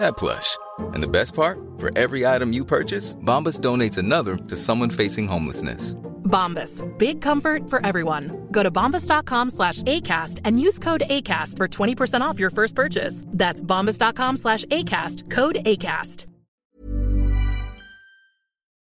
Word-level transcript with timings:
that 0.00 0.16
plush. 0.16 0.56
And 0.94 1.02
the 1.02 1.08
best 1.08 1.34
part? 1.34 1.58
For 1.78 1.90
every 1.96 2.26
item 2.26 2.52
you 2.52 2.64
purchase, 2.64 3.14
Bombas 3.24 3.60
donates 3.60 3.98
another 3.98 4.36
to 4.36 4.56
someone 4.56 4.90
facing 4.90 5.26
homelessness. 5.28 5.94
Bombas. 6.24 6.82
Big 6.98 7.20
comfort 7.20 7.70
for 7.70 7.84
everyone. 7.84 8.48
Go 8.52 8.62
to 8.62 8.70
bombas.com 8.70 9.50
slash 9.50 9.82
ACAST 9.82 10.40
and 10.44 10.60
use 10.60 10.78
code 10.78 11.02
ACAST 11.08 11.56
for 11.56 11.68
20% 11.68 12.20
off 12.20 12.38
your 12.38 12.50
first 12.50 12.74
purchase. 12.74 13.24
That's 13.26 13.62
bombas.com 13.62 14.36
slash 14.36 14.64
ACAST. 14.66 15.30
Code 15.30 15.56
ACAST. 15.64 16.26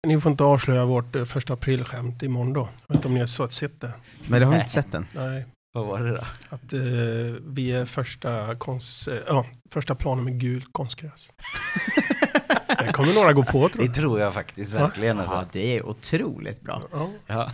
Ni 0.06 0.20
får 0.20 0.30
inte 0.32 0.44
avslöja 0.44 0.84
vårt 0.84 1.16
eh, 1.16 1.24
första 1.24 1.52
aprilskämt 1.52 2.22
imorgon 2.22 2.52
då. 2.52 2.60
Jag 2.60 2.88
vet 2.88 2.96
inte 2.96 3.08
om 3.08 3.14
ni 3.14 3.20
har 3.20 3.48
sett 3.48 3.80
det. 3.80 3.92
Men 4.28 4.40
du 4.40 4.46
har 4.46 4.54
inte 4.54 4.70
sett 4.70 4.92
den? 4.92 5.06
Nej. 5.12 5.46
Vad 5.72 5.86
var 5.86 6.00
det 6.00 6.10
då? 6.10 6.24
Att 6.48 6.72
eh, 6.72 6.80
vi 7.46 7.72
är 7.72 7.84
första, 7.84 8.54
konst, 8.54 9.08
eh, 9.08 9.14
ja, 9.26 9.46
första 9.74 9.94
planen 9.94 10.24
med 10.24 10.40
gult 10.40 10.68
konstgräs. 10.72 11.28
det 12.78 12.92
kommer 12.92 13.14
några 13.14 13.32
gå 13.32 13.42
på 13.42 13.68
tror 13.68 13.70
Det 13.82 13.84
jag. 13.84 13.94
tror 13.94 14.20
jag 14.20 14.34
faktiskt 14.34 14.72
verkligen. 14.72 15.16
Ja, 15.16 15.22
Alltså. 15.22 15.46
det 15.52 15.76
är 15.76 15.86
otroligt 15.86 16.60
bra. 16.60 16.82
Ja. 16.92 17.10
Ja. 17.26 17.50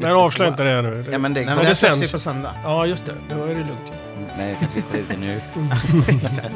Men 0.00 0.12
avslöja 0.16 0.50
inte 0.50 0.62
det 0.64 0.82
nu. 0.82 1.06
Ja, 1.12 1.18
men 1.18 1.34
det, 1.34 1.40
Nej, 1.44 1.54
men 1.54 1.64
det 1.64 1.70
det 1.70 1.74
sänds 1.74 2.02
ju 2.02 2.08
på 2.08 2.18
söndag. 2.18 2.54
Ja, 2.64 2.86
just 2.86 3.06
det. 3.06 3.14
Då 3.30 3.44
är 3.44 3.48
det 3.48 3.54
lugnt. 3.54 3.92
Nej, 4.36 4.48
jag 4.50 4.58
kan 4.60 4.68
twittra 4.68 4.98
ut 4.98 5.08
det 5.08 5.16
nu. 5.16 5.40
Exakt. 6.08 6.54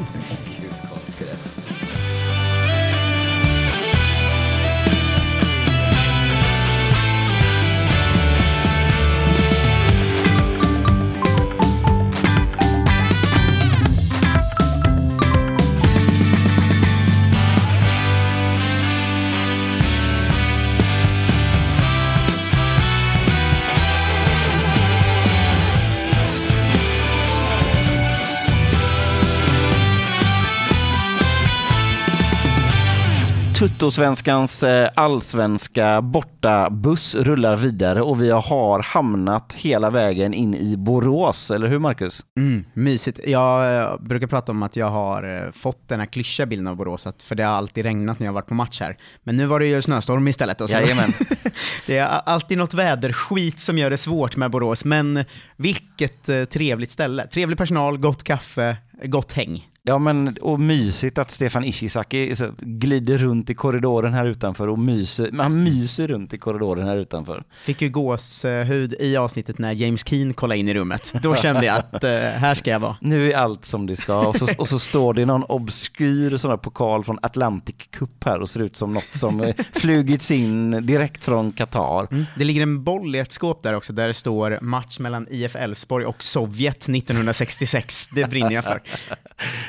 Tuttosvenskans 33.59 34.63
eh, 34.63 34.89
allsvenska 34.95 36.01
bortabuss 36.01 37.15
rullar 37.15 37.55
vidare 37.55 38.01
och 38.01 38.21
vi 38.21 38.31
har 38.31 38.83
hamnat 38.83 39.53
hela 39.53 39.89
vägen 39.89 40.33
in 40.33 40.55
i 40.55 40.77
Borås, 40.77 41.51
eller 41.51 41.67
hur 41.67 41.79
Marcus? 41.79 42.25
Mm, 42.37 42.65
mysigt. 42.73 43.19
Jag 43.27 43.77
eh, 43.77 43.99
brukar 43.99 44.27
prata 44.27 44.51
om 44.51 44.63
att 44.63 44.75
jag 44.75 44.89
har 44.89 45.45
eh, 45.45 45.51
fått 45.51 45.87
den 45.87 45.99
här 45.99 46.07
klyschiga 46.07 46.45
bilden 46.45 46.67
av 46.67 46.75
Borås, 46.75 47.07
för 47.23 47.35
det 47.35 47.43
har 47.43 47.51
alltid 47.51 47.85
regnat 47.85 48.19
när 48.19 48.25
jag 48.25 48.31
har 48.31 48.35
varit 48.35 48.47
på 48.47 48.53
match 48.53 48.79
här. 48.79 48.97
Men 49.23 49.37
nu 49.37 49.45
var 49.45 49.59
det 49.59 49.67
ju 49.67 49.81
snöstorm 49.81 50.27
istället. 50.27 50.61
Och 50.61 50.69
så 50.69 50.75
Jajamän. 50.75 51.13
det 51.87 51.97
är 51.97 52.07
alltid 52.07 52.57
något 52.57 52.73
väderskit 52.73 53.59
som 53.59 53.77
gör 53.77 53.89
det 53.89 53.97
svårt 53.97 54.35
med 54.35 54.51
Borås, 54.51 54.85
men 54.85 55.25
vilket 55.55 56.49
trevligt 56.49 56.91
ställe. 56.91 57.27
Trevlig 57.27 57.57
personal, 57.57 57.97
gott 57.97 58.23
kaffe, 58.23 58.77
gott 59.03 59.31
häng. 59.31 59.68
Ja, 59.83 59.97
men 59.97 60.37
och 60.41 60.59
mysigt 60.59 61.17
att 61.17 61.31
Stefan 61.31 61.63
Ishizaki 61.63 62.35
glider 62.59 63.17
runt 63.17 63.49
i 63.49 63.55
korridoren 63.55 64.13
här 64.13 64.25
utanför 64.25 64.67
och 64.67 64.79
myser, 64.79 65.29
han 65.37 65.63
myser 65.63 66.07
runt 66.07 66.33
i 66.33 66.37
korridoren 66.37 66.87
här 66.87 66.97
utanför. 66.97 67.43
Fick 67.61 67.81
ju 67.81 67.89
gåshud 67.89 68.93
i 68.99 69.17
avsnittet 69.17 69.57
när 69.57 69.71
James 69.71 70.07
Keen 70.07 70.33
kollade 70.33 70.59
in 70.59 70.67
i 70.67 70.73
rummet. 70.73 71.13
Då 71.23 71.35
kände 71.35 71.65
jag 71.65 71.77
att 71.77 72.03
eh, 72.03 72.11
här 72.11 72.55
ska 72.55 72.71
jag 72.71 72.79
vara. 72.79 72.97
Nu 73.01 73.31
är 73.31 73.37
allt 73.37 73.65
som 73.65 73.87
det 73.87 73.95
ska 73.95 74.27
och 74.27 74.35
så, 74.35 74.47
och 74.57 74.67
så 74.67 74.79
står 74.79 75.13
det 75.13 75.25
någon 75.25 75.43
obskyr 75.43 76.37
sån 76.37 76.51
här 76.51 76.57
pokal 76.57 77.03
från 77.03 77.19
Atlantic 77.21 77.75
Cup 77.91 78.23
här 78.25 78.39
och 78.39 78.49
ser 78.49 78.59
ut 78.59 78.77
som 78.77 78.93
något 78.93 79.15
som 79.15 79.41
eh, 79.41 79.55
flugits 79.73 80.31
in 80.31 80.85
direkt 80.85 81.25
från 81.25 81.51
Qatar. 81.51 82.07
Mm. 82.11 82.25
Det 82.37 82.43
ligger 82.43 82.61
en 82.61 82.83
boll 82.83 83.15
i 83.15 83.19
ett 83.19 83.31
skåp 83.31 83.63
där 83.63 83.73
också, 83.73 83.93
där 83.93 84.07
det 84.07 84.13
står 84.13 84.59
match 84.61 84.99
mellan 84.99 85.27
IF 85.29 85.55
Elfsborg 85.55 86.05
och 86.05 86.23
Sovjet 86.23 86.77
1966. 86.89 88.07
Det 88.11 88.29
brinner 88.29 88.51
jag 88.51 88.63
för. 88.63 88.81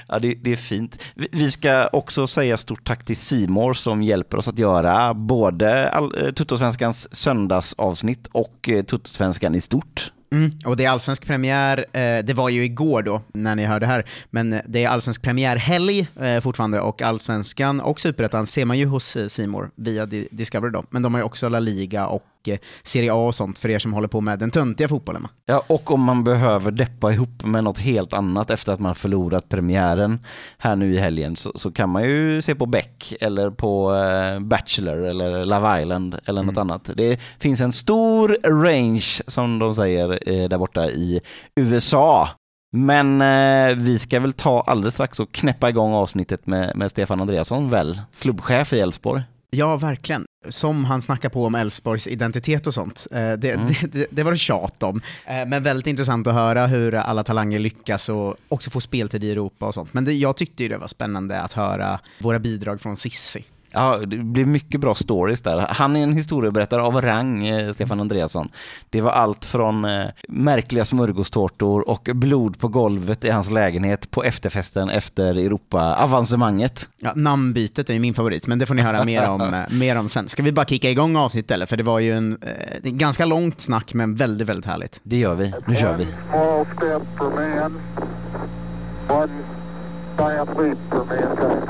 Ja, 0.09 0.19
det, 0.19 0.35
det 0.35 0.53
är 0.53 0.57
fint. 0.57 1.03
Vi, 1.15 1.51
ska 1.51 1.89
också 1.93 2.27
säga 2.27 2.57
stort 2.57 2.85
tack 2.85 3.05
till 3.05 3.17
Simor 3.17 3.75
som 3.75 4.03
hjälper 4.03 4.37
oss 4.37 4.49
att 4.49 4.59
göra 4.59 5.15
både 5.15 5.89
eh, 6.17 6.31
Tuttosvenskans 6.31 7.15
söndagsavsnitt 7.15 8.27
och 8.33 8.69
eh, 8.69 8.83
Tuttosvenskan 8.83 9.55
i 9.55 9.61
stort. 9.61 10.13
Mm. 10.33 10.53
Och 10.65 10.77
det 10.77 10.85
är 10.85 10.91
allsvensk 10.91 11.27
premiär, 11.27 11.79
eh, 11.93 12.25
det 12.25 12.35
var 12.35 12.49
ju 12.49 12.65
igår 12.65 13.03
då, 13.03 13.23
när 13.35 13.57
ni 13.57 13.65
hörde 13.65 13.87
här, 13.87 14.05
men 14.31 14.53
eh, 14.53 14.61
det 14.67 14.85
är 14.85 14.89
allsvensk 14.89 15.23
premiärhelg 15.23 16.09
eh, 16.21 16.41
fortfarande 16.41 16.81
och 16.81 17.03
allsvenskan 17.03 17.81
och 17.81 18.01
superettan 18.01 18.47
ser 18.47 18.65
man 18.65 18.79
ju 18.79 18.87
hos 18.87 19.17
eh, 19.17 19.27
Simor 19.27 19.71
via 19.75 20.07
Di- 20.07 20.29
Discovery 20.31 20.73
då, 20.73 20.85
men 20.91 21.03
de 21.03 21.15
har 21.15 21.21
ju 21.21 21.25
också 21.25 21.49
La 21.49 21.61
Liga 21.61 22.07
och 22.07 22.25
eh, 22.49 22.59
Serie 22.83 23.13
A 23.13 23.27
och 23.27 23.35
sånt 23.35 23.59
för 23.59 23.69
er 23.69 23.79
som 23.79 23.93
håller 23.93 24.09
på 24.09 24.21
med 24.21 24.39
den 24.39 24.51
töntiga 24.51 24.89
fotbollen. 24.89 25.29
Ja, 25.47 25.63
och 25.67 25.91
om 25.91 26.03
man 26.03 26.25
behöver 26.25 26.71
deppa 26.71 27.13
ihop 27.13 27.45
med 27.45 27.65
något 27.65 27.79
helt 27.79 28.13
annat 28.13 28.51
efter 28.51 28.73
att 28.73 28.81
man 28.81 28.95
förlorat 28.95 29.49
premiären 29.49 30.19
här 30.59 30.77
nu 30.77 30.95
i 30.95 30.99
helgen 30.99 31.37
så, 31.37 31.53
så 31.55 31.73
kan 31.73 31.91
man 31.91 32.05
ju 32.05 32.43
se 32.43 32.55
på 32.55 32.67
Beck 32.67 33.15
eller 33.21 33.51
på 33.51 33.95
eh, 33.95 34.41
Bachelor 34.41 34.99
eller 35.05 35.45
Love 35.45 35.83
Island 35.83 36.19
eller 36.25 36.43
något 36.43 36.57
annat. 36.57 36.91
Det 36.95 37.21
finns 37.39 37.61
en 37.61 37.73
stor 37.73 38.39
range 38.65 39.23
som 39.27 39.59
de 39.59 39.75
säger 39.75 40.29
eh, 40.29 40.49
där 40.49 40.59
borta 40.59 40.91
i 40.91 41.21
USA. 41.57 42.29
Men 42.73 43.21
eh, 43.21 43.77
vi 43.77 43.99
ska 43.99 44.21
väl 44.21 44.33
ta 44.33 44.61
alldeles 44.61 44.95
strax 44.95 45.21
och 45.21 45.33
knäppa 45.33 45.69
igång 45.69 45.93
avsnittet 45.93 46.47
med, 46.47 46.77
med 46.77 46.91
Stefan 46.91 47.21
Andreasson 47.21 47.71
väl, 47.71 48.01
klubbchef 48.19 48.73
i 48.73 48.81
Elfsborg. 48.81 49.23
Ja, 49.51 49.77
verkligen. 49.77 50.25
Som 50.49 50.85
han 50.85 51.03
snackar 51.03 51.29
på 51.29 51.47
om 51.47 51.55
Elfsborgs 51.55 52.07
identitet 52.07 52.67
och 52.67 52.75
sånt. 52.75 53.07
Eh, 53.11 53.19
det, 53.19 53.37
det, 53.39 53.93
det, 53.93 54.07
det 54.11 54.23
var 54.23 54.33
det 54.33 54.39
tjat 54.39 54.83
om. 54.83 55.01
Eh, 55.27 55.47
men 55.47 55.63
väldigt 55.63 55.87
intressant 55.87 56.27
att 56.27 56.35
höra 56.35 56.67
hur 56.67 56.95
alla 56.95 57.25
talanger 57.25 57.59
lyckas 57.59 58.09
och 58.09 58.37
också 58.49 58.71
få 58.71 58.81
speltid 58.81 59.25
i 59.25 59.31
Europa 59.31 59.67
och 59.67 59.75
sånt. 59.75 59.95
Men 59.95 60.05
det, 60.05 60.13
jag 60.13 60.37
tyckte 60.37 60.63
ju 60.63 60.69
det 60.69 60.79
var 60.79 60.89
spännande 60.89 61.41
att 61.41 61.53
höra 61.53 62.01
våra 62.19 62.39
bidrag 62.39 62.81
från 62.81 62.97
Sissi. 62.97 63.45
Ja, 63.73 63.97
det 64.07 64.17
blir 64.17 64.45
mycket 64.45 64.81
bra 64.81 64.95
stories 64.95 65.41
där. 65.41 65.67
Han 65.71 65.97
är 65.97 66.03
en 66.03 66.13
historieberättare 66.13 66.83
av 66.83 67.01
rang, 67.03 67.49
eh, 67.49 67.73
Stefan 67.73 68.01
Andreasson. 68.01 68.49
Det 68.91 69.01
var 69.01 69.11
allt 69.11 69.45
från 69.45 69.85
eh, 69.85 70.07
märkliga 70.29 70.85
smörgåstårtor 70.85 71.89
och 71.89 72.09
blod 72.15 72.59
på 72.59 72.69
golvet 72.69 73.25
i 73.25 73.31
hans 73.31 73.51
lägenhet 73.51 74.11
på 74.11 74.25
efterfesten 74.25 74.91
efter 74.91 75.35
Europa-avancemanget. 75.35 76.89
Ja, 76.99 77.13
namnbytet 77.15 77.91
är 77.91 77.95
ju 77.95 78.01
min 78.01 78.15
favorit, 78.15 78.47
men 78.47 78.59
det 78.59 78.67
får 78.67 78.75
ni 78.75 78.83
höra 78.83 79.05
mer 79.05 79.29
om, 79.29 79.41
eh, 79.55 79.61
mer 79.71 79.97
om 79.97 80.09
sen. 80.09 80.29
Ska 80.29 80.43
vi 80.43 80.53
bara 80.53 80.67
kicka 80.67 80.91
igång 80.91 81.17
avsnittet 81.17 81.51
eller? 81.51 81.67
För 81.67 81.77
det 81.77 81.83
var 81.83 81.99
ju 81.99 82.13
en, 82.13 82.39
eh, 82.43 82.91
ganska 82.91 83.25
långt 83.25 83.61
snack, 83.61 83.95
men 83.95 84.15
väldigt, 84.15 84.49
väldigt 84.49 84.67
härligt. 84.67 85.01
Det 85.03 85.17
gör 85.17 85.35
vi. 85.35 85.55
Nu 85.67 85.75
kör 85.75 85.97
vi. 85.97 86.07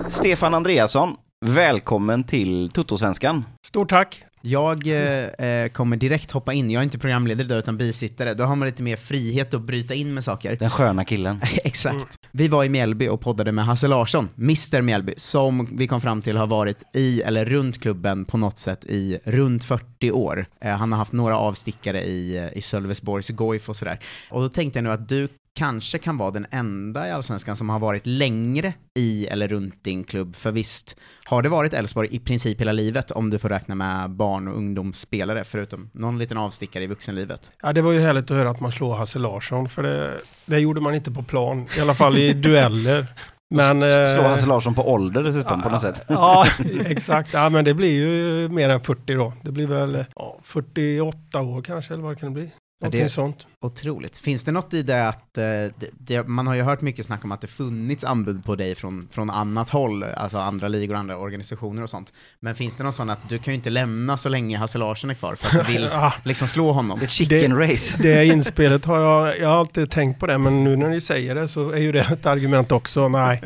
Stefan 0.08 0.54
Andreasson, 0.54 1.16
välkommen 1.46 2.24
till 2.24 2.70
Toto-svenskan. 2.70 3.44
Stort 3.66 3.90
tack! 3.90 4.24
Jag 4.42 4.86
eh, 4.86 5.46
eh, 5.46 5.68
kommer 5.68 5.96
direkt 5.96 6.30
hoppa 6.30 6.52
in, 6.52 6.70
jag 6.70 6.80
är 6.80 6.84
inte 6.84 6.98
programledare 6.98 7.44
idag 7.44 7.58
utan 7.58 7.78
bisittare, 7.78 8.34
då 8.34 8.44
har 8.44 8.56
man 8.56 8.68
lite 8.68 8.82
mer 8.82 8.96
frihet 8.96 9.54
att 9.54 9.62
bryta 9.62 9.94
in 9.94 10.14
med 10.14 10.24
saker. 10.24 10.56
Den 10.56 10.70
sköna 10.70 11.04
killen. 11.04 11.40
Exakt. 11.64 12.18
Vi 12.32 12.48
var 12.48 12.64
i 12.64 12.68
Mjällby 12.68 13.08
och 13.08 13.20
poddade 13.20 13.52
med 13.52 13.64
Hasse 13.64 13.88
Larsson, 13.88 14.28
Mr 14.36 14.82
Mjällby, 14.82 15.14
som 15.16 15.68
vi 15.72 15.86
kom 15.86 16.00
fram 16.00 16.22
till 16.22 16.36
har 16.36 16.46
varit 16.46 16.82
i 16.94 17.22
eller 17.22 17.44
runt 17.44 17.80
klubben 17.80 18.24
på 18.24 18.38
något 18.38 18.58
sätt 18.58 18.84
i 18.84 19.18
runt 19.24 19.64
40 19.64 20.10
år. 20.10 20.46
Eh, 20.60 20.70
han 20.70 20.92
har 20.92 20.98
haft 20.98 21.12
några 21.12 21.38
avstickare 21.38 22.02
i, 22.02 22.36
eh, 22.36 22.58
i 22.58 22.62
Sölvesborgs 22.62 23.30
Goif 23.30 23.68
och 23.68 23.76
sådär. 23.76 24.00
Och 24.30 24.40
då 24.40 24.48
tänkte 24.48 24.78
jag 24.78 24.84
nu 24.84 24.90
att 24.90 25.08
du 25.08 25.28
kanske 25.58 25.98
kan 25.98 26.16
vara 26.16 26.30
den 26.30 26.46
enda 26.50 27.08
i 27.08 27.10
Allsvenskan 27.10 27.56
som 27.56 27.68
har 27.68 27.78
varit 27.78 28.06
längre 28.06 28.72
i 28.98 29.26
eller 29.26 29.48
runt 29.48 29.84
din 29.84 30.04
klubb, 30.04 30.36
för 30.36 30.50
visst 30.50 30.96
har 31.26 31.42
det 31.42 31.48
varit 31.48 31.74
Elfsborg 31.74 32.08
i 32.12 32.18
princip 32.18 32.60
hela 32.60 32.72
livet 32.72 33.10
om 33.10 33.30
du 33.30 33.38
får 33.38 33.48
räkna 33.48 33.74
med 33.74 34.10
barn 34.10 34.48
och 34.48 34.56
ungdomsspelare, 34.56 35.44
förutom 35.44 35.90
någon 35.92 36.18
liten 36.18 36.36
avstickare 36.38 36.84
i 36.84 36.86
vuxenlivet. 36.86 37.50
Ja, 37.62 37.72
det 37.72 37.82
var 37.82 37.92
ju 37.92 38.00
härligt 38.00 38.30
att 38.30 38.36
höra 38.36 38.50
att 38.50 38.60
man 38.60 38.72
slår 38.72 38.94
Hasse 38.94 39.18
Larsson, 39.18 39.68
för 39.68 39.82
det, 39.82 40.20
det 40.46 40.58
gjorde 40.58 40.80
man 40.80 40.94
inte 40.94 41.10
på 41.10 41.22
plan, 41.22 41.66
i 41.76 41.80
alla 41.80 41.94
fall 41.94 42.18
i 42.18 42.32
dueller. 42.42 43.06
Men, 43.54 43.80
Slå 44.06 44.22
eh, 44.22 44.28
Hasse 44.28 44.46
Larsson 44.46 44.74
på 44.74 44.92
ålder 44.92 45.22
dessutom 45.22 45.62
på 45.62 45.68
något 45.68 45.80
sätt. 45.80 46.04
Ja, 46.08 46.44
exakt. 46.84 47.32
Ja, 47.32 47.48
men 47.48 47.64
det 47.64 47.74
blir 47.74 47.92
ju 48.00 48.48
mer 48.48 48.68
än 48.68 48.80
40 48.80 49.14
då. 49.14 49.32
Det 49.42 49.52
blir 49.52 49.66
väl 49.66 50.04
ja, 50.14 50.38
48 50.44 51.40
år 51.40 51.62
kanske, 51.62 51.94
eller 51.94 52.02
vad 52.04 52.12
det 52.16 52.20
kan 52.20 52.32
bli. 52.34 52.50
Någonting 52.82 53.02
det- 53.02 53.08
sånt. 53.08 53.46
Otroligt. 53.62 54.18
Finns 54.18 54.44
det 54.44 54.52
något 54.52 54.74
i 54.74 54.82
det 54.82 55.08
att, 55.08 55.38
eh, 55.38 55.42
det, 55.42 55.90
det, 55.98 56.26
man 56.26 56.46
har 56.46 56.54
ju 56.54 56.62
hört 56.62 56.80
mycket 56.80 57.06
snack 57.06 57.24
om 57.24 57.32
att 57.32 57.40
det 57.40 57.46
funnits 57.46 58.04
anbud 58.04 58.44
på 58.44 58.56
dig 58.56 58.74
från, 58.74 59.08
från 59.10 59.30
annat 59.30 59.70
håll, 59.70 60.02
alltså 60.02 60.38
andra 60.38 60.68
ligor 60.68 60.94
och 60.94 61.00
andra 61.00 61.16
organisationer 61.16 61.82
och 61.82 61.90
sånt. 61.90 62.12
Men 62.40 62.54
finns 62.54 62.76
det 62.76 62.84
något 62.84 62.94
sånt 62.94 63.10
att 63.10 63.28
du 63.28 63.38
kan 63.38 63.54
ju 63.54 63.56
inte 63.56 63.70
lämna 63.70 64.16
så 64.16 64.28
länge 64.28 64.58
Hasse 64.58 64.78
Larsson 64.78 65.10
är 65.10 65.14
kvar 65.14 65.34
för 65.34 65.60
att 65.60 65.66
du 65.66 65.72
vill 65.72 65.90
liksom 66.24 66.48
slå 66.48 66.72
honom? 66.72 67.00
Ett 67.02 67.10
chicken 67.10 67.58
race. 67.58 68.02
det 68.02 68.26
inspelet 68.26 68.84
har 68.84 68.98
jag, 69.00 69.38
jag 69.38 69.48
har 69.48 69.56
alltid 69.56 69.90
tänkt 69.90 70.20
på 70.20 70.26
det, 70.26 70.38
men 70.38 70.64
nu 70.64 70.76
när 70.76 70.88
ni 70.88 71.00
säger 71.00 71.34
det 71.34 71.48
så 71.48 71.70
är 71.70 71.80
ju 71.80 71.92
det 71.92 72.06
ett 72.12 72.26
argument 72.26 72.72
också. 72.72 73.08
Nej, 73.08 73.42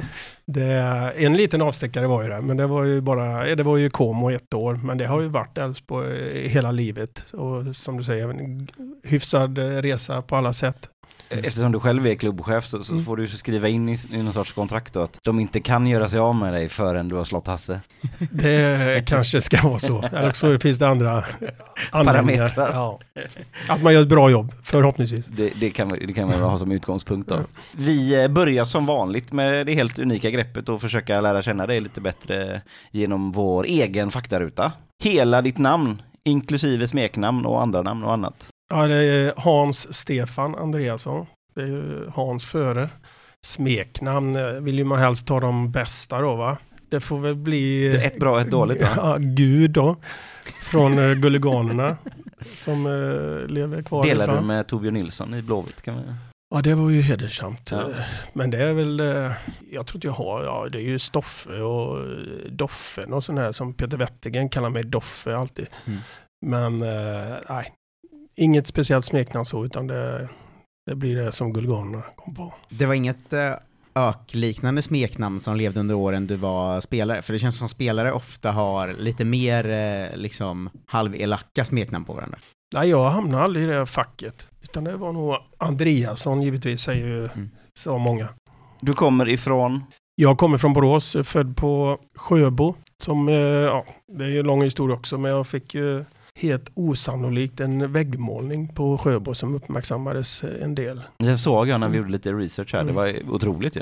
det, 0.46 1.12
en 1.16 1.36
liten 1.36 1.62
avstickare 1.62 2.06
var 2.06 2.22
ju 2.22 2.28
det, 2.28 2.40
men 2.40 2.56
det 2.56 2.66
var 2.66 2.84
ju 2.84 3.00
bara, 3.00 3.54
det 3.54 3.62
var 3.62 3.76
ju 3.76 3.90
Como 3.90 4.30
ett 4.30 4.54
år, 4.54 4.74
men 4.74 4.98
det 4.98 5.06
har 5.06 5.20
ju 5.20 5.28
varit 5.28 5.58
Elfsborg 5.58 6.48
hela 6.48 6.72
livet. 6.72 7.24
Och 7.32 7.76
som 7.76 7.96
du 7.96 8.04
säger, 8.04 8.28
en 8.28 8.68
hyfsad 9.02 9.58
eh, 9.58 9.82
resa 10.04 10.22
på 10.22 10.36
alla 10.36 10.52
sätt. 10.52 10.88
Eftersom 11.28 11.72
du 11.72 11.80
själv 11.80 12.06
är 12.06 12.14
klubbchef 12.14 12.66
så, 12.66 12.84
så 12.84 12.92
Mm. 12.92 13.04
får 13.04 13.16
du 13.16 13.28
skriva 13.28 13.68
in 13.68 13.88
i, 13.88 13.98
i 14.12 14.22
någon 14.22 14.32
sorts 14.32 14.52
kontrakt 14.52 14.94
då 14.94 15.02
att 15.02 15.18
de 15.22 15.40
inte 15.40 15.60
kan 15.60 15.86
göra 15.86 16.08
sig 16.08 16.20
av 16.20 16.34
med 16.34 16.52
dig 16.52 16.68
förrän 16.68 17.08
du 17.08 17.14
har 17.14 17.24
slått 17.24 17.46
Hasse. 17.46 17.80
Det 18.30 19.06
kanske 19.06 19.40
ska 19.40 19.68
vara 19.68 19.78
så. 19.78 20.02
Eller 20.02 20.32
så 20.32 20.58
finns 20.58 20.78
det 20.78 20.88
andra 20.88 21.24
anledningar. 21.90 22.48
Parametrar. 22.48 22.70
Ja. 22.72 23.00
Att 23.68 23.82
man 23.82 23.94
gör 23.94 24.02
ett 24.02 24.08
bra 24.08 24.30
jobb, 24.30 24.52
förhoppningsvis. 24.62 25.26
Det, 25.26 25.52
det, 25.60 25.70
kan, 25.70 25.88
det 25.88 26.12
kan 26.12 26.28
man 26.28 26.40
ha 26.40 26.58
som 26.58 26.72
utgångspunkt 26.72 27.28
då. 27.28 27.38
Vi 27.72 28.22
eh, 28.22 28.28
börjar 28.28 28.64
som 28.64 28.86
vanligt 28.86 29.32
med 29.32 29.66
det 29.66 29.72
helt 29.74 29.98
unika 29.98 30.30
greppet 30.30 30.68
och 30.68 30.80
försöka 30.80 31.20
lära 31.20 31.42
känna 31.42 31.66
dig 31.66 31.80
lite 31.80 32.00
bättre 32.00 32.62
genom 32.90 33.32
vår 33.32 33.64
egen 33.64 34.10
faktaruta. 34.10 34.72
Hela 35.02 35.42
ditt 35.42 35.58
namn, 35.58 36.02
inklusive 36.24 36.88
smeknamn 36.88 37.46
och 37.46 37.62
andra 37.62 37.82
namn 37.82 38.04
och 38.04 38.12
annat. 38.12 38.48
Ja, 38.68 38.86
det 38.86 38.94
är 38.94 39.32
Hans 39.36 39.94
Stefan 39.94 40.54
Andreasson. 40.54 41.26
Det 41.54 41.62
är 41.62 41.66
ju 41.66 42.10
Hans 42.14 42.46
före. 42.46 42.88
Smeknamn 43.44 44.36
eh, 44.36 44.46
vill 44.46 44.78
ju 44.78 44.84
man 44.84 44.98
helst 44.98 45.26
ta 45.26 45.40
de 45.40 45.70
bästa 45.72 46.20
då 46.20 46.34
va? 46.34 46.58
Det 46.88 47.00
får 47.00 47.18
väl 47.18 47.34
bli... 47.34 47.88
Det 47.88 48.02
är 48.02 48.06
ett 48.06 48.18
bra 48.18 48.40
ett 48.40 48.50
dåligt 48.50 48.82
va? 48.82 48.88
Ja, 48.96 49.16
Gud 49.20 49.70
då. 49.70 49.96
Från 50.62 50.98
uh, 50.98 51.14
Gulliganerna. 51.14 51.96
Som 52.56 52.86
eh, 52.86 53.48
lever 53.48 53.82
kvar. 53.82 54.02
Delar 54.02 54.36
du 54.36 54.40
med 54.40 54.66
Torbjörn 54.66 54.94
Nilsson 54.94 55.34
i 55.34 55.42
Blåvitt? 55.42 55.82
Kan 55.82 55.94
man... 55.94 56.04
Ja, 56.54 56.62
det 56.62 56.74
var 56.74 56.90
ju 56.90 57.00
hedersamt. 57.00 57.70
Ja. 57.70 57.90
Eh, 57.90 57.96
Men 58.32 58.50
det 58.50 58.58
är 58.58 58.72
väl, 58.72 59.00
eh, 59.00 59.32
jag 59.70 59.86
tror 59.86 59.96
inte 59.96 60.06
jag 60.06 60.12
har, 60.12 60.44
ja 60.44 60.68
det 60.72 60.78
är 60.78 60.82
ju 60.82 60.98
Stoffe 60.98 61.60
och 61.60 61.98
eh, 61.98 62.06
Doffen 62.50 63.12
och 63.12 63.24
sån 63.24 63.38
här 63.38 63.52
som 63.52 63.74
Peter 63.74 63.96
Wettergren 63.96 64.48
kallar 64.48 64.70
mig 64.70 64.84
Doffe 64.84 65.36
alltid. 65.36 65.66
Mm. 65.86 65.98
Men 66.46 66.82
eh, 66.82 67.36
nej, 67.48 67.72
inget 68.36 68.66
speciellt 68.66 69.04
smeknamn 69.04 69.46
så 69.46 69.64
utan 69.64 69.86
det, 69.86 70.28
det 70.86 70.94
blir 70.94 71.16
det 71.16 71.32
som 71.32 71.52
Gulliganerna 71.52 72.02
kom 72.16 72.34
på. 72.34 72.54
Det 72.68 72.86
var 72.86 72.94
inget 72.94 73.32
eh, 73.32 73.52
ök-liknande 73.94 74.82
smeknamn 74.82 75.40
som 75.40 75.56
levde 75.56 75.80
under 75.80 75.94
åren 75.94 76.26
du 76.26 76.36
var 76.36 76.80
spelare? 76.80 77.22
För 77.22 77.32
det 77.32 77.38
känns 77.38 77.58
som 77.58 77.68
spelare 77.68 78.12
ofta 78.12 78.52
har 78.52 78.92
lite 78.98 79.24
mer 79.24 79.70
eh, 79.70 80.16
liksom 80.16 80.70
halvelaka 80.86 81.64
smeknamn 81.64 82.04
på 82.04 82.12
varandra. 82.12 82.38
Nej, 82.76 82.88
jag 82.88 83.10
hamnade 83.10 83.44
aldrig 83.44 83.64
i 83.64 83.68
det 83.68 83.86
facket. 83.86 84.48
Utan 84.62 84.84
det 84.84 84.96
var 84.96 85.12
nog 85.12 85.36
Andreasson 85.58 86.42
givetvis, 86.42 86.80
säger 86.82 87.06
ju 87.06 87.18
Mm. 87.34 87.50
så 87.78 87.98
många. 87.98 88.28
Du 88.80 88.92
kommer 88.92 89.28
ifrån? 89.28 89.84
Jag 90.16 90.38
kommer 90.38 90.58
från 90.58 90.72
Borås, 90.72 91.16
född 91.24 91.56
på 91.56 91.98
Sjöbo. 92.16 92.74
Som, 93.02 93.28
eh, 93.28 93.34
ja, 93.34 93.84
det 94.18 94.24
är 94.24 94.28
ju 94.28 94.38
en 94.40 94.46
lång 94.46 94.62
historia 94.62 94.96
också, 94.96 95.18
men 95.18 95.30
jag 95.30 95.46
fick 95.46 95.74
ju 95.74 96.04
helt 96.38 96.70
osannolikt 96.74 97.60
en 97.60 97.92
väggmålning 97.92 98.68
på 98.68 98.98
Sjöbo 98.98 99.34
som 99.34 99.54
uppmärksammades 99.54 100.44
eh, 100.44 100.64
en 100.64 100.74
del. 100.74 101.02
Det 101.18 101.36
såg 101.36 101.68
jag 101.68 101.80
när 101.80 101.88
vi 101.88 101.96
gjorde 101.98 102.10
lite 102.10 102.32
research 102.32 102.72
här, 102.72 102.78
det 102.78 102.82
Mm. 102.90 102.94
var 102.94 103.06
ju 103.06 103.22
otroligt 103.30 103.76
ju. 103.76 103.80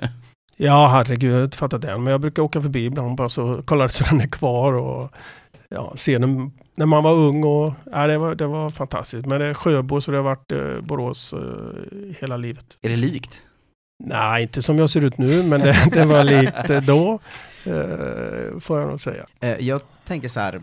Ja, 0.56 0.86
herregud, 0.88 1.30
jag 1.32 1.36
har 1.36 1.44
inte 1.44 1.56
fattat 1.56 1.82
det 1.82 1.90
än, 1.90 2.02
men 2.04 2.10
jag 2.10 2.20
brukar 2.20 2.42
åka 2.42 2.62
förbi 2.62 2.84
ibland 2.84 3.16
bara 3.16 3.28
så 3.28 3.62
kollar 3.62 3.88
så 3.88 4.04
den 4.04 4.20
är 4.20 4.26
kvar 4.26 4.72
och 4.72 5.12
ja, 5.68 5.92
se 5.96 6.18
den 6.18 6.52
när 6.74 6.86
man 6.86 7.02
var 7.04 7.12
ung 7.12 7.44
och 7.44 7.72
ja, 7.92 8.06
det, 8.06 8.18
var, 8.18 8.34
det 8.34 8.46
var 8.46 8.70
fantastiskt. 8.70 9.26
Men 9.26 9.40
det 9.40 9.46
är 9.46 9.54
Sjöbo 9.54 10.00
så 10.00 10.10
det 10.10 10.16
har 10.16 10.24
varit 10.24 10.52
eh, 10.52 10.80
Borås 10.80 11.32
eh, 11.32 11.40
hela 12.20 12.36
livet. 12.36 12.64
Är 12.82 12.88
det 12.88 12.96
likt? 12.96 13.46
Nej, 14.04 14.42
inte 14.42 14.62
som 14.62 14.78
jag 14.78 14.90
ser 14.90 15.04
ut 15.04 15.18
nu, 15.18 15.42
men 15.42 15.60
det, 15.60 15.76
det 15.92 16.04
var 16.04 16.24
lite 16.24 16.80
då, 16.80 17.12
eh, 17.64 18.58
får 18.60 18.80
jag 18.80 18.88
nog 18.88 19.00
säga. 19.00 19.26
Eh, 19.40 19.56
jag 19.66 19.80
tänker 20.04 20.28
så 20.28 20.40
här, 20.40 20.62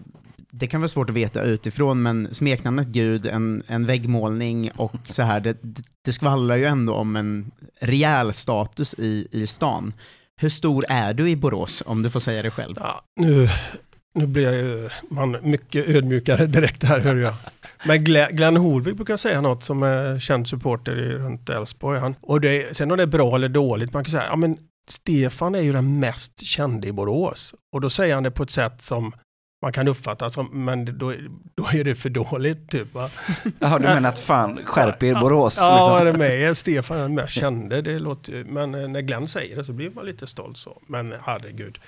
det 0.52 0.68
kan 0.68 0.82
vara 0.82 0.88
svårt 0.88 1.10
att 1.10 1.16
veta 1.16 1.42
utifrån, 1.44 2.02
men 2.02 2.34
smeknamnet 2.34 2.88
Gud, 2.88 3.26
en, 3.26 3.64
en 3.68 3.86
väggmålning 3.86 4.72
och 4.76 4.96
så 5.06 5.24
här, 5.24 5.40
det, 5.40 5.58
det- 6.06 6.12
skvallrar 6.14 6.56
ju 6.56 6.66
ändå 6.66 6.94
om 6.94 7.16
en 7.16 7.52
rejäl 7.80 8.34
status 8.34 8.96
i, 8.98 9.28
i 9.32 9.48
stan. 9.48 9.94
Hur 10.42 10.50
stor 10.50 10.86
är 10.90 11.14
du 11.14 11.30
i 11.30 11.36
Borås, 11.36 11.84
om 11.86 12.04
du 12.04 12.10
får 12.10 12.20
säga 12.20 12.42
det 12.42 12.52
själv? 12.52 12.76
Ja, 12.80 13.02
nu, 13.20 13.50
nu 14.14 14.28
blir 14.28 14.52
jag 14.52 14.92
man 15.10 15.38
mycket 15.42 15.88
ödmjukare 15.90 16.46
direkt 16.46 16.84
här, 16.84 17.00
hör 17.00 17.16
jag. 17.16 17.34
Men 17.86 18.04
Glenn, 18.04 18.58
Horvik 18.58 18.96
brukar 18.96 19.18
säga 19.18 19.42
något 19.42 19.64
som 19.64 19.84
är 19.84 20.20
känd 20.20 20.48
supporter 20.48 21.00
i, 21.00 21.14
runt 21.14 21.50
Elfsborg. 21.50 22.00
Han. 22.00 22.16
Och 22.22 22.42
det, 22.42 22.78
sen 22.78 22.92
om 22.92 22.98
det 22.98 23.04
är 23.04 23.08
bra 23.08 23.36
eller 23.36 23.50
dåligt, 23.50 23.94
man 23.94 24.04
kan 24.04 24.12
säga, 24.12 24.26
ja 24.26 24.36
men 24.36 24.58
Stefan 24.90 25.56
är 25.56 25.62
ju 25.62 25.74
den 25.74 26.00
mest 26.00 26.40
kände 26.42 26.88
i 26.88 26.92
Borås. 26.92 27.54
Och 27.74 27.82
då 27.82 27.90
säger 27.90 28.14
han 28.14 28.24
det 28.24 28.32
på 28.32 28.44
ett 28.44 28.50
sätt 28.52 28.84
som 28.84 29.14
man 29.62 29.72
kan 29.72 29.88
uppfatta 29.88 30.30
som, 30.30 30.66
men 30.66 30.98
då, 30.98 31.14
då 31.56 31.68
är 31.74 31.84
det 31.84 31.96
för 31.96 32.10
dåligt 32.10 32.70
typ 32.70 32.94
va? 32.94 33.10
Jaha, 33.60 33.80
du 33.80 33.88
menar 33.88 34.10
att 34.10 34.20
fan, 34.20 34.60
skärp 34.66 35.04
er 35.04 35.16
Borås. 35.16 35.58
Ja, 35.62 35.76
liksom. 35.76 35.94
är 35.94 36.06
det 36.06 36.18
med? 36.18 36.58
Stefan 36.58 36.98
är 36.98 37.02
den 37.02 37.16
mest 37.16 37.34
kände, 37.34 37.82
det 37.82 38.00
låter 38.00 38.44
men 38.44 38.76
eh, 38.76 38.88
när 38.88 39.02
Glenn 39.02 39.28
säger 39.28 39.56
det 39.56 39.64
så 39.64 39.74
blir 39.74 39.90
man 39.90 40.06
lite 40.06 40.28
stolt 40.28 40.58
så. 40.58 40.78
Men 40.88 41.14
herregud, 41.22 41.80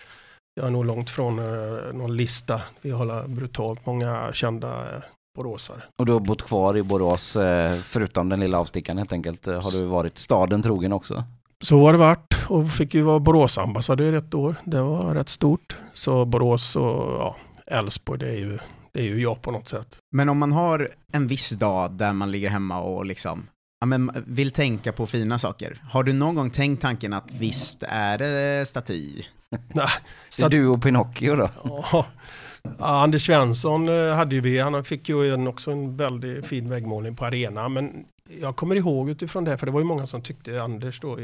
jag 0.56 0.66
är 0.66 0.70
nog 0.70 0.86
långt 0.86 1.10
från 1.10 1.40
eh, 1.40 1.94
någon 1.94 2.16
lista. 2.18 2.62
Vi 2.82 2.92
har 2.92 3.28
brutalt 3.28 3.86
många 3.86 4.30
kända 4.34 4.96
eh, 4.96 5.02
boråsare. 5.38 5.82
Och 6.00 6.06
du 6.06 6.12
har 6.12 6.20
bott 6.20 6.42
kvar 6.42 6.78
i 6.78 6.84
Borås, 6.84 7.36
eh, 7.36 7.76
förutom 7.76 8.30
den 8.30 8.40
lilla 8.40 8.60
avstickaren 8.60 8.98
helt 8.98 9.14
enkelt, 9.14 9.46
har 9.46 9.80
du 9.80 9.86
varit 9.86 10.18
staden 10.18 10.62
trogen 10.62 10.94
också? 10.94 11.24
Så 11.64 11.80
har 11.80 11.92
det 11.92 11.98
varit 11.98 12.34
och 12.48 12.72
fick 12.72 12.94
ju 12.94 13.02
vara 13.02 13.20
Boråsambassadör 13.20 14.14
ett 14.14 14.34
år. 14.34 14.56
Det 14.64 14.82
var 14.82 15.14
rätt 15.14 15.30
stort. 15.30 15.78
Så 15.94 16.26
Borås 16.26 16.76
och 16.76 17.14
ja, 17.20 17.36
Älvsborg, 17.72 18.20
det 18.20 18.30
är 18.30 18.38
ju, 18.38 18.60
det 18.92 19.00
är 19.00 19.04
ju 19.04 19.22
jag 19.22 19.42
på 19.42 19.52
något 19.52 19.68
sätt. 19.68 19.98
Men 20.12 20.30
om 20.30 20.38
man 20.38 20.52
har 20.52 20.90
en 21.12 21.28
viss 21.28 21.50
dag 21.50 21.92
där 21.92 22.14
man 22.14 22.32
ligger 22.32 22.50
hemma 22.50 22.82
och 22.82 23.06
liksom 23.06 23.48
ja, 23.80 23.86
men 23.86 24.24
vill 24.28 24.52
tänka 24.52 24.92
på 24.92 25.06
fina 25.06 25.40
saker, 25.40 25.78
har 25.90 26.04
du 26.04 26.14
någon 26.14 26.36
gång 26.36 26.50
tänkt 26.50 26.82
tanken 26.82 27.14
att 27.14 27.32
visst 27.32 27.84
är 27.88 28.18
det 28.18 28.66
staty 28.68 29.24
Nej, 29.74 29.88
Det 30.38 30.44
är 30.44 30.50
du 30.50 30.68
och 30.68 30.84
Pinocchio 30.84 31.36
då? 31.36 31.50
Ja. 31.64 32.06
Anders 32.80 33.26
Svensson 33.26 33.90
eh, 33.90 34.16
hade 34.16 34.36
ju 34.36 34.42
vi, 34.42 34.60
han 34.60 34.84
fick 34.84 35.10
ju 35.10 35.34
en, 35.34 35.48
också 35.48 35.72
en 35.72 35.98
väldigt 35.98 36.46
fin 36.46 36.70
väggmålning 36.70 37.16
på 37.16 37.26
arena. 37.26 37.70
Men 37.70 38.06
jag 38.42 38.56
kommer 38.56 38.76
ihåg 38.76 39.10
utifrån 39.10 39.44
det, 39.44 39.58
för 39.58 39.66
det 39.66 39.72
var 39.72 39.80
ju 39.80 39.86
många 39.86 40.08
som 40.08 40.22
tyckte 40.22 40.64
Anders 40.64 41.00
då 41.00 41.18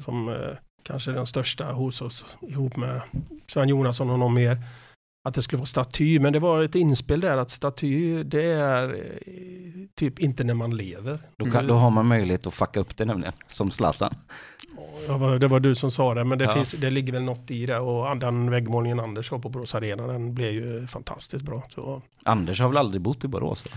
som 0.00 0.28
eh, 0.28 0.56
kanske 0.82 1.10
den 1.10 1.26
största 1.26 1.72
hos 1.72 2.02
oss 2.02 2.36
ihop 2.40 2.76
med 2.76 3.00
Sven 3.46 3.68
Jonasson 3.68 4.10
och 4.10 4.18
någon 4.18 4.34
mer. 4.34 4.58
Att 5.24 5.34
det 5.34 5.42
skulle 5.42 5.58
vara 5.58 5.66
staty, 5.66 6.20
men 6.20 6.32
det 6.32 6.38
var 6.38 6.62
ett 6.62 6.74
inspel 6.74 7.20
där 7.20 7.36
att 7.36 7.50
staty 7.50 8.22
det 8.22 8.42
är 8.44 8.82
eh, 8.94 9.86
typ 9.94 10.18
inte 10.18 10.44
när 10.44 10.54
man 10.54 10.76
lever. 10.76 11.18
Då, 11.36 11.50
kan, 11.50 11.66
då 11.66 11.74
har 11.74 11.90
man 11.90 12.06
möjlighet 12.06 12.46
att 12.46 12.54
fucka 12.54 12.80
upp 12.80 12.96
det 12.96 13.04
nämligen, 13.04 13.32
som 13.48 13.70
Zlatan. 13.70 14.14
Ja, 15.08 15.14
det 15.38 15.48
var 15.48 15.60
du 15.60 15.74
som 15.74 15.90
sa 15.90 16.14
det, 16.14 16.24
men 16.24 16.38
det, 16.38 16.44
Ja. 16.44 16.54
finns, 16.54 16.72
det 16.72 16.90
ligger 16.90 17.12
väl 17.12 17.22
något 17.22 17.50
i 17.50 17.66
det. 17.66 17.78
Och 17.78 18.16
den 18.16 18.50
väggmålningen 18.50 19.00
Anders 19.00 19.30
har 19.30 19.38
på 19.38 19.48
Borås 19.48 19.74
Arena, 19.74 20.06
den 20.06 20.34
blev 20.34 20.50
ju 20.52 20.86
fantastiskt 20.86 21.44
bra. 21.44 21.62
Så. 21.68 22.02
Anders 22.24 22.60
har 22.60 22.68
väl 22.68 22.76
aldrig 22.76 23.02
bott 23.02 23.24
i 23.24 23.28
Borås? 23.28 23.64
Va? 23.64 23.70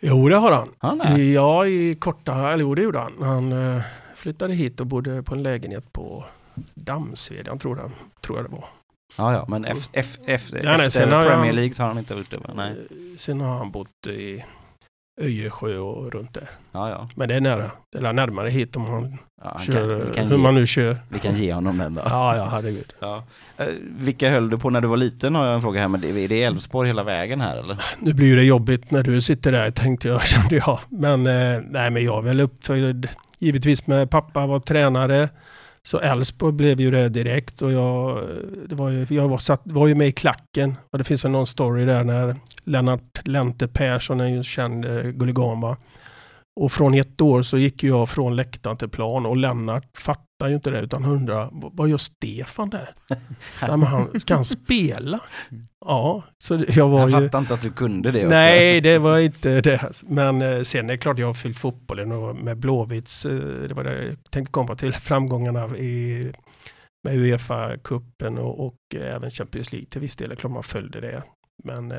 Jo, 0.00 0.28
det 0.28 0.36
har 0.36 0.52
han. 0.52 0.68
Han 0.78 1.00
är. 1.00 1.18
Ja, 1.18 1.66
i 1.66 1.94
korta, 1.94 2.52
eller 2.52 2.62
jo 2.62 2.74
det 2.74 2.82
gjorde 2.82 2.98
han. 2.98 3.12
Han 3.20 3.52
eh, 3.76 3.82
flyttade 4.16 4.54
hit 4.54 4.80
och 4.80 4.86
bodde 4.86 5.22
på 5.22 5.34
en 5.34 5.42
lägenhet 5.42 5.92
på 5.92 6.24
Dammsvedjan 6.74 7.58
tror 7.58 7.78
jag, 7.78 7.90
tror 8.20 8.38
jag 8.38 8.46
det 8.46 8.52
var. 8.52 8.64
Ja, 9.16 9.32
ja, 9.32 9.44
men 9.48 9.64
ef, 9.64 9.88
ef, 9.92 10.18
Nej, 10.26 10.62
nej, 10.64 10.72
efter 10.72 10.90
sen 10.90 11.12
har 11.12 11.24
Premier 11.24 11.52
League 11.52 11.72
så 11.72 11.82
har 11.82 11.88
han 11.88 11.98
inte 11.98 12.14
gjort 12.14 12.30
det? 12.30 12.38
Nej. 12.54 12.74
Sen 13.18 13.40
har 13.40 13.58
han 13.58 13.70
bott 13.70 14.06
i 14.06 14.44
Öjersjö 15.20 15.78
och 15.78 16.12
runt 16.12 16.34
där. 16.34 16.50
Ja, 16.72 16.90
ja. 16.90 17.08
Men 17.14 17.28
det 17.28 17.34
är 17.34 17.40
nära, 17.40 17.70
eller 17.96 18.12
närmare 18.12 18.48
hit 18.48 18.76
om 18.76 18.82
man 18.82 19.18
ja 19.42 19.52
han 19.56 19.66
kör, 19.66 20.04
kan, 20.04 20.14
kan 20.14 20.26
hur 20.26 20.36
ge, 20.36 20.42
man 20.42 20.54
nu 20.54 20.66
kör. 20.66 20.98
vi 21.08 21.18
kan 21.18 21.34
ge 21.36 21.52
honom 21.52 21.78
den 21.78 21.94
då. 21.94 22.02
Ja, 22.04 22.36
ja, 22.36 22.44
herregud. 22.44 22.92
Ja. 23.00 23.24
Eh, 23.56 23.66
vilka 23.98 24.30
höll 24.30 24.50
du 24.50 24.58
på 24.58 24.70
när 24.70 24.80
du 24.80 24.88
var 24.88 24.96
liten 24.96 25.34
har 25.34 25.46
jag 25.46 25.54
en 25.54 25.62
fråga 25.62 25.80
här, 25.80 25.88
men 25.88 26.04
är 26.04 26.28
det 26.28 26.42
Elfsborg 26.42 26.88
hela 26.88 27.02
vägen 27.02 27.40
här 27.40 27.58
eller? 27.58 27.80
Nu 27.98 28.12
blir 28.12 28.36
det 28.36 28.44
jobbigt 28.44 28.90
när 28.90 29.02
du 29.02 29.22
sitter 29.22 29.52
där 29.52 29.70
tänkte 29.70 30.08
jag, 30.08 30.22
kände 30.26 30.56
jag. 30.56 30.80
Men 30.88 31.26
eh, 31.26 31.60
nej, 31.68 31.90
men 31.90 32.04
jag 32.04 32.18
är 32.18 32.22
väl 32.22 32.40
uppfödd 32.40 33.08
givetvis 33.38 33.86
med 33.86 34.10
pappa 34.10 34.46
var 34.46 34.60
tränare. 34.60 35.28
Så 35.86 35.98
Elfsborg 35.98 36.52
blev 36.52 36.80
ju 36.80 36.90
det 36.90 37.08
direkt 37.08 37.62
och 37.62 37.72
jag, 37.72 38.28
det 38.68 38.74
var 38.74 38.90
ju, 38.90 39.06
jag 39.08 39.28
var, 39.28 39.38
satt, 39.38 39.60
var 39.64 39.86
ju 39.86 39.94
med 39.94 40.08
i 40.08 40.12
klacken. 40.12 40.74
Och 40.90 40.98
det 40.98 41.04
finns 41.04 41.24
väl 41.24 41.32
någon 41.32 41.46
story 41.46 41.84
där 41.84 42.04
när 42.04 42.36
Lennart 42.64 43.20
Lente 43.24 43.68
Persson, 43.68 44.20
en 44.20 44.42
känd 44.42 44.84
eh, 44.84 45.02
guligan 45.02 45.60
va. 45.60 45.76
Och 46.60 46.72
från 46.72 46.94
ett 46.94 47.20
år 47.20 47.42
så 47.42 47.58
gick 47.58 47.82
ju 47.82 47.88
jag 47.88 48.08
från 48.08 48.36
läktaren 48.36 48.76
till 48.76 48.88
plan 48.88 49.26
och 49.26 49.36
Lennart 49.36 49.98
fattar 49.98 50.48
ju 50.48 50.54
inte 50.54 50.70
det 50.70 50.80
utan 50.80 51.04
undrar 51.04 51.48
"Vad- 51.52 51.88
gör 51.88 51.98
Stefan 51.98 52.70
där? 52.70 52.88
Nej, 53.60 53.70
men 53.70 53.82
han, 53.82 54.20
ska 54.20 54.34
han 54.34 54.44
spela? 54.44 55.20
Ja, 55.86 56.22
så 56.44 56.64
jag 56.68 56.88
var 56.88 57.00
Jag 57.00 57.10
ju... 57.10 57.26
fattar 57.26 57.38
inte 57.38 57.54
att 57.54 57.60
du 57.62 57.70
kunde 57.72 58.10
det 58.10 58.18
också. 58.18 58.28
Nej, 58.30 58.80
det 58.80 58.98
var 58.98 59.18
inte 59.18 59.60
det. 59.60 59.90
Men 60.06 60.42
eh, 60.42 60.62
sen 60.62 60.84
är 60.90 60.92
det 60.94 60.98
klart 60.98 61.18
jag 61.18 61.26
har 61.26 61.34
fyllt 61.34 61.58
fotbollen 61.58 62.12
och 62.12 62.36
med 62.36 62.58
Blåvitts, 62.58 63.26
eh, 63.26 63.32
det 63.68 63.74
var 63.74 63.84
det 63.84 64.04
jag 64.04 64.16
tänkte 64.30 64.52
komma 64.52 64.74
till, 64.76 64.92
framgångarna 64.94 65.76
i, 65.76 66.22
med 67.04 67.14
Uefa-cupen 67.16 68.38
och, 68.38 68.66
och 68.66 68.76
eh, 68.94 69.14
även 69.14 69.30
Champions 69.30 69.72
League 69.72 69.86
till 69.90 70.00
viss 70.00 70.16
del. 70.16 70.28
Det 70.28 70.34
är 70.34 70.36
klart 70.36 70.52
man 70.52 70.62
följde 70.62 71.00
det. 71.00 71.22
Men 71.64 71.94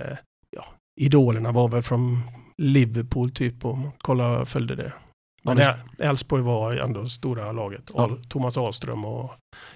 ja, 0.50 0.66
idolerna 1.02 1.52
var 1.52 1.68
väl 1.68 1.84
från 1.84 2.22
Liverpool 2.62 3.32
typ 3.32 3.66
och 3.66 3.78
kolla 3.98 4.46
följde 4.46 4.76
det. 4.76 4.94
Men 5.44 5.60
Elfsborg 6.00 6.44
var 6.44 6.74
ändå 6.74 7.06
stora 7.06 7.52
laget. 7.52 7.92
Ja. 7.94 8.18
Thomas 8.30 8.58
Ahlström 8.58 9.06
och 9.06 9.32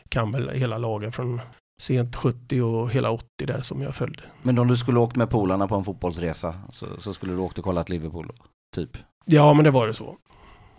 Campbell, 0.09 0.49
hela 0.49 0.77
lagen 0.77 1.11
från 1.11 1.41
sent 1.81 2.15
70 2.15 2.61
och 2.61 2.91
hela 2.91 3.11
80 3.11 3.25
där 3.47 3.61
som 3.61 3.81
jag 3.81 3.95
följde. 3.95 4.23
Men 4.41 4.59
om 4.59 4.67
du 4.67 4.77
skulle 4.77 4.99
åkt 4.99 5.15
med 5.15 5.29
polarna 5.29 5.67
på 5.67 5.75
en 5.75 5.83
fotbollsresa 5.83 6.55
så, 6.71 6.85
så 6.97 7.13
skulle 7.13 7.33
du 7.33 7.39
åkt 7.39 7.57
och 7.57 7.63
kollat 7.63 7.89
Liverpool 7.89 8.31
typ. 8.75 8.97
Ja, 9.25 9.53
men 9.53 9.63
det 9.63 9.71
var 9.71 9.87
det 9.87 9.93
så. 9.93 10.17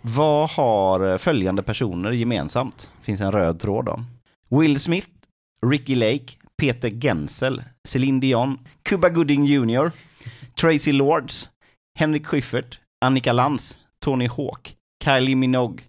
Vad 0.00 0.50
har 0.50 1.18
följande 1.18 1.62
personer 1.62 2.10
gemensamt? 2.10 2.90
Finns 3.02 3.20
en 3.20 3.32
röd 3.32 3.60
tråd 3.60 3.88
om. 3.88 4.06
Will 4.48 4.80
Smith, 4.80 5.08
Ricky 5.66 5.94
Lake, 5.94 6.26
Peter 6.56 6.88
Gensel, 6.88 7.62
Celine 7.88 8.20
Dion, 8.20 8.58
Cuba 8.82 9.08
Gooding 9.08 9.44
Jr, 9.44 9.90
Tracy 10.60 10.92
Lords, 10.92 11.48
Henrik 11.98 12.26
Schyffert, 12.26 12.80
Annika 13.04 13.32
Lantz, 13.32 13.78
Tony 14.04 14.26
Hawk, 14.26 14.74
Kylie 15.04 15.36
Minogue, 15.36 15.84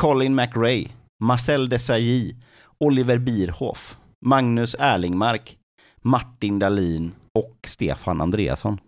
Colin 0.00 0.34
McRae, 0.34 0.90
Marcel 1.22 1.68
Desailly, 1.68 2.36
Oliver 2.78 3.18
Bierhoff, 3.18 3.96
Magnus 4.26 4.76
Erlingmark, 4.78 5.58
Martin 6.02 6.58
Dahlin 6.58 7.12
och 7.32 7.54
Stefan 7.66 8.20
Andreasson. 8.20 8.80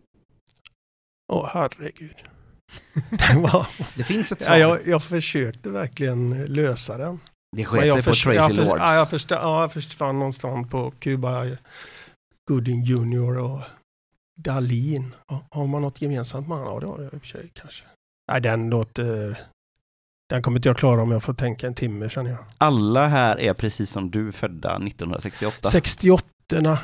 Åh 1.33 1.51
herregud. 1.53 2.17
Det 3.97 4.05
finns 4.05 4.33
ett 4.33 4.43
svar. 4.43 4.57
ja, 4.57 4.59
jag, 4.59 4.87
jag 4.87 5.03
försökte 5.03 5.71
verkligen 5.71 6.45
lösa 6.45 6.99
den. 6.99 7.21
Det 7.57 7.65
sket 7.65 7.87
jag 7.87 8.05
sig 8.05 8.13
på 8.13 8.13
Tracy 8.13 8.55
jag 8.55 8.67
Lords. 8.67 8.81
Ja, 8.81 8.95
jag 8.95 9.11
förstår, 9.11 9.39
ja, 9.39 9.61
jag 9.61 9.73
försvann 9.73 10.19
någonstans 10.19 10.71
på 10.71 10.91
Cuba 10.99 11.45
Gooding 12.51 12.83
Jr 12.83 13.39
och 13.39 13.61
Dalin. 14.37 15.15
Ja, 15.29 15.47
Har 15.51 15.67
man 15.67 15.83
något 15.83 16.03
gemensamt 16.03 16.49
med 16.49 16.59
honom? 16.59 16.73
Ja, 16.75 16.81
det 16.81 16.87
har 16.87 16.99
jag 16.99 17.13
i 17.15 17.17
och 17.17 17.21
för 17.21 17.27
sig 17.29 17.51
kanske. 17.55 17.85
Nej, 18.33 18.41
den 18.41 18.71
låter... 18.71 19.39
Den 20.29 20.43
kommer 20.43 20.59
inte 20.59 20.69
jag 20.69 20.77
klara 20.77 21.03
om 21.03 21.11
jag 21.11 21.23
får 21.23 21.35
tänka 21.35 21.67
en 21.67 21.75
timme 21.75 22.09
känner 22.11 22.31
jag. 22.31 22.39
Alla 22.59 23.07
här 23.07 23.41
är 23.41 23.55
precis 23.55 23.91
som 23.91 24.11
du 24.11 24.33
födda 24.33 24.77
1968. 24.77 25.57
68 25.69 26.25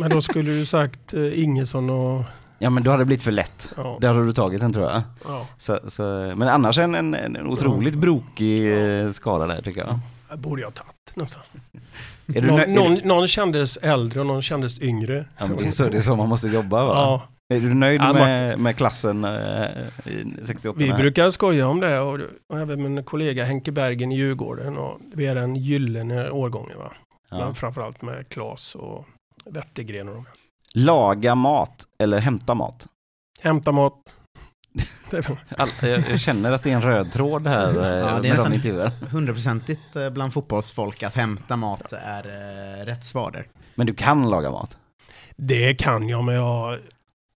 Men 0.00 0.10
då 0.10 0.22
skulle 0.22 0.50
du 0.52 0.66
sagt 0.66 1.14
eh, 1.14 1.42
Ingesson 1.42 1.90
och... 1.90 2.24
Ja 2.58 2.70
men 2.70 2.82
då 2.82 2.90
hade 2.90 3.00
det 3.00 3.06
blivit 3.06 3.22
för 3.22 3.30
lätt. 3.30 3.68
Ja, 3.76 3.98
Där 4.00 4.14
har 4.14 4.24
du 4.24 4.32
tagit 4.32 4.60
den 4.60 4.72
tror 4.72 4.86
jag. 4.86 5.02
ja. 5.24 5.46
Så, 5.58 5.78
så, 5.88 6.02
men 6.36 6.42
annars 6.48 6.78
en, 6.78 6.94
en, 6.94 7.14
en 7.14 7.46
otroligt 7.46 7.94
brokig 7.94 8.72
eh, 9.02 9.10
skala 9.12 9.46
där 9.46 9.62
tycker 9.62 9.80
jag. 9.80 9.98
Det 10.30 10.36
borde 10.36 10.62
jag 10.62 10.74
tagit 10.74 11.16
nästan. 11.16 11.42
Är 12.34 12.40
du 12.42 12.46
Någon, 12.48 12.56
nöjd? 12.56 12.74
någon, 12.74 12.94
någon 12.94 13.28
kändes 13.28 13.76
äldre 13.76 14.20
och 14.20 14.26
någon 14.26 14.42
kändes 14.42 14.80
yngre. 14.80 15.24
Ja, 15.38 15.46
men 15.46 15.56
det, 15.56 15.66
är 15.66 15.70
så, 15.70 15.88
det 15.88 15.98
är 15.98 16.02
så 16.02 16.16
man 16.16 16.28
måste 16.28 16.48
jobba 16.48 16.84
va? 16.84 16.92
Ja, 16.94 17.56
Är 17.56 17.60
du 17.60 17.74
nöjd 17.74 18.00
Ja, 18.00 18.12
med, 18.12 18.58
med 18.58 18.76
klassen 18.76 19.24
eh, 19.24 19.30
i 20.06 20.24
68? 20.44 20.78
vi 20.78 20.86
här? 20.90 20.98
brukar 20.98 21.30
skoja 21.30 21.68
om 21.68 21.80
det 21.80 22.00
och, 22.00 22.20
och 22.52 22.58
även 22.60 22.82
min 22.82 23.04
kollega 23.04 23.44
Henke 23.44 23.72
Bergen 23.72 24.12
i 24.12 24.16
Djurgården. 24.16 24.76
Och 24.76 25.00
vi 25.14 25.26
är 25.26 25.34
den 25.34 25.56
gyllene 25.56 26.30
årgången 26.30 26.78
va. 26.78 26.92
ja. 27.30 27.38
Men 27.38 27.54
framförallt 27.54 28.02
med 28.02 28.28
Klas 28.28 28.74
och 28.74 29.06
Wettergren 29.44 30.08
och 30.08 30.14
de. 30.14 30.26
Laga 30.74 31.34
mat 31.34 31.86
eller 32.02 32.18
hämta 32.18 32.54
mat? 32.54 32.86
Hämta 33.40 33.72
mat. 33.72 33.94
All, 35.56 35.68
jag, 35.80 36.04
jag 36.10 36.20
känner 36.20 36.52
att 36.52 36.62
det 36.62 36.70
är 36.70 36.74
en 36.74 36.82
röd 36.82 37.12
tråd 37.12 37.46
här 37.46 37.68
eh, 37.68 38.20
det 38.20 38.28
är 38.28 38.48
med 38.48 38.54
intervjuer. 38.54 38.90
Hundraprocentigt 39.10 39.96
eh, 39.96 40.10
bland 40.10 40.32
fotbollsfolk 40.32 41.02
att 41.02 41.14
hämta 41.14 41.56
mat 41.56 41.92
är 41.92 42.24
eh, 42.80 42.84
rätt 42.84 43.04
svar 43.04 43.30
där. 43.30 43.46
Men 43.74 43.86
du 43.86 43.94
kan 43.94 44.30
laga 44.30 44.50
mat? 44.50 44.78
Det 45.36 45.74
kan 45.74 46.08
jag 46.08 46.24
men 46.24 46.34
jag, 46.34 46.78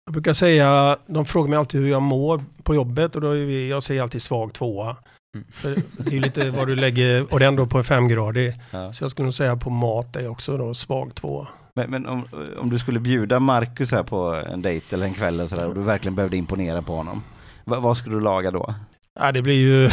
jag 0.05 0.13
brukar 0.13 0.34
säga, 0.34 0.98
de 1.08 1.25
frågar 1.25 1.50
mig 1.50 1.60
alltid 1.60 1.81
hur 1.81 1.89
jag 1.89 2.01
mår 2.01 2.41
på 2.63 2.75
jobbet 2.75 3.15
och 3.15 3.22
då 3.22 3.31
är 3.31 3.46
vi, 3.46 3.69
jag 3.69 3.84
säger 3.84 4.01
alltid 4.01 4.22
svag 4.22 4.53
tvåa. 4.53 4.96
Mm. 5.36 5.48
För 5.51 5.75
det 5.98 6.17
är 6.17 6.19
lite 6.19 6.50
vad 6.50 6.67
du 6.67 6.75
lägger, 6.75 7.34
och 7.34 7.39
det 7.39 7.46
är 7.46 7.48
ändå 7.48 7.67
på 7.67 7.77
en 7.77 7.84
femgradig. 7.84 8.53
Ja. 8.72 8.93
Så 8.93 9.03
jag 9.03 9.12
skulle 9.12 9.24
nog 9.24 9.34
säga 9.34 9.55
på 9.55 9.69
mat 9.69 10.15
är 10.15 10.27
också 10.27 10.58
då 10.58 10.74
svag 10.74 11.15
tvåa. 11.15 11.48
Men, 11.73 11.89
men 11.89 12.05
om, 12.05 12.25
om 12.57 12.69
du 12.69 12.79
skulle 12.79 12.99
bjuda 12.99 13.39
Marcus 13.39 13.91
här 13.91 14.03
på 14.03 14.43
en 14.53 14.61
dejt 14.61 14.95
eller 14.95 15.05
en 15.05 15.13
kväll 15.13 15.33
eller 15.33 15.47
sådär, 15.47 15.67
och 15.67 15.75
du 15.75 15.81
verkligen 15.81 16.15
behövde 16.15 16.38
imponera 16.38 16.81
på 16.81 16.95
honom. 16.95 17.23
Va, 17.65 17.79
vad 17.79 17.97
skulle 17.97 18.15
du 18.15 18.21
laga 18.21 18.51
då? 18.51 18.75
Ja, 19.19 19.31
det 19.31 19.41
blir 19.41 19.55
ju 19.55 19.89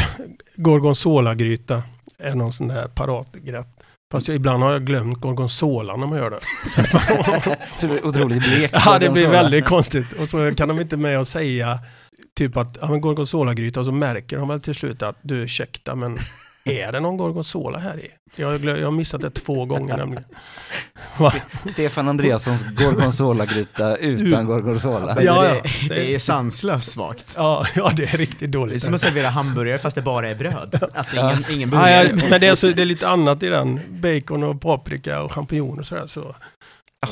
gorgonzola-gryta. 0.57 1.83
Är 2.19 2.35
någon 2.35 2.53
sån 2.53 2.69
där 2.69 2.89
paraträtt. 2.89 3.67
Fast 4.13 4.29
jag, 4.29 4.35
ibland 4.35 4.63
har 4.63 4.73
jag 4.73 4.85
glömt 4.85 5.21
gorgonzola 5.21 5.97
när 5.97 6.07
man 6.07 6.19
gör 6.19 6.31
det. 6.31 6.41
Du 7.81 7.99
är 7.99 8.07
otroligt 8.07 8.43
blek. 8.43 8.71
ja, 8.87 8.99
det 8.99 9.11
blir 9.11 9.29
väldigt 9.29 9.65
konstigt. 9.65 10.13
Och 10.13 10.29
så 10.29 10.55
kan 10.55 10.69
de 10.69 10.81
inte 10.81 10.97
med 10.97 11.19
och 11.19 11.29
säga 11.29 11.79
typ 12.37 12.57
att 12.57 12.79
ja, 12.81 12.91
men 12.91 13.01
gorgonzola-gryta 13.01 13.81
och 13.81 13.87
så 13.87 13.93
märker 13.93 14.37
de 14.37 14.49
väl 14.49 14.61
till 14.61 14.75
slut 14.75 15.03
att 15.03 15.17
du 15.23 15.37
ursäkta 15.37 15.95
men 15.95 16.19
är 16.67 16.93
det 16.93 17.01
någon 17.01 17.17
gorgonzola 17.17 17.79
här 17.79 17.99
i? 18.01 18.09
Jag 18.37 18.47
har, 18.49 18.59
glö- 18.59 18.77
jag 18.79 18.87
har 18.87 18.93
missat 18.93 19.21
det 19.21 19.31
två 19.31 19.65
gånger 19.65 19.97
nämligen. 19.97 20.25
Va? 21.19 21.33
Stefan 21.67 22.09
Andreassons 22.09 22.63
gorgonzola-gryta 22.63 23.97
utan 23.97 24.41
Ut- 24.41 24.47
gorgonzola. 24.47 25.15
Men 25.15 25.25
Ja, 25.25 25.43
det, 25.43 25.49
ja. 25.55 25.63
det 25.89 26.15
är 26.15 26.19
sanslöst 26.19 26.93
svagt. 26.93 27.35
Ja, 27.37 27.67
ja, 27.75 27.93
det 27.97 28.03
är 28.15 28.17
riktigt 28.19 28.39
Det 28.41 28.47
är 28.47 28.49
dåligt. 28.49 28.83
som 28.83 28.95
att 28.95 29.01
servera 29.01 29.29
hamburgare 29.29 29.79
fast 29.79 29.95
det 29.97 30.03
bara 30.03 30.29
är 30.29 30.35
bröd. 30.35 30.89
Att 30.95 31.11
det 31.11 31.19
är 31.19 31.31
ingen, 31.33 31.45
ingen 31.51 31.71
Ja, 31.71 31.77
burgare. 31.81 32.09
ja, 32.21 32.27
men 32.31 32.41
det 32.41 32.47
är, 32.47 32.55
så, 32.55 32.67
det 32.67 32.83
är 32.83 32.87
lite 32.87 33.09
annat 33.09 33.43
i 33.43 33.49
den. 33.49 33.81
Bacon 33.91 34.43
och 34.43 34.61
paprika 34.61 35.23
och 35.23 35.33
champinjoner 35.33 35.81
och 35.81 35.87
sådär. 35.87 36.07
Så. 36.07 36.35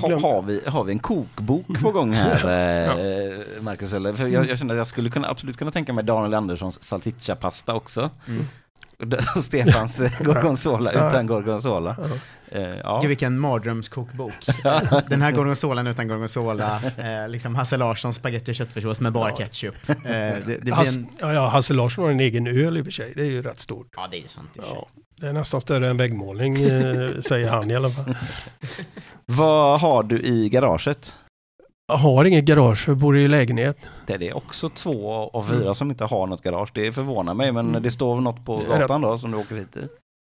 Ha, 0.01 0.19
har, 0.21 0.43
vi, 0.43 0.61
har 0.67 0.85
vi 0.85 0.93
en 0.93 0.99
kokbok 0.99 1.67
på 1.83 1.91
gång 1.91 2.13
här, 2.13 2.35
eh, 2.89 3.63
Marcus? 3.63 3.93
Eller? 3.95 4.13
För 4.15 4.27
jag, 4.27 4.49
jag 4.51 4.59
känner 4.59 4.75
att 4.75 4.79
jag 4.79 4.87
skulle 4.87 5.11
kunna, 5.11 5.29
absolut 5.29 5.57
kunna 5.57 5.71
tänka 5.71 5.93
mig 5.93 6.05
Daniel 6.05 6.35
Anderssons 6.35 6.83
salsiccia-pasta 6.83 7.75
också. 7.75 8.11
Mm. 8.29 8.45
Stefans 9.43 10.01
gorgonzola 10.21 10.93
utan 10.93 11.27
gorgonzola. 11.27 11.97
Ja. 11.99 12.05
Eh, 12.59 12.77
ja. 12.83 12.99
Gud 13.01 13.09
vilken 13.09 13.39
mardrömskokbok. 13.39 14.33
Den 15.09 15.23
här 15.23 15.33
gorgonzolan 15.33 15.87
utan 15.87 16.09
gorgonzola, 16.09 16.81
eh, 16.97 17.29
liksom 17.29 17.55
Hasse 17.55 17.77
Larssons 17.77 18.17
spagetti 18.17 18.53
och 18.53 18.57
köttfärssås 18.57 19.01
med 19.01 19.13
bara 19.13 19.37
ketchup. 19.37 19.89
Eh, 19.89 19.95
det, 20.05 20.43
det 20.47 20.61
blir 20.61 20.73
Hasse, 20.73 20.99
en... 20.99 21.07
ja, 21.21 21.33
ja, 21.33 21.49
Hasse 21.49 21.75
Larsson 21.75 22.05
har 22.05 22.11
en 22.11 22.21
egen 22.21 22.47
öl 22.47 22.77
i 22.77 22.81
och 22.81 22.85
för 22.85 22.93
sig. 22.93 23.13
Det 23.17 23.23
är 23.23 23.31
ju 23.31 23.43
rätt 23.43 23.61
stort. 23.61 23.89
Ja, 23.97 24.09
det 24.11 24.25
är 24.25 24.29
sant 24.29 24.51
i 24.55 24.59
och 24.59 24.63
för 24.63 24.71
sig. 24.71 24.79
Ja, 24.81 24.89
det 25.21 25.27
är 25.27 25.33
nästan 25.33 25.61
större 25.61 25.89
än 25.89 25.97
väggmålning, 25.97 26.63
eh, 26.63 27.11
säger 27.21 27.51
han 27.51 27.71
i 27.71 27.77
alla 27.77 27.91
fall. 27.91 28.17
Vad 29.27 29.81
har 29.81 30.03
du 30.03 30.21
i 30.21 30.49
garaget? 30.49 31.17
Jag 31.87 31.97
har 31.97 32.25
inget 32.25 32.45
garage, 32.45 32.85
jag 32.89 32.97
bor 32.97 33.17
i 33.19 33.29
lägenhet. 33.29 33.77
Det 34.07 34.15
är 34.29 34.37
också 34.37 34.69
två 34.69 35.13
av 35.13 35.43
fyra 35.45 35.75
som 35.75 35.91
inte 35.91 36.05
har 36.05 36.27
något 36.27 36.43
garage. 36.43 36.71
Det 36.75 36.93
förvånar 36.93 37.35
mig, 37.35 37.53
men 37.53 37.69
Mm. 37.69 37.83
det 37.83 37.91
står 37.91 38.21
något 38.21 38.45
på 38.47 38.57
gatan 38.57 39.01
då 39.01 39.19
som 39.19 39.31
du 39.31 39.37
åker 39.37 39.57
hit 39.57 39.77
i? 39.77 39.89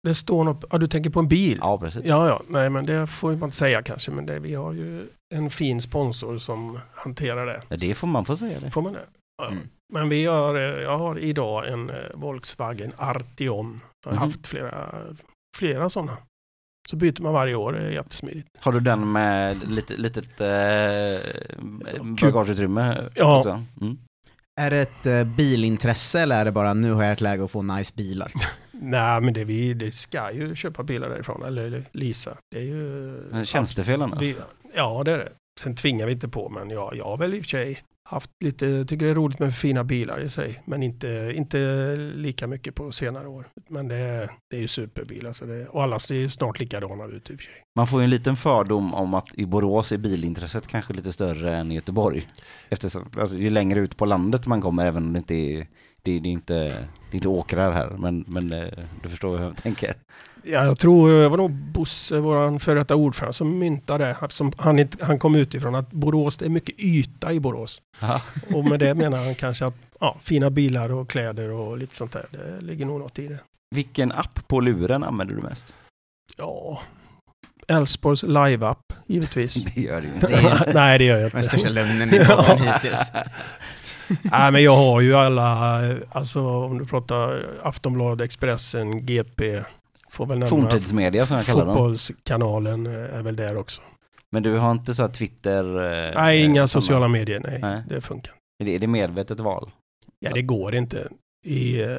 Det 0.04 0.16
står 0.16 0.44
något, 0.44 0.66
ja 0.72 0.78
du 0.78 0.88
tänker 0.88 1.10
på 1.10 1.20
en 1.20 1.28
bil? 1.28 1.58
Ja, 1.62 1.78
precis. 1.78 2.02
Ja, 2.06 2.28
ja, 2.28 2.42
nej 2.48 2.70
men 2.70 2.86
det 2.86 3.08
får 3.08 3.32
man 3.32 3.44
inte 3.44 3.58
säga 3.58 3.82
kanske, 3.82 4.12
men 4.12 4.26
det, 4.26 4.40
vi 4.40 4.54
har 4.56 4.74
ju 4.74 5.08
en 5.36 5.50
fin 5.50 5.82
sponsor 5.82 6.38
som 6.38 6.80
hanterar 6.94 7.46
det. 7.46 7.62
Ja, 7.70 7.76
det 7.78 7.96
får 7.96 8.08
man 8.08 8.26
få 8.26 8.36
säga 8.38 8.60
det. 8.60 8.72
Får 8.72 8.82
man 8.82 8.94
det? 8.94 9.06
Ja. 9.38 9.48
Mm. 9.48 9.68
Men 9.94 10.10
vi 10.10 10.26
har, 10.26 10.56
eh, 10.56 10.62
jag 10.62 10.98
har 10.98 11.18
idag 11.20 11.68
en 11.68 11.90
eh, 11.90 11.96
Volkswagen 12.14 12.92
Arteon. 12.98 13.80
Jag 14.06 14.12
har 14.12 14.18
Mhm. 14.18 14.24
haft 14.32 14.48
flera, 14.48 14.96
flera 15.58 15.90
sådana. 15.90 16.18
Så 16.90 16.96
byter 16.96 17.22
man 17.22 17.34
varje 17.34 17.56
år, 17.56 17.74
det 17.74 17.80
är 17.80 17.90
jättesmidigt. 17.90 18.48
Har 18.60 18.72
du 18.72 18.80
den 18.80 19.12
med 19.12 19.70
lite, 19.72 19.94
litet 19.98 20.42
eh, 20.42 22.08
bagageutrymme 22.22 23.10
Ja. 23.16 23.38
också? 23.38 23.64
Mm. 23.82 23.98
Är 24.62 24.70
det 24.72 24.78
ett 24.78 25.06
eh, 25.06 25.24
bilintresse 25.24 26.20
eller 26.22 26.36
är 26.42 26.46
det 26.46 26.52
bara 26.52 26.74
nu 26.74 26.92
har 26.92 27.04
jag 27.04 27.14
ett 27.14 27.22
läge 27.22 27.44
att 27.44 27.52
få 27.52 27.62
nice 27.62 27.94
bilar? 27.96 28.32
Nej, 28.72 29.22
men 29.22 29.34
det, 29.34 29.44
vi, 29.44 29.74
det 29.74 29.92
ska 29.92 30.32
ju 30.32 30.56
köpa 30.56 30.84
bilar 30.84 31.10
därifrån, 31.10 31.44
eller, 31.46 31.66
eller 31.66 31.84
leasa. 31.92 32.38
Det 32.52 32.58
är 32.60 32.64
ju... 32.64 33.46
Tjänstefel 33.46 34.02
annars? 34.02 34.24
Ja, 34.76 35.04
det 35.06 35.12
är 35.12 35.18
det. 35.18 35.32
Sen 35.60 35.76
tvingar 35.76 36.06
vi 36.06 36.12
inte 36.12 36.28
på, 36.28 36.50
men 36.50 36.70
ja, 36.70 36.92
jag 36.96 37.06
har 37.06 37.18
väl 37.18 37.34
i 37.34 37.40
och 37.40 37.44
för 37.44 37.50
sig 37.50 37.80
haft 38.08 38.32
lite, 38.44 38.86
tycker 38.86 39.06
det 39.06 39.12
är 39.12 39.16
roligt 39.16 39.40
med 39.40 39.56
fina 39.56 39.84
bilar 39.84 40.20
i 40.22 40.30
sig, 40.30 40.62
men 40.66 40.84
inte, 40.84 41.32
inte 41.36 41.58
lika 42.16 42.48
mycket 42.48 42.76
på 42.76 42.92
senare 42.92 43.28
år. 43.28 43.48
Men 43.70 43.88
det, 43.88 43.96
är- 43.96 44.32
det 44.50 44.58
är 44.58 44.62
ju 44.62 44.68
superbilar, 44.68 45.34
så 45.34 45.46
det, 45.46 45.68
och 45.68 45.84
alla 45.84 46.00
ser 46.00 46.16
ju 46.16 46.30
snart 46.30 46.60
likadana 46.60 47.06
ut 47.06 47.30
i 47.30 47.34
och 47.34 47.38
för 47.40 47.44
sig. 47.46 47.54
Man 47.76 47.88
får 47.88 48.00
ju 48.00 48.04
en 48.04 48.10
liten 48.10 48.36
fördom 48.36 48.94
om 48.94 49.14
att 49.14 49.36
i 49.36 49.46
Borås 49.46 49.92
är 49.92 49.98
bilintresset 49.98 50.68
kanske 50.68 50.94
lite 50.94 51.12
större 51.14 51.56
än 51.58 51.72
i 51.72 51.76
Göteborg. 51.76 52.28
Eftersom, 52.70 53.10
alltså, 53.18 53.38
ju 53.38 53.50
längre 53.50 53.80
ut 53.80 53.98
på 53.98 54.06
landet 54.06 54.48
man 54.48 54.62
kommer, 54.62 54.86
även 54.86 55.04
om 55.04 55.14
det 55.14 55.18
inte 55.20 55.36
är, 55.36 55.68
det, 56.02 56.20
det 56.20 56.30
är 56.30 56.34
inte, 56.34 56.54
det 56.64 57.12
är 57.12 57.16
inte 57.16 57.28
åkrar 57.28 57.72
här, 57.72 57.90
men, 57.98 58.26
men 58.28 58.54
eh, 58.54 58.70
du 59.04 59.10
förstår 59.10 59.38
hur 59.38 59.46
jag 59.46 59.58
tänker. 59.58 59.94
Ja, 60.48 60.66
jag 60.66 60.80
tror 60.80 61.12
det 61.12 61.30
var 61.30 61.38
nog 61.38 61.52
Bosse, 61.52 62.20
vår 62.20 62.60
före 62.60 62.80
detta 62.80 62.96
ordförande, 62.96 63.34
som 63.34 63.60
myntade 63.60 64.06
det. 64.06 64.18
Han, 64.58 64.80
inte, 64.80 65.06
han 65.06 65.20
kom 65.20 65.36
utifrån 65.36 65.76
att 65.76 65.92
Borås, 65.92 66.38
det 66.38 66.46
är 66.46 66.50
mycket 66.50 66.80
yta 66.80 67.34
i 67.34 67.40
Borås. 67.40 67.82
Ja. 68.02 68.22
Och 68.54 68.66
med 68.66 68.80
det 68.80 68.94
menar 68.94 69.18
han 69.18 69.36
kanske 69.36 69.66
att 69.66 69.76
ja, 70.00 70.18
fina 70.22 70.50
bilar 70.50 70.92
och 70.92 71.10
kläder 71.10 71.52
och 71.52 71.78
lite 71.78 71.96
sånt 71.96 72.12
där. 72.12 72.26
Det 72.32 72.66
ligger 72.66 72.86
nog 72.86 73.00
något 73.00 73.20
i 73.20 73.28
det. 73.28 73.40
Vilken 73.76 74.12
app 74.12 74.48
på 74.48 74.60
luren 74.60 75.04
använder 75.04 75.36
du 75.36 75.42
mest? 75.42 75.76
Ja, 76.38 76.82
Älvsborgs 77.68 78.24
live-app, 78.24 78.94
givetvis. 79.08 79.54
Det 79.76 79.82
gör 79.82 80.02
du 80.02 80.08
inte. 80.08 80.72
Nej, 80.74 80.98
det 80.98 81.04
gör 81.04 81.18
jag 81.20 81.32
den 81.32 81.38
inte. 81.40 81.50
största 81.50 81.70
lögnen 81.70 82.14
i 82.14 82.26
podden 82.26 82.58
hittills. 82.58 83.12
Nej, 84.22 84.52
men 84.52 84.64
jag 84.64 84.76
har 84.76 85.02
ju 85.02 85.16
alla, 85.16 85.80
alltså 86.12 86.48
om 86.48 86.78
du 86.78 86.86
pratar 86.86 87.46
Aftonbladet, 87.64 88.26
Expressen, 88.26 89.06
GP, 89.06 89.62
får 90.16 90.26
väl 90.26 90.40
nämna 90.40 90.50
Forntidsmedia 90.50 91.26
som 91.26 91.36
jag 91.38 91.46
kallar 91.46 91.66
dem. 91.66 91.76
Fotbollskanalen 91.76 92.86
eh, 92.86 93.18
är 93.20 93.24
väl 93.24 93.36
där 93.36 93.58
också. 93.58 93.82
Men 94.32 94.44
du 94.44 94.58
har 94.58 94.72
inte 94.72 94.94
så 94.96 95.02
här 95.02 95.10
Twitter? 95.10 95.66
eh, 96.08 96.14
Nej, 96.16 96.44
inga 96.44 96.68
såna- 96.68 96.82
sociala 96.82 97.08
medier, 97.08 97.40
nej. 97.40 97.60
Nej. 97.62 97.84
Det 97.90 98.02
funkar. 98.02 98.34
Är 98.60 98.66
det, 98.66 98.76
är 98.76 98.80
det 98.80 98.88
medvetet 98.88 99.40
val? 99.40 99.72
Ja, 100.20 100.32
det 100.34 100.42
går 100.42 100.76
inte. 100.76 101.08
I, 101.46 101.82
eh, 101.82 101.90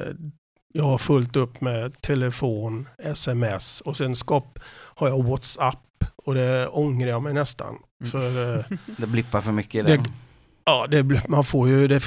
jag 0.73 0.83
har 0.83 0.97
fullt 0.97 1.35
upp 1.35 1.61
med 1.61 2.01
telefon, 2.01 2.89
sms 3.03 3.81
och 3.81 3.97
sen 3.97 4.15
skap, 4.15 4.59
har 4.69 5.07
jag 5.07 5.23
WhatsApp 5.23 5.79
och 6.25 6.33
det 6.33 6.67
ångrar 6.67 7.09
jag 7.09 7.21
mig 7.23 7.33
nästan. 7.33 7.75
Mm. 8.01 8.11
För 8.11 8.57
eh, 8.59 8.65
Det 8.97 9.07
blippar 9.07 9.41
för 9.41 9.51
mycket 9.51 9.75
i 9.89 9.91
Det- 9.97 10.03
ja, 10.65 10.87
det, 10.89 11.27
man, 11.29 11.43
får 11.43 11.69
ju, 11.69 11.87
det, 11.87 12.01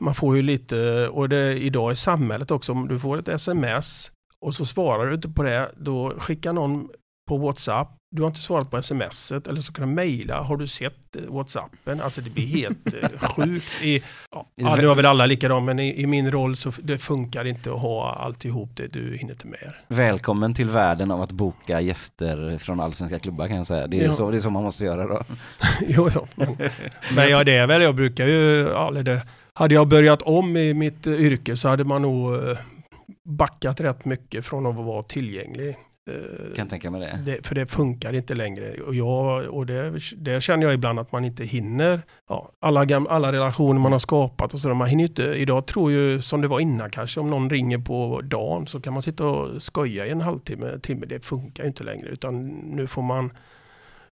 man 0.00 0.14
får 0.14 0.36
ju 0.36 0.42
lite, 0.42 1.08
och 1.08 1.28
det, 1.28 1.58
idag 1.58 1.92
i 1.92 1.96
samhället 1.96 2.50
också, 2.50 2.72
om 2.72 2.88
du 2.88 2.98
får 3.00 3.18
ett 3.18 3.28
sms 3.28 4.11
och 4.42 4.54
så 4.54 4.64
svarar 4.64 5.06
du 5.06 5.14
inte 5.14 5.28
på 5.28 5.42
det, 5.42 5.70
då 5.76 6.14
skickar 6.18 6.52
någon 6.52 6.88
på 7.28 7.36
WhatsApp, 7.36 7.88
du 8.16 8.22
har 8.22 8.28
inte 8.28 8.40
svarat 8.40 8.70
på 8.70 8.82
smset 8.82 9.46
eller 9.46 9.60
så 9.60 9.72
kan 9.72 9.88
du 9.88 9.94
mejla, 9.94 10.42
har 10.42 10.56
du 10.56 10.66
sett 10.66 11.16
eh, 11.16 11.22
WhatsAppen? 11.34 12.00
Alltså 12.00 12.20
det 12.20 12.30
blir 12.30 12.46
helt 12.46 12.94
eh, 13.02 13.18
sjukt. 13.28 13.82
I, 13.82 14.02
ja, 14.30 14.46
ja, 14.54 14.76
nu 14.76 14.86
har 14.86 14.94
väl 14.94 15.06
alla 15.06 15.26
likadant, 15.26 15.64
men 15.66 15.78
i, 15.78 16.02
i 16.02 16.06
min 16.06 16.30
roll 16.30 16.56
så 16.56 16.72
det 16.82 16.98
funkar 16.98 17.44
inte 17.44 17.72
att 17.72 17.80
ha 17.80 18.12
alltihop 18.14 18.70
det, 18.76 18.86
du 18.86 19.16
hinner 19.16 19.32
inte 19.32 19.46
med. 19.46 19.72
Välkommen 19.88 20.54
till 20.54 20.70
världen 20.70 21.10
av 21.10 21.20
att 21.22 21.32
boka 21.32 21.80
gäster 21.80 22.58
från 22.58 22.80
allsvenska 22.80 23.18
klubbar 23.18 23.48
kan 23.48 23.56
jag 23.56 23.66
säga. 23.66 23.86
Det 23.86 24.00
är, 24.00 24.04
Ja. 24.04 24.12
så, 24.12 24.30
det 24.30 24.36
är 24.36 24.40
så 24.40 24.50
man 24.50 24.62
måste 24.62 24.84
göra 24.84 25.06
då. 25.06 25.22
jo, 25.86 26.10
jo, 26.14 26.26
men, 26.34 26.56
men 27.16 27.28
ja, 27.30 27.44
det 27.44 27.56
är 27.56 27.66
väl, 27.66 27.82
jag 27.82 27.94
brukar 27.94 28.26
ju, 28.26 28.68
ja, 28.74 28.90
det, 28.90 29.22
hade 29.54 29.74
jag 29.74 29.88
börjat 29.88 30.22
om 30.22 30.56
i 30.56 30.74
mitt 30.74 31.06
eh, 31.06 31.12
yrke 31.14 31.56
så 31.56 31.68
hade 31.68 31.84
man 31.84 32.02
nog 32.02 32.34
backat 33.28 33.80
rätt 33.80 34.04
mycket 34.04 34.46
från 34.46 34.66
att 34.66 34.74
vara 34.74 35.02
tillgänglig. 35.02 35.76
Eh, 36.10 36.54
Kan 36.56 36.68
tänka 36.68 36.90
mig 36.90 37.00
det. 37.00 37.18
det, 37.32 37.46
för 37.46 37.54
det 37.54 37.66
funkar 37.66 38.12
inte 38.12 38.34
längre. 38.34 38.82
Och, 38.82 38.94
jag, 38.94 39.48
och 39.48 39.66
det, 39.66 39.98
det 40.16 40.40
känner 40.40 40.62
jag 40.64 40.74
ibland 40.74 40.98
att 40.98 41.12
man 41.12 41.24
inte 41.24 41.44
hinner. 41.44 42.02
Ja, 42.28 42.50
alla, 42.60 42.84
gam, 42.84 43.06
alla 43.06 43.32
relationer 43.32 43.80
man 43.80 43.92
har 43.92 43.98
skapat 43.98 44.54
och 44.54 44.60
sådär. 44.60 44.74
Man 44.74 44.88
hinner 44.88 45.04
inte. 45.04 45.22
Idag 45.22 45.66
tror 45.66 45.92
ju 45.92 46.22
som 46.22 46.40
det 46.40 46.48
var 46.48 46.60
innan 46.60 46.90
kanske. 46.90 47.20
Om 47.20 47.30
någon 47.30 47.50
ringer 47.50 47.78
på 47.78 48.20
dagen 48.24 48.66
så 48.66 48.80
kan 48.80 48.92
man 48.92 49.02
sitta 49.02 49.26
och 49.26 49.62
skoja 49.62 50.06
i 50.06 50.10
en 50.10 50.20
halvtimme, 50.20 50.78
timme. 50.78 51.06
Det 51.06 51.24
funkar 51.24 51.62
ju 51.64 51.68
inte 51.68 51.84
längre. 51.84 52.08
Utan 52.08 52.46
nu 52.48 52.86
får 52.86 53.02
man 53.02 53.32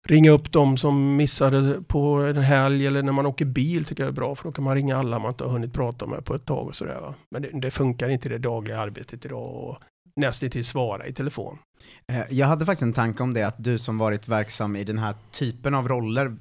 ringa 0.08 0.30
upp 0.30 0.52
dem 0.52 0.76
som 0.76 1.16
missade 1.16 1.82
på 1.82 1.98
en 2.14 2.36
helg 2.36 2.86
eller 2.86 3.02
när 3.02 3.12
man 3.12 3.26
åker 3.26 3.44
bil 3.44 3.84
tycker 3.84 4.02
jag 4.02 4.08
är 4.08 4.14
bra. 4.14 4.34
För 4.34 4.44
då 4.44 4.52
kan 4.52 4.64
man 4.64 4.74
ringa 4.74 4.96
alla 4.96 5.18
man 5.18 5.30
inte 5.30 5.44
har 5.44 5.50
hunnit 5.50 5.72
prata 5.72 6.06
med 6.06 6.24
på 6.24 6.34
ett 6.34 6.44
tag 6.44 6.66
och 6.66 6.76
sådär. 6.76 7.00
va. 7.00 7.14
Men 7.30 7.42
det, 7.42 7.50
det 7.52 7.70
funkar 7.70 8.08
inte 8.08 8.28
i 8.28 8.32
det 8.32 8.38
dagliga 8.38 8.78
arbetet 8.78 9.24
idag. 9.24 9.54
Och 9.54 9.78
nästan 10.16 10.50
till 10.50 10.64
svara 10.64 11.06
i 11.06 11.12
telefon. 11.12 11.58
Eh, 12.06 12.20
Jag 12.30 12.46
hade 12.46 12.66
faktiskt 12.66 12.82
en 12.82 12.92
tanke 12.92 13.22
om 13.22 13.34
det, 13.34 13.42
att 13.42 13.54
du 13.64 13.78
som 13.78 13.98
varit 13.98 14.28
verksam 14.28 14.76
i 14.76 14.84
den 14.84 14.98
här 14.98 15.14
typen 15.32 15.74
av 15.74 15.88
roller 15.88 16.36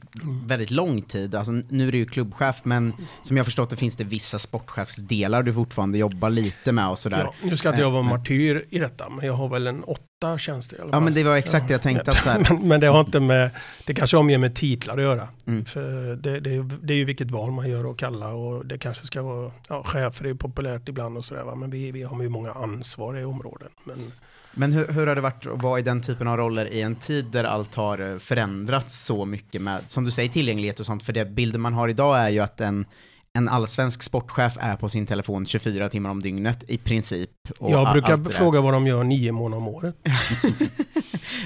väldigt 0.45 0.71
lång 0.71 1.02
tid, 1.02 1.36
alltså 1.36 1.52
nu 1.69 1.88
är 1.88 1.91
du 1.91 1.97
ju 1.97 2.06
klubbchef, 2.06 2.56
men 2.63 2.93
som 3.21 3.38
jag 3.38 3.45
förstått 3.45 3.69
det 3.69 3.75
finns 3.75 3.95
det 3.97 4.04
vissa 4.04 4.39
sportchefsdelar 4.39 5.43
du 5.43 5.54
fortfarande 5.54 5.97
jobbar 5.97 6.30
lite 6.30 6.71
med 6.71 6.89
och 6.89 6.99
sådär. 6.99 7.19
Ja, 7.23 7.34
nu 7.49 7.58
ska 7.58 7.69
inte 7.69 7.82
jag 7.82 7.91
vara 7.91 8.04
Eh, 8.04 8.10
martyr 8.10 8.65
i 8.69 8.80
detta, 8.80 9.10
men 9.10 9.25
jag 9.25 9.34
har 9.34 9.49
väl 9.49 9.67
en 9.67 9.84
åtta 9.84 10.38
tjänster 10.38 10.78
i 10.78 10.80
alla 10.80 10.88
Ja 10.88 10.91
fall. 10.91 11.04
men 11.04 11.13
det 11.13 11.23
var 11.23 11.36
exakt 11.36 11.67
det 11.67 11.73
jag 11.73 11.82
tänkte 11.82 12.12
att 12.12 12.23
så 12.23 12.30
men, 12.49 12.67
men 12.67 12.80
det 12.80 12.88
har 12.88 12.99
inte 12.99 13.19
med, 13.19 13.49
det 13.86 13.93
kanske 13.93 14.17
har 14.17 14.23
mer 14.23 14.38
med 14.38 14.56
titlar 14.56 14.97
att 14.97 15.04
göra. 15.04 15.28
Mm. 15.47 15.65
För 15.65 16.15
det, 16.15 16.39
det, 16.39 16.56
är- 16.56 16.86
det 16.86 16.93
är 16.93 16.97
ju 16.97 17.06
vilket 17.06 17.32
val 17.32 17.52
man 17.52 17.69
gör 17.69 17.86
och 17.86 17.99
kalla 17.99 18.34
och 18.34 18.65
det 18.65 18.78
kanske 18.78 19.08
ska 19.08 19.21
vara, 19.21 19.52
ja 19.69 19.84
chefer 19.84 20.25
är 20.25 20.34
populärt 20.34 20.89
ibland 20.89 21.17
och 21.17 21.25
sådär 21.25 21.56
men 21.56 21.69
vi, 21.69 21.91
vi 21.91 22.04
har 22.04 22.21
ju 22.23 22.30
många 22.30 22.52
ansvariga 22.52 23.28
områden. 23.28 23.69
Men 23.84 24.12
Men 24.53 24.71
hur, 24.71 24.88
hur 24.88 25.07
har 25.07 25.15
det 25.15 25.21
varit 25.21 25.45
att 25.45 25.62
vara 25.62 25.79
i 25.79 25.81
den 25.81 26.01
typen 26.01 26.27
av 26.27 26.38
roller 26.38 26.65
i 26.65 26.81
en 26.81 26.95
tid 26.95 27.25
där 27.25 27.43
allt 27.43 27.75
har 27.75 28.12
eh, 28.12 28.17
förändrats 28.17 29.03
så 29.05 29.25
mycket 29.25 29.62
med, 29.62 29.89
som 29.89 30.05
du 30.05 30.12
säger, 30.12 30.29
tillgänglighet 30.29 30.79
och 30.79 30.85
sånt, 30.85 31.03
för 31.03 31.13
det 31.13 31.25
bilden 31.25 31.62
man 31.62 31.73
har 31.73 31.89
idag 31.89 32.19
är 32.19 32.29
ju 32.29 32.39
att 32.39 32.62
en, 32.62 32.85
en 33.33 33.49
allsvensk 33.49 34.03
sportchef 34.03 34.57
är 34.59 34.75
på 34.75 34.89
sin 34.89 35.05
telefon 35.05 35.45
24 35.45 35.89
timmar 35.89 36.09
om 36.09 36.21
dygnet 36.21 36.63
i 36.67 36.77
princip. 36.77 37.29
och 37.59 37.71
jag 37.71 37.91
brukar 37.91 38.31
fråga 38.31 38.62
vad 38.62 38.73
de 38.73 38.88
gör 38.88 39.03
nio 39.03 39.31
månader 39.31 39.57
om 39.57 39.67
året. 39.67 39.95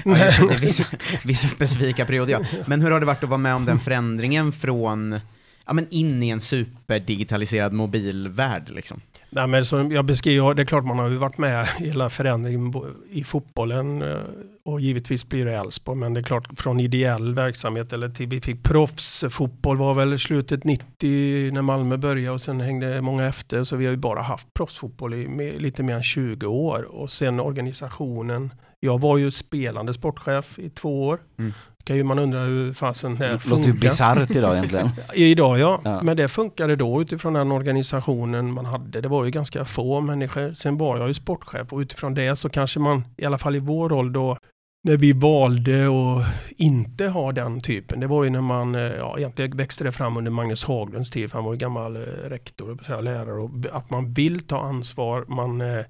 Ja, 0.04 0.14
det, 0.48 0.56
vissa, 0.62 0.84
vissa 1.24 1.48
specifika 1.48 2.04
perioder 2.04 2.32
ja. 2.32 2.58
Men 2.66 2.80
hur 2.80 2.90
har 2.90 3.00
det 3.00 3.06
varit 3.06 3.22
att 3.22 3.28
vara 3.28 3.38
med 3.38 3.54
om 3.54 3.64
den 3.64 3.78
förändringen 3.78 4.52
från, 4.52 5.20
ja 5.66 5.72
men 5.72 5.86
in 5.90 6.22
i 6.22 6.28
en 6.28 6.40
superdigitaliserad 6.40 7.72
mobilvärld 7.72 8.70
liksom? 8.70 9.00
Nej, 9.30 9.46
men 9.46 9.64
som 9.64 9.92
jag 9.92 10.04
beskriver, 10.04 10.54
det 10.54 10.62
är 10.62 10.66
klart 10.66 10.84
man 10.84 10.98
har 10.98 11.08
ju 11.08 11.16
varit 11.16 11.38
med 11.38 11.68
i 11.80 11.84
hela 11.84 12.10
förändringen 12.10 12.74
i 13.10 13.24
fotbollen 13.24 14.02
eh, 14.02 14.18
och 14.64 14.80
givetvis 14.80 15.28
blir 15.28 15.44
det 15.44 15.54
Elfsborg, 15.54 15.98
men 15.98 16.14
det 16.14 16.20
är 16.20 16.24
klart 16.24 16.60
från 16.60 16.80
ideell 16.80 17.34
verksamhet 17.34 17.92
eller 17.92 18.08
till 18.08 18.26
vi 18.26 18.40
fick 18.40 18.62
proffsfotboll 18.62 19.76
var 19.76 19.94
väl 19.94 20.18
slutet 20.18 20.64
90 20.64 21.52
när 21.52 21.62
Malmö 21.62 21.96
började 21.96 22.34
och 22.34 22.40
sen 22.40 22.60
hängde 22.60 23.00
många 23.00 23.26
efter 23.26 23.64
så 23.64 23.76
vi 23.76 23.84
har 23.84 23.90
ju 23.90 23.96
bara 23.96 24.22
haft 24.22 24.54
proffsfotboll 24.54 25.14
i 25.14 25.28
med, 25.28 25.62
lite 25.62 25.82
mer 25.82 25.94
än 25.94 26.02
20 26.02 26.46
år 26.46 26.82
och 26.82 27.10
sen 27.10 27.40
organisationen. 27.40 28.54
Jag 28.80 29.00
var 29.00 29.18
ju 29.18 29.30
spelande 29.30 29.94
sportchef 29.94 30.58
i 30.58 30.70
två 30.70 31.06
år. 31.06 31.20
Mm. 31.38 31.52
Kan 31.84 31.96
ju 31.96 32.04
man 32.04 32.18
undra 32.18 32.40
hur 32.40 32.72
fasen 32.72 33.14
det 33.14 33.26
Det 33.28 33.32
låter 33.32 33.56
ju 33.56 33.72
funkar. 33.72 33.88
bisarrt 33.88 34.30
idag 34.30 34.54
egentligen. 34.56 34.88
Idag 35.14 35.58
ja. 35.58 35.80
Ja. 35.84 36.02
men 36.02 36.16
det 36.16 36.28
funkade 36.28 36.76
då 36.76 37.02
utifrån 37.02 37.32
den 37.32 37.52
organisationen 37.52 38.52
man 38.52 38.64
hade. 38.64 39.00
Det 39.00 39.08
var 39.08 39.24
ju 39.24 39.30
ganska 39.30 39.64
få 39.64 40.00
människor. 40.00 40.52
Sen 40.54 40.78
var 40.78 40.98
jag 40.98 41.08
ju 41.08 41.14
sportchef 41.14 41.72
och 41.72 41.78
utifrån 41.78 42.14
det 42.14 42.36
så 42.36 42.48
kanske 42.48 42.80
man, 42.80 43.04
i 43.16 43.24
alla 43.24 43.38
fall 43.38 43.56
i 43.56 43.58
vår 43.58 43.88
roll 43.88 44.12
då, 44.12 44.38
när 44.84 44.96
vi 44.96 45.12
valde 45.12 45.86
att 45.86 46.26
inte 46.56 47.06
ha 47.06 47.32
den 47.32 47.60
typen. 47.60 48.00
Det 48.00 48.06
var 48.06 48.24
ju 48.24 48.30
när 48.30 48.40
man, 48.40 48.74
eh, 48.74 48.80
ja 48.80 49.18
egentligen 49.18 49.56
växte 49.56 49.84
det 49.84 49.92
fram 49.92 50.16
under 50.16 50.30
Magnus 50.30 50.64
Haglunds 50.64 51.10
tid, 51.10 51.30
för 51.30 51.38
han 51.38 51.44
var 51.44 51.52
ju 51.52 51.58
gammal 51.58 51.96
eh, 51.96 52.00
rektor 52.28 53.02
lärare. 53.02 53.32
Och 53.40 53.50
att 53.72 53.90
man 53.90 54.12
vill 54.12 54.40
ta 54.46 54.60
ansvar, 54.60 55.24
man 55.28 55.60
eh, 55.60 55.84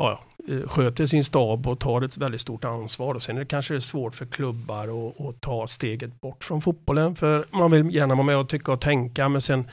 ja, 0.00 0.20
eh, 0.48 0.68
sköter 0.68 1.06
sin 1.06 1.24
stab 1.24 1.66
och 1.66 1.80
tar 1.80 2.02
ett 2.02 2.16
väldigt 2.16 2.40
stort 2.40 2.64
ansvar. 2.64 3.14
Och 3.14 3.22
sen 3.22 3.36
är 3.36 3.40
det 3.40 3.46
kanske 3.46 3.80
svårt 3.80 4.14
för 4.14 4.26
klubbar 4.26 5.08
att, 5.08 5.20
att 5.20 5.40
ta 5.40 5.66
steget 5.66 6.20
bort 6.20 6.44
från 6.44 6.60
fotbollen. 6.60 7.16
För 7.16 7.44
man 7.50 7.70
vill 7.70 7.94
gärna 7.94 8.14
vara 8.14 8.26
med 8.26 8.36
och 8.36 8.48
tycka 8.48 8.72
och 8.72 8.80
tänka. 8.80 9.28
Men 9.28 9.42
sen 9.42 9.70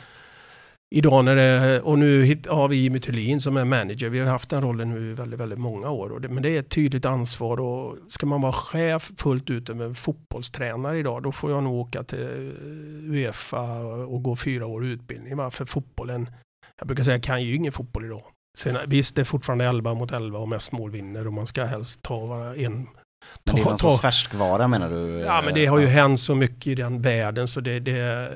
idag 0.95 1.25
när 1.25 1.35
det, 1.35 1.81
och 1.81 1.99
nu 1.99 2.41
har 2.47 2.67
vi 2.67 2.75
Jimmy 2.75 2.99
Thulin 2.99 3.41
som 3.41 3.57
är 3.57 3.65
manager. 3.65 4.09
Vi 4.09 4.19
har 4.19 4.27
haft 4.27 4.49
den 4.49 4.61
rollen 4.61 4.89
nu 4.89 5.11
i 5.11 5.13
väldigt, 5.13 5.39
väldigt 5.39 5.59
många 5.59 5.89
år. 5.89 6.09
Och 6.09 6.21
det, 6.21 6.29
men 6.29 6.43
det 6.43 6.55
är 6.55 6.59
ett 6.59 6.69
tydligt 6.69 7.05
ansvar. 7.05 7.59
Och 7.59 7.97
ska 8.07 8.25
man 8.25 8.41
vara 8.41 8.53
chef 8.53 9.11
fullt 9.17 9.49
ut 9.49 9.69
över 9.69 9.85
en 9.85 9.95
fotbollstränare 9.95 10.99
idag, 10.99 11.23
då 11.23 11.31
får 11.31 11.51
jag 11.51 11.63
nog 11.63 11.73
åka 11.73 12.03
till 12.03 12.53
Uefa 13.03 13.79
och 13.85 14.23
gå 14.23 14.35
fyra 14.35 14.65
år 14.65 14.85
utbildning. 14.85 15.37
Va? 15.37 15.51
För 15.51 15.65
fotbollen, 15.65 16.29
jag 16.77 16.87
brukar 16.87 17.03
säga, 17.03 17.15
jag 17.15 17.23
kan 17.23 17.43
ju 17.43 17.55
ingen 17.55 17.71
fotboll 17.71 18.05
idag. 18.05 18.23
Sen, 18.59 18.77
visst, 18.87 19.15
det 19.15 19.21
är 19.21 19.25
fortfarande 19.25 19.65
11 19.65 19.93
mot 19.93 20.11
11 20.11 20.39
och 20.39 20.49
mest 20.49 20.71
mål 20.71 20.91
vinner 20.91 21.27
och 21.27 21.33
man 21.33 21.47
ska 21.47 21.63
helst 21.65 22.01
ta 22.01 22.25
vara 22.25 22.55
en. 22.55 22.73
Men 23.43 23.55
det 23.55 23.61
är 23.61 23.63
ta- 23.63 23.69
någon 23.69 23.77
ta- 23.77 23.89
sorts 23.89 24.01
färskvara 24.01 24.67
menar 24.67 24.89
du? 24.89 25.19
Ja, 25.19 25.41
men 25.45 25.53
det 25.53 25.65
har 25.65 25.79
ju 25.79 25.87
hänt 25.87 26.19
så 26.19 26.35
mycket 26.35 26.67
i 26.67 26.75
den 26.75 27.01
världen 27.01 27.47
så 27.47 27.61
det, 27.61 27.79
det, 27.79 28.31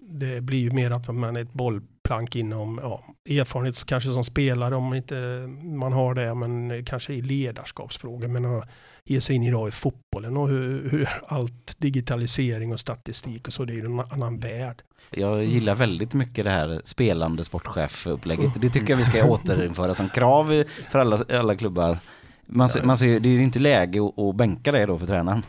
det 0.00 0.40
blir 0.40 0.58
ju 0.58 0.70
mer 0.70 0.90
att 0.90 1.14
man 1.14 1.36
är 1.36 1.40
ett 1.42 1.52
bollplank 1.52 2.36
inom 2.36 2.78
ja, 2.82 3.04
erfarenhet 3.40 3.84
kanske 3.86 4.10
som 4.12 4.24
spelare 4.24 4.76
om 4.76 4.94
inte 4.94 5.14
man 5.62 5.92
har 5.92 6.14
det, 6.14 6.34
men 6.34 6.84
kanske 6.84 7.12
i 7.14 7.22
ledarskapsfrågor. 7.22 8.28
Men 8.28 8.44
att 8.44 8.68
ge 9.04 9.20
sig 9.20 9.36
in 9.36 9.42
idag 9.42 9.68
i 9.68 9.70
fotbollen 9.70 10.36
och 10.36 10.48
hur, 10.48 10.88
hur 10.90 11.08
allt 11.26 11.74
digitalisering 11.78 12.72
och 12.72 12.80
statistik 12.80 13.46
och 13.46 13.52
så, 13.52 13.64
det 13.64 13.72
är 13.72 13.74
ju 13.74 13.84
en 13.84 14.00
annan 14.00 14.38
värld. 14.38 14.82
Jag 15.10 15.44
gillar 15.44 15.74
väldigt 15.74 16.14
mycket 16.14 16.44
det 16.44 16.50
här 16.50 16.80
spelande 16.84 17.44
sportchefupplägget. 17.44 18.50
Det 18.60 18.68
tycker 18.70 18.90
jag 18.92 18.96
vi 18.98 19.04
ska 19.04 19.24
återinföra 19.30 19.94
som 19.94 20.08
krav 20.08 20.64
för 20.90 20.98
alla, 20.98 21.18
alla 21.32 21.56
klubbar. 21.56 21.98
Man, 22.46 22.68
ser- 22.68 22.82
man 22.82 22.96
ser, 22.96 23.20
det 23.20 23.28
är 23.28 23.32
ju 23.32 23.42
inte 23.42 23.58
läge 23.58 24.00
att, 24.06 24.18
att 24.18 24.36
bänka 24.36 24.72
dig 24.72 24.86
då 24.86 24.98
för 24.98 25.06
tränaren. 25.06 25.42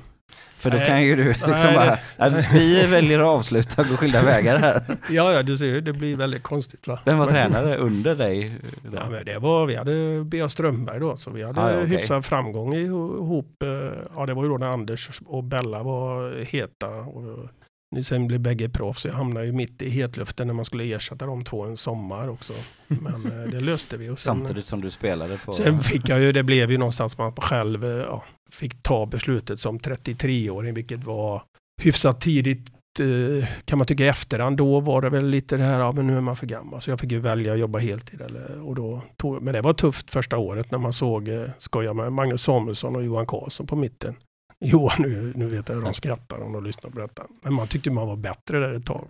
För 0.57 0.69
då 0.71 0.77
kan 0.79 1.03
ju 1.03 1.15
du 1.15 1.23
liksom 1.27 1.73
bara, 1.73 1.85
det- 1.85 1.99
"Nej, 2.17 2.47
vi 2.53 2.87
väljer 2.87 3.19
att 3.19 3.25
avsluta 3.25 3.81
och 3.81 3.87
gå 3.87 3.97
skilda 3.97 4.21
vägar 4.25 4.59
här. 4.59 4.81
Ja, 5.09 5.31
ja, 5.33 5.43
du 5.43 5.57
ser 5.57 5.65
ju, 5.65 5.81
det 5.81 5.93
blir 5.93 6.15
väldigt 6.15 6.43
konstigt 6.43 6.87
va. 6.87 6.99
Vem 7.05 7.17
var 7.17 7.25
Men- 7.25 7.33
tränare 7.33 7.77
under 7.77 8.15
dig? 8.15 8.59
Ja, 8.95 9.09
men 9.09 9.25
det 9.25 9.39
var, 9.39 9.65
vi 9.65 9.75
hade 9.75 10.23
Bea 10.23 10.49
Strömberg 10.49 10.99
då, 10.99 11.17
så 11.17 11.31
vi 11.31 11.43
hade 11.43 11.61
Ah, 11.61 11.69
okej. 11.77 11.85
hyfsad 11.97 12.25
framgång 12.25 12.73
ihop. 12.73 13.63
eh, 13.63 13.69
Ja, 14.15 14.25
det 14.25 14.33
var 14.33 14.43
ju 14.43 14.49
då 14.49 14.57
när 14.57 14.69
Anders 14.69 15.09
och 15.25 15.43
Bella 15.43 15.83
var 15.83 16.43
heta. 16.43 16.87
Och 16.87 17.49
nu 17.93 18.03
sen 18.03 18.27
blev 18.27 18.39
bägge 18.39 18.69
proffs, 18.69 19.01
så 19.01 19.07
jag 19.07 19.15
hamnade 19.15 19.45
ju 19.45 19.51
mitt 19.51 19.81
i 19.81 19.89
hetluften 19.89 20.47
när 20.47 20.53
man 20.53 20.65
skulle 20.65 20.95
ersätta 20.95 21.25
de 21.25 21.43
två 21.43 21.63
en 21.63 21.77
sommar 21.77 22.27
också. 22.27 22.53
Men 22.87 23.25
eh, 23.25 23.49
det 23.51 23.59
löste 23.59 23.97
vi. 23.97 24.09
Och 24.09 24.19
sen, 24.19 24.35
Samtidigt 24.35 24.65
som 24.65 24.81
du 24.81 24.89
spelade 24.89 25.37
på... 25.37 25.53
sen 25.53 25.81
fick 25.81 26.09
jag 26.09 26.19
ju, 26.19 26.31
det 26.31 26.43
blev 26.43 26.71
ju 26.71 26.77
någonstans 26.77 27.17
man 27.17 27.35
själv 27.35 27.85
eh, 27.85 27.89
ja, 27.89 28.23
fick 28.51 28.83
ta 28.83 29.05
beslutet 29.05 29.59
som 29.59 29.79
33-åring, 29.79 30.73
vilket 30.73 31.03
var 31.03 31.41
hyfsat 31.81 32.21
tidigt 32.21 32.69
eh, 32.99 33.47
kan 33.65 33.77
man 33.77 33.87
tycka 33.87 34.03
i 34.03 34.07
efterhand. 34.07 34.57
Då 34.57 34.79
var 34.79 35.01
det 35.01 35.09
väl 35.09 35.27
lite 35.27 35.57
det 35.57 35.63
här, 35.63 35.79
ja 35.79 35.91
men 35.91 36.07
nu 36.07 36.17
är 36.17 36.21
man 36.21 36.35
för 36.35 36.47
gammal. 36.47 36.81
Så 36.81 36.89
jag 36.89 36.99
fick 36.99 37.11
ju 37.11 37.19
välja 37.19 37.53
att 37.53 37.59
jobba 37.59 37.79
heltid. 37.79 38.21
Eller, 38.21 38.67
och 38.67 38.75
då 38.75 39.01
tog, 39.17 39.41
men 39.41 39.53
det 39.53 39.61
var 39.61 39.73
tufft 39.73 40.09
första 40.09 40.37
året 40.37 40.71
när 40.71 40.79
man 40.79 40.93
såg, 40.93 41.29
skoja 41.57 41.93
med 41.93 42.13
Magnus 42.13 42.43
Samuelsson 42.43 42.95
och 42.95 43.03
Johan 43.03 43.25
Karlsson 43.25 43.67
på 43.67 43.75
mitten. 43.75 44.15
Johan, 44.63 44.95
nu, 45.01 45.33
nu 45.35 45.49
vet 45.49 45.69
jag 45.69 45.75
hur 45.75 45.81
de 45.83 45.93
skrattar 45.93 46.41
om 46.41 46.53
de 46.53 46.63
lyssnar 46.63 46.91
på 46.91 46.99
detta. 46.99 47.23
Men 47.43 47.53
man 47.53 47.67
tyckte 47.67 47.91
man 47.91 48.07
var 48.07 48.15
bättre 48.15 48.59
där 48.59 48.73
ett 48.73 48.85
tag. 48.85 49.07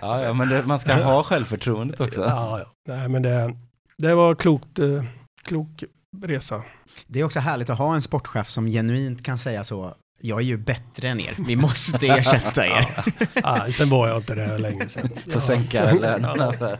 Ja, 0.00 0.22
ja, 0.22 0.32
men 0.32 0.48
det, 0.48 0.66
man 0.66 0.78
ska 0.78 0.94
ha 0.94 1.22
självförtroendet 1.22 2.00
också. 2.00 2.20
ja, 2.20 2.58
ja. 2.58 2.66
Nej, 2.88 3.08
men 3.08 3.22
det, 3.22 3.54
det 3.98 4.14
var 4.14 4.34
klokt, 4.34 4.78
eh, 4.78 5.04
klok 5.44 5.84
resa. 6.22 6.62
Det 7.06 7.20
är 7.20 7.24
också 7.24 7.40
härligt 7.40 7.70
att 7.70 7.78
ha 7.78 7.94
en 7.94 8.02
sportchef 8.02 8.48
som 8.48 8.66
genuint 8.66 9.24
kan 9.24 9.38
säga 9.38 9.64
så, 9.64 9.94
jag 10.20 10.38
är 10.40 10.44
ju 10.44 10.56
bättre 10.56 11.08
än 11.08 11.20
er, 11.20 11.34
vi 11.46 11.56
måste 11.56 12.06
ersätta 12.08 12.66
er. 12.66 13.04
Ah, 13.42 13.66
sen 13.66 13.90
var 13.90 14.08
jag 14.08 14.16
inte 14.16 14.34
det 14.34 14.58
länge 14.58 14.88
sedan. 14.88 15.08
Får 15.32 15.40
sänka 15.40 15.92
lönerna. 15.92 16.52
så 16.52 16.64
här. 16.66 16.78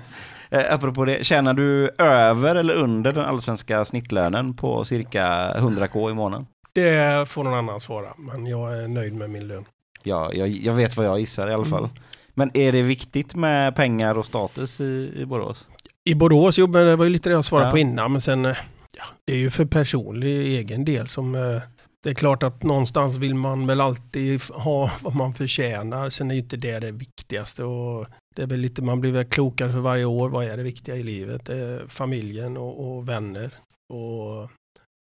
Eh, 0.51 0.75
Apropå 0.75 1.05
det, 1.05 1.27
tjänar 1.27 1.55
du 1.55 1.91
över 1.99 2.55
eller 2.55 2.75
under 2.75 3.13
den 3.13 3.25
allsvenska 3.25 3.85
snittlönen 3.85 4.55
på 4.55 4.85
cirka 4.85 5.53
100k 5.57 6.11
i 6.11 6.15
månaden? 6.15 6.47
Det 6.81 7.29
får 7.29 7.45
någon 7.45 7.55
annan 7.55 7.81
svara, 7.81 8.15
men 8.19 8.47
jag 8.47 8.83
är 8.83 8.89
nöjd 8.89 9.15
med 9.15 9.31
min 9.31 9.49
lön. 9.49 9.65
Ja, 10.03 10.33
jag, 10.33 10.49
jag 10.49 10.73
vet 10.75 10.97
vad 10.97 11.07
jag 11.07 11.21
gissar 11.21 11.51
i 11.51 11.55
alla 11.55 11.65
fall. 11.65 11.85
Mm. 11.85 11.97
Men 12.35 12.51
är 12.57 12.73
det 12.73 12.83
viktigt 12.83 13.35
med 13.35 13.77
pengar 13.77 14.15
och 14.19 14.27
status 14.27 14.81
i, 14.81 15.13
i 15.17 15.27
Borås? 15.27 15.67
I 16.05 16.15
Borås, 16.15 16.59
jo, 16.59 16.67
men 16.67 16.87
det 16.87 16.97
var 16.97 17.05
ju 17.05 17.11
lite 17.11 17.29
det 17.29 17.35
jag 17.35 17.45
svarade 17.45 17.67
Ja. 17.69 17.71
på 17.71 17.79
innan, 17.79 18.13
men 18.13 18.21
sen, 18.21 18.47
eh, 18.47 18.57
ja, 18.97 19.05
det 19.25 19.33
är 19.33 19.37
ju 19.37 19.51
för 19.51 19.65
personlig 19.65 20.59
egen 20.59 20.85
del 20.85 21.09
som, 21.09 21.35
eh, 21.35 21.63
det 22.03 22.11
är 22.11 22.15
klart 22.15 22.43
att 22.43 22.63
någonstans 22.63 23.17
vill 23.17 23.35
man 23.35 23.67
väl 23.67 23.81
alltid 23.81 24.43
ha 24.43 24.91
vad 25.01 25.15
man 25.15 25.35
förtjänar, 25.35 26.11
sen 26.11 26.31
är 26.31 26.35
ju 26.35 26.41
inte 26.41 26.57
det 26.57 26.79
det 26.79 26.93
viktigaste 26.93 27.65
och 27.65 28.07
det 28.37 28.43
är 28.43 28.47
väl 28.47 28.61
lite, 28.61 28.83
man 28.83 29.01
blir 29.01 29.13
väl 29.13 29.25
klokare 29.25 29.73
för 29.73 29.81
varje 29.81 30.05
år, 30.05 30.29
vad 30.29 30.45
är 30.45 30.57
det 30.57 30.63
viktiga 30.63 30.97
i 30.97 31.03
livet? 31.03 31.47
Det 31.47 31.57
är 31.57 31.87
familjen 31.89 32.57
och, 32.57 32.87
och 32.97 33.09
vänner 33.09 33.51
och 33.89 34.51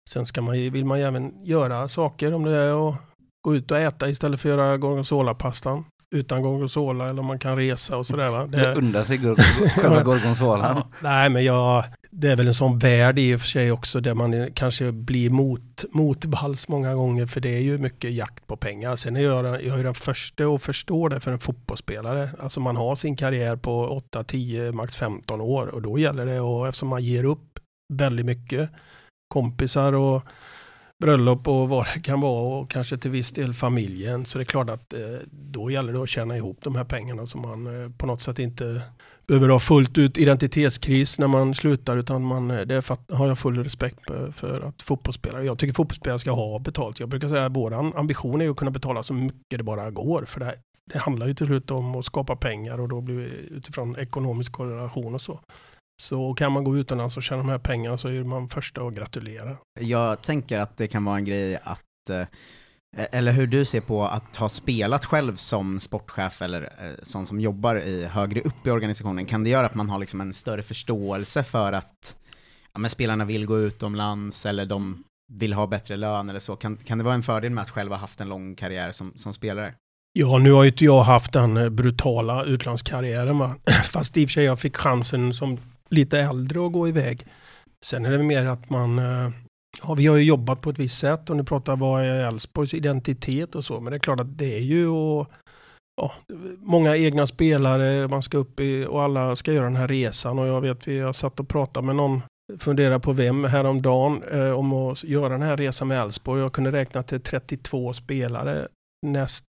sen 0.09 0.25
ska 0.25 0.41
man, 0.41 0.53
vill 0.53 0.85
man 0.85 0.99
ju 0.99 1.05
även 1.05 1.45
göra 1.45 1.87
saker 1.87 2.33
om 2.33 2.43
det 2.43 2.51
är 2.51 2.89
att 2.89 2.95
gå 3.41 3.55
ut 3.55 3.71
och 3.71 3.77
äta 3.77 4.09
istället 4.09 4.39
för 4.39 4.49
att 4.49 4.57
göra 4.57 4.77
gorgonzola-pastan 4.77 5.85
utan 6.11 6.41
gorgonzola 6.41 7.09
eller 7.09 7.19
om 7.19 7.25
man 7.25 7.39
kan 7.39 7.55
resa 7.55 7.97
och 7.97 8.05
sådär 8.05 8.29
va. 8.29 8.47
Det... 8.47 8.75
Undrar 8.75 9.03
sig 9.03 9.19
själva 9.69 10.03
gorgonzolan. 10.03 10.83
Nej, 11.03 11.29
men 11.29 11.45
jag, 11.45 11.83
det 12.11 12.31
är 12.31 12.35
väl 12.35 12.47
en 12.47 12.53
sån 12.53 12.79
värld 12.79 13.19
i 13.19 13.35
och 13.35 13.41
för 13.41 13.47
sig 13.47 13.71
också 13.71 14.01
där 14.01 14.13
man 14.13 14.51
kanske 14.53 14.91
blir 14.91 15.29
mot, 15.29 15.83
motvalls 15.91 16.67
många 16.67 16.95
gånger 16.95 17.27
för 17.27 17.41
det 17.41 17.57
är 17.57 17.61
ju 17.61 17.77
mycket 17.77 18.11
jakt 18.11 18.47
på 18.47 18.57
pengar. 18.57 18.95
Sen 18.95 19.15
är 19.15 19.21
jag, 19.21 19.63
jag 19.63 19.79
är 19.79 19.83
den 19.83 19.95
första 19.95 20.45
att 20.45 20.63
förstå 20.63 21.09
det 21.09 21.19
för 21.19 21.31
en 21.31 21.39
fotbollsspelare. 21.39 22.29
Alltså 22.39 22.59
man 22.59 22.75
har 22.75 22.95
sin 22.95 23.15
karriär 23.15 23.55
på 23.55 23.87
8, 23.87 24.23
10, 24.23 24.71
max 24.71 24.95
15 24.95 25.41
år 25.41 25.67
och 25.67 25.81
då 25.81 25.99
gäller 25.99 26.25
det 26.25 26.39
och 26.39 26.67
eftersom 26.67 26.89
man 26.89 27.03
ger 27.03 27.23
upp 27.23 27.59
väldigt 27.93 28.25
mycket 28.25 28.69
kompisar 29.29 29.93
och 29.93 30.23
bröllop 30.99 31.47
och 31.47 31.69
vad 31.69 31.85
det 31.93 31.99
kan 31.99 32.19
vara 32.19 32.59
och 32.59 32.69
kanske 32.71 32.97
till 32.97 33.11
viss 33.11 33.31
del 33.31 33.53
familjen. 33.53 34.25
Så 34.25 34.37
det 34.37 34.43
är 34.43 34.45
klart 34.45 34.69
att 34.69 34.93
eh, 34.93 34.99
då 35.31 35.71
gäller 35.71 35.93
det 35.93 36.03
att 36.03 36.09
tjäna 36.09 36.37
ihop 36.37 36.57
de 36.63 36.75
här 36.75 36.83
pengarna 36.83 37.27
så 37.27 37.37
man 37.37 37.83
eh, 37.83 37.91
på 37.91 38.05
något 38.05 38.21
sätt 38.21 38.39
inte 38.39 38.81
behöver 39.27 39.49
ha 39.49 39.59
fullt 39.59 39.97
ut 39.97 40.17
identitetskris 40.17 41.19
när 41.19 41.27
man 41.27 41.55
slutar 41.55 41.97
utan 41.97 42.23
man, 42.23 42.51
eh, 42.51 42.61
det 42.61 42.89
har 43.11 43.27
jag 43.27 43.39
full 43.39 43.63
respekt 43.63 43.99
för, 44.07 44.31
för 44.31 44.61
att 44.61 44.81
fotbollsspelare, 44.81 45.45
jag 45.45 45.59
tycker 45.59 45.73
fotbollsspelare 45.73 46.19
ska 46.19 46.31
ha 46.31 46.59
betalt. 46.59 46.99
Jag 46.99 47.09
brukar 47.09 47.29
säga 47.29 47.45
att 47.45 47.55
vår 47.55 47.97
ambition 47.99 48.41
är 48.41 48.49
att 48.49 48.57
kunna 48.57 48.71
betala 48.71 49.03
så 49.03 49.13
mycket 49.13 49.57
det 49.57 49.63
bara 49.63 49.91
går 49.91 50.25
för 50.27 50.39
det, 50.39 50.55
det 50.93 50.99
handlar 50.99 51.27
ju 51.27 51.33
till 51.33 51.45
slut 51.45 51.71
om 51.71 51.95
att 51.95 52.05
skapa 52.05 52.35
pengar 52.35 52.79
och 52.79 52.89
då 52.89 53.01
blir 53.01 53.19
det 53.19 53.55
utifrån 53.55 53.95
ekonomisk 53.95 54.51
korrelation 54.51 55.15
och 55.15 55.21
så. 55.21 55.39
Så 55.99 56.33
kan 56.33 56.51
man 56.51 56.63
gå 56.63 56.77
utomlands 56.77 57.17
och 57.17 57.23
tjäna 57.23 57.41
de 57.41 57.49
här 57.49 57.57
pengarna 57.57 57.97
så 57.97 58.07
är 58.07 58.23
man 58.23 58.49
första 58.49 58.81
att 58.81 58.93
gratulera. 58.93 59.57
Jag 59.79 60.21
tänker 60.21 60.59
att 60.59 60.77
det 60.77 60.87
kan 60.87 61.05
vara 61.05 61.17
en 61.17 61.25
grej 61.25 61.59
att, 61.63 62.09
eh, 62.09 63.07
eller 63.11 63.31
hur 63.31 63.47
du 63.47 63.65
ser 63.65 63.81
på 63.81 64.03
att 64.03 64.35
ha 64.35 64.49
spelat 64.49 65.05
själv 65.05 65.35
som 65.35 65.79
sportchef 65.79 66.41
eller 66.41 66.61
eh, 66.61 66.91
sån 67.03 67.25
som 67.25 67.39
jobbar 67.39 67.75
i 67.75 68.05
högre 68.05 68.41
upp 68.41 68.67
i 68.67 68.69
organisationen, 68.69 69.25
kan 69.25 69.43
det 69.43 69.49
göra 69.49 69.65
att 69.65 69.75
man 69.75 69.89
har 69.89 69.99
liksom 69.99 70.21
en 70.21 70.33
större 70.33 70.61
förståelse 70.61 71.43
för 71.43 71.73
att 71.73 72.15
ja, 72.73 72.79
men 72.79 72.89
spelarna 72.89 73.25
vill 73.25 73.45
gå 73.45 73.59
utomlands 73.59 74.45
eller 74.45 74.65
de 74.65 75.03
vill 75.33 75.53
ha 75.53 75.67
bättre 75.67 75.97
lön 75.97 76.29
eller 76.29 76.39
så? 76.39 76.55
Kan, 76.55 76.77
kan 76.77 76.97
det 76.97 77.03
vara 77.03 77.15
en 77.15 77.23
fördel 77.23 77.51
med 77.51 77.61
att 77.61 77.69
själv 77.69 77.91
ha 77.91 77.97
haft 77.97 78.21
en 78.21 78.29
lång 78.29 78.55
karriär 78.55 78.91
som, 78.91 79.11
som 79.15 79.33
spelare? 79.33 79.73
Ja, 80.13 80.37
nu 80.37 80.51
har 80.51 80.63
ju 80.63 80.69
inte 80.69 80.85
jag 80.85 81.03
haft 81.03 81.33
den 81.33 81.57
eh, 81.57 81.69
brutala 81.69 82.43
utlandskarriären 82.43 83.37
va. 83.37 83.55
Fast 83.91 84.17
i 84.17 84.25
och 84.25 84.29
för 84.29 84.33
sig 84.33 84.43
jag 84.43 84.59
fick 84.59 84.77
chansen 84.77 85.33
som 85.33 85.57
lite 85.89 86.19
äldre 86.19 86.65
att 86.65 86.73
gå 86.73 86.87
iväg. 86.87 87.27
Sen 87.85 88.05
är 88.05 88.11
det 88.11 88.23
mer 88.23 88.45
att 88.45 88.69
man, 88.69 88.99
eh, 88.99 89.29
ja 89.81 89.93
vi 89.93 90.07
har 90.07 90.15
ju 90.15 90.23
jobbat 90.23 90.61
på 90.61 90.69
ett 90.69 90.79
visst 90.79 90.97
sätt 90.97 91.29
och 91.29 91.37
nu 91.37 91.43
pratar 91.43 91.75
vad 91.75 92.03
är 92.03 92.27
Elfsborgs 92.27 92.73
identitet 92.73 93.55
och 93.55 93.65
så. 93.65 93.79
Men 93.79 93.91
det 93.91 93.97
är 93.97 93.99
klart 93.99 94.19
att 94.19 94.37
det 94.37 94.55
är 94.55 94.61
ju 94.61 94.87
och, 94.87 95.27
ja, 96.01 96.11
många 96.57 96.97
egna 96.97 97.27
spelare, 97.27 98.07
man 98.07 98.23
ska 98.23 98.37
upp 98.37 98.59
i 98.59 98.85
och 98.85 99.03
alla 99.03 99.35
ska 99.35 99.53
göra 99.53 99.65
den 99.65 99.75
här 99.75 99.87
resan 99.87 100.39
och 100.39 100.47
jag 100.47 100.61
vet 100.61 100.87
vi 100.87 100.99
har 100.99 101.13
satt 101.13 101.39
och 101.39 101.49
pratat 101.49 101.83
med 101.83 101.95
någon 101.95 102.21
funderade 102.57 102.99
på 102.99 103.13
vem 103.13 103.43
häromdagen 103.43 104.23
eh, 104.23 104.51
om 104.51 104.73
att 104.73 105.03
göra 105.03 105.29
den 105.29 105.41
här 105.41 105.57
resan 105.57 105.87
med 105.87 106.01
Elfsborg. 106.01 106.41
Jag 106.41 106.53
kunde 106.53 106.71
räkna 106.71 107.03
till 107.03 107.21
32 107.21 107.93
spelare 107.93 108.67
näst, 109.05 109.45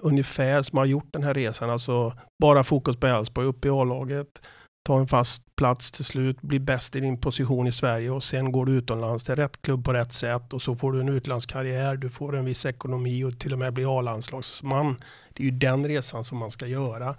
ungefär 0.00 0.62
som 0.62 0.78
har 0.78 0.84
gjort 0.84 1.08
den 1.12 1.22
här 1.22 1.34
resan. 1.34 1.70
Alltså 1.70 2.16
bara 2.42 2.64
fokus 2.64 2.96
på 2.96 3.06
Elfsborg, 3.06 3.46
upp 3.46 3.64
i 3.64 3.68
A-laget, 3.68 4.42
ta 4.90 4.98
en 4.98 5.06
fast 5.06 5.56
plats 5.56 5.90
till 5.90 6.04
slut, 6.04 6.42
bli 6.42 6.60
bäst 6.60 6.96
i 6.96 7.00
din 7.00 7.20
position 7.20 7.66
i 7.66 7.72
Sverige 7.72 8.10
och 8.10 8.24
sen 8.24 8.52
går 8.52 8.66
du 8.66 8.72
utomlands 8.72 9.24
till 9.24 9.36
rätt 9.36 9.62
klubb 9.62 9.84
på 9.84 9.92
rätt 9.92 10.12
sätt 10.12 10.52
och 10.52 10.62
så 10.62 10.76
får 10.76 10.92
du 10.92 11.00
en 11.00 11.08
utlandskarriär, 11.08 11.96
du 11.96 12.10
får 12.10 12.36
en 12.36 12.44
viss 12.44 12.66
ekonomi 12.66 13.24
och 13.24 13.38
till 13.38 13.52
och 13.52 13.58
med 13.58 13.72
bli 13.72 13.84
A-landslagsman. 13.84 15.00
Det 15.34 15.42
är 15.42 15.44
ju 15.44 15.50
den 15.50 15.88
resan 15.88 16.24
som 16.24 16.38
man 16.38 16.50
ska 16.50 16.66
göra. 16.66 17.16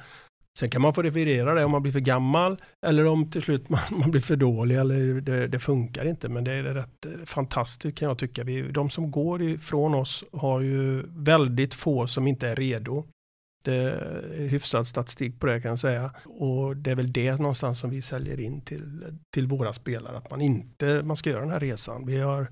Sen 0.60 0.69
kan 0.69 0.81
man 0.81 0.93
få 0.93 1.01
referera 1.01 1.53
det 1.53 1.65
om 1.65 1.71
man 1.71 1.81
blir 1.81 1.91
för 1.91 1.99
gammal 1.99 2.62
eller 2.86 3.07
om 3.07 3.31
till 3.31 3.41
slut 3.41 3.69
man, 3.69 3.79
man 3.91 4.12
blir 4.12 4.21
för 4.21 4.36
dålig 4.36 4.77
eller 4.77 5.21
det, 5.21 5.47
det, 5.47 5.60
funkar 5.60 6.05
inte. 6.05 6.29
Men 6.29 6.43
det 6.43 6.53
är 6.53 6.63
rätt 6.63 7.05
eh, 7.05 7.25
fantastiskt 7.25 7.97
kan 7.97 8.07
jag 8.07 8.17
tycka. 8.17 8.43
Vi, 8.43 8.62
de 8.62 8.89
som 8.89 9.12
går 9.12 9.41
ifrån 9.41 9.95
oss 9.95 10.23
har 10.34 10.62
ju 10.62 11.03
väldigt 11.07 11.73
få 11.73 12.07
som 12.07 12.27
inte 12.27 12.47
är 12.47 12.55
redo. 12.55 13.05
Det 13.62 13.74
är 13.74 14.47
hyfsad 14.47 14.88
statistik 14.88 15.39
på 15.39 15.45
det 15.45 15.62
kan 15.62 15.69
jag 15.69 15.80
säga. 15.80 16.12
Och 16.26 16.78
det 16.78 16.91
är 16.91 16.95
väl 16.95 17.13
det 17.13 17.36
någonstans 17.36 17.80
som 17.80 17.89
vi 17.89 18.02
säljer 18.02 18.39
in 18.39 18.62
till, 18.62 19.06
till 19.34 19.47
våra 19.47 19.74
spelare. 19.74 20.17
Att 20.17 20.30
man 20.30 20.41
inte 20.41 21.04
man 21.04 21.17
ska 21.17 21.30
göra 21.30 21.41
den 21.41 21.52
här 21.52 21.60
resan. 21.60 22.06
Vi 22.06 22.19
har 22.19 22.47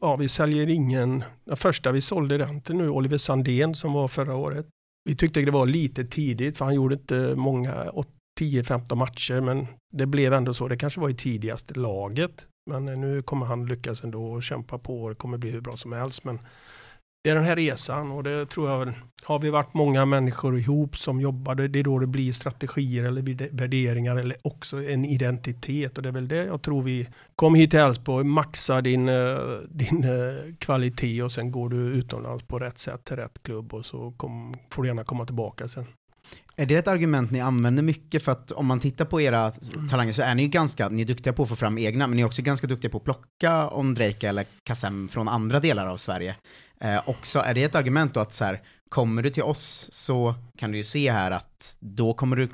Ja, 0.00 0.16
vi 0.16 0.28
säljer 0.28 0.68
ingen. 0.68 1.24
Den 1.44 1.56
första 1.56 1.92
vi 1.92 2.00
sålde 2.00 2.38
den 2.38 2.60
till 2.60 2.76
nu, 2.76 2.88
Oliver 2.88 3.18
Sandén 3.18 3.74
som 3.74 3.92
var 3.92 4.08
förra 4.08 4.36
året. 4.36 4.66
Vi 5.04 5.16
tyckte 5.16 5.40
det 5.40 5.50
var 5.50 5.66
lite 5.66 6.04
tidigt 6.04 6.58
för 6.58 6.64
han 6.64 6.74
gjorde 6.74 6.94
inte 6.94 7.34
många 7.36 7.92
10-15 8.40 8.94
matcher 8.94 9.40
men 9.40 9.66
det 9.92 10.06
blev 10.06 10.32
ändå 10.32 10.54
så. 10.54 10.68
Det 10.68 10.76
kanske 10.76 11.00
var 11.00 11.08
i 11.08 11.14
tidigaste 11.14 11.74
laget. 11.74 12.46
Men 12.70 12.84
nu 12.84 13.22
kommer 13.22 13.46
han 13.46 13.66
lyckas 13.66 14.04
ändå 14.04 14.24
och 14.24 14.42
kämpa 14.42 14.78
på 14.78 15.02
och 15.02 15.08
det 15.08 15.14
kommer 15.14 15.38
bli 15.38 15.50
hur 15.50 15.60
bra 15.60 15.76
som 15.76 15.92
helst. 15.92 16.24
Men 16.24 16.38
det 17.24 17.30
är 17.30 17.34
den 17.34 17.44
här 17.44 17.56
resan 17.56 18.10
och 18.10 18.22
det 18.22 18.46
tror 18.46 18.70
jag 18.70 18.92
har 19.24 19.38
vi 19.38 19.50
varit 19.50 19.74
många 19.74 20.04
människor 20.04 20.58
ihop 20.58 20.96
som 20.96 21.20
jobbar. 21.20 21.54
Det 21.54 21.78
är 21.78 21.84
då 21.84 21.98
det 21.98 22.06
blir 22.06 22.32
strategier 22.32 23.04
eller 23.04 23.56
värderingar 23.56 24.16
eller 24.16 24.36
också 24.42 24.82
en 24.82 25.04
identitet 25.04 25.96
och 25.96 26.02
det 26.02 26.08
är 26.08 26.12
väl 26.12 26.28
det 26.28 26.44
jag 26.44 26.62
tror 26.62 26.82
vi 26.82 27.08
kom 27.36 27.54
hit 27.54 27.70
till 27.70 27.78
Älvsborg, 27.78 28.24
maxa 28.24 28.80
din, 28.80 29.08
eh, 29.08 29.38
din 29.68 30.04
eh, 30.04 30.54
kvalitet 30.58 31.22
och 31.22 31.32
sen 31.32 31.52
går 31.52 31.68
du 31.68 31.76
utomlands 31.76 32.44
på 32.44 32.58
rätt 32.58 32.78
sätt 32.78 33.04
till 33.04 33.16
rätt 33.16 33.42
klubb 33.42 33.74
och 33.74 33.86
så 33.86 34.12
kom, 34.16 34.54
får 34.70 34.82
du 34.82 34.88
gärna 34.88 35.04
komma 35.04 35.26
tillbaka 35.26 35.68
sen. 35.68 35.86
Är 36.56 36.66
det 36.66 36.76
ett 36.76 36.88
argument 36.88 37.30
ni 37.30 37.40
använder 37.40 37.82
mycket? 37.82 38.22
För 38.22 38.32
att 38.32 38.52
om 38.52 38.66
man 38.66 38.80
tittar 38.80 39.04
på 39.04 39.20
era 39.20 39.52
talanger 39.90 40.12
så 40.12 40.22
är 40.22 40.34
ni 40.34 40.42
ju 40.42 40.48
ganska, 40.48 40.88
ni 40.88 41.02
är 41.02 41.06
duktiga 41.06 41.32
på 41.32 41.42
att 41.42 41.48
få 41.48 41.56
fram 41.56 41.78
egna, 41.78 42.06
men 42.06 42.16
ni 42.16 42.22
är 42.22 42.26
också 42.26 42.42
ganska 42.42 42.66
duktiga 42.66 42.90
på 42.90 42.98
att 42.98 43.04
plocka 43.04 43.68
Ondrejka 43.68 44.28
eller 44.28 44.46
Kassem 44.64 45.08
från 45.08 45.28
andra 45.28 45.60
delar 45.60 45.86
av 45.86 45.96
Sverige. 45.96 46.36
Eh, 46.84 47.00
också, 47.06 47.38
är 47.38 47.54
det 47.54 47.64
ett 47.64 47.74
argument 47.74 48.14
då 48.14 48.20
att 48.20 48.32
så 48.32 48.44
här, 48.44 48.60
kommer 48.88 49.22
du 49.22 49.30
till 49.30 49.42
oss 49.42 49.88
så 49.92 50.34
kan 50.58 50.72
du 50.72 50.78
ju 50.78 50.84
se 50.84 51.12
här 51.12 51.30
att 51.30 51.76
då 51.80 52.14
kommer 52.14 52.36
du 52.36 52.48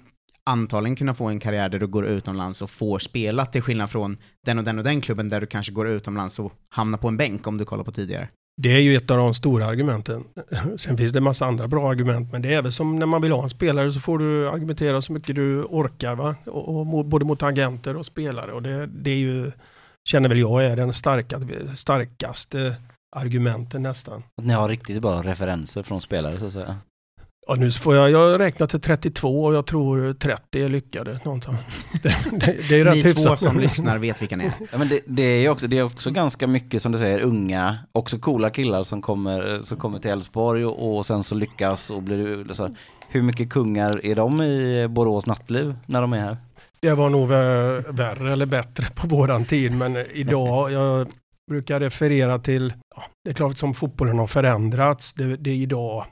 antagligen 0.45 0.97
kunna 0.97 1.15
få 1.15 1.27
en 1.27 1.41
karriär 1.41 1.69
där 1.69 1.79
du 1.79 1.87
går 1.87 2.07
utomlands 2.07 2.63
och 2.63 2.71
får 2.71 2.99
spela 2.99 3.47
till 3.47 3.63
skillnad 3.63 3.91
från 3.91 4.17
den 4.47 4.59
och 4.59 4.65
den 4.65 4.79
och 4.79 4.85
den 4.85 5.01
klubben 5.01 5.29
där 5.29 5.41
du 5.41 5.47
kanske 5.47 5.73
går 5.73 5.89
utomlands 5.89 6.39
och 6.39 6.53
hamnar 6.69 6.99
på 6.99 7.09
en 7.09 7.17
bänk 7.17 7.47
om 7.47 7.59
du 7.59 7.65
kollar 7.65 7.85
på 7.85 7.93
tidigare. 7.93 8.29
Det 8.63 8.69
är 8.69 8.81
ju 8.81 8.97
ett 8.97 9.11
av 9.11 9.17
de 9.17 9.35
stora 9.35 9.67
argumenten. 9.67 10.25
Sen 10.79 10.97
finns 10.97 11.13
det 11.13 11.19
en 11.19 11.25
massa 11.25 11.47
andra 11.47 11.69
bra 11.69 11.91
argument, 11.91 12.33
men 12.33 12.43
det 12.43 12.55
är 12.55 12.63
väl 12.63 12.73
som 12.73 12.97
när 12.97 13.07
man 13.07 13.23
vill 13.23 13.33
ha 13.33 13.43
en 13.43 13.51
spelare 13.51 13.93
så 13.93 14.01
får 14.01 14.19
du 14.19 14.49
argumentera 14.49 15.03
så 15.03 15.13
mycket 15.13 15.37
du 15.37 15.63
orkar, 15.63 16.15
va? 16.15 16.37
Och, 16.47 16.99
och, 16.99 17.05
både 17.05 17.25
mot 17.25 17.43
agenter 17.43 17.97
och 17.97 18.07
spelare. 18.07 18.53
Och 18.53 18.63
det, 18.63 18.87
det 18.87 19.11
är 19.11 19.17
ju, 19.17 19.53
känner 20.09 20.29
väl 20.29 20.39
jag 20.39 20.65
är 20.65 20.77
den 20.77 20.93
starka, 20.93 21.41
starkaste 21.77 22.77
argumenten 23.17 23.83
nästan. 23.83 24.23
Att 24.39 24.45
ni 24.45 24.53
har 24.53 24.69
riktigt 24.69 25.03
bra 25.03 25.23
referenser 25.23 25.83
från 25.83 26.01
spelare 26.01 26.39
så 26.39 26.47
att 26.47 26.53
säga. 26.53 26.77
Ja, 27.47 27.55
nu 27.55 27.71
får 27.71 27.97
jag, 27.97 28.11
jag 28.11 28.41
räknar 28.41 28.67
till 28.67 28.81
32 28.81 29.45
och 29.45 29.55
jag 29.55 29.67
tror 29.67 30.13
30 30.13 30.63
är 30.63 30.69
lyckade. 30.69 31.21
Någonstans. 31.25 31.59
Det, 32.03 32.17
det, 32.31 32.69
det 32.69 32.81
är 32.81 32.85
rätt 32.85 32.95
Ni 32.95 33.03
hyfsat. 33.03 33.39
två 33.39 33.47
som 33.47 33.61
lyssnar 33.61 33.99
vet 33.99 34.23
vilka 34.23 34.37
ni 34.37 34.45
är. 34.45 34.53
Ja, 34.73 34.79
men 34.79 34.89
det, 34.89 35.01
det, 35.07 35.23
är 35.23 35.49
också, 35.49 35.67
det 35.67 35.79
är 35.79 35.83
också 35.83 36.11
ganska 36.11 36.47
mycket 36.47 36.83
som 36.83 36.93
du 36.93 36.99
säger, 36.99 37.21
unga, 37.21 37.79
också 37.93 38.19
coola 38.19 38.51
killar 38.51 38.85
som 38.85 39.03
kommer, 39.03 39.61
som 39.65 39.79
kommer 39.79 39.99
till 39.99 40.11
Älvsborg 40.11 40.65
och, 40.65 40.97
och 40.97 41.07
sen 41.07 41.23
så 41.25 41.35
lyckas 41.35 41.91
och 41.91 42.03
blir 42.03 42.53
så 42.53 42.63
här, 42.63 42.75
Hur 43.09 43.23
mycket 43.23 43.51
kungar 43.51 44.07
är 44.07 44.17
de 44.17 44.43
i 44.43 44.89
Borås 44.89 45.27
nattliv 45.27 45.75
när 45.87 46.01
de 46.01 46.13
är 46.13 46.21
här? 46.21 46.37
Det 46.81 46.93
var 46.93 47.11
nog 47.11 47.29
värre 47.29 48.33
eller 48.33 48.47
bättre 48.47 48.87
på 48.95 49.07
våran 49.07 49.45
tid, 49.45 49.73
men 49.73 49.97
idag, 49.97 50.73
jag 50.73 51.07
brukar 51.49 51.81
referera 51.81 52.39
till, 52.39 52.75
ja, 52.97 53.05
det 53.25 53.31
är 53.31 53.35
klart 53.35 53.59
som 53.59 53.75
fotbollen 53.75 54.19
har 54.19 54.27
förändrats, 54.27 55.13
det, 55.13 55.37
det 55.37 55.51
är 55.51 55.55
idag 55.55 56.07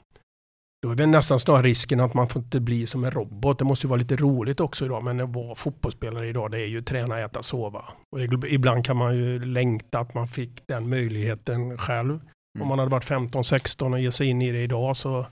då 0.81 0.91
är 0.91 0.95
det 0.95 1.05
nästan 1.05 1.39
snarare 1.39 1.63
risken 1.63 1.99
att 1.99 2.13
man 2.13 2.29
får 2.29 2.41
inte 2.41 2.59
bli 2.59 2.87
som 2.87 3.03
en 3.03 3.11
robot. 3.11 3.59
Det 3.59 3.65
måste 3.65 3.87
ju 3.87 3.89
vara 3.89 3.99
lite 3.99 4.15
roligt 4.15 4.59
också 4.59 4.85
idag, 4.85 5.03
men 5.03 5.19
att 5.19 5.35
vara 5.35 5.55
fotbollsspelare 5.55 6.27
idag 6.27 6.51
det 6.51 6.59
är 6.59 6.65
ju 6.65 6.81
träna, 6.81 7.19
äta, 7.19 7.43
sova. 7.43 7.85
Och 8.11 8.19
det, 8.19 8.47
ibland 8.47 8.85
kan 8.85 8.97
man 8.97 9.15
ju 9.15 9.45
längta 9.45 9.99
att 9.99 10.13
man 10.13 10.27
fick 10.27 10.67
den 10.67 10.89
möjligheten 10.89 11.77
själv. 11.77 12.09
Mm. 12.09 12.61
Om 12.61 12.67
man 12.67 12.79
hade 12.79 12.91
varit 12.91 13.09
15-16 13.09 13.93
och 13.93 13.99
ge 13.99 14.11
sig 14.11 14.27
in 14.27 14.41
i 14.41 14.51
det 14.51 14.63
idag 14.63 14.97
så 14.97 15.25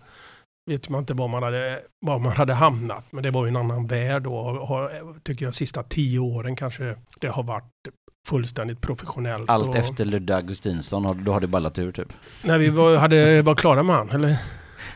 vet 0.72 0.90
man 0.90 1.00
inte 1.00 1.14
var 1.14 1.28
man 1.28 1.44
hade, 1.44 1.82
var 2.06 2.20
man 2.20 2.32
hade 2.32 2.54
hamnat. 2.54 3.06
Men 3.12 3.24
det 3.24 3.32
var 3.32 3.46
ju 3.46 3.50
en 3.50 3.56
annan 3.56 3.88
värld 3.88 4.28
och 4.28 4.90
tycker 5.24 5.46
jag 5.46 5.56
sista 5.56 5.84
tio 5.84 6.20
åren 6.20 6.56
kanske 6.56 6.96
det 7.20 7.28
har 7.28 7.44
varit 7.44 7.88
fullständigt 8.26 8.82
professionellt. 8.82 9.50
Allt 9.50 9.68
och... 9.68 9.76
efter 9.76 10.06
Ludde 10.06 10.36
Augustinsson, 10.36 11.24
då 11.24 11.32
har 11.32 11.40
du 11.40 11.48
ballat 11.48 11.76
tur 11.76 11.92
typ? 11.92 12.14
När 12.42 12.58
vi 12.58 12.70
var, 12.70 12.96
hade, 12.96 13.42
var 13.42 13.56
klara 13.56 13.84
med 13.84 13.96
han, 13.96 14.10
eller? 14.10 14.38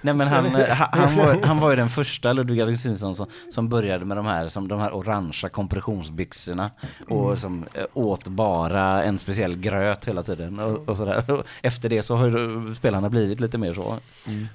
Nej 0.02 0.14
men 0.14 0.28
han, 0.28 0.46
han, 0.92 1.16
var, 1.16 1.42
han 1.44 1.60
var 1.60 1.70
ju 1.70 1.76
den 1.76 1.90
första 1.90 2.34
Ludvig 2.34 2.62
Augustinsson 2.62 3.16
som, 3.16 3.28
som 3.52 3.70
började 3.70 4.06
med 4.06 4.18
de 4.18 4.26
här, 4.26 4.50
som 4.50 4.68
de 4.68 4.80
här 4.80 4.96
orangea 4.96 5.50
kompressionsbyxorna 5.50 6.72
och 7.08 7.26
mm. 7.26 7.38
som 7.38 7.66
eh, 7.74 7.84
åt 7.94 8.28
bara 8.28 9.04
en 9.04 9.20
speciell 9.20 9.58
gröt 9.58 10.06
hela 10.06 10.24
tiden 10.24 10.60
och, 10.60 10.90
och 10.90 10.98
sådär. 10.98 11.44
Efter 11.62 11.90
det 11.90 12.04
så 12.04 12.16
har 12.16 12.76
spelarna 12.76 13.10
blivit 13.10 13.40
lite 13.40 13.58
mer 13.58 13.74
så. 13.74 13.98
Mm. 14.28 14.48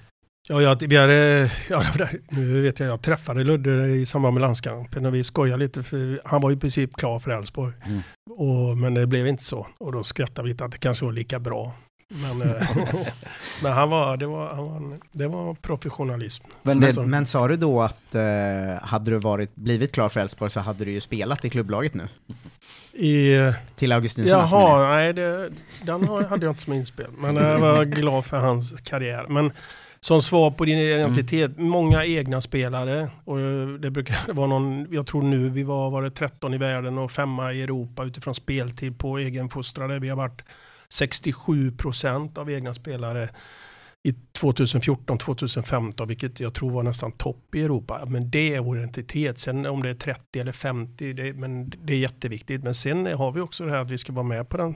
Ja, 0.49 0.63
jag, 0.63 0.89
vi 0.89 0.97
hade, 0.97 1.51
ja, 1.69 1.85
nu 2.29 2.63
vet 2.63 2.81
jag, 2.81 2.89
jag 2.89 3.03
träffade 3.03 3.45
Ludde 3.45 3.87
i 3.87 4.07
samband 4.07 4.35
med 4.35 4.41
landskampen 4.41 5.07
och 5.07 5.15
vi 5.15 5.25
skojade 5.25 5.63
lite 5.63 5.83
för 5.83 6.21
han 6.25 6.41
var 6.41 6.51
i 6.51 6.57
princip 6.57 6.97
klar 6.97 7.19
för 7.19 7.31
Elfsborg. 7.31 7.73
Mm. 7.87 8.81
men 8.81 8.95
det 8.95 9.07
blev 9.07 9.27
inte 9.27 9.45
så 9.45 9.67
och 9.79 9.93
då 9.93 10.05
skrattade 10.05 10.43
vi 10.43 10.49
lite 10.53 10.65
att 10.65 10.73
det 10.73 10.79
kanske 10.79 11.05
var 11.05 11.13
lika 11.13 11.39
bra. 11.39 11.73
Men, 12.09 12.43
eh, 12.43 12.77
men 13.63 13.73
han 13.73 13.91
var, 13.91 14.17
det, 14.17 14.27
var, 14.27 14.55
han 14.55 14.65
var, 14.65 14.99
det 15.13 15.27
var 15.27 15.55
professionalism. 15.55 16.45
Men, 16.63 16.81
det, 16.81 17.03
men 17.03 17.27
sa 17.27 17.49
du 17.49 17.57
då 17.57 17.83
att 17.83 18.15
eh, 18.15 18.23
hade 18.83 19.11
du 19.11 19.19
varit, 19.19 19.55
blivit 19.55 19.93
klar 19.93 20.09
för 20.09 20.21
Elfsborg 20.21 20.51
så 20.51 20.61
hade 20.61 20.85
du 20.85 20.93
ju 20.93 21.01
spelat 21.01 21.45
i 21.45 21.51
klubblaget 21.51 21.95
nu? 21.95 22.09
I, 22.93 23.37
Till 23.75 23.93
Augustinsson 23.93 24.39
Jaha, 24.39 24.89
nej 24.97 25.13
det, 25.13 25.51
den 25.83 26.09
hade 26.09 26.47
jag 26.47 26.53
inte 26.53 26.63
som 26.63 26.73
inspel. 26.73 27.11
Men 27.19 27.37
jag 27.37 27.59
var 27.59 27.85
glad 27.85 28.25
för 28.25 28.37
hans 28.37 28.73
karriär. 28.81 29.27
Men 29.29 29.53
som 30.05 30.23
svar 30.23 30.51
på 30.51 30.65
din 30.65 30.79
identitet, 30.79 31.57
mm. 31.57 31.71
många 31.71 32.05
egna 32.05 32.41
spelare. 32.41 33.11
Och 33.25 33.39
det 33.81 33.91
brukar 33.91 34.33
vara 34.33 34.47
någon, 34.47 34.87
jag 34.91 35.07
tror 35.07 35.23
nu 35.23 35.49
vi 35.49 35.63
var, 35.63 35.91
var 35.91 36.03
det 36.03 36.11
13 36.11 36.55
i 36.55 36.59
världen 36.59 36.99
och 36.99 37.13
femma 37.13 37.53
i 37.53 37.63
Europa 37.63 38.05
utifrån 38.05 38.35
speltid 38.35 38.99
på 38.99 39.19
egenfostrade. 39.19 39.99
Vi 39.99 40.09
har 40.09 40.17
varit 40.17 40.43
67 40.89 41.73
procent 41.73 42.39
av 42.39 42.51
egna 42.51 42.75
spelare 42.75 43.29
i 44.03 44.15
2014-2015, 44.39 46.07
vilket 46.07 46.41
jag 46.41 46.55
tror 46.55 46.71
var 46.71 46.83
nästan 46.83 47.13
topp 47.13 47.55
i 47.55 47.63
Europa. 47.63 48.05
Men 48.07 48.31
det 48.31 48.55
är 48.55 48.61
vår 48.61 48.79
identitet. 48.79 49.39
Sen 49.39 49.67
om 49.67 49.83
det 49.83 49.91
är 49.91 49.95
30 49.95 50.41
eller 50.41 50.53
50, 50.53 51.13
det, 51.13 51.33
men 51.33 51.71
det 51.71 51.93
är 51.93 51.99
jätteviktigt. 51.99 52.63
Men 52.63 52.75
sen 52.75 53.07
har 53.07 53.33
vi 53.33 53.41
också 53.41 53.65
det 53.65 53.71
här 53.71 53.83
att 53.83 53.91
vi 53.91 53.99
ska 53.99 54.13
vara 54.13 54.27
med 54.27 54.49
på 54.49 54.57
den, 54.57 54.75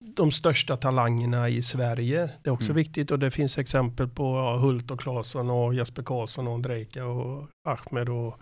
de 0.00 0.32
största 0.32 0.76
talangerna 0.76 1.48
i 1.48 1.62
Sverige. 1.62 2.30
Det 2.42 2.50
är 2.50 2.54
också 2.54 2.70
mm. 2.70 2.76
viktigt 2.76 3.10
och 3.10 3.18
det 3.18 3.30
finns 3.30 3.58
exempel 3.58 4.08
på 4.08 4.24
ja, 4.24 4.56
Hult 4.56 4.90
och 4.90 5.00
Claesson 5.00 5.50
och 5.50 5.74
Jesper 5.74 6.02
Karlsson 6.02 6.48
och 6.48 6.60
Drejka 6.60 7.06
och 7.06 7.48
Ahmed 7.68 8.08
och 8.08 8.40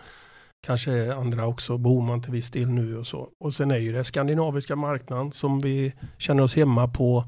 kanske 0.67 1.13
andra 1.13 1.47
också, 1.47 1.77
Boman 1.77 2.21
till 2.21 2.31
viss 2.31 2.49
del 2.49 2.67
nu 2.67 2.97
och 2.97 3.07
så. 3.07 3.29
Och 3.39 3.53
sen 3.53 3.71
är 3.71 3.77
ju 3.77 3.91
det 3.91 4.03
skandinaviska 4.03 4.75
marknaden 4.75 5.31
som 5.31 5.59
vi 5.59 5.93
känner 6.17 6.43
oss 6.43 6.55
hemma 6.55 6.87
på. 6.87 7.25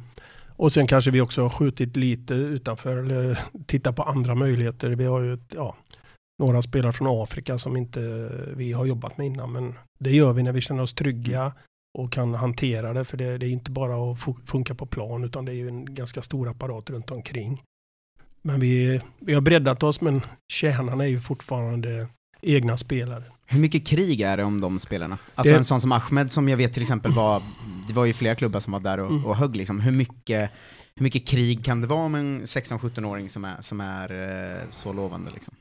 Och 0.48 0.72
sen 0.72 0.88
kanske 0.88 1.12
vi 1.12 1.22
också 1.22 1.42
har 1.42 1.50
skjutit 1.50 1.96
lite 1.96 2.34
utanför 2.34 2.98
eller 2.98 3.40
tittat 3.66 3.96
på 3.96 4.04
andra 4.04 4.36
möjligheter. 4.36 4.90
Vi 4.90 5.06
har 5.06 5.22
ju 5.22 5.38
ja, 5.56 5.76
några 6.40 6.62
spelare 6.62 6.94
från 6.94 7.24
Afrika 7.24 7.58
som 7.58 7.78
inte 7.78 8.32
vi 8.56 8.72
har 8.72 8.86
jobbat 8.86 9.18
med 9.18 9.28
innan. 9.28 9.52
Men 9.52 9.76
det 10.00 10.12
gör 10.12 10.34
vi 10.34 10.44
när 10.44 10.54
vi 10.54 10.62
känner 10.62 10.84
oss 10.84 10.94
trygga 10.94 11.54
och 11.98 12.12
kan 12.12 12.34
hantera 12.34 12.94
det. 12.94 13.06
För 13.06 13.18
det, 13.18 13.38
det 13.38 13.46
är 13.46 13.50
inte 13.52 13.72
bara 13.72 14.12
att 14.12 14.20
funka 14.46 14.76
på 14.76 14.86
plan 14.86 15.24
utan 15.24 15.46
det 15.46 15.52
är 15.52 15.56
ju 15.56 15.68
en 15.68 15.94
ganska 15.94 16.22
stor 16.22 16.50
apparat 16.50 16.90
runt 16.90 17.12
omkring. 17.12 17.62
Men 18.42 18.60
vi, 18.60 19.02
vi 19.20 19.34
har 19.34 19.42
breddat 19.42 19.84
oss 19.84 20.02
men 20.02 20.22
kärnan 20.54 21.02
är 21.02 21.06
ju 21.06 21.22
fortfarande 21.22 22.08
egna 22.42 22.78
spelare. 22.78 23.24
Hur 23.46 23.60
mycket 23.60 23.88
krig 23.88 24.22
är 24.22 24.38
det 24.38 24.44
om 24.44 24.62
de 24.62 24.80
spelarna? 24.80 25.18
Alltså 25.36 25.54
Det- 25.54 25.58
en 25.58 25.64
sån 25.64 25.82
som 25.82 25.92
Ahmed 25.92 26.32
som 26.32 26.50
jag 26.50 26.58
vet 26.58 26.74
till 26.74 26.82
exempel 26.82 27.12
var, 27.12 27.44
det 27.88 27.94
var 27.94 28.06
ju 28.06 28.14
flera 28.14 28.36
klubbar 28.36 28.60
som 28.60 28.74
var 28.74 28.80
där 28.80 29.00
och, 29.00 29.10
Mm. 29.12 29.26
och 29.26 29.36
högg 29.36 29.56
liksom. 29.56 29.80
Hur 29.80 29.92
mycket, 29.92 30.52
hur 30.96 31.04
mycket 31.04 31.28
krig 31.28 31.66
kan 31.66 31.82
det 31.82 31.88
vara 31.88 32.00
om 32.06 32.16
en 32.16 32.42
16-17-åring 32.46 33.30
som 33.30 33.46
är, 33.46 33.62
som 33.62 33.82
är 33.82 34.12
eh, 34.62 34.70
så 34.70 34.94
lovande 34.94 35.32
liksom? 35.32 35.54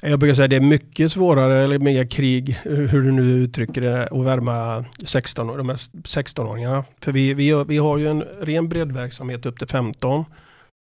Jag 0.00 0.18
brukar 0.18 0.34
säga 0.34 0.44
att 0.44 0.50
det 0.50 0.56
är 0.56 0.60
mycket 0.60 1.12
svårare, 1.12 1.64
eller 1.64 1.78
mer 1.78 2.06
krig, 2.06 2.58
hur 2.64 3.02
du 3.02 3.12
nu 3.12 3.22
uttrycker 3.22 3.80
det, 3.80 4.06
att 4.06 4.24
värma 4.24 4.84
16, 5.04 5.46
de 5.46 5.68
här 5.68 5.76
16-åringarna. 5.76 6.84
För 7.00 7.12
vi, 7.12 7.34
vi, 7.34 7.64
vi 7.68 7.78
har 7.78 7.98
ju 7.98 8.08
en 8.08 8.22
ren 8.22 8.68
breddverksamhet 8.68 9.46
upp 9.46 9.58
till 9.58 9.68
15 9.68 10.24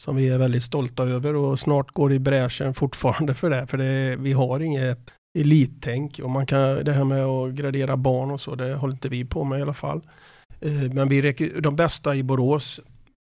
som 0.02 0.16
vi 0.16 0.28
är 0.28 0.38
väldigt 0.38 0.64
stolta 0.64 1.02
över 1.02 1.36
och 1.36 1.60
snart 1.60 1.90
går 1.90 2.08
det 2.08 2.14
i 2.14 2.18
bräschen 2.18 2.74
fortfarande 2.74 3.34
för 3.34 3.50
det. 3.50 3.66
För 3.66 3.78
det, 3.78 4.16
vi 4.16 4.32
har 4.32 4.60
inget 4.60 5.10
elittänk 5.38 6.20
och 6.22 6.30
man 6.30 6.46
kan, 6.46 6.84
det 6.84 6.92
här 6.92 7.04
med 7.04 7.24
att 7.24 7.52
gradera 7.52 7.96
barn 7.96 8.30
och 8.30 8.40
så, 8.40 8.54
det 8.54 8.74
håller 8.74 8.94
inte 8.94 9.08
vi 9.08 9.24
på 9.24 9.44
med 9.44 9.58
i 9.58 9.62
alla 9.62 9.74
fall. 9.74 10.00
Eh, 10.60 10.92
men 10.92 11.08
vi 11.08 11.32
de 11.60 11.76
bästa 11.76 12.14
i 12.14 12.22
Borås 12.22 12.80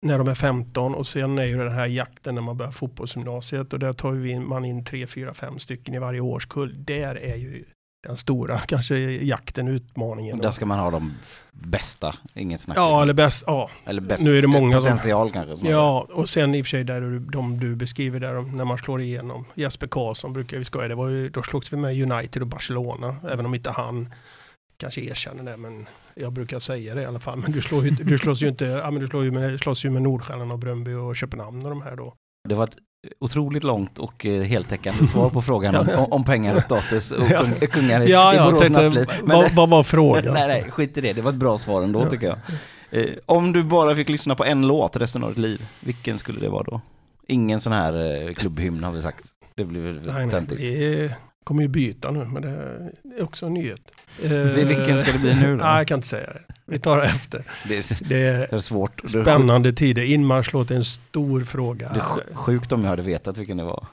när 0.02 0.18
de 0.18 0.28
är 0.28 0.36
15 0.36 0.96
och 0.96 1.08
sen 1.08 1.40
är 1.40 1.46
ju 1.46 1.58
den 1.58 1.72
här 1.72 1.86
jakten 1.86 2.36
när 2.36 2.42
man 2.42 2.58
börjar 2.58 2.72
fotbollsgymnasiet 2.72 3.74
och 3.74 3.80
där 3.80 3.94
tar 3.94 4.12
vi 4.12 4.32
in, 4.32 4.48
man 4.48 4.66
in 4.66 4.86
3, 4.86 5.08
4, 5.08 5.34
5 5.34 5.60
stycken 5.60 5.94
i 5.94 6.00
varje 6.00 6.20
årskull. 6.20 6.74
Där 6.78 7.16
är 7.16 7.36
ju 7.36 7.66
den 8.08 8.18
stora 8.18 8.60
kanske 8.68 8.96
jakten, 8.98 9.68
utmaningen. 9.68 10.38
Där 10.38 10.52
ska 10.52 10.66
man 10.66 10.80
ha 10.80 10.92
de 10.92 11.14
bästa, 11.52 12.16
inget 12.34 12.62
snack. 12.62 12.78
Ja, 12.78 13.02
eller 13.02 13.14
bäst, 13.14 13.44
ja. 13.48 13.70
eller 13.86 14.02
bäst 14.02 14.26
nu 14.28 14.38
är 14.38 14.42
det 14.42 14.48
många 14.48 14.74
som- 14.74 14.82
potential 14.84 15.32
kanske. 15.32 15.58
snarare. 15.58 15.76
Ja, 15.76 16.08
och 16.12 16.30
sen 16.30 16.56
i 16.56 16.62
och 16.62 16.66
för 16.66 16.70
sig 16.70 16.84
där 16.84 17.02
du, 17.02 17.20
de 17.20 17.60
du 17.60 17.76
beskriver 17.76 18.20
där 18.20 18.42
när 18.42 18.66
man 18.66 18.78
slår 18.78 19.02
igenom. 19.02 19.46
Jesper 19.56 19.88
Karlsson 19.88 20.34
brukar 20.34 20.58
vi 20.58 20.66
skoja, 20.66 20.88
det 20.88 20.96
var 20.96 21.10
ju, 21.10 21.30
då 21.30 21.44
slogs 21.44 21.74
vi 21.74 21.78
med 21.78 22.12
United 22.12 22.42
och 22.42 22.48
Barcelona, 22.48 23.16
även 23.32 23.46
om 23.46 23.56
inte 23.56 23.72
han 23.72 24.14
kanske 24.80 25.02
erkänner 25.02 25.44
det, 25.52 25.58
men 25.58 25.88
jag 26.15 26.34
brukar 26.34 26.60
säga 26.60 26.96
det 26.96 27.02
i 27.02 27.06
alla 27.06 27.20
fall. 27.20 27.38
Men 27.39 27.52
du, 27.52 27.62
slår 27.62 27.84
ju, 27.86 27.89
du 27.92 28.18
slåss 28.18 28.42
ju 28.44 28.48
inte, 28.48 28.65
ja 28.65 28.92
men 28.92 29.02
du 29.02 29.08
slår 29.08 29.24
ju 29.24 29.32
med, 29.32 29.60
slåss 29.60 29.86
ju 29.86 29.89
med 29.89 30.02
Nordstjärnan 30.02 30.52
och 30.52 30.60
Bröndby 30.60 30.94
och 30.94 31.15
Köpenhamn 31.15 31.63
och 31.65 31.70
de 31.70 31.82
här 31.82 31.96
då. 31.96 32.13
Det 32.50 32.56
var 32.56 32.63
ett 32.63 32.76
otroligt 33.20 33.63
långt 33.63 34.00
och 34.00 34.26
eh, 34.26 34.42
heltäckande 34.44 35.08
svar 35.08 35.30
på 35.30 35.42
frågan 35.42 35.76
om, 35.76 35.88
om- 36.12 36.24
pengar 36.24 36.56
och 36.56 36.62
status 36.62 37.12
och 37.12 37.28
kung, 37.28 37.54
kungar 37.54 38.02
i, 38.02 38.12
Ja, 38.12 38.34
i 38.34 38.38
Borås 38.52 38.62
tänkte, 38.62 38.84
nattliv. 38.84 39.08
Men- 39.24 39.38
vad, 39.38 39.52
vad 39.56 39.70
var 39.70 39.84
frågan? 39.84 40.24
nej, 40.34 40.48
nej, 40.48 40.72
skit 40.72 40.98
i 40.98 41.02
det. 41.02 41.13
Det 41.13 41.22
var 41.22 41.32
ett 41.32 41.38
bra 41.38 41.58
svar 41.58 41.82
ändå 41.84 42.02
Ja. 42.02 42.10
tycker 42.10 42.28
jag. 42.28 42.38
Eh, 42.92 43.10
om 43.26 43.54
du 43.54 43.63
bara 43.63 43.96
fick 43.96 44.10
lyssna 44.10 44.36
på 44.36 44.46
en 44.46 44.68
låt 44.68 44.98
resten 44.98 45.24
av 45.24 45.30
ditt 45.30 45.38
liv, 45.38 45.68
vilken 45.80 46.18
skulle 46.18 46.39
det 46.39 46.50
vara 46.50 46.63
då? 46.63 46.82
Ingen 47.28 47.62
sån 47.62 47.74
här 47.74 48.26
eh, 48.28 48.34
klubbhymn 48.34 48.84
har 48.84 48.92
vi 48.92 49.02
sagt. 49.02 49.26
Det 49.56 49.65
blir 49.65 49.82
väl 49.82 50.30
töntigt. 50.32 50.62
Kommer 51.50 51.62
ju 51.62 51.68
byta 51.68 52.12
nu, 52.12 52.26
men 52.26 52.42
det 52.42 52.50
är 53.18 53.24
också 53.24 53.46
en 53.46 53.54
nyhet. 53.54 53.82
Vil- 54.22 54.66
Vilken 54.68 55.00
ska 55.00 55.12
det 55.12 55.20
bli 55.20 55.36
nu 55.36 55.52
då? 55.58 55.64
Nej, 55.64 55.78
jag 55.78 55.88
kan 55.88 55.98
inte 55.98 56.08
säga 56.08 56.28
det. 56.34 56.42
Vi 56.66 56.80
tar 56.80 56.98
det 56.98 57.04
efter. 57.04 57.44
Det 57.68 57.78
är, 57.78 58.10
Det 58.10 58.22
är 58.26 58.38
det 58.40 58.54
är 58.56 58.60
svårt. 58.60 59.02
Spännande 59.10 59.74
tider. 59.74 60.04
Inmarschlåt 60.04 60.72
är 60.72 60.76
en 60.76 60.86
stor 60.86 61.42
fråga. 61.42 61.90
Det 61.94 62.00
är 62.00 62.04
sj- 62.04 62.36
sjukt 62.36 62.72
om 62.72 62.82
jag 62.84 62.90
hade 62.90 63.02
vetat 63.04 63.38
vilken 63.38 63.58
det 63.58 63.64
var. 63.64 63.86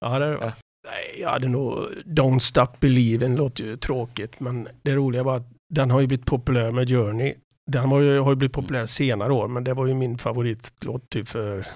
Ja, 0.00 0.18
det 0.18 0.26
är 0.26 0.30
det. 0.30 0.36
va? 0.36 0.52
Nej, 0.86 1.20
jag 1.22 1.30
hade 1.30 1.48
nog 1.48 1.78
Don't 2.04 2.38
Stop 2.38 2.66
Believin' 2.80 3.36
låter 3.36 3.64
ju 3.64 3.76
tråkigt, 3.76 4.40
men 4.40 4.68
det 4.82 4.94
roliga 4.94 5.22
var 5.22 5.36
att 5.36 5.48
den 5.74 5.90
har 5.90 6.00
ju 6.00 6.06
blivit 6.06 6.26
populär 6.26 6.70
med 6.72 6.88
Journey. 6.88 7.34
Den 7.70 7.90
var 7.90 8.00
ju, 8.00 8.18
har 8.18 8.30
ju 8.30 8.36
blivit 8.36 8.52
populär 8.54 8.86
senare 8.86 9.32
år, 9.32 9.48
men 9.48 9.64
det 9.64 9.74
var 9.74 9.86
ju 9.86 9.94
min 9.94 10.18
favoritlåt 10.18 11.08
typ 11.10 11.28
för, 11.28 11.66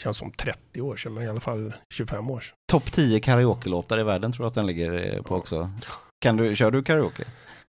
känns 0.00 0.18
som 0.18 0.30
30 0.32 0.80
år 0.80 0.96
sedan, 0.96 1.14
men 1.14 1.24
i 1.24 1.28
alla 1.28 1.40
fall 1.40 1.72
25 1.90 2.30
år 2.30 2.40
sedan. 2.40 2.56
Topp 2.72 2.92
10 2.92 3.20
karaoke-låtar 3.20 4.00
i 4.00 4.02
världen 4.02 4.32
tror 4.32 4.44
jag 4.44 4.48
att 4.48 4.54
den 4.54 4.66
ligger 4.66 5.14
eh, 5.16 5.22
på 5.22 5.36
också. 5.36 5.70
Kan 6.20 6.36
du, 6.36 6.56
kör 6.56 6.70
du 6.70 6.82
karaoke? 6.82 7.24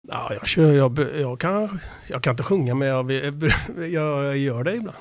Ja, 0.07 0.33
jag 0.33 0.47
kör, 0.47 0.73
jag, 0.73 0.99
jag, 1.19 1.39
kan, 1.39 1.79
jag 2.07 2.23
kan 2.23 2.31
inte 2.31 2.43
sjunga, 2.43 2.75
men 2.75 2.87
jag, 2.87 3.11
jag 3.89 4.37
gör 4.37 4.63
det 4.63 4.75
ibland. 4.75 4.97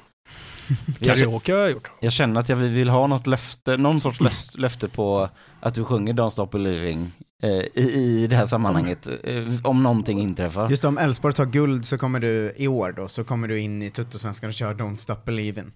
Jag, 0.98 1.18
Karaoke 1.18 1.52
har 1.52 1.60
jag 1.60 1.70
gjort. 1.70 1.90
jag 2.00 2.12
känner 2.12 2.40
att 2.40 2.48
jag 2.48 2.56
vill 2.56 2.88
ha 2.88 3.06
något 3.06 3.26
löfte, 3.26 3.76
någon 3.76 4.00
sorts 4.00 4.54
löfte 4.54 4.88
på 4.88 5.28
att 5.60 5.74
du 5.74 5.84
sjunger 5.84 6.12
Don't 6.12 6.30
Stop 6.30 6.46
Believing 6.46 7.12
eh, 7.42 7.50
i, 7.50 7.92
i 7.94 8.26
det 8.26 8.36
här 8.36 8.46
sammanhanget. 8.46 9.06
Eh, 9.24 9.44
om 9.64 9.82
någonting 9.82 10.20
inträffar. 10.20 10.70
Just 10.70 10.84
om 10.84 10.98
Elfsborg 10.98 11.34
tar 11.34 11.46
guld 11.46 11.84
så 11.84 11.98
kommer 11.98 12.20
du, 12.20 12.52
i 12.56 12.68
år 12.68 12.92
då, 12.96 13.08
så 13.08 13.24
kommer 13.24 13.48
du 13.48 13.60
in 13.60 13.82
i 13.82 13.90
Tuttosvenskan 13.90 14.48
och 14.48 14.54
kör 14.54 14.74
Don't 14.74 14.96
Stop 14.96 15.14
Believin'. 15.24 15.70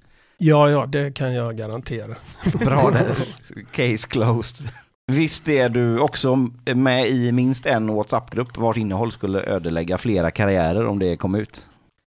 Ja, 0.45 0.71
ja, 0.71 0.87
det 0.87 1.15
kan 1.15 1.35
jag 1.35 1.57
garantera. 1.57 2.17
Bra 2.65 2.91
där. 2.91 3.15
Case 3.73 4.09
closed. 4.09 4.69
Visst 5.13 5.49
är 5.49 5.69
du 5.69 5.99
också 5.99 6.49
med 6.75 7.09
i 7.09 7.33
minst 7.33 7.67
en 7.67 7.95
WhatsApp-grupp 7.95 8.57
vars 8.57 8.77
innehåll 8.77 9.13
skulle 9.13 9.43
ödelägga 9.43 9.99
flera 9.99 10.31
karriärer 10.31 10.87
om 10.87 10.99
det 10.99 11.17
kom 11.17 11.35
ut? 11.35 11.67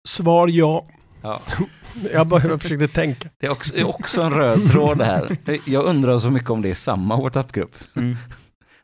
Svar 0.08 0.48
ja. 0.48 0.86
Ja. 1.22 1.42
Jag 2.14 2.28
bara 2.28 2.60
försökte 2.60 2.88
tänka. 2.88 3.30
Det 3.40 3.46
är 3.46 3.52
också, 3.52 3.78
är 3.78 3.88
också 3.88 4.22
en 4.22 4.34
röd 4.34 4.72
tråd 4.72 4.98
det 4.98 5.06
här. 5.06 5.38
Jag 5.66 5.86
undrar 5.86 6.20
så 6.20 6.30
mycket 6.30 6.50
om 6.50 6.62
det 6.62 6.70
är 6.70 6.76
samma 6.76 7.16
WhatsApp-grupp. 7.16 7.76
Mm. 7.96 8.18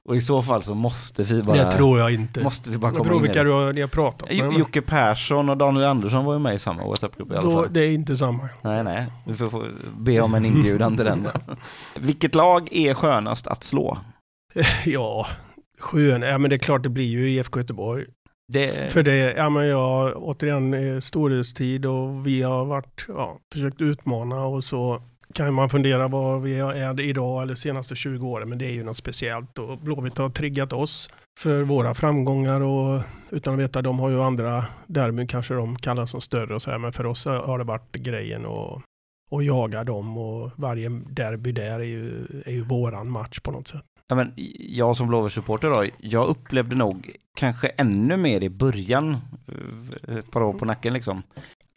Och 0.09 0.15
i 0.15 0.21
så 0.21 0.41
fall 0.41 0.63
så 0.63 0.73
måste 0.75 1.23
vi 1.23 1.43
bara, 1.43 1.57
det 1.57 1.71
tror 1.71 1.99
jag 1.99 2.13
inte. 2.13 2.43
måste 2.43 2.69
vi 2.69 2.77
bara 2.77 2.91
det 2.91 2.97
komma 2.97 3.03
beror 3.09 3.17
in 3.17 3.23
vilka 3.23 3.43
det. 3.43 3.49
du 3.49 3.53
har, 3.53 3.73
ni 3.73 3.81
har 3.81 3.87
pratat 3.87 4.29
med. 4.29 4.53
Jocke 4.53 4.81
Persson 4.81 5.49
och 5.49 5.57
Daniel 5.57 5.85
Andersson 5.85 6.25
var 6.25 6.33
ju 6.33 6.39
med 6.39 6.55
i 6.55 6.59
samma 6.59 6.83
WhatsApp-grupp 6.83 7.31
i 7.31 7.33
alla 7.35 7.41
Då, 7.41 7.51
fall. 7.51 7.67
det 7.73 7.79
är 7.85 7.91
inte 7.91 8.17
samma. 8.17 8.49
Nej, 8.61 8.83
nej. 8.83 9.05
Vi 9.25 9.33
får, 9.33 9.49
får 9.49 9.67
be 9.97 10.19
om 10.21 10.33
en 10.35 10.45
inbjudan 10.45 10.95
till 10.95 11.05
den. 11.05 11.23
då. 11.23 11.55
Vilket 11.99 12.35
lag 12.35 12.67
är 12.71 12.93
skönast 12.93 13.47
att 13.47 13.63
slå? 13.63 13.97
Ja, 14.85 15.27
skön. 15.79 16.21
Ja, 16.21 16.37
men 16.37 16.49
det 16.49 16.55
är 16.55 16.57
klart 16.57 16.83
det 16.83 16.89
blir 16.89 17.05
ju 17.07 17.29
IFK 17.31 17.59
Göteborg. 17.59 18.05
Det, 18.53 18.91
För 18.91 19.03
det, 19.03 19.15
ja 19.37 19.49
men 19.49 19.67
jag, 19.67 20.17
återigen, 20.23 20.73
eh, 20.73 20.99
storhetstid 20.99 21.85
och 21.85 22.27
vi 22.27 22.41
har 22.41 22.65
varit, 22.65 23.05
ja, 23.07 23.37
försökt 23.53 23.81
utmana 23.81 24.45
och 24.45 24.63
så 24.63 25.01
kan 25.33 25.53
man 25.53 25.69
fundera 25.69 26.07
var 26.07 26.39
vi 26.39 26.59
är 26.59 27.01
idag 27.01 27.43
eller 27.43 27.55
senaste 27.55 27.95
20 27.95 28.27
åren, 28.27 28.49
men 28.49 28.57
det 28.57 28.65
är 28.65 28.71
ju 28.71 28.83
något 28.83 28.97
speciellt 28.97 29.59
och 29.59 29.77
Blåvitt 29.77 30.17
har 30.17 30.29
triggat 30.29 30.73
oss 30.73 31.09
för 31.39 31.61
våra 31.61 31.93
framgångar 31.93 32.61
och 32.61 33.01
utan 33.29 33.53
att 33.53 33.59
veta, 33.59 33.81
de 33.81 33.99
har 33.99 34.09
ju 34.09 34.21
andra 34.21 34.65
derbyn 34.87 35.27
kanske 35.27 35.53
de 35.53 35.75
kallas 35.75 36.11
som 36.11 36.21
större 36.21 36.55
och 36.55 36.61
så 36.61 36.71
här, 36.71 36.77
men 36.77 36.93
för 36.93 37.05
oss 37.05 37.25
har 37.25 37.57
det 37.57 37.63
varit 37.63 37.91
grejen 37.91 38.45
och, 38.45 38.81
och 39.31 39.43
jaga 39.43 39.83
dem 39.83 40.17
och 40.17 40.51
varje 40.55 40.89
derby 40.89 41.51
där 41.51 41.79
är 41.79 41.83
ju, 41.83 42.25
är 42.45 42.51
ju 42.51 42.63
våran 42.63 43.09
match 43.09 43.39
på 43.39 43.51
något 43.51 43.67
sätt. 43.67 43.83
Ja, 44.07 44.15
men 44.15 44.33
jag 44.59 44.95
som 44.95 45.07
Blåvitt-supporter 45.07 45.69
då, 45.69 45.85
jag 45.99 46.27
upplevde 46.27 46.75
nog 46.75 47.11
kanske 47.37 47.67
ännu 47.67 48.17
mer 48.17 48.43
i 48.43 48.49
början, 48.49 49.17
eh, 50.07 50.17
ett 50.17 50.31
par 50.31 50.41
år 50.41 50.53
på 50.53 50.65
nacken 50.65 50.93
liksom, 50.93 51.23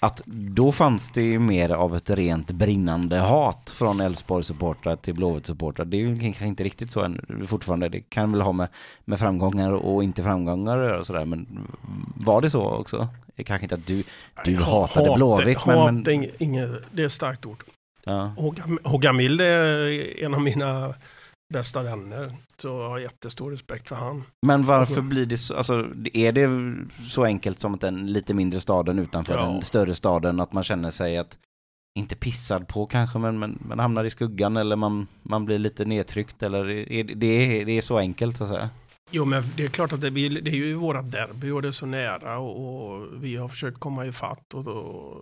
att 0.03 0.23
då 0.27 0.73
fanns 0.73 1.09
det 1.09 1.23
ju 1.23 1.39
mer 1.39 1.71
av 1.71 1.97
ett 1.97 2.11
rent 2.11 2.51
brinnande 2.51 3.19
hat 3.19 3.73
från 3.75 4.01
Elfsborg-supportrar 4.01 4.97
till 4.97 5.15
Blåvitt-supportrar. 5.15 5.85
Det 5.85 5.97
är 5.97 5.99
ju 5.99 6.19
kanske 6.21 6.47
inte 6.47 6.65
riktigt 6.65 6.91
så 6.93 7.01
än, 7.03 7.45
fortfarande. 7.47 7.89
Det 7.89 8.01
kan 8.01 8.33
väl 8.33 8.41
ha 8.41 8.53
med, 8.53 8.69
med 9.05 9.19
framgångar 9.19 9.73
och 9.73 10.05
inte 10.05 10.23
framgångar 10.23 10.79
att 10.79 10.85
göra 10.89 10.99
och 11.01 11.07
sådär, 11.07 11.25
men 11.25 11.69
var 12.15 12.41
det 12.41 12.51
så 12.51 12.63
också? 12.71 13.09
Kanske 13.45 13.65
inte 13.65 13.75
att 13.75 13.87
du, 13.87 14.05
du 14.45 14.57
hatade 14.57 15.09
Hat- 15.09 15.15
Blåvitt, 15.17 15.67
men... 15.67 15.79
hat, 15.79 15.93
men 15.95 16.11
inget- 16.15 16.41
inget, 16.41 16.71
det 16.93 17.03
är 17.03 17.07
ett 17.07 17.13
starkt 17.13 17.47
ord. 17.47 17.65
ja. 18.05 19.13
Mild 19.15 19.41
är 19.41 20.25
en 20.25 20.35
av 20.35 20.41
mina 20.41 20.95
bästa 21.53 21.83
vänner. 21.83 22.37
Så 22.59 22.69
jag 22.69 22.91
har 22.91 22.99
jättestor 22.99 23.51
respekt 23.51 23.89
för 23.89 23.97
han. 23.97 24.25
Men 24.47 24.65
varför 24.65 25.01
blir 25.01 25.27
det 25.27 25.37
så, 25.37 25.55
alltså 25.55 25.87
är 26.13 26.33
det 26.33 26.49
så 27.09 27.25
enkelt 27.25 27.59
som 27.59 27.75
att 27.75 27.81
den 27.81 28.07
lite 28.13 28.35
mindre 28.35 28.61
staden 28.61 28.99
utanför 28.99 29.35
Ja. 29.35 29.45
den 29.45 29.63
större 29.63 29.95
staden, 29.95 30.41
att 30.41 30.53
man 30.53 30.65
känner 30.65 30.91
sig 30.91 31.19
att, 31.19 31.39
inte 31.99 32.17
pissad 32.17 32.69
på 32.69 32.87
kanske, 32.87 33.19
men, 33.19 33.39
men 33.39 33.59
man 33.69 33.79
hamnar 33.79 34.05
i 34.05 34.11
skuggan 34.11 34.57
eller 34.57 34.77
man, 34.77 35.07
man 35.23 35.45
blir 35.45 35.59
lite 35.59 35.85
nedtryckt 35.85 36.43
eller 36.43 36.69
är 36.71 37.05
det, 37.05 37.27
är, 37.27 37.65
det 37.65 37.73
är 37.73 37.81
så 37.81 37.99
enkelt 37.99 38.37
så 38.37 38.45
att 38.45 38.51
säga? 38.51 38.71
Jo 39.11 39.25
men 39.25 39.43
det 39.57 39.65
är 39.65 39.69
klart 39.69 39.93
att 39.93 40.01
det, 40.01 40.11
det 40.11 40.51
är 40.51 40.55
ju 40.55 40.75
vårat 40.75 41.13
derby 41.13 41.51
och 41.51 41.63
det 41.63 41.69
är 41.69 41.73
så 41.73 41.87
nära 41.87 42.39
och, 42.39 42.93
och 42.95 43.07
vi 43.25 43.37
har 43.37 43.49
försökt 43.49 43.81
komma 43.81 44.07
i 44.07 44.13
fatt 44.13 44.55
och 44.55 44.65
då 44.65 45.15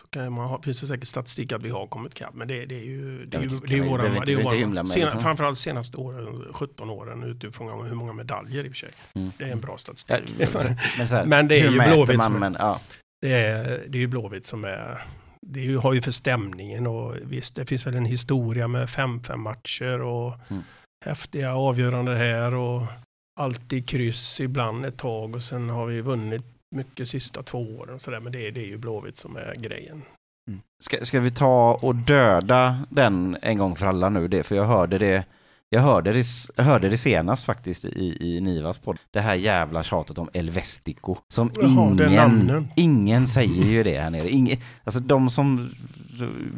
så 0.00 0.06
kan 0.06 0.32
man 0.32 0.48
ha, 0.48 0.62
finns 0.62 0.80
det 0.80 0.86
säkert 0.86 1.08
statistik 1.08 1.52
att 1.52 1.62
vi 1.62 1.70
har 1.70 1.86
kommit 1.86 2.12
ikapp. 2.12 2.34
Men 2.34 2.48
det, 2.48 2.66
det 2.66 2.74
är 2.74 2.84
ju, 2.84 3.24
det 3.24 3.36
är 3.36 3.42
ju, 3.42 3.48
det 3.48 3.74
är 3.74 3.76
ju 3.76 4.20
det 4.24 4.32
är 4.32 4.56
hymla 4.56 4.82
med 4.82 4.88
sena, 4.88 5.04
liksom. 5.04 5.20
framförallt 5.20 5.58
senaste 5.58 5.96
åren, 5.96 6.44
17 6.52 6.90
åren 6.90 7.22
utifrån 7.22 7.86
hur 7.86 7.94
många 7.94 8.12
medaljer 8.12 8.64
i 8.64 8.68
och 8.68 8.72
för 8.72 8.78
sig. 8.78 8.90
Mm. 9.14 9.30
Det 9.38 9.44
är 9.44 9.52
en 9.52 9.60
bra 9.60 9.72
Ja, 9.72 9.78
statistik. 9.78 10.38
men, 10.98 11.08
så 11.08 11.16
här, 11.16 11.24
Men 11.26 11.48
det 11.48 11.60
är 11.60 11.70
ju 11.70 11.78
Blåvitt 11.94 12.16
man, 12.16 12.24
som- 12.32 12.40
men, 12.40 12.56
ja. 12.58 12.80
Det 13.22 13.32
är, 13.34 13.80
det 13.88 13.98
är 13.98 14.00
ju 14.00 14.06
Blåvitt 14.06 14.46
som 14.46 14.64
är, 14.64 14.98
det 15.46 15.60
ju, 15.60 15.76
har 15.76 15.92
ju 15.92 16.02
för 16.02 16.10
stämningen 16.10 16.86
och 16.86 17.16
visst 17.22 17.54
det 17.54 17.66
finns 17.66 17.86
väl 17.86 17.94
en 17.94 18.04
historia 18.04 18.68
med 18.68 18.88
5-5 18.88 19.36
matcher 19.36 20.00
och 20.00 20.34
Mm. 20.50 20.62
häftiga 21.04 21.54
avgörande 21.54 22.14
här 22.14 22.54
och 22.54 22.82
alltid 23.40 23.88
kryss 23.88 24.40
ibland 24.40 24.84
ett 24.86 24.98
tag 24.98 25.34
och 25.34 25.42
sen 25.42 25.70
har 25.70 25.86
vi 25.86 26.00
vunnit 26.00 26.42
mycket 26.70 27.08
sista 27.08 27.42
två 27.42 27.58
åren 27.58 27.94
och 27.94 28.00
sådär 28.00 28.20
men 28.20 28.32
det, 28.32 28.46
är- 28.46 28.52
det 28.52 28.60
är 28.60 28.66
ju 28.66 28.76
Blåvitt 28.78 29.18
som 29.18 29.36
är 29.36 29.54
grejen. 29.58 30.02
Ska, 30.80 31.04
ska 31.04 31.20
vi 31.20 31.30
ta 31.30 31.78
och 31.82 31.94
döda 31.94 32.78
den 32.90 33.36
en 33.42 33.58
gång 33.58 33.76
för 33.76 33.86
alla 33.86 34.08
nu? 34.08 34.28
Det, 34.28 34.42
för 34.42 34.56
jag 34.56 34.64
hörde 34.64 34.98
det 34.98 35.24
Jag 35.72 35.80
hörde 35.80 36.12
det, 36.12 36.24
jag 36.56 36.64
hörde 36.64 36.88
det 36.88 36.96
senast 36.96 37.44
faktiskt 37.46 37.84
i, 37.84 38.16
i 38.20 38.40
Nivas 38.40 38.78
podd. 38.78 38.98
Det 39.10 39.20
här 39.20 39.34
jävla 39.34 39.82
tjatet 39.82 40.18
om 40.18 40.28
Elvestico. 40.32 41.16
Som 41.28 41.50
Jaha, 41.62 41.94
det 41.94 42.04
är 42.04 42.26
ingen, 42.26 42.68
ingen 42.76 43.26
säger 43.28 43.64
ju 43.64 43.82
det 43.82 43.98
här 44.00 44.10
nere. 44.10 44.28
Ingen, 44.30 44.58
alltså 44.84 45.00
de 45.00 45.30
som 45.30 45.74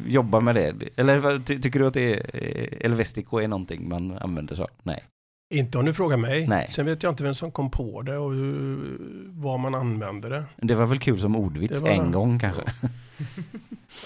jobbar 0.06 0.40
med 0.40 0.54
det. 0.54 0.74
Eller 0.96 1.38
ty, 1.38 1.58
tycker 1.58 1.78
du 1.80 1.86
att 1.86 1.94
det 1.94 2.14
är, 2.14 2.86
Elvestico 2.86 3.38
är 3.38 3.48
någonting 3.48 3.88
man 3.88 4.18
använder 4.18 4.54
så? 4.56 4.68
Nej. 4.82 5.04
Inte 5.52 5.78
om 5.78 5.84
du 5.84 5.94
frågar 5.94 6.16
mig. 6.16 6.46
Nej. 6.46 6.66
Sen 6.68 6.86
vet 6.86 7.02
jag 7.02 7.12
inte 7.12 7.22
vem 7.22 7.34
som 7.34 7.52
kom 7.52 7.70
på 7.70 8.02
det 8.02 8.16
och 8.16 8.32
hur, 8.32 8.96
vad 9.28 9.60
man 9.60 9.74
använder 9.74 10.30
det. 10.30 10.44
Det 10.56 10.74
var 10.74 10.86
väl 10.86 10.98
kul 10.98 11.20
som 11.20 11.36
ordvits 11.36 11.82
en 11.82 12.04
det. 12.04 12.12
gång 12.12 12.38
kanske. 12.38 12.62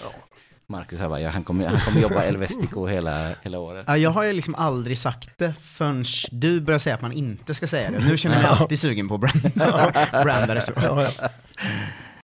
Ja. 0.03 0.09
Marcus 0.69 0.99
här 0.99 1.09
bara, 1.09 1.21
ja, 1.21 1.29
han 1.29 1.43
kommer, 1.43 1.65
han 1.65 1.79
kommer 1.79 2.01
jobba 2.01 2.23
Elvestico 2.23 2.87
hela, 2.87 3.29
hela 3.41 3.59
året. 3.59 3.85
Ja, 3.87 3.97
jag 3.97 4.09
har 4.09 4.23
ju 4.23 4.33
liksom 4.33 4.55
aldrig 4.55 4.97
sagt 4.97 5.29
det 5.37 5.53
förrän 5.61 6.05
du 6.31 6.61
börjar 6.61 6.79
säga 6.79 6.95
att 6.95 7.01
man 7.01 7.11
inte 7.11 7.53
ska 7.53 7.67
säga 7.67 7.91
det. 7.91 7.99
Nu 7.99 8.17
känner 8.17 8.35
jag 8.35 8.43
mig 8.43 8.51
alltid 8.59 8.79
sugen 8.79 9.07
på 9.07 9.15
att 9.15 9.21
branda, 9.21 9.91
branda 10.23 10.53
det 10.53 10.61
så. 10.61 10.73
Ja, 10.75 11.03
ja. 11.03 11.29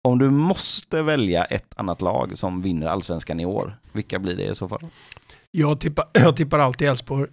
Om 0.03 0.19
du 0.19 0.31
måste 0.31 1.03
välja 1.03 1.45
ett 1.45 1.73
annat 1.77 2.03
lag 2.03 2.39
som 2.39 2.63
vinner 2.63 2.87
allsvenskan 2.87 3.41
i 3.41 3.47
år, 3.47 3.79
vilka 3.93 4.19
blir 4.19 4.37
det 4.37 4.45
i 4.45 4.55
så 4.55 4.69
fall? 4.69 4.87
Jag, 5.51 5.81
tippar, 5.81 6.05
jag 6.13 6.37
tippar 6.37 6.59
alltid 6.59 6.89
Elfsborg 6.89 7.29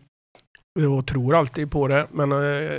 och 0.86 1.08
tror 1.08 1.36
alltid 1.36 1.72
på 1.72 1.88
det. 1.88 2.08
Men 2.12 2.32
eh, 2.32 2.38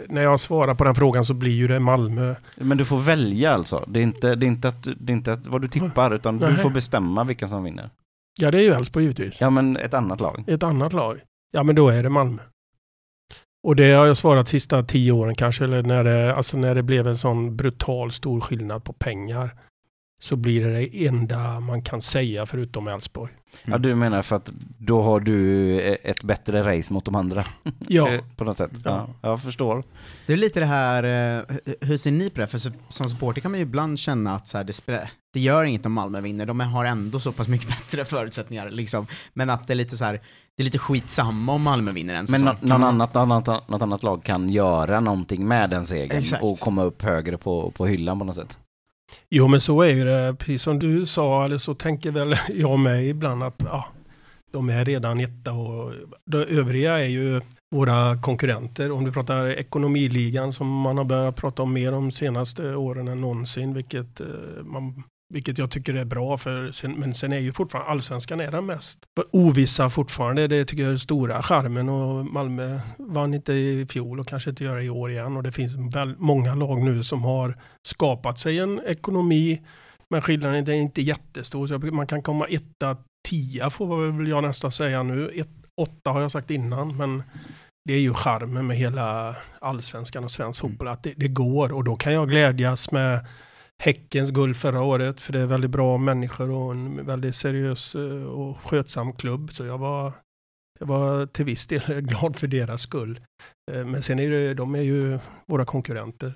när 0.08 0.22
jag 0.22 0.40
svarar 0.40 0.74
på 0.74 0.84
den 0.84 0.94
frågan 0.94 1.24
så 1.24 1.34
blir 1.34 1.52
ju 1.52 1.68
det 1.68 1.80
Malmö. 1.80 2.34
Men 2.56 2.78
du 2.78 2.84
får 2.84 2.98
välja 2.98 3.52
alltså. 3.52 3.84
Det 3.88 4.00
är 4.00 4.02
inte, 4.02 4.34
det 4.34 4.46
är 4.46 4.48
inte, 4.48 4.68
att, 4.68 4.88
det 5.00 5.12
är 5.12 5.16
inte 5.16 5.32
att, 5.32 5.46
vad 5.46 5.60
du 5.60 5.68
tippar, 5.68 6.14
utan 6.14 6.38
du 6.38 6.46
Nej. 6.46 6.56
får 6.56 6.70
bestämma 6.70 7.24
vilka 7.24 7.48
som 7.48 7.64
vinner. 7.64 7.90
Ja, 8.40 8.50
det 8.50 8.58
är 8.58 8.62
ju 8.62 8.72
Elfsborg 8.72 9.04
givetvis. 9.04 9.40
Ja, 9.40 9.50
men 9.50 9.76
ett 9.76 9.94
annat 9.94 10.20
lag. 10.20 10.44
Ett 10.46 10.62
annat 10.62 10.92
lag. 10.92 11.20
Ja, 11.52 11.62
men 11.62 11.74
då 11.74 11.88
är 11.88 12.02
det 12.02 12.08
Malmö. 12.08 12.42
Och 13.62 13.76
det 13.76 13.92
har 13.92 14.06
jag 14.06 14.16
svarat 14.16 14.48
sista 14.48 14.82
tio 14.82 15.12
åren 15.12 15.34
kanske, 15.34 15.64
eller 15.64 15.82
när 15.82 16.04
det, 16.04 16.34
alltså 16.34 16.58
när 16.58 16.74
det 16.74 16.82
blev 16.82 17.08
en 17.08 17.18
sån 17.18 17.56
brutal 17.56 18.12
stor 18.12 18.40
skillnad 18.40 18.84
på 18.84 18.92
pengar. 18.92 19.50
Så 20.20 20.36
blir 20.36 20.64
det 20.64 20.72
det 20.72 21.06
enda 21.06 21.60
man 21.60 21.82
kan 21.82 22.02
säga 22.02 22.46
förutom 22.46 22.88
Elfsborg. 22.88 23.32
Ja, 23.64 23.78
du 23.78 23.94
menar 23.94 24.22
för 24.22 24.36
att 24.36 24.52
då 24.78 25.02
har 25.02 25.20
du 25.20 25.80
ett 25.80 26.22
bättre 26.22 26.76
race 26.78 26.92
mot 26.92 27.04
de 27.04 27.14
andra. 27.14 27.44
Ja, 27.88 28.08
Eh, 28.08 28.20
På 28.36 28.44
något 28.44 28.58
sätt. 28.58 28.70
Ja, 28.84 29.06
Ja. 29.22 29.28
jag 29.30 29.42
förstår. 29.42 29.82
Det 30.26 30.32
är 30.32 30.36
lite 30.36 30.60
det 30.60 30.66
här, 30.66 31.02
eh, 31.04 31.42
hu- 31.44 31.74
hur 31.80 31.96
ser 31.96 32.10
ni 32.10 32.30
på 32.30 32.40
det? 32.40 32.46
För 32.46 32.58
som 32.88 33.08
supporter 33.08 33.40
kan 33.40 33.50
man 33.50 33.60
ju 33.60 33.66
ibland 33.66 33.98
känna 33.98 34.34
att 34.34 34.48
så 34.48 34.56
här, 34.56 34.64
det, 34.64 34.72
spelar, 34.72 35.10
det 35.32 35.40
gör 35.40 35.64
inget 35.64 35.86
om 35.86 35.92
Malmö 35.92 36.20
vinner, 36.20 36.46
de 36.46 36.60
har 36.60 36.84
ändå 36.84 37.20
så 37.20 37.32
pass 37.32 37.48
mycket 37.48 37.68
bättre 37.78 38.04
förutsättningar. 38.04 38.70
Liksom. 38.70 39.06
Men 39.34 39.50
att 39.50 39.66
det 39.66 39.72
är 39.72 39.76
lite 39.76 39.96
så 39.96 40.04
här, 40.04 40.20
det 40.56 40.62
är 40.62 40.64
lite 40.64 40.78
skitsamma 40.78 41.52
om 41.52 41.62
Malmö 41.62 41.92
vinner 41.92 42.14
en 42.14 42.26
Men 42.28 42.40
säsong. 42.40 42.56
Kan 42.60 42.68
någon 42.68 42.80
man- 42.80 42.88
annat, 42.94 43.16
annat, 43.16 43.46
något 43.68 43.82
annat 43.82 44.02
lag 44.02 44.22
kan 44.24 44.48
göra 44.50 45.00
någonting 45.00 45.48
med 45.48 45.70
den 45.70 45.86
segern 45.86 46.18
Exakt. 46.18 46.42
och 46.42 46.60
komma 46.60 46.82
upp 46.82 47.02
högre 47.02 47.38
på, 47.38 47.70
på 47.70 47.86
hyllan 47.86 48.18
på 48.18 48.24
något 48.24 48.34
sätt 48.36 48.58
jo 49.30 49.48
men 49.48 49.60
så 49.60 49.82
är 49.82 49.90
ju 49.90 50.04
det. 50.04 50.36
Precis 50.38 50.62
som 50.62 50.78
du 50.78 51.06
sa, 51.06 51.44
eller 51.44 51.58
så 51.58 51.74
tänker 51.74 52.10
väl 52.10 52.36
jag 52.48 52.78
med 52.78 53.06
ibland 53.06 53.42
att 53.42 53.62
ja, 53.64 53.86
de 54.50 54.68
är 54.68 54.84
redan 54.84 55.20
etta 55.20 55.52
och 55.52 55.92
de 56.24 56.38
övriga 56.38 56.98
är 56.98 57.08
ju 57.08 57.40
våra 57.70 58.20
konkurrenter. 58.22 58.92
Om 58.92 59.04
du 59.04 59.12
pratar 59.12 59.46
ekonomiligan 59.46 60.52
som 60.52 60.80
man 60.80 60.98
har 60.98 61.04
börjat 61.04 61.36
prata 61.36 61.62
om 61.62 61.72
mer 61.72 61.92
de 61.92 62.10
senaste 62.10 62.74
åren 62.74 63.08
än 63.08 63.20
någonsin, 63.20 63.74
vilket, 63.74 64.20
eh, 64.20 64.26
man, 64.64 65.02
vilket 65.34 65.58
jag 65.58 65.70
tycker 65.70 65.94
är 65.94 66.04
bra. 66.04 66.38
För 66.38 66.70
sen, 66.70 66.92
men 66.92 67.14
sen 67.14 67.32
är 67.32 67.38
ju 67.38 67.52
fortfarande 67.52 67.90
allsvenskan 67.90 68.40
är 68.40 68.50
den 68.50 68.66
mest 68.66 68.98
ovissa 69.30 69.90
fortfarande. 69.90 70.46
Det 70.46 70.64
tycker 70.64 70.82
jag 70.82 70.92
är 70.92 70.96
stora 70.96 71.42
charmen 71.42 71.88
och 71.88 72.26
Malmö 72.26 72.80
vann 72.98 73.34
inte 73.34 73.52
i 73.52 73.86
fjol 73.90 74.20
och 74.20 74.28
kanske 74.28 74.50
inte 74.50 74.64
gör 74.64 74.76
det 74.76 74.84
i 74.84 74.90
år 74.90 75.10
igen. 75.10 75.36
Och 75.36 75.42
det 75.42 75.52
finns 75.52 75.94
väl 75.94 76.14
många 76.18 76.54
lag 76.54 76.82
nu 76.82 77.04
som 77.04 77.22
har 77.22 77.58
skapat 77.82 78.38
sig 78.38 78.58
en 78.58 78.80
ekonomi 78.86 79.60
men 80.10 80.22
skillnaden 80.22 80.68
är 80.68 80.72
inte 80.72 81.02
jättestor. 81.02 81.66
Så 81.66 81.78
man 81.78 82.06
kan 82.06 82.22
komma 82.22 82.46
etta, 82.46 82.96
tia 83.28 83.70
får 83.70 84.12
väl 84.12 84.28
jag 84.28 84.42
nästan 84.42 84.72
säga 84.72 85.02
nu. 85.02 85.30
Ett, 85.34 85.48
åtta 85.76 86.10
har 86.10 86.20
jag 86.20 86.32
sagt 86.32 86.50
innan, 86.50 86.96
men 86.96 87.22
det 87.84 87.94
är 87.94 88.00
ju 88.00 88.14
charmen 88.14 88.66
med 88.66 88.76
hela 88.76 89.36
allsvenskan 89.60 90.24
och 90.24 90.30
svensk 90.30 90.60
fotboll, 90.60 90.88
att 90.88 91.02
det, 91.02 91.14
det 91.16 91.28
går. 91.28 91.72
Och 91.72 91.84
då 91.84 91.96
kan 91.96 92.12
jag 92.12 92.28
glädjas 92.28 92.92
med 92.92 93.26
Häckens 93.82 94.30
guld 94.30 94.56
förra 94.56 94.82
året, 94.82 95.20
för 95.20 95.32
det 95.32 95.40
är 95.40 95.46
väldigt 95.46 95.70
bra 95.70 95.98
människor 95.98 96.50
och 96.50 96.72
en 96.72 97.06
väldigt 97.06 97.34
seriös 97.36 97.94
eh, 97.94 98.22
och 98.24 98.58
skötsam 98.58 99.12
klubb. 99.12 99.50
Så 99.52 99.64
jag 99.64 99.78
var, 99.78 100.12
jag 100.80 100.86
var 100.86 101.26
till 101.26 101.44
viss 101.44 101.66
del 101.66 101.80
glad 102.00 102.36
för 102.36 102.46
deras 102.46 102.82
skull. 102.82 103.20
Eh, 103.72 103.84
Men 103.86 104.02
sen 104.02 104.18
är 104.18 104.30
det, 104.30 104.54
de 104.54 104.74
är 104.74 104.82
ju 104.82 105.18
våra 105.46 105.64
konkurrenter. 105.64 106.34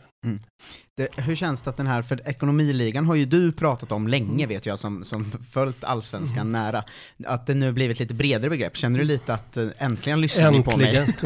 Det, 0.96 1.08
hur 1.20 1.34
känns 1.34 1.62
det 1.62 1.70
att 1.70 1.76
den 1.76 1.86
här, 1.86 2.02
för 2.02 2.28
ekonomiligan 2.28 3.06
har 3.06 3.14
ju 3.14 3.24
du 3.24 3.52
pratat 3.52 3.92
om 3.92 4.08
länge 4.08 4.46
vet 4.46 4.66
jag 4.66 4.78
som, 4.78 5.04
som 5.04 5.24
följt 5.50 5.84
allsvenskan 5.84 6.38
Mm. 6.48 6.52
nära. 6.52 6.84
Att 7.26 7.46
det 7.46 7.54
nu 7.54 7.72
blivit 7.72 8.00
lite 8.00 8.14
bredare 8.14 8.50
begrepp. 8.50 8.76
Känner 8.76 8.98
du 8.98 9.04
lite 9.04 9.34
att 9.34 9.56
eh, 9.56 9.68
äntligen 9.78 10.20
lyssnar 10.20 10.50
ni 10.50 10.62
på 10.62 10.76
mig? 10.76 11.06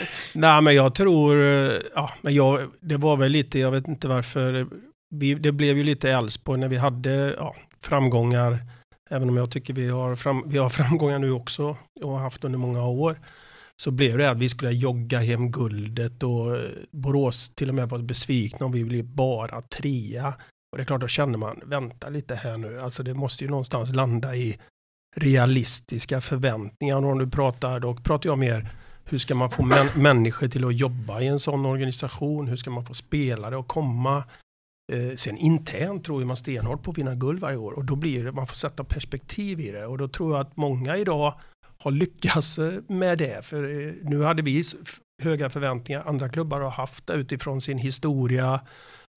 Nej, 0.34 0.62
men 0.62 0.74
jag 0.74 0.94
tror, 0.94 1.36
ja, 1.94 2.10
men 2.22 2.34
jag, 2.34 2.70
det 2.80 2.96
var 2.96 3.16
väl 3.16 3.32
lite, 3.32 3.58
jag 3.58 3.70
vet 3.70 3.88
inte 3.88 4.08
varför, 4.08 4.66
vi, 5.14 5.34
det 5.34 5.52
blev 5.52 5.76
ju 5.76 5.84
lite 5.84 6.10
Elfsborg 6.10 6.60
när 6.60 6.68
vi 6.68 6.76
hade 6.76 7.34
ja, 7.38 7.54
framgångar, 7.80 8.58
även 9.10 9.28
om 9.28 9.36
jag 9.36 9.50
tycker 9.50 9.74
vi 9.74 9.88
har, 9.88 10.16
fram, 10.16 10.42
vi 10.46 10.58
har 10.58 10.68
framgångar 10.78 11.18
nu 11.18 11.30
också, 11.30 11.76
och 12.02 12.10
har 12.10 12.18
haft 12.18 12.44
under 12.44 12.58
många 12.58 12.86
år, 12.86 13.20
så 13.82 13.90
blev 13.90 14.18
det 14.18 14.30
att 14.30 14.38
vi 14.38 14.48
skulle 14.48 14.70
jogga 14.70 15.18
hem 15.18 15.50
guldet 15.50 16.22
och 16.22 16.56
eh, 16.56 16.70
Borås 16.90 17.50
till 17.54 17.68
och 17.68 17.74
med 17.74 17.88
var 17.88 17.98
besvikna 17.98 18.66
om 18.66 18.72
vi 18.72 18.84
blev 18.84 19.04
bara 19.04 19.62
trea. 19.62 20.34
Och 20.72 20.78
det 20.78 20.82
är 20.82 20.86
klart, 20.86 21.00
då 21.00 21.08
känner 21.08 21.38
man, 21.38 21.60
vänta 21.64 22.08
lite 22.08 22.34
här 22.34 22.56
nu, 22.56 22.78
alltså 22.78 23.02
det 23.02 23.14
måste 23.14 23.44
ju 23.44 23.50
någonstans 23.50 23.94
landa 23.94 24.36
i 24.36 24.58
realistiska 25.16 26.20
förväntningar. 26.20 26.96
Och 26.96 27.12
om 27.12 27.18
du 27.18 27.30
pratar, 27.30 27.80
då 27.80 27.94
pratar 27.94 28.30
jag 28.30 28.38
mer 28.38 28.68
hur 29.08 29.18
ska 29.18 29.34
man 29.34 29.50
få 29.50 29.62
män, 29.62 29.88
människor 29.96 30.48
till 30.48 30.64
att 30.64 30.76
jobba 30.76 31.20
i 31.20 31.26
en 31.26 31.40
sån 31.40 31.66
organisation? 31.66 32.46
Hur 32.46 32.56
ska 32.56 32.70
man 32.70 32.84
få 32.84 32.94
spelare 32.94 33.58
att 33.58 33.68
komma? 33.68 34.24
Eh, 34.92 35.16
sen 35.16 35.36
internt 35.36 36.04
tror 36.04 36.20
ju 36.20 36.26
man 36.26 36.36
stenhårt 36.36 36.82
på 36.82 36.90
att 36.90 36.98
vinna 36.98 37.14
guld 37.14 37.40
varje 37.40 37.56
år 37.56 37.72
och 37.72 37.84
då 37.84 37.96
blir 37.96 38.24
det, 38.24 38.32
man 38.32 38.46
får 38.46 38.54
sätta 38.54 38.84
perspektiv 38.84 39.60
i 39.60 39.70
det 39.70 39.86
och 39.86 39.98
då 39.98 40.08
tror 40.08 40.32
jag 40.32 40.40
att 40.40 40.56
många 40.56 40.96
idag 40.96 41.34
har 41.78 41.90
lyckats 41.90 42.58
eh, 42.58 42.80
med 42.88 43.18
det. 43.18 43.44
För 43.44 43.86
eh, 43.86 43.92
nu 44.02 44.22
hade 44.22 44.42
vi 44.42 44.64
höga 45.22 45.50
förväntningar, 45.50 46.02
andra 46.06 46.28
klubbar 46.28 46.60
har 46.60 46.70
haft 46.70 47.06
det 47.06 47.14
utifrån 47.14 47.60
sin 47.60 47.78
historia, 47.78 48.60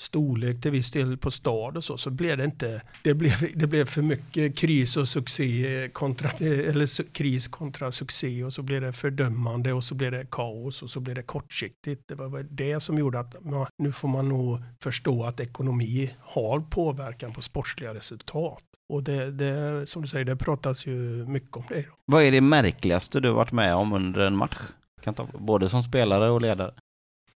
storlek 0.01 0.61
till 0.61 0.71
viss 0.71 0.91
del 0.91 1.17
på 1.17 1.31
stad 1.31 1.77
och 1.77 1.83
så, 1.83 1.97
så 1.97 2.09
blev 2.09 2.37
det 2.37 2.43
inte, 2.43 2.81
det 3.03 3.13
blev, 3.13 3.33
det 3.55 3.67
blev 3.67 3.85
för 3.85 4.01
mycket 4.01 4.57
kris 4.57 4.97
och 4.97 5.07
succé 5.07 5.89
kontra, 5.93 6.29
eller 6.39 7.11
kris 7.11 7.47
kontra 7.47 7.91
succé 7.91 8.43
och 8.43 8.53
så 8.53 8.61
blev 8.61 8.81
det 8.81 8.93
fördömande 8.93 9.73
och 9.73 9.83
så 9.83 9.95
blev 9.95 10.11
det 10.11 10.25
kaos 10.31 10.81
och 10.81 10.89
så 10.89 10.99
blev 10.99 11.15
det 11.15 11.23
kortsiktigt. 11.23 12.07
Det 12.07 12.15
var 12.15 12.45
det 12.49 12.79
som 12.79 12.97
gjorde 12.97 13.19
att 13.19 13.45
man, 13.45 13.67
nu 13.77 13.91
får 13.91 14.07
man 14.07 14.29
nog 14.29 14.59
förstå 14.83 15.23
att 15.23 15.39
ekonomi 15.39 16.13
har 16.19 16.59
påverkan 16.59 17.33
på 17.33 17.41
sportsliga 17.41 17.93
resultat. 17.93 18.63
Och 18.89 19.03
det, 19.03 19.31
det 19.31 19.89
som 19.89 20.01
du 20.01 20.07
säger, 20.07 20.25
det 20.25 20.35
pratas 20.35 20.85
ju 20.85 21.25
mycket 21.25 21.57
om 21.57 21.63
det. 21.69 21.85
Vad 22.05 22.23
är 22.23 22.31
det 22.31 22.41
märkligaste 22.41 23.19
du 23.19 23.31
varit 23.31 23.51
med 23.51 23.75
om 23.75 23.93
under 23.93 24.27
en 24.27 24.35
match? 24.35 24.57
Kan 25.01 25.13
ta, 25.13 25.27
både 25.39 25.69
som 25.69 25.83
spelare 25.83 26.29
och 26.29 26.41
ledare. 26.41 26.71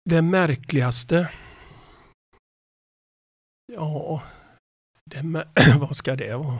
Det 0.04 0.22
märkligaste? 0.22 1.28
Ja, 3.74 4.22
det 5.10 5.16
mä- 5.18 5.44
vad 5.78 5.96
ska 5.96 6.16
det 6.16 6.36
vara? 6.36 6.58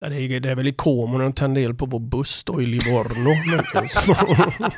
Ja, 0.00 0.08
det, 0.08 0.16
är, 0.16 0.40
det 0.40 0.50
är 0.50 0.54
väl 0.54 0.68
i 0.68 0.72
Como 0.72 1.18
när 1.18 1.24
de 1.24 1.32
tände 1.32 1.60
eld 1.60 1.78
på 1.78 1.86
vår 1.86 1.98
buss 2.00 2.44
då 2.44 2.62
i 2.62 2.66
Livorno. 2.66 3.30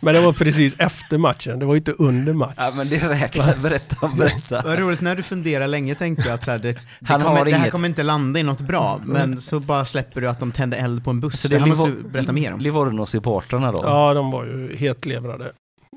Men 0.00 0.14
det 0.14 0.20
var 0.20 0.32
precis 0.32 0.74
efter 0.78 1.18
matchen, 1.18 1.58
det 1.58 1.66
var 1.66 1.76
inte 1.76 1.92
under 1.92 2.32
match. 2.32 2.54
Ja 2.56 2.72
men 2.76 2.88
det 2.88 3.08
räknar, 3.08 3.56
berätta, 3.56 4.08
berätta. 4.18 4.62
Vad 4.64 4.78
roligt, 4.78 5.00
när 5.00 5.16
du 5.16 5.22
funderar 5.22 5.66
länge 5.68 5.94
tänkte 5.94 6.28
jag 6.28 6.34
att 6.34 6.42
så 6.44 6.50
här, 6.50 6.58
det, 6.58 6.72
det, 6.72 6.86
Han 7.08 7.20
har 7.20 7.28
kommer, 7.28 7.44
det 7.44 7.50
här 7.50 7.58
inget- 7.58 7.72
kommer 7.72 7.88
inte 7.88 8.02
landa 8.02 8.40
i 8.40 8.42
något 8.42 8.60
bra, 8.60 9.00
men 9.04 9.38
så 9.38 9.60
bara 9.60 9.84
släpper 9.84 10.20
du 10.20 10.28
att 10.28 10.40
de 10.40 10.52
tände 10.52 10.76
eld 10.76 11.04
på 11.04 11.10
en 11.10 11.20
buss. 11.20 11.40
Så 11.40 11.48
det 11.48 11.58
här 11.58 11.66
måste 11.66 11.88
du 11.88 12.02
berätta 12.02 12.32
mer 12.32 12.52
om. 12.52 12.60
Livorno-supportrarna 12.60 13.72
då? 13.72 13.78
Ja, 13.82 14.14
de 14.14 14.30
var 14.30 14.44
ju 14.44 14.76
hetlevrade, 14.76 15.52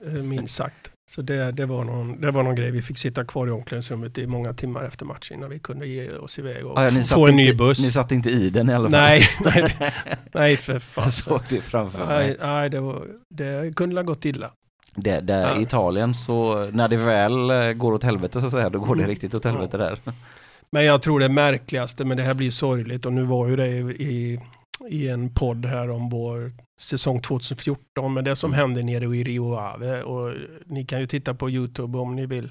eh, 0.05 0.11
minst 0.13 0.55
sagt. 0.55 0.88
Så 1.09 1.21
det, 1.21 1.51
det, 1.51 1.65
var 1.65 1.83
någon, 1.83 2.21
det 2.21 2.31
var 2.31 2.43
någon 2.43 2.55
grej. 2.55 2.71
Vi 2.71 2.81
fick 2.81 2.97
sitta 2.97 3.25
kvar 3.25 3.47
i 3.47 3.51
omklädningsrummet 3.51 4.17
i 4.17 4.27
många 4.27 4.53
timmar 4.53 4.83
efter 4.83 5.05
matchen 5.05 5.37
innan 5.37 5.49
vi 5.49 5.59
kunde 5.59 5.87
ge 5.87 6.11
oss 6.11 6.39
iväg 6.39 6.65
och 6.65 6.79
Ja, 6.79 6.89
ja, 6.89 7.01
få 7.03 7.27
en 7.27 7.35
ny 7.35 7.53
buss. 7.53 7.79
Ni 7.79 7.91
satt 7.91 8.11
inte 8.11 8.29
i 8.29 8.49
den 8.49 8.69
i 8.69 8.73
alla 8.73 8.89
fall? 8.89 8.99
Nej, 8.99 9.21
nej, 9.45 9.75
nej 10.33 10.57
för 10.57 10.79
fan. 10.79 11.03
Jag 11.03 11.13
såg 11.13 11.41
det 11.49 11.61
framför 11.61 12.05
mig. 12.05 12.27
Nej, 12.27 12.37
nej 12.41 12.69
det, 12.69 12.79
var, 12.79 13.07
det 13.29 13.75
kunde 13.75 13.95
ha 13.95 14.03
gått 14.03 14.25
illa. 14.25 14.51
Det, 14.95 15.19
där 15.19 15.41
Ja. 15.41 15.59
I 15.59 15.61
Italien 15.61 16.13
så, 16.13 16.65
när 16.71 16.87
det 16.87 16.97
väl 16.97 17.49
eh, 17.49 17.71
går 17.73 17.93
åt 17.93 18.03
helvete 18.03 18.39
så 18.39 18.45
att 18.45 18.51
säga, 18.51 18.69
då 18.69 18.79
går 18.79 18.95
det 18.95 19.07
riktigt 19.07 19.35
åt 19.35 19.45
helvete 19.45 19.77
där. 19.77 19.99
Men 20.71 20.85
jag 20.85 21.01
tror 21.01 21.19
det 21.19 21.29
märkligaste, 21.29 22.05
men 22.05 22.17
det 22.17 22.23
här 22.23 22.33
blir 22.33 22.51
sorgligt 22.51 23.05
och 23.05 23.13
nu 23.13 23.23
var 23.23 23.47
ju 23.47 23.55
det 23.55 23.67
i, 23.67 23.79
i, 24.03 24.39
i 24.89 25.09
en 25.09 25.33
podd 25.33 25.65
här 25.65 25.89
om 25.89 26.09
vår 26.09 26.51
säsong 26.79 27.21
2014. 27.21 28.13
Men 28.13 28.23
det 28.23 28.35
som 28.35 28.53
hände 28.53 28.83
nere 28.83 29.15
i 29.17 29.23
Rio 29.23 29.55
Ave. 29.55 30.01
Och 30.03 30.33
ni 30.65 30.85
kan 30.85 30.99
ju 30.99 31.07
titta 31.07 31.33
på 31.33 31.49
YouTube 31.49 31.97
om 31.97 32.15
ni 32.15 32.25
vill. 32.25 32.49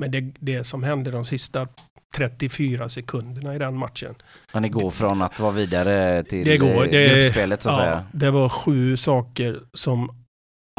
Men 0.00 0.10
det, 0.10 0.20
det 0.38 0.64
som 0.64 0.82
hände 0.82 1.10
de 1.10 1.24
sista 1.24 1.68
34 2.16 2.88
sekunderna 2.88 3.54
i 3.54 3.58
den 3.58 3.76
matchen. 3.76 4.14
Men 4.52 4.62
det 4.62 4.68
går 4.68 4.90
från 4.90 5.22
att 5.22 5.40
vara 5.40 5.52
vidare 5.52 6.22
till 6.22 6.44
Det 6.44 6.56
går, 6.58 6.84
det- 6.90 7.08
gruppspelet 7.08 7.62
så 7.62 7.68
att 7.70 7.76
Ja, 7.76 7.82
säga. 7.82 8.04
det 8.12 8.30
var 8.30 8.48
sju 8.48 8.96
saker 8.96 9.60
som 9.74 10.10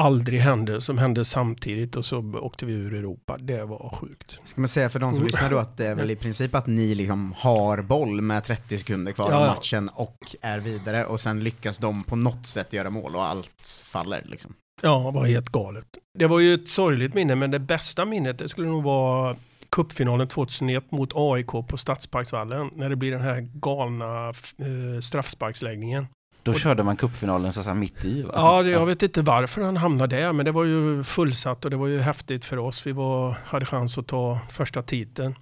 aldrig 0.01 0.39
hände, 0.39 0.81
som 0.81 0.97
hände 0.97 1.25
samtidigt 1.25 1.95
och 1.95 2.05
så 2.05 2.19
åkte 2.41 2.65
vi 2.65 2.73
ur 2.73 2.93
Europa. 2.93 3.37
Det 3.37 3.65
var 3.65 3.89
sjukt. 4.01 4.39
Ska 4.45 4.61
man 4.61 4.67
säga 4.67 4.89
för 4.89 4.99
de 4.99 5.13
som 5.13 5.17
Mm. 5.21 5.27
lyssnar 5.27 5.49
då 5.49 5.57
att 5.57 5.77
det 5.77 5.85
är 5.87 5.95
väl 5.95 6.11
i 6.11 6.15
princip 6.15 6.55
att 6.55 6.67
ni 6.67 6.95
liksom 6.95 7.33
har 7.37 7.81
boll 7.81 8.21
med 8.21 8.43
30 8.43 8.77
sekunder 8.77 9.11
kvar 9.11 9.31
av 9.31 9.41
ja. 9.41 9.47
matchen 9.55 9.89
och 9.89 10.35
är 10.41 10.59
vidare 10.59 11.05
och 11.05 11.19
sen 11.19 11.43
lyckas 11.43 11.77
de 11.77 12.03
på 12.03 12.15
något 12.15 12.45
sätt 12.45 12.73
göra 12.73 12.89
mål 12.89 13.15
och 13.15 13.23
allt 13.23 13.83
faller 13.85 14.23
liksom. 14.25 14.53
Ja, 14.81 15.11
det 15.13 15.19
var 15.19 15.25
helt 15.25 15.49
galet. 15.49 15.85
Det 16.19 16.27
var 16.27 16.39
ju 16.39 16.53
ett 16.53 16.69
sorgligt 16.69 17.13
minne, 17.13 17.35
men 17.35 17.51
det 17.51 17.59
bästa 17.59 18.05
minnet 18.05 18.37
det 18.37 18.49
skulle 18.49 18.67
nog 18.67 18.83
vara 18.83 19.35
cupfinalen 19.69 20.27
2001 20.27 20.91
mot 20.91 21.11
AIK 21.15 21.47
på 21.67 21.77
Stadsparksvallen. 21.77 22.69
När 22.73 22.89
det 22.89 22.95
blir 22.95 23.11
den 23.11 23.21
här 23.21 23.41
galna 23.53 24.29
eh, 24.29 24.99
straffsparksläggningen. 25.01 26.07
Då 26.43 26.53
körde 26.53 26.83
man 26.83 26.97
cupfinalen 26.97 27.53
så 27.53 27.59
att 27.59 27.63
säga 27.63 27.73
mitt 27.73 28.05
i 28.05 28.23
va? 28.23 28.31
Ja, 28.35 28.63
jag 28.63 28.85
vet 28.85 29.03
inte 29.03 29.21
varför 29.21 29.61
han 29.61 29.77
hamnade 29.77 30.15
där, 30.15 30.33
men 30.33 30.45
det 30.45 30.51
var 30.51 30.63
ju 30.63 31.03
fullsatt 31.03 31.65
och 31.65 31.71
det 31.71 31.77
var 31.77 31.87
ju 31.87 31.99
häftigt 31.99 32.45
för 32.45 32.57
oss. 32.57 32.87
Vi 32.87 32.91
var, 32.91 33.37
hade 33.45 33.65
chans 33.65 33.97
att 33.97 34.07
ta 34.07 34.39
första 34.49 34.83
titeln. 34.83 35.35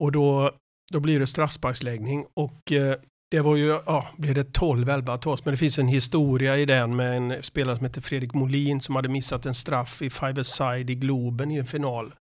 Och 0.00 0.12
då, 0.12 0.50
då 0.92 1.00
blir 1.00 1.20
det 1.20 1.26
straffsparksläggning 1.26 2.26
och 2.34 2.72
eh, 2.72 2.96
det 3.30 3.40
var 3.40 3.56
ju, 3.56 3.66
ja, 3.86 4.08
blev 4.16 4.34
det 4.34 4.58
12-11 4.58 5.18
till 5.18 5.30
oss. 5.30 5.44
Men 5.44 5.52
det 5.52 5.58
finns 5.58 5.78
en 5.78 5.88
historia 5.88 6.56
i 6.56 6.64
den 6.64 6.96
med 6.96 7.16
en 7.16 7.42
spelare 7.42 7.76
som 7.76 7.86
heter 7.86 8.00
Fredrik 8.00 8.34
Molin 8.34 8.80
som 8.80 8.96
hade 8.96 9.08
missat 9.08 9.46
en 9.46 9.54
straff 9.54 10.02
i 10.02 10.10
five-a-side 10.10 10.90
i 10.90 10.94
Globen 10.94 11.50
i 11.50 11.56
en 11.56 11.66
final. 11.66 12.14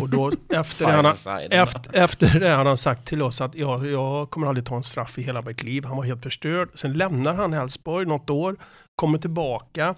Och 0.00 0.08
då 0.08 0.32
efter 0.52 0.86
det, 0.86 0.92
han, 0.92 1.06
efter, 1.50 1.96
efter 1.96 2.40
det 2.40 2.48
han 2.48 2.76
sagt 2.76 3.06
till 3.06 3.22
oss 3.22 3.40
att 3.40 3.54
jag, 3.54 3.86
jag 3.86 4.30
kommer 4.30 4.46
aldrig 4.46 4.66
ta 4.66 4.76
en 4.76 4.82
straff 4.82 5.18
i 5.18 5.22
hela 5.22 5.42
mitt 5.42 5.62
liv. 5.62 5.84
Han 5.84 5.96
var 5.96 6.04
helt 6.04 6.22
förstörd. 6.22 6.68
Sen 6.74 6.92
lämnar 6.92 7.34
han 7.34 7.52
Elfsborg 7.52 8.06
något 8.06 8.30
år, 8.30 8.56
kommer 8.96 9.18
tillbaka, 9.18 9.94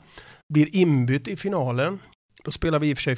blir 0.53 0.77
inbytt 0.77 1.29
i 1.29 1.37
finalen. 1.37 1.99
Då 2.49 2.53
spelar 2.53 2.79
vi 2.79 2.91
i 2.91 2.95
och 2.95 2.99
för 2.99 3.15
sig 3.15 3.17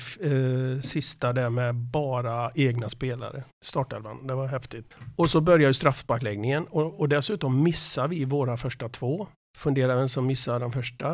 eh, 0.77 0.81
sista 0.83 1.33
där 1.33 1.51
med 1.51 1.75
bara 1.75 2.51
egna 2.55 2.89
spelare. 2.89 3.45
Startelvan, 3.65 4.27
det 4.27 4.35
var 4.35 4.47
häftigt. 4.47 4.93
Och 5.17 5.31
så 5.31 5.41
börjar 5.41 5.69
ju 5.69 5.75
straffsparkläggningen 5.75 6.65
och, 6.71 7.01
och 7.01 7.09
dessutom 7.09 7.63
missar 7.63 8.09
vi 8.09 8.25
våra 8.25 8.57
första 8.57 8.89
två. 8.89 9.27
Funderar 9.59 9.97
vem 9.97 10.09
som 10.09 10.27
missar 10.27 10.61
den 10.61 10.73
första. 10.73 11.09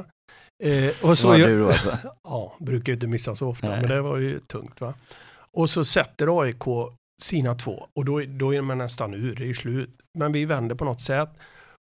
Eh, 0.65 0.89
och 1.03 1.09
Det 1.11 1.17
så 1.17 1.29
var 1.29 1.37
gör- 1.37 1.49
du 1.49 1.61
då 1.61 1.67
alltså? 1.67 1.99
Ja, 2.25 2.57
brukar 2.61 2.87
ju 2.93 2.95
inte 2.95 3.07
missa 3.07 3.35
så 3.35 3.49
ofta, 3.49 3.69
Nej. 3.69 3.81
men 3.81 3.91
det 3.91 4.01
var 4.03 4.17
ju 4.17 4.39
tungt 4.41 4.81
va. 4.81 4.95
Och 5.53 5.71
så 5.71 5.85
sätter 5.85 6.41
AIK 6.43 6.65
sina 7.23 7.55
två 7.55 7.89
och 7.99 8.05
då, 8.05 8.21
då 8.27 8.55
är 8.55 8.63
man 8.63 8.79
nästan 8.79 9.15
ur, 9.15 9.35
det 9.35 9.43
är 9.45 9.49
ju 9.49 9.55
slut. 9.55 9.91
Men 10.19 10.33
vi 10.33 10.45
vänder 10.45 10.75
på 10.75 10.85
något 10.85 11.03
sätt. 11.03 11.31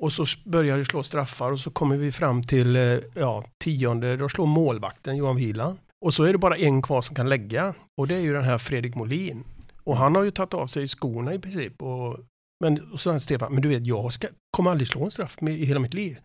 Och 0.03 0.12
så 0.12 0.24
börjar 0.45 0.79
det 0.79 0.85
slå 0.85 1.03
straffar 1.03 1.53
och 1.53 1.61
så 1.61 1.70
kommer 1.70 1.97
vi 1.97 2.12
fram 2.12 2.43
till 2.43 2.77
eh, 2.77 2.99
ja, 3.14 3.45
tionde, 3.64 4.16
då 4.16 4.29
slår 4.29 4.47
målvakten 4.47 5.16
Johan 5.16 5.37
Wieland. 5.37 5.79
Och 6.05 6.15
så 6.15 6.25
är 6.25 6.33
det 6.33 6.39
bara 6.39 6.57
en 6.57 6.83
kvar 6.83 7.03
som 7.03 7.17
kan 7.17 7.29
lägga 7.29 7.75
och 8.01 8.09
det 8.09 8.15
är 8.15 8.21
ju 8.21 8.33
den 8.33 8.45
här 8.45 8.59
Fredrik 8.59 8.95
Molin. 8.95 9.45
Och 9.85 9.97
han 9.97 10.15
har 10.15 10.23
ju 10.23 10.31
tagit 10.31 10.55
av 10.55 10.67
sig 10.67 10.89
skorna 10.89 11.35
i 11.35 11.39
princip. 11.39 11.83
Och, 11.83 12.19
men 12.65 12.81
och 12.93 13.01
så 13.01 13.11
säger 13.11 13.19
Stefan, 13.19 13.53
men 13.53 13.63
du 13.63 13.69
vet 13.69 13.87
jag 13.87 14.13
ska, 14.13 14.29
kommer 14.51 14.71
aldrig 14.71 14.89
slå 14.89 15.05
en 15.05 15.11
straff 15.11 15.41
med, 15.41 15.55
i 15.55 15.65
hela 15.65 15.81
mitt 15.81 15.95
liv. 15.95 16.19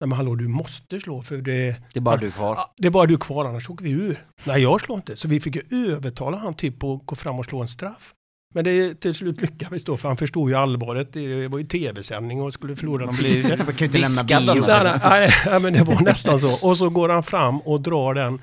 Nej 0.00 0.08
men 0.08 0.16
hallå 0.16 0.34
du 0.34 0.48
måste 0.48 1.00
slå 1.00 1.22
för 1.22 1.36
det, 1.36 1.76
Det 1.92 1.98
är 1.98 2.00
bara 2.00 2.16
du 2.16 2.30
kvar. 2.30 2.58
Det 2.76 2.86
är 2.86 2.90
bara 2.90 3.06
du 3.06 3.18
kvar, 3.18 3.44
annars 3.44 3.70
åker 3.70 3.84
vi 3.84 3.90
ur. 3.90 4.24
Nej, 4.44 4.62
jag 4.62 4.80
slår 4.80 4.96
inte. 4.96 5.16
Så 5.16 5.28
vi 5.28 5.40
fick 5.40 5.56
ju 5.56 5.92
övertala 5.92 6.36
han 6.38 6.54
typ 6.54 6.84
att 6.84 7.06
gå 7.06 7.14
fram 7.14 7.38
och 7.38 7.44
slå 7.44 7.62
en 7.62 7.68
straff. 7.68 8.14
Men 8.54 8.64
det 8.64 9.00
till 9.00 9.14
slut 9.14 9.40
lyckades 9.40 9.84
då, 9.84 9.96
för 9.96 10.08
han 10.08 10.16
förstod 10.16 10.50
ju 10.50 10.56
allvaret. 10.56 11.12
Det 11.12 11.48
var 11.48 11.58
ju 11.58 11.64
tv-sändning 11.64 12.40
och 12.42 12.52
skulle 12.52 12.76
förlora 12.76 13.06
Man 13.06 13.14
blir. 13.16 13.42
Man 13.56 13.66
kan 13.66 13.74
ju 13.78 13.84
inte 13.86 13.98
lämna 13.98 14.22
Viskad 14.22 14.42
bio. 14.42 14.50
annars. 14.50 14.66
Nej, 14.66 14.84
nej, 14.84 15.00
nej, 15.10 15.30
nej, 15.46 15.60
men 15.60 15.72
det 15.72 15.82
var 15.84 16.00
nästan 16.00 16.40
så. 16.40 16.68
Och 16.68 16.78
så 16.78 16.90
går 16.90 17.08
han 17.08 17.22
fram 17.22 17.60
och 17.60 17.80
drar 17.80 18.14
den 18.14 18.42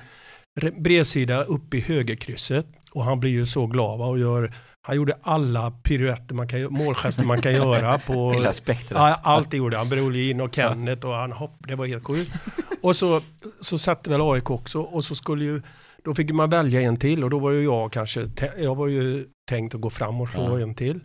bredsida 0.78 1.42
upp 1.42 1.74
i 1.74 1.80
högerkrysset. 1.80 2.66
Och 2.92 3.04
han 3.04 3.20
blir 3.20 3.30
ju 3.30 3.46
så 3.46 3.66
glad 3.66 4.00
och 4.00 4.18
gör, 4.18 4.52
han 4.82 4.96
gjorde 4.96 5.18
alla 5.22 5.70
piruetter 5.70 6.34
man 6.34 6.48
kan, 6.48 6.72
målgester 6.72 7.24
man 7.24 7.42
kan 7.42 7.52
göra 7.54 7.98
på 7.98 8.32
Hela 8.36 8.52
spektrat. 8.52 9.20
Allt 9.22 9.50
det 9.50 9.56
gjorde 9.56 9.76
han. 9.76 9.88
Brolin 9.88 10.40
och 10.40 10.54
Kenneth 10.54 11.06
och 11.06 11.14
han 11.14 11.32
hopp, 11.32 11.56
det 11.58 11.74
var 11.74 11.86
helt 11.86 12.04
sjukt. 12.04 12.32
Och 12.82 12.96
så, 12.96 13.20
så 13.60 13.78
satte 13.78 14.10
väl 14.10 14.20
AIK 14.20 14.50
också 14.50 14.80
och 14.80 15.04
så 15.04 15.14
skulle 15.14 15.44
ju, 15.44 15.62
då 16.04 16.14
fick 16.14 16.30
man 16.30 16.50
välja 16.50 16.80
en 16.80 16.96
till 16.96 17.24
och 17.24 17.30
då 17.30 17.38
var 17.38 17.50
ju 17.50 17.64
jag 17.64 17.92
kanske, 17.92 18.28
jag 18.58 18.74
var 18.74 18.86
ju 18.86 19.24
tänkt 19.48 19.74
att 19.74 19.80
gå 19.80 19.90
fram 19.90 20.20
och 20.20 20.28
slå 20.28 20.58
Ja. 20.58 20.62
en 20.62 20.74
till. 20.74 21.00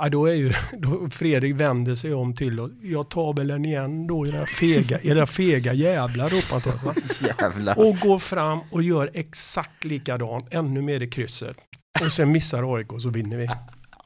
Ja, 0.00 0.08
då 0.08 0.26
är 0.26 0.34
ju, 0.34 0.52
då 0.78 1.10
Fredrik 1.10 1.54
vänder 1.54 1.94
sig 1.94 2.14
om 2.14 2.34
till 2.34 2.60
och 2.60 2.70
jag 2.82 3.08
tar 3.08 3.32
väl 3.36 3.46
den 3.48 3.64
igen 3.64 4.06
då, 4.06 4.26
era 4.26 4.46
fega, 4.46 4.98
era 5.02 5.26
fega 5.26 5.72
jävlar 5.72 6.28
ropar 6.30 6.78
han? 6.84 6.94
Jävlar. 7.40 7.78
Och 7.88 7.96
går 7.98 8.18
fram 8.18 8.60
och 8.70 8.82
gör 8.82 9.10
exakt 9.14 9.84
likadant, 9.84 10.46
ännu 10.50 10.82
mer 10.82 11.00
i 11.00 11.10
krysset. 11.10 11.56
Och 12.04 12.12
sen 12.12 12.32
missar 12.32 12.74
AIK 12.76 12.86
så 12.98 13.08
vinner 13.08 13.36
vi. 13.36 13.48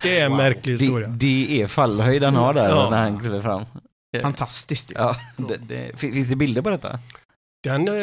Det 0.02 0.18
är 0.18 0.24
en 0.24 0.30
Wow. 0.30 0.38
märklig 0.38 0.78
Det, 0.78 0.84
historia. 0.84 1.08
det 1.08 1.62
är 1.62 1.66
fallhöjd 1.66 2.22
han 2.22 2.34
har 2.36 2.54
där 2.54 2.68
Ja. 2.68 2.90
när 2.90 2.98
han 3.02 3.18
kliver 3.20 3.42
fram. 3.42 3.64
Fantastiskt. 4.22 4.92
Ja, 4.94 5.16
det, 5.36 5.56
det, 5.56 5.98
fin- 6.00 6.12
finns 6.12 6.28
det 6.28 6.36
bilder 6.36 6.62
på 6.62 6.70
detta? 6.70 6.98
Den, 7.64 7.88
eh, 7.88 7.94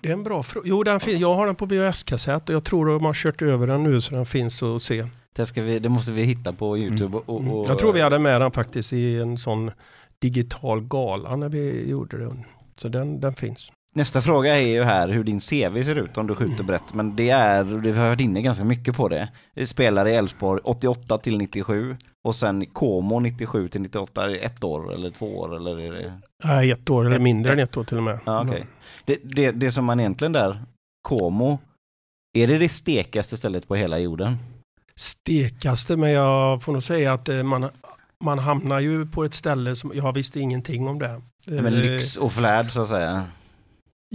det 0.00 0.08
är 0.08 0.12
en 0.12 0.24
bra 0.24 0.42
fråga. 0.42 0.68
Jo, 0.68 0.82
den 0.82 1.00
fin- 1.00 1.18
jag 1.18 1.34
har 1.34 1.46
den 1.46 1.54
på 1.54 1.66
VHS-kassett 1.66 2.48
och 2.48 2.54
jag 2.54 2.64
tror 2.64 2.90
att 2.94 3.00
de 3.00 3.04
har 3.06 3.14
kört 3.14 3.42
över 3.42 3.66
den 3.66 3.82
nu 3.82 4.00
så 4.00 4.14
den 4.14 4.26
finns 4.26 4.62
att 4.62 4.82
se. 4.82 5.06
Det, 5.36 5.56
vi, 5.56 5.78
det 5.78 5.88
måste 5.88 6.12
vi 6.12 6.22
hitta 6.24 6.52
på 6.52 6.78
YouTube. 6.78 7.16
Och, 7.16 7.28
och, 7.28 7.40
Mm. 7.40 7.64
Jag 7.68 7.78
tror 7.78 7.92
vi 7.92 8.00
hade 8.00 8.18
med 8.18 8.40
den 8.40 8.50
faktiskt 8.52 8.92
i 8.92 9.20
en 9.20 9.38
sån 9.38 9.70
digital 10.18 10.80
gala 10.80 11.36
när 11.36 11.48
vi 11.48 11.88
gjorde 11.90 12.18
den. 12.18 12.44
Så 12.76 12.88
den, 12.88 13.20
den 13.20 13.34
finns. 13.34 13.72
Nästa 13.96 14.22
fråga 14.22 14.56
är 14.58 14.66
ju 14.66 14.82
här 14.82 15.08
hur 15.08 15.24
din 15.24 15.40
CV 15.40 15.82
ser 15.82 15.96
ut 15.98 16.16
om 16.18 16.26
du 16.26 16.34
skjuter 16.34 16.54
Mm. 16.54 16.66
brett. 16.66 16.94
Men 16.94 17.16
det 17.16 17.30
är, 17.30 17.64
vi 17.64 17.92
har 17.92 18.08
varit 18.08 18.20
inne 18.20 18.42
ganska 18.42 18.64
mycket 18.64 18.96
på 18.96 19.08
det. 19.08 19.28
Du 19.54 19.66
spelar 19.66 20.08
i 20.08 20.14
Elfsborg 20.14 20.60
88 20.64 21.18
till 21.18 21.38
97 21.38 21.96
och 22.24 22.34
sen 22.34 22.66
Como 22.66 23.20
97 23.20 23.68
till 23.68 23.80
98. 23.80 24.24
Är 24.24 24.28
det 24.28 24.36
ett 24.38 24.64
år 24.64 24.94
eller 24.94 25.10
två 25.10 25.38
år 25.38 25.56
eller 25.56 25.80
är 25.80 25.92
det? 25.92 26.12
Nej, 26.44 26.70
ett 26.70 26.90
år 26.90 27.04
eller 27.06 27.16
Ett- 27.16 27.22
mindre 27.22 27.52
än 27.52 27.58
ett 27.58 27.76
år 27.76 27.84
till 27.84 27.96
och 27.96 28.02
med. 28.02 28.18
Ja, 28.24 28.42
okej. 28.48 28.66
det, 29.04 29.18
det, 29.24 29.50
det 29.50 29.72
som 29.72 29.84
man 29.84 30.00
egentligen 30.00 30.32
där, 30.32 30.62
Como, 31.08 31.58
är 32.38 32.46
det 32.48 32.58
det 32.58 32.68
stekaste 32.68 33.36
stället 33.36 33.68
på 33.68 33.74
hela 33.74 33.98
jorden? 33.98 34.36
Stekaste, 34.98 35.96
men 35.96 36.10
jag 36.10 36.62
får 36.62 36.72
nog 36.72 36.82
säga 36.82 37.12
att 37.12 37.28
eh, 37.28 37.42
man, 37.42 37.68
man 38.24 38.38
hamnar 38.38 38.80
ju 38.80 39.06
på 39.06 39.24
ett 39.24 39.34
ställe 39.34 39.76
som 39.76 39.92
jag 39.94 40.12
visste 40.12 40.40
ingenting 40.40 40.88
om 40.88 40.98
det. 40.98 41.22
Men 41.46 41.66
Eh, 41.66 41.72
lyx 41.72 42.16
och 42.16 42.32
flärd 42.32 42.70
så 42.70 42.80
att 42.80 42.88
säga. 42.88 43.26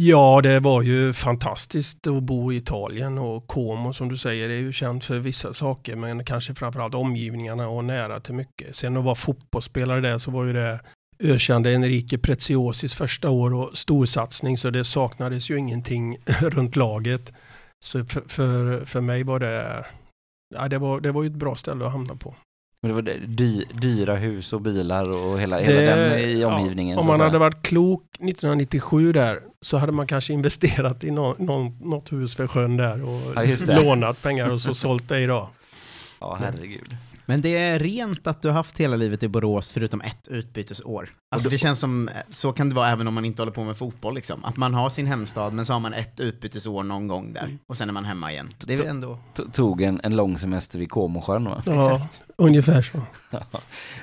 Ja, 0.01 0.39
det 0.43 0.59
var 0.59 0.81
ju 0.81 1.13
fantastiskt 1.13 2.07
att 2.07 2.23
bo 2.23 2.51
i 2.51 2.55
Italien 2.55 3.17
och 3.17 3.47
Como 3.47 3.93
som 3.93 4.09
du 4.09 4.17
säger 4.17 4.49
är 4.49 4.59
ju 4.59 4.73
känt 4.73 5.03
för 5.03 5.19
vissa 5.19 5.53
saker 5.53 5.95
men 5.95 6.25
kanske 6.25 6.55
framförallt 6.55 6.95
omgivningarna 6.95 7.67
och 7.67 7.85
nära 7.85 8.19
till 8.19 8.33
mycket. 8.33 8.75
Sen 8.75 8.97
att 8.97 9.03
vara 9.03 9.15
fotbollsspelare 9.15 10.01
där 10.01 10.17
så 10.17 10.31
var 10.31 10.45
ju 10.45 10.53
det 10.53 10.79
ökände 11.19 11.73
Enrique 11.73 12.17
Preziosis 12.17 12.95
första 12.95 13.29
år 13.29 13.53
och 13.53 13.77
storsatsning 13.77 14.57
så 14.57 14.69
det 14.69 14.85
saknades 14.85 15.49
ju 15.49 15.57
ingenting 15.57 16.17
runt 16.41 16.75
laget. 16.75 17.33
Så 17.83 18.05
för, 18.05 18.21
för, 18.27 18.85
för 18.85 19.01
mig 19.01 19.23
var 19.23 19.39
det, 19.39 19.85
ja, 20.55 20.67
det, 20.67 20.77
var, 20.77 20.99
det 20.99 21.11
var 21.11 21.23
ju 21.23 21.27
ett 21.27 21.33
bra 21.35 21.55
ställe 21.55 21.85
att 21.85 21.91
hamna 21.91 22.15
på. 22.15 22.35
Men 22.81 22.89
det 22.89 22.95
var 22.95 23.01
dy, 23.27 23.63
dyra 23.81 24.15
hus 24.15 24.53
och 24.53 24.61
bilar 24.61 25.17
och 25.25 25.39
hela, 25.39 25.57
Det- 25.57 25.63
hela 25.65 25.95
den 25.95 26.19
i 26.19 26.41
ja, 26.41 26.55
omgivningen. 26.59 26.97
om 26.97 27.03
så 27.05 27.11
att 27.11 27.17
man 27.17 27.25
hade 27.27 27.37
varit 27.39 27.61
klok 27.61 28.03
1997 28.19 29.11
där 29.13 29.39
så 29.61 29.77
hade 29.77 29.91
man 29.91 30.07
kanske 30.07 30.33
investerat 30.33 31.03
i 31.03 31.11
någon, 31.11 31.45
någon, 31.45 31.77
något 31.89 32.11
hus 32.11 32.39
vid 32.39 32.49
sjön 32.49 32.77
där 32.77 33.03
och 33.03 33.21
Ja, 33.35 33.81
lånat 33.81 34.21
pengar 34.21 34.49
och 34.49 34.61
så 34.61 34.73
sålt 34.73 35.09
det 35.09 35.19
idag. 35.19 35.47
Ja, 36.19 36.37
herregud. 36.41 36.95
Men 37.29 37.41
det 37.41 37.57
är 37.57 37.79
rent 37.79 38.27
att 38.27 38.41
du 38.41 38.47
har 38.47 38.55
haft 38.55 38.77
hela 38.77 38.95
livet 38.95 39.23
i 39.23 39.27
Borås 39.27 39.71
förutom 39.71 40.01
ett 40.01 40.27
utbytesår. 40.27 41.09
Alltså 41.35 41.49
det 41.49 41.57
känns 41.57 41.79
som, 41.79 42.09
så 42.29 42.51
kan 42.53 42.69
det 42.69 42.75
vara 42.75 42.89
även 42.89 43.07
om 43.07 43.13
man 43.13 43.25
inte 43.25 43.41
håller 43.41 43.51
på 43.51 43.63
med 43.63 43.77
fotboll 43.77 44.15
liksom. 44.15 44.45
Att 44.45 44.57
man 44.57 44.73
har 44.73 44.89
sin 44.89 45.07
hemstad 45.07 45.53
men 45.53 45.65
så 45.65 45.73
har 45.73 45.79
man 45.79 45.93
ett 45.93 46.19
utbytesår 46.19 46.83
någon 46.83 47.07
gång 47.07 47.33
där 47.33 47.57
och 47.67 47.77
sen 47.77 47.89
är 47.89 47.93
man 47.93 48.05
hemma 48.05 48.31
igen. 48.31 48.53
Det 48.65 48.73
är 48.73 48.83
ändå... 48.83 49.19
Tog 49.51 49.81
en, 49.81 49.99
en 50.03 50.15
lång 50.15 50.37
semester 50.37 50.79
vid 50.79 50.89
Comosjön 50.89 51.45
va? 51.45 51.63
Ja, 51.65 52.07
ungefär 52.37 52.81
så. 52.81 53.01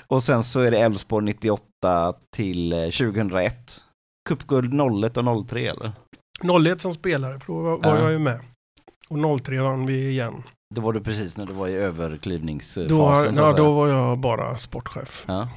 Och 0.06 0.22
sen 0.22 0.44
så 0.44 0.60
är 0.60 0.70
det 0.70 0.78
Elfsborg 0.78 1.24
98 1.24 2.12
till 2.36 2.72
eh, 2.72 2.78
2001. 2.78 3.84
Cupguld 4.28 4.74
01 5.04 5.16
och 5.16 5.48
03 5.48 5.66
eller? 5.70 5.92
01 6.72 6.80
som 6.80 6.94
spelare, 6.94 7.40
för 7.40 7.46
då 7.46 7.60
var, 7.62 7.78
var 7.78 7.96
Ja. 7.96 8.02
jag 8.02 8.12
ju 8.12 8.18
med. 8.18 8.40
Och 9.08 9.42
03 9.44 9.60
vann 9.60 9.86
vi 9.86 10.08
igen. 10.10 10.42
Då 10.76 10.82
var 10.82 10.92
du 10.92 11.00
precis 11.00 11.36
när 11.36 11.46
du 11.46 11.52
var 11.52 11.68
i 11.68 11.74
överklivningsfasen 11.74 12.88
Då, 12.88 13.16
så 13.16 13.26
ja, 13.26 13.34
säga. 13.34 13.52
då 13.52 13.72
var 13.72 13.88
jag 13.88 14.18
bara 14.18 14.56
sportchef. 14.58 15.24
Ja. 15.28 15.48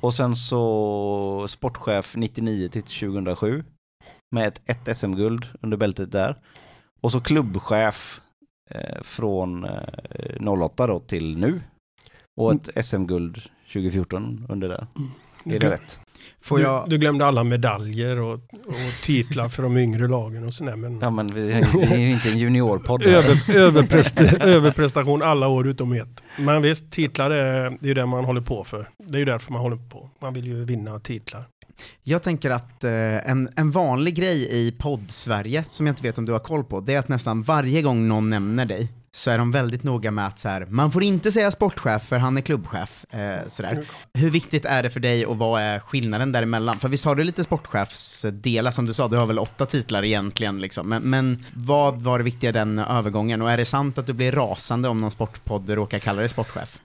Och 0.00 0.14
sen 0.14 0.36
så 0.36 1.46
sportchef 1.48 2.16
99 2.16 2.68
till 2.68 2.82
2007 2.82 3.64
med 4.34 4.48
ett, 4.48 4.60
ett 4.64 4.96
SM-guld 4.96 5.46
under 5.60 5.76
bältet 5.76 6.12
där. 6.12 6.38
Och 7.00 7.12
så 7.12 7.20
klubbchef 7.20 8.20
eh, 8.70 9.02
från 9.02 9.64
eh, 9.64 10.48
08 10.48 10.86
då 10.86 11.00
till 11.00 11.38
nu. 11.38 11.60
Och 12.36 12.52
ett 12.52 12.86
SM-guld 12.86 13.42
2014 13.72 14.46
under 14.48 14.68
där. 14.68 14.86
Är 15.44 15.60
det 15.60 15.70
rätt? 15.70 16.00
Får 16.42 16.56
du, 16.56 16.62
jag... 16.62 16.90
du 16.90 16.98
glömde 16.98 17.26
alla 17.26 17.44
medaljer 17.44 18.20
och, 18.20 18.34
och 18.66 19.02
titlar 19.02 19.48
för 19.48 19.62
de 19.62 19.76
yngre 19.76 20.08
lagen 20.08 20.46
och 20.46 20.54
sådär. 20.54 20.76
Men 20.76 20.98
Ja 21.00 21.10
men 21.10 21.26
vi, 21.34 21.52
är- 21.52 21.78
vi 21.86 21.92
är 21.94 21.98
ju 21.98 22.10
inte 22.12 22.28
en 22.28 22.38
juniorpodd. 22.38 23.02
över, 23.02 23.56
överprest, 23.56 24.20
överprestation 24.40 25.22
alla 25.22 25.48
år 25.48 25.66
utom 25.68 25.92
ett. 25.92 26.22
Men 26.38 26.62
visst, 26.62 26.90
titlar 26.90 27.30
är, 27.30 27.70
det 27.70 27.86
är 27.86 27.88
ju 27.88 27.94
det 27.94 28.06
man 28.06 28.24
håller 28.24 28.40
på 28.40 28.64
för. 28.64 28.88
Det 28.98 29.16
är 29.16 29.18
ju 29.18 29.24
därför 29.24 29.52
man 29.52 29.60
håller 29.60 29.76
på. 29.76 30.10
Man 30.20 30.34
vill 30.34 30.46
ju 30.46 30.64
vinna 30.64 30.98
titlar. 30.98 31.42
Jag 32.02 32.22
tänker 32.22 32.50
att 32.50 32.84
eh, 32.84 33.30
en, 33.30 33.48
en 33.56 33.70
vanlig 33.70 34.14
grej 34.14 34.48
i 34.50 34.72
podd-Sverige, 34.72 35.64
som 35.68 35.86
jag 35.86 35.92
inte 35.92 36.02
vet 36.02 36.18
om 36.18 36.26
du 36.26 36.32
har 36.32 36.38
koll 36.38 36.64
på, 36.64 36.80
det 36.80 36.94
är 36.94 36.98
att 36.98 37.08
nästan 37.08 37.42
varje 37.42 37.82
gång 37.82 38.08
någon 38.08 38.30
nämner 38.30 38.64
dig, 38.66 38.88
så 39.14 39.30
är 39.30 39.38
de 39.38 39.50
väldigt 39.50 39.82
noga 39.82 40.10
med 40.10 40.26
att 40.26 40.38
så 40.38 40.48
här, 40.48 40.66
man 40.70 40.92
får 40.92 41.02
inte 41.02 41.32
säga 41.32 41.50
sportchef 41.50 42.02
för 42.02 42.18
han 42.18 42.36
är 42.36 42.40
klubbchef. 42.40 43.04
Eh, 43.10 43.46
sådär. 43.46 43.84
Hur 44.14 44.30
viktigt 44.30 44.64
är 44.64 44.82
det 44.82 44.90
för 44.90 45.00
dig 45.00 45.26
och 45.26 45.38
vad 45.38 45.62
är 45.62 45.78
skillnaden 45.78 46.32
däremellan? 46.32 46.78
För 46.78 46.88
visst 46.88 47.04
har 47.04 47.14
du 47.14 47.24
lite 47.24 47.44
sportchefsdelar 47.44 48.70
som 48.70 48.86
du 48.86 48.94
sa, 48.94 49.08
du 49.08 49.16
har 49.16 49.26
väl 49.26 49.38
åtta 49.38 49.66
titlar 49.66 50.04
egentligen 50.04 50.60
liksom. 50.60 50.88
Men, 50.88 51.02
men 51.02 51.44
vad 51.54 52.02
var 52.02 52.18
det 52.18 52.24
viktiga 52.24 52.50
i 52.50 52.52
den 52.52 52.78
övergången? 52.78 53.42
Och 53.42 53.50
är 53.50 53.56
det 53.56 53.64
sant 53.64 53.98
att 53.98 54.06
du 54.06 54.12
blir 54.12 54.32
rasande 54.32 54.88
om 54.88 55.00
någon 55.00 55.10
sportpodd 55.10 55.70
råkar 55.70 55.98
kalla 55.98 56.20
dig 56.20 56.28
sportchef? 56.28 56.78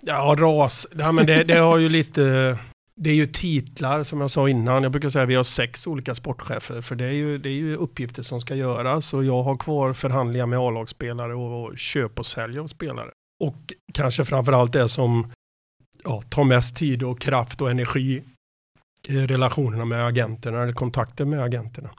Ja, 0.00 0.36
ras. 0.38 0.86
Ja, 0.98 1.12
men 1.12 1.26
det, 1.26 1.44
det 1.44 1.58
har 1.58 1.78
ju 1.78 1.88
lite... 1.88 2.58
Det 3.00 3.10
är 3.10 3.14
ju 3.14 3.26
titlar 3.26 4.02
som 4.02 4.20
jag 4.20 4.30
sa 4.30 4.48
innan. 4.48 4.82
Jag 4.82 4.92
brukar 4.92 5.08
säga 5.08 5.22
att 5.22 5.28
vi 5.28 5.34
har 5.34 5.44
sex 5.44 5.86
olika 5.86 6.14
sportchefer. 6.14 6.80
För 6.80 6.94
det 6.94 7.04
är 7.04 7.12
ju, 7.12 7.38
det 7.38 7.48
är 7.48 7.52
ju 7.52 7.76
uppgifter 7.76 8.22
som 8.22 8.40
ska 8.40 8.54
göras. 8.54 9.14
Och 9.14 9.24
jag 9.24 9.42
har 9.42 9.56
kvar 9.56 9.92
förhandlingar 9.92 10.46
med 10.46 10.58
A-lagsspelare 10.58 11.34
och, 11.34 11.64
och 11.64 11.78
köp 11.78 12.18
och 12.18 12.26
sälj 12.26 12.58
av 12.58 12.66
spelare. 12.66 13.10
Och 13.44 13.72
kanske 13.92 14.24
framförallt 14.24 14.72
det 14.72 14.88
som 14.88 15.32
ja, 16.04 16.22
tar 16.28 16.44
mest 16.44 16.76
tid 16.76 17.02
och 17.02 17.20
kraft 17.20 17.62
och 17.62 17.70
energi. 17.70 18.22
i 19.08 19.26
Relationerna 19.26 19.84
med 19.84 20.06
agenterna 20.06 20.62
eller 20.62 20.72
kontakter 20.72 21.24
med 21.24 21.42
agenterna. 21.42 21.90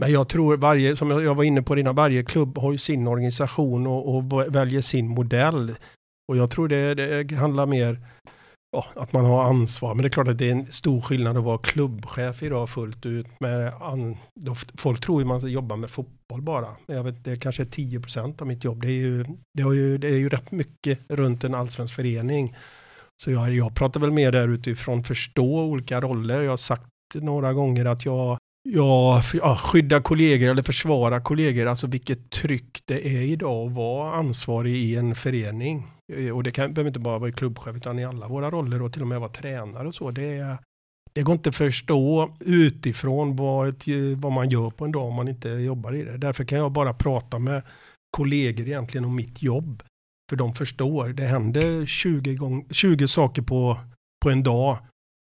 Men 0.00 0.12
jag 0.12 0.28
tror 0.28 0.56
varje, 0.56 0.96
som 0.96 1.10
jag 1.10 1.22
jag 1.22 1.34
var 1.34 1.44
inne 1.44 1.62
på 1.62 1.78
innan, 1.78 1.94
varje 1.94 2.24
klubb 2.24 2.58
har 2.58 2.72
ju 2.72 2.78
sin 2.78 3.06
organisation 3.06 3.86
och, 3.86 4.16
och 4.16 4.54
väljer 4.54 4.80
sin 4.80 5.08
modell. 5.08 5.74
Och 6.28 6.36
jag 6.36 6.50
tror 6.50 6.68
det, 6.68 6.94
det 6.94 7.36
handlar 7.36 7.66
mer 7.66 7.98
ja, 8.72 8.86
att 8.94 9.12
man 9.12 9.24
har 9.24 9.44
ansvar. 9.44 9.94
Men 9.94 10.02
det 10.02 10.08
är 10.08 10.10
klart 10.10 10.28
att 10.28 10.38
det 10.38 10.48
är 10.48 10.52
en 10.52 10.66
stor 10.66 11.00
skillnad 11.00 11.36
att 11.36 11.44
vara 11.44 11.58
klubbchef 11.58 12.42
idag 12.42 12.70
fullt 12.70 13.06
ut. 13.06 13.26
Med 13.40 13.72
an, 13.80 14.16
då, 14.40 14.54
folk 14.78 15.00
tror 15.00 15.20
ju 15.20 15.26
man 15.26 15.50
jobbar 15.50 15.76
med 15.76 15.90
fotboll 15.90 16.42
bara. 16.42 16.76
Men 16.86 16.96
Jag 16.96 17.04
vet, 17.04 17.24
det 17.24 17.36
kanske 17.36 17.62
är 17.62 17.66
10 17.66 18.00
procent 18.00 18.40
av 18.40 18.46
mitt 18.46 18.64
jobb. 18.64 18.82
Det 18.82 18.88
är, 18.88 19.02
ju, 19.02 19.24
det, 19.54 19.62
har 19.62 19.72
ju, 19.72 19.98
det 19.98 20.08
är 20.08 20.18
ju 20.18 20.28
rätt 20.28 20.50
mycket 20.50 20.98
runt 21.08 21.44
en 21.44 21.54
allsvensk 21.54 21.94
förening. 21.94 22.56
Så 23.22 23.30
jag, 23.30 23.54
jag 23.54 23.74
pratar 23.74 24.00
väl 24.00 24.10
mer 24.10 24.32
där 24.32 24.48
utifrån 24.48 25.04
förstå 25.04 25.60
olika 25.60 26.00
roller. 26.00 26.40
Jag 26.40 26.50
har 26.50 26.56
sagt 26.56 26.86
några 27.14 27.52
gånger 27.52 27.84
att 27.84 28.04
jag 28.04 28.38
Ja, 28.62 29.22
för, 29.22 29.38
ja, 29.38 29.56
skydda 29.56 30.00
kollegor 30.00 30.48
eller 30.48 30.62
försvara 30.62 31.20
kollegor, 31.20 31.66
alltså 31.66 31.86
vilket 31.86 32.30
tryck 32.30 32.82
det 32.84 33.08
är 33.08 33.22
idag 33.22 33.66
att 33.66 33.74
vara 33.74 34.14
ansvarig 34.14 34.74
i 34.74 34.96
en 34.96 35.14
förening. 35.14 35.86
Eh, 36.12 36.36
och 36.36 36.42
det 36.42 36.50
kan, 36.50 36.74
behöver 36.74 36.88
inte 36.88 37.00
bara 37.00 37.18
vara 37.18 37.30
i 37.30 37.32
klubbchef 37.32 37.76
utan 37.76 37.98
i 37.98 38.04
alla 38.04 38.28
våra 38.28 38.50
roller 38.50 38.82
och 38.82 38.92
till 38.92 39.02
och 39.02 39.08
med 39.08 39.20
vara 39.20 39.30
tränare 39.32 39.88
och 39.88 39.94
så. 39.94 40.10
Det, 40.10 40.38
är, 40.38 40.58
det 41.12 41.22
går 41.22 41.32
inte 41.32 41.48
att 41.48 41.56
förstå 41.56 42.36
utifrån 42.40 43.36
vad, 43.36 43.84
vad 44.16 44.32
man 44.32 44.50
gör 44.50 44.70
på 44.70 44.84
en 44.84 44.92
dag 44.92 45.04
om 45.04 45.14
man 45.14 45.28
inte 45.28 45.48
jobbar 45.48 45.94
i 45.94 46.04
det. 46.04 46.16
Därför 46.16 46.44
kan 46.44 46.58
jag 46.58 46.72
bara 46.72 46.94
prata 46.94 47.38
med 47.38 47.62
kollegor 48.10 48.66
egentligen 48.66 49.04
om 49.04 49.14
mitt 49.14 49.42
jobb. 49.42 49.82
För 50.30 50.36
de 50.36 50.54
förstår. 50.54 51.08
Det 51.08 51.26
händer 51.26 51.86
20, 51.86 52.34
gång, 52.34 52.66
20 52.70 53.08
saker 53.08 53.42
på, 53.42 53.80
på 54.22 54.30
en 54.30 54.42
dag 54.42 54.78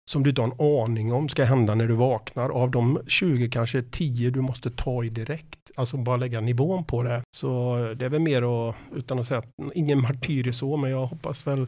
som 0.10 0.24
du 0.24 0.30
inte 0.30 0.42
har 0.42 0.48
en 0.48 0.84
aning 0.84 1.14
om 1.14 1.30
ska 1.30 1.44
hända 1.44 1.76
när 1.76 1.88
du 1.88 1.94
vaknar. 1.94 2.50
Av 2.50 2.72
de 2.72 3.00
20 3.08 3.50
kanske 3.50 3.82
10 3.82 4.30
du 4.30 4.42
måste 4.42 4.72
ta 4.72 5.04
i 5.04 5.10
direkt. 5.10 5.60
Alltså 5.76 5.98
bara 5.98 6.18
lägga 6.18 6.42
nivån 6.42 6.84
på 6.84 7.04
det. 7.04 7.22
Så 7.36 7.76
det 8.00 8.06
är 8.06 8.10
väl 8.10 8.20
mer 8.22 8.70
att, 8.70 8.76
utan 8.96 9.20
att 9.20 9.28
säga 9.28 9.40
att 9.40 9.52
ingen 9.74 10.02
martyr 10.02 10.52
så, 10.52 10.78
men 10.78 10.92
jag 10.92 11.06
hoppas 11.06 11.48
väl 11.48 11.68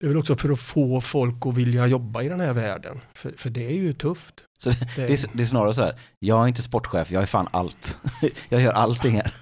det 0.00 0.06
är 0.06 0.08
väl 0.08 0.18
också 0.18 0.36
för 0.36 0.50
att 0.50 0.60
få 0.60 1.00
folk 1.00 1.46
att 1.46 1.56
vilja 1.56 1.86
jobba 1.86 2.22
i 2.22 2.28
den 2.28 2.40
här 2.40 2.52
världen. 2.52 3.00
För, 3.14 3.32
för 3.36 3.50
det 3.50 3.66
är 3.66 3.74
ju 3.74 3.92
tufft. 3.92 4.34
Så 4.58 4.70
det, 4.70 4.76
det, 4.96 5.02
är, 5.02 5.36
det 5.36 5.42
är 5.42 5.46
snarare 5.46 5.74
så 5.74 5.82
här, 5.82 5.94
jag 6.18 6.44
är 6.44 6.48
inte 6.48 6.62
sportchef, 6.62 7.10
jag 7.10 7.22
är 7.22 7.26
fan 7.26 7.48
allt. 7.50 7.98
jag 8.48 8.60
gör 8.60 8.72
allting 8.72 9.14
här. 9.14 9.32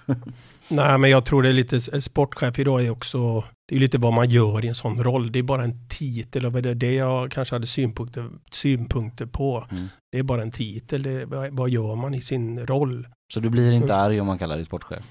Nej, 0.71 0.99
men 0.99 1.11
jag 1.11 1.25
tror 1.25 1.43
det 1.43 1.49
är 1.49 1.53
lite, 1.53 1.81
sportchef 2.03 2.59
idag 2.59 2.85
är 2.85 2.91
också, 2.91 3.45
det 3.69 3.77
är 3.77 3.81
lite 3.81 3.99
vad 3.99 4.13
man 4.13 4.31
gör 4.31 4.65
i 4.65 4.69
en 4.69 4.75
sån 4.75 5.05
roll. 5.05 5.33
Det 5.33 5.39
är 5.39 5.43
bara 5.43 5.65
en 5.65 5.89
titel 5.89 6.47
och 6.47 6.53
det 6.63 6.71
är 6.71 6.75
det 6.75 6.95
jag 6.95 7.31
kanske 7.31 7.55
hade 7.55 7.67
synpunkter, 7.67 8.31
synpunkter 8.51 9.27
på. 9.27 9.67
Mm. 9.71 9.89
Det 10.13 10.19
är 10.19 10.23
bara 10.23 10.43
en 10.43 10.51
titel, 10.51 11.03
det, 11.03 11.25
vad, 11.25 11.51
vad 11.53 11.71
gör 11.71 11.95
man 11.95 12.15
i 12.15 12.23
sin 12.23 12.67
roll? 12.67 13.09
Så 13.33 13.41
du 13.41 13.51
blir 13.51 13.73
inte 13.73 13.97
arg 13.97 14.21
om 14.21 14.27
man 14.27 14.39
kallar 14.39 14.57
dig 14.57 14.65
sportchef? 14.65 15.05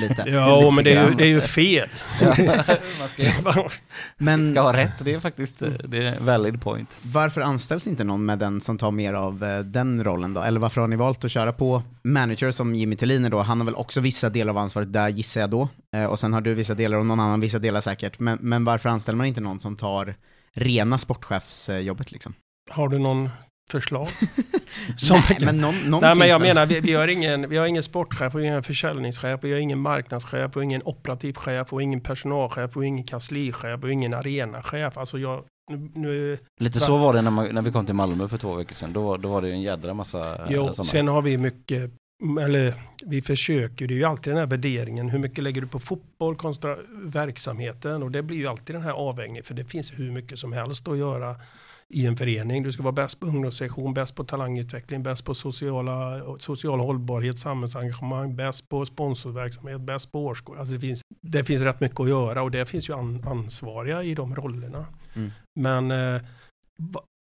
Lite. 0.00 0.24
Ja, 0.26 0.56
Lite 0.60 0.70
men 0.70 0.84
det 0.84 0.92
är, 0.92 1.08
ju, 1.08 1.14
det 1.14 1.24
är 1.24 1.28
ju 1.28 1.40
fel. 1.40 1.88
man 3.00 3.08
ska, 3.08 3.68
Men 4.16 4.52
ska 4.52 4.60
ha 4.62 4.76
rätt, 4.76 4.92
det 4.98 5.14
är 5.14 5.20
faktiskt 5.20 5.62
eh, 5.62 5.68
det 5.68 6.06
är 6.06 6.16
en 6.16 6.26
valid 6.26 6.62
point. 6.62 6.98
varför 7.02 7.40
anställs 7.40 7.86
inte 7.86 8.04
någon 8.04 8.24
med 8.24 8.38
den 8.38 8.60
som 8.60 8.78
tar 8.78 8.90
mer 8.90 9.14
av 9.14 9.44
eh, 9.44 9.58
den 9.60 10.04
rollen 10.04 10.34
då? 10.34 10.40
Eller 10.40 10.60
varför 10.60 10.80
har 10.80 10.88
ni 10.88 10.96
valt 10.96 11.24
att 11.24 11.30
köra 11.30 11.52
på 11.52 11.82
manager 12.04 12.50
som 12.50 12.74
Jimmy 12.74 12.96
Tillin 12.96 13.24
är 13.24 13.30
då? 13.30 13.38
Han 13.42 13.60
har 13.60 13.64
väl 13.64 13.74
också 13.74 14.00
vissa 14.00 14.30
delar 14.30 14.50
av 14.50 14.58
ansvaret 14.58 14.92
där 14.92 15.08
gissar 15.08 15.40
jag 15.40 15.50
då. 15.50 15.68
Eh, 15.96 16.04
och 16.04 16.18
sen 16.18 16.32
har 16.32 16.40
du 16.40 16.54
vissa 16.54 16.74
delar 16.74 16.98
och 16.98 17.06
någon 17.06 17.20
annan 17.20 17.40
vissa 17.40 17.58
delar 17.58 17.80
säkert. 17.80 18.18
Men, 18.18 18.38
men 18.40 18.64
varför 18.64 18.88
anställer 18.88 19.16
man 19.16 19.26
inte 19.26 19.40
någon 19.40 19.60
som 19.60 19.76
tar 19.76 20.14
rena 20.54 20.98
sportchefsjobbet 20.98 22.12
liksom? 22.12 22.34
Har 22.70 22.88
du 22.88 22.98
någon 22.98 23.30
förslag? 23.70 24.08
Som- 24.96 25.22
Nej, 25.30 25.38
men 25.44 25.56
någon, 25.56 25.74
någon 25.90 26.00
Nej, 26.00 26.14
men 26.14 26.28
jag 26.28 26.38
väl? 26.38 26.48
menar, 26.48 26.66
vi, 26.66 26.80
vi, 26.80 26.94
har 26.94 27.08
ingen, 27.08 27.48
vi 27.48 27.56
har 27.56 27.66
ingen 27.66 27.82
sportchef 27.82 28.34
och 28.34 28.40
ingen 28.42 28.62
försäljningschef, 28.62 29.40
vi 29.42 29.52
har 29.52 29.58
ingen 29.58 29.78
marknadschef 29.78 30.56
och 30.56 30.64
ingen 30.64 30.82
operativ 30.84 31.32
chef 31.32 31.72
och 31.72 31.82
ingen 31.82 32.00
personalchef 32.00 32.76
och 32.76 32.84
ingen 32.86 33.04
kanslichef 33.04 33.82
och 33.82 33.92
ingen 33.92 34.14
arenachef. 34.14 34.98
Alltså 34.98 35.18
jag, 35.18 35.44
nu, 35.70 35.90
nu, 35.94 36.38
Lite 36.60 36.80
så 36.80 36.98
var 36.98 37.14
det 37.14 37.22
när, 37.22 37.30
man, 37.30 37.54
när 37.54 37.62
vi 37.62 37.72
kom 37.72 37.86
till 37.86 37.94
Malmö 37.94 38.28
för 38.28 38.38
två 38.38 38.54
veckor 38.54 38.74
sedan. 38.74 38.92
Då, 38.92 39.16
då 39.16 39.28
var 39.28 39.42
det 39.42 39.50
en 39.50 39.62
jädra 39.62 39.94
massa 39.94 40.34
eh, 40.34 40.46
jo, 40.50 40.72
sen 40.72 41.08
har 41.08 41.22
vi 41.22 41.36
mycket, 41.38 41.90
eller 42.40 42.74
vi 43.06 43.22
försöker, 43.22 43.86
det 43.86 43.94
är 43.94 43.96
ju 43.96 44.04
alltid 44.04 44.32
den 44.32 44.38
här 44.38 44.46
värderingen, 44.46 45.08
hur 45.08 45.18
mycket 45.18 45.44
lägger 45.44 45.60
du 45.60 45.66
på 45.66 45.78
fotboll 45.78 46.36
kontra 46.36 46.76
verksamheten 47.04 48.02
och 48.02 48.10
det 48.10 48.22
blir 48.22 48.36
ju 48.36 48.46
alltid 48.46 48.76
den 48.76 48.82
här 48.82 48.92
avvägningen, 48.92 49.44
för 49.44 49.54
det 49.54 49.64
finns 49.64 49.98
hur 49.98 50.10
mycket 50.10 50.38
som 50.38 50.52
helst 50.52 50.88
att 50.88 50.98
göra 50.98 51.36
i 51.92 52.06
en 52.06 52.16
förening. 52.16 52.62
Du 52.62 52.72
ska 52.72 52.82
vara 52.82 52.92
bäst 52.92 53.20
på 53.20 53.26
ungdomssektion, 53.26 53.94
bäst 53.94 54.14
på 54.14 54.24
talangutveckling, 54.24 55.02
bäst 55.02 55.24
på 55.24 55.34
sociala, 55.34 56.22
social 56.38 56.80
hållbarhet, 56.80 57.38
samhällsengagemang, 57.38 58.36
bäst 58.36 58.68
på 58.68 58.86
sponsorverksamhet, 58.86 59.80
bäst 59.80 60.12
på 60.12 60.26
årskår. 60.26 60.58
Alltså 60.58 60.74
det, 60.74 60.80
finns, 60.80 61.00
det 61.20 61.44
finns 61.44 61.62
rätt 61.62 61.80
mycket 61.80 62.00
att 62.00 62.08
göra 62.08 62.42
och 62.42 62.50
det 62.50 62.66
finns 62.66 62.88
ju 62.88 62.94
an, 62.94 63.24
ansvariga 63.26 64.02
i 64.02 64.14
de 64.14 64.34
rollerna. 64.34 64.86
Mm. 65.14 65.30
Men 65.60 65.90
eh, 65.90 66.22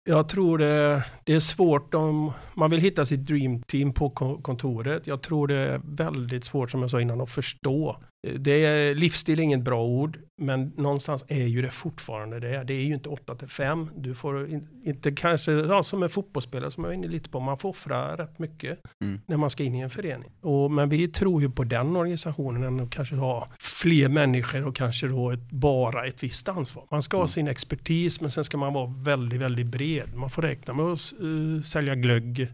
jag 0.09 0.29
tror 0.29 0.57
det, 0.57 1.03
det 1.23 1.33
är 1.33 1.39
svårt 1.39 1.93
om 1.93 2.31
man 2.53 2.71
vill 2.71 2.81
hitta 2.81 3.05
sitt 3.05 3.25
dream 3.27 3.61
team 3.61 3.93
på 3.93 4.09
ko- 4.09 4.41
kontoret. 4.41 5.07
Jag 5.07 5.21
tror 5.21 5.47
det 5.47 5.55
är 5.55 5.81
väldigt 5.83 6.45
svårt 6.45 6.71
som 6.71 6.81
jag 6.81 6.91
sa 6.91 7.01
innan 7.01 7.21
att 7.21 7.29
förstå. 7.29 7.97
Det 8.21 8.65
är, 8.65 8.95
livsstil 8.95 9.39
är 9.39 9.43
inget 9.43 9.63
bra 9.63 9.83
ord, 9.83 10.19
men 10.37 10.73
någonstans 10.77 11.25
är 11.27 11.45
ju 11.45 11.61
det 11.61 11.71
fortfarande 11.71 12.39
det. 12.39 12.63
Det 12.63 12.73
är 12.73 12.81
ju 12.81 12.93
inte 12.93 13.09
8 13.09 13.35
till 13.35 13.47
5. 13.47 13.89
Du 13.95 14.15
får 14.15 14.49
in, 14.49 14.67
inte 14.85 15.11
kanske, 15.11 15.51
ja, 15.51 15.83
som 15.83 16.03
en 16.03 16.09
fotbollsspelare 16.09 16.71
som 16.71 16.83
jag 16.83 16.89
var 16.89 16.95
inne 16.95 17.07
lite 17.07 17.29
på, 17.29 17.39
man 17.39 17.57
får 17.57 17.69
offra 17.69 18.17
rätt 18.17 18.39
mycket 18.39 18.79
Mm. 19.01 19.21
när 19.25 19.37
man 19.37 19.49
ska 19.49 19.63
in 19.63 19.75
i 19.75 19.79
en 19.79 19.89
förening. 19.89 20.31
Och, 20.41 20.71
men 20.71 20.89
vi 20.89 21.07
tror 21.07 21.41
ju 21.41 21.49
på 21.49 21.63
den 21.63 21.95
organisationen 21.95 22.63
än 22.63 22.79
att 22.79 22.89
kanske 22.89 23.15
ha 23.15 23.47
fler 23.59 24.09
människor 24.09 24.67
och 24.67 24.75
kanske 24.75 25.07
då 25.07 25.31
ett, 25.31 25.51
bara 25.51 26.05
ett 26.05 26.23
visst 26.23 26.49
ansvar. 26.49 26.87
Man 26.91 27.03
ska 27.03 27.17
ha 27.17 27.27
sin 27.27 27.47
expertis 27.47 28.21
men 28.21 28.31
sen 28.31 28.43
ska 28.43 28.57
man 28.57 28.73
vara 28.73 28.93
väldigt, 28.97 29.41
väldigt 29.41 29.67
bred. 29.67 30.15
Man 30.15 30.29
får 30.29 30.41
räkna 30.41 30.73
med 30.73 30.85
att 30.85 31.13
uh, 31.21 31.61
sälja 31.61 31.95
glögg 31.95 32.47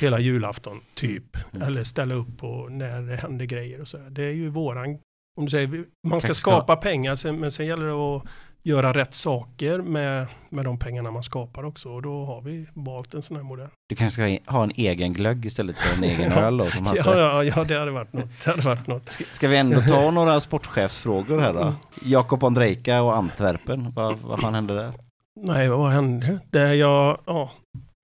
hela 0.00 0.18
julafton 0.18 0.80
typ. 0.94 1.36
Mm. 1.52 1.68
Eller 1.68 1.84
ställa 1.84 2.14
upp 2.14 2.38
på 2.38 2.68
när 2.70 3.02
det 3.02 3.16
händer 3.16 3.44
grejer 3.44 3.80
och 3.80 3.88
så. 3.88 3.96
Det 3.96 4.24
är 4.24 4.32
ju 4.32 4.48
våran, 4.48 4.98
om 5.36 5.44
du 5.44 5.50
säger, 5.50 5.84
man 6.08 6.20
ska 6.20 6.34
skapa 6.34 6.76
pengar 6.76 7.32
men 7.32 7.52
sen 7.52 7.66
gäller 7.66 7.86
det 7.86 7.92
att 7.92 8.22
göra 8.62 8.92
rätt 8.92 9.14
saker 9.14 9.78
med, 9.78 10.26
med 10.48 10.64
de 10.64 10.78
pengarna 10.78 11.10
man 11.10 11.22
skapar 11.22 11.64
också. 11.64 11.88
Och 11.88 12.02
då 12.02 12.24
har 12.24 12.40
vi 12.40 12.66
valt 12.74 13.14
en 13.14 13.22
sån 13.22 13.36
här 13.36 13.44
modell. 13.44 13.68
Du 13.88 13.96
kanske 13.96 14.38
ska 14.38 14.52
ha 14.52 14.62
en 14.62 14.72
egen 14.74 15.12
glögg 15.12 15.46
istället 15.46 15.78
för 15.78 15.96
en 15.98 16.04
egen 16.10 16.32
öl 16.32 16.56
då, 16.56 16.66
som. 16.66 16.86
Ja, 16.86 17.18
ja, 17.18 17.44
ja, 17.44 17.64
det 17.64 17.78
hade 17.78 17.90
varit 17.90 18.12
något. 18.12 18.44
Det 18.44 18.50
hade 18.50 18.62
varit 18.62 18.86
något. 18.86 19.12
Ska, 19.12 19.24
ska 19.32 19.48
vi 19.48 19.56
ändå 19.56 19.80
ta 19.80 20.10
några 20.10 20.40
sportchefsfrågor 20.40 21.38
här 21.38 21.52
då? 21.52 21.74
Jakob 22.04 22.44
Ondrejka 22.44 23.02
och 23.02 23.16
Antwerpen, 23.16 23.92
vad, 23.94 24.18
vad 24.18 24.40
fan 24.40 24.54
hände 24.54 24.74
där? 24.74 24.92
Nej, 25.40 25.68
vad 25.68 25.90
hände? 25.90 26.38
Det 26.50 26.74
jag, 26.74 27.18
ja, 27.26 27.50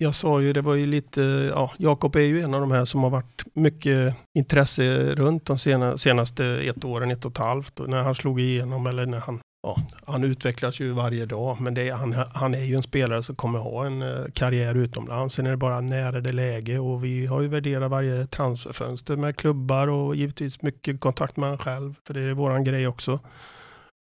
jag 0.00 0.14
sa 0.14 0.40
ju, 0.40 0.52
det 0.52 0.60
var 0.60 0.74
ju 0.74 0.86
lite, 0.86 1.20
ja, 1.54 1.72
Jakob 1.78 2.16
är 2.16 2.20
ju 2.20 2.42
en 2.42 2.54
av 2.54 2.60
de 2.60 2.70
här 2.70 2.84
som 2.84 3.02
har 3.02 3.10
varit 3.10 3.44
mycket 3.54 4.14
intresse 4.38 5.14
runt 5.14 5.46
de 5.46 5.58
sena, 5.58 5.98
senaste 5.98 6.44
ett 6.46 6.84
åren, 6.84 7.10
ett 7.10 7.24
och 7.24 7.30
ett 7.32 7.38
halvt. 7.38 7.80
Och 7.80 7.88
när 7.88 8.02
han 8.02 8.14
slog 8.14 8.40
igenom, 8.40 8.86
eller 8.86 9.06
när 9.06 9.18
han, 9.18 9.40
ja, 9.62 9.76
han 10.06 10.24
utvecklas 10.24 10.80
ju 10.80 10.92
varje 10.92 11.26
dag, 11.26 11.60
men 11.60 11.74
det 11.74 11.88
är, 11.88 11.94
han, 11.94 12.12
han 12.12 12.54
är 12.54 12.64
ju 12.64 12.74
en 12.74 12.82
spelare 12.82 13.22
som 13.22 13.36
kommer 13.36 13.58
ha 13.58 13.86
en 13.86 14.02
eh, 14.02 14.24
karriär 14.34 14.74
utomlands. 14.74 15.34
Sen 15.34 15.46
är 15.46 15.50
det 15.50 15.56
bara 15.56 15.80
när 15.80 16.12
är 16.12 16.20
det 16.20 16.32
läge 16.32 16.78
och 16.78 17.04
vi 17.04 17.26
har 17.26 17.40
ju 17.40 17.48
värderat 17.48 17.90
varje 17.90 18.26
transferfönster 18.26 19.16
med 19.16 19.36
klubbar 19.36 19.88
och 19.88 20.16
givetvis 20.16 20.62
mycket 20.62 21.00
kontakt 21.00 21.36
med 21.36 21.48
han 21.48 21.58
själv, 21.58 21.94
för 22.06 22.14
det 22.14 22.20
är 22.20 22.32
våran 22.32 22.64
grej 22.64 22.86
också. 22.86 23.20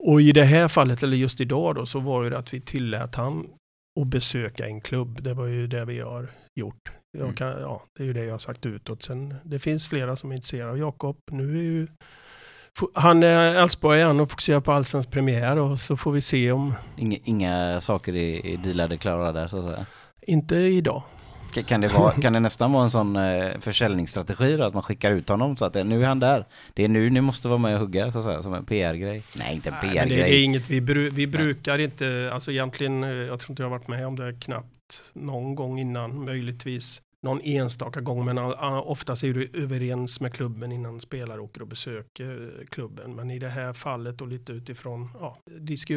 Och 0.03 0.21
i 0.21 0.31
det 0.31 0.43
här 0.43 0.67
fallet, 0.67 1.03
eller 1.03 1.17
just 1.17 1.41
idag 1.41 1.75
då, 1.75 1.85
så 1.85 1.99
var 1.99 2.29
det 2.29 2.37
att 2.37 2.53
vi 2.53 2.61
tillät 2.61 3.15
han 3.15 3.47
att 4.01 4.07
besöka 4.07 4.65
en 4.65 4.81
klubb. 4.81 5.23
Det 5.23 5.33
var 5.33 5.45
ju 5.45 5.67
det 5.67 5.85
vi 5.85 5.99
har 5.99 6.27
gjort. 6.55 6.91
Mm. 7.17 7.33
kan, 7.33 7.47
ja, 7.47 7.83
det 7.97 8.03
är 8.03 8.07
ju 8.07 8.13
det 8.13 8.23
jag 8.25 8.33
har 8.33 8.39
sagt 8.39 8.65
utåt. 8.65 9.03
Sen, 9.03 9.35
det 9.43 9.59
finns 9.59 9.87
flera 9.87 10.15
som 10.15 10.31
är 10.31 10.35
intresserade 10.35 10.71
av 10.71 10.77
Jakob. 10.77 11.17
Nu 11.31 11.57
är 11.57 11.63
ju, 11.63 11.87
han 12.93 13.23
är 13.23 13.55
Elfsborg 13.55 13.99
igen 13.99 14.19
och 14.19 14.31
fokuserar 14.31 14.59
på 14.59 14.71
allsvensk 14.71 15.11
premiär 15.11 15.57
och 15.57 15.79
så 15.79 15.97
får 15.97 16.11
vi 16.11 16.21
se 16.21 16.51
om, 16.51 16.73
Inga, 16.97 17.17
inga 17.23 17.81
saker 17.81 18.15
är, 18.15 18.45
är 18.45 18.57
dealade 18.57 18.97
klara 18.97 19.31
där 19.31 19.47
så 19.47 19.57
att 19.57 19.65
säga. 19.65 19.85
inte 20.21 20.55
idag. 20.55 21.03
Ka- 21.55 21.63
Kan 21.63 21.81
det, 21.81 21.87
vara, 21.87 22.11
kan 22.11 22.33
det 22.33 22.39
nästan 22.39 22.71
vara 22.71 22.83
en 22.83 22.91
sån 22.91 23.15
eh, 23.15 23.59
försäljningsstrategi 23.59 24.57
då, 24.57 24.63
att 24.63 24.73
man 24.73 24.83
skickar 24.83 25.11
ut 25.11 25.29
honom 25.29 25.57
så 25.57 25.65
att 25.65 25.73
det, 25.73 25.83
nu 25.83 26.03
är 26.03 26.07
han 26.07 26.19
där. 26.19 26.45
Det 26.73 26.83
är 26.83 26.87
nu 26.87 27.09
ni 27.09 27.21
måste 27.21 27.47
vara 27.47 27.57
med 27.57 27.73
och 27.73 27.79
hugga 27.79 28.11
så 28.11 28.17
att 28.19 28.25
säga, 28.25 28.43
som 28.43 28.53
en 28.53 28.65
PR-grej. 28.65 29.23
Nej, 29.37 29.55
inte 29.55 29.69
en 29.69 29.75
Nej, 29.83 29.95
men 29.95 30.09
det, 30.09 30.15
det 30.15 30.21
är 30.21 30.23
PR-grej. 30.25 30.43
inget 30.43 30.69
vi, 30.69 30.81
bru, 30.81 31.09
vi 31.09 31.27
brukar 31.27 31.79
inte, 31.79 32.29
alltså 32.33 32.51
egentligen, 32.51 33.03
eh, 33.03 33.09
jag 33.09 33.39
tror 33.39 33.51
inte 33.51 33.61
jag 33.61 33.69
har 33.69 33.77
varit 33.77 33.87
med 33.87 34.07
om 34.07 34.15
det 34.15 34.33
knappt 34.41 34.65
någon 35.13 35.55
gång 35.55 35.79
innan, 35.79 36.25
möjligtvis 36.25 37.01
någon 37.25 37.41
enstaka 37.41 38.01
gång, 38.01 38.25
men 38.25 38.37
oftast 38.37 39.23
är 39.23 39.33
du 39.33 39.49
överens 39.53 40.19
med 40.19 40.33
klubben 40.33 40.71
innan 40.71 41.01
spelare 41.01 41.41
åker 41.41 41.61
och 41.61 41.67
besöker 41.67 42.51
klubben. 42.69 43.15
Men 43.15 43.31
i 43.31 43.39
det 43.39 43.49
här 43.49 43.73
fallet 43.73 44.21
och 44.21 44.27
lite 44.27 44.53
utifrån 44.53 45.09
ja, 45.19 45.37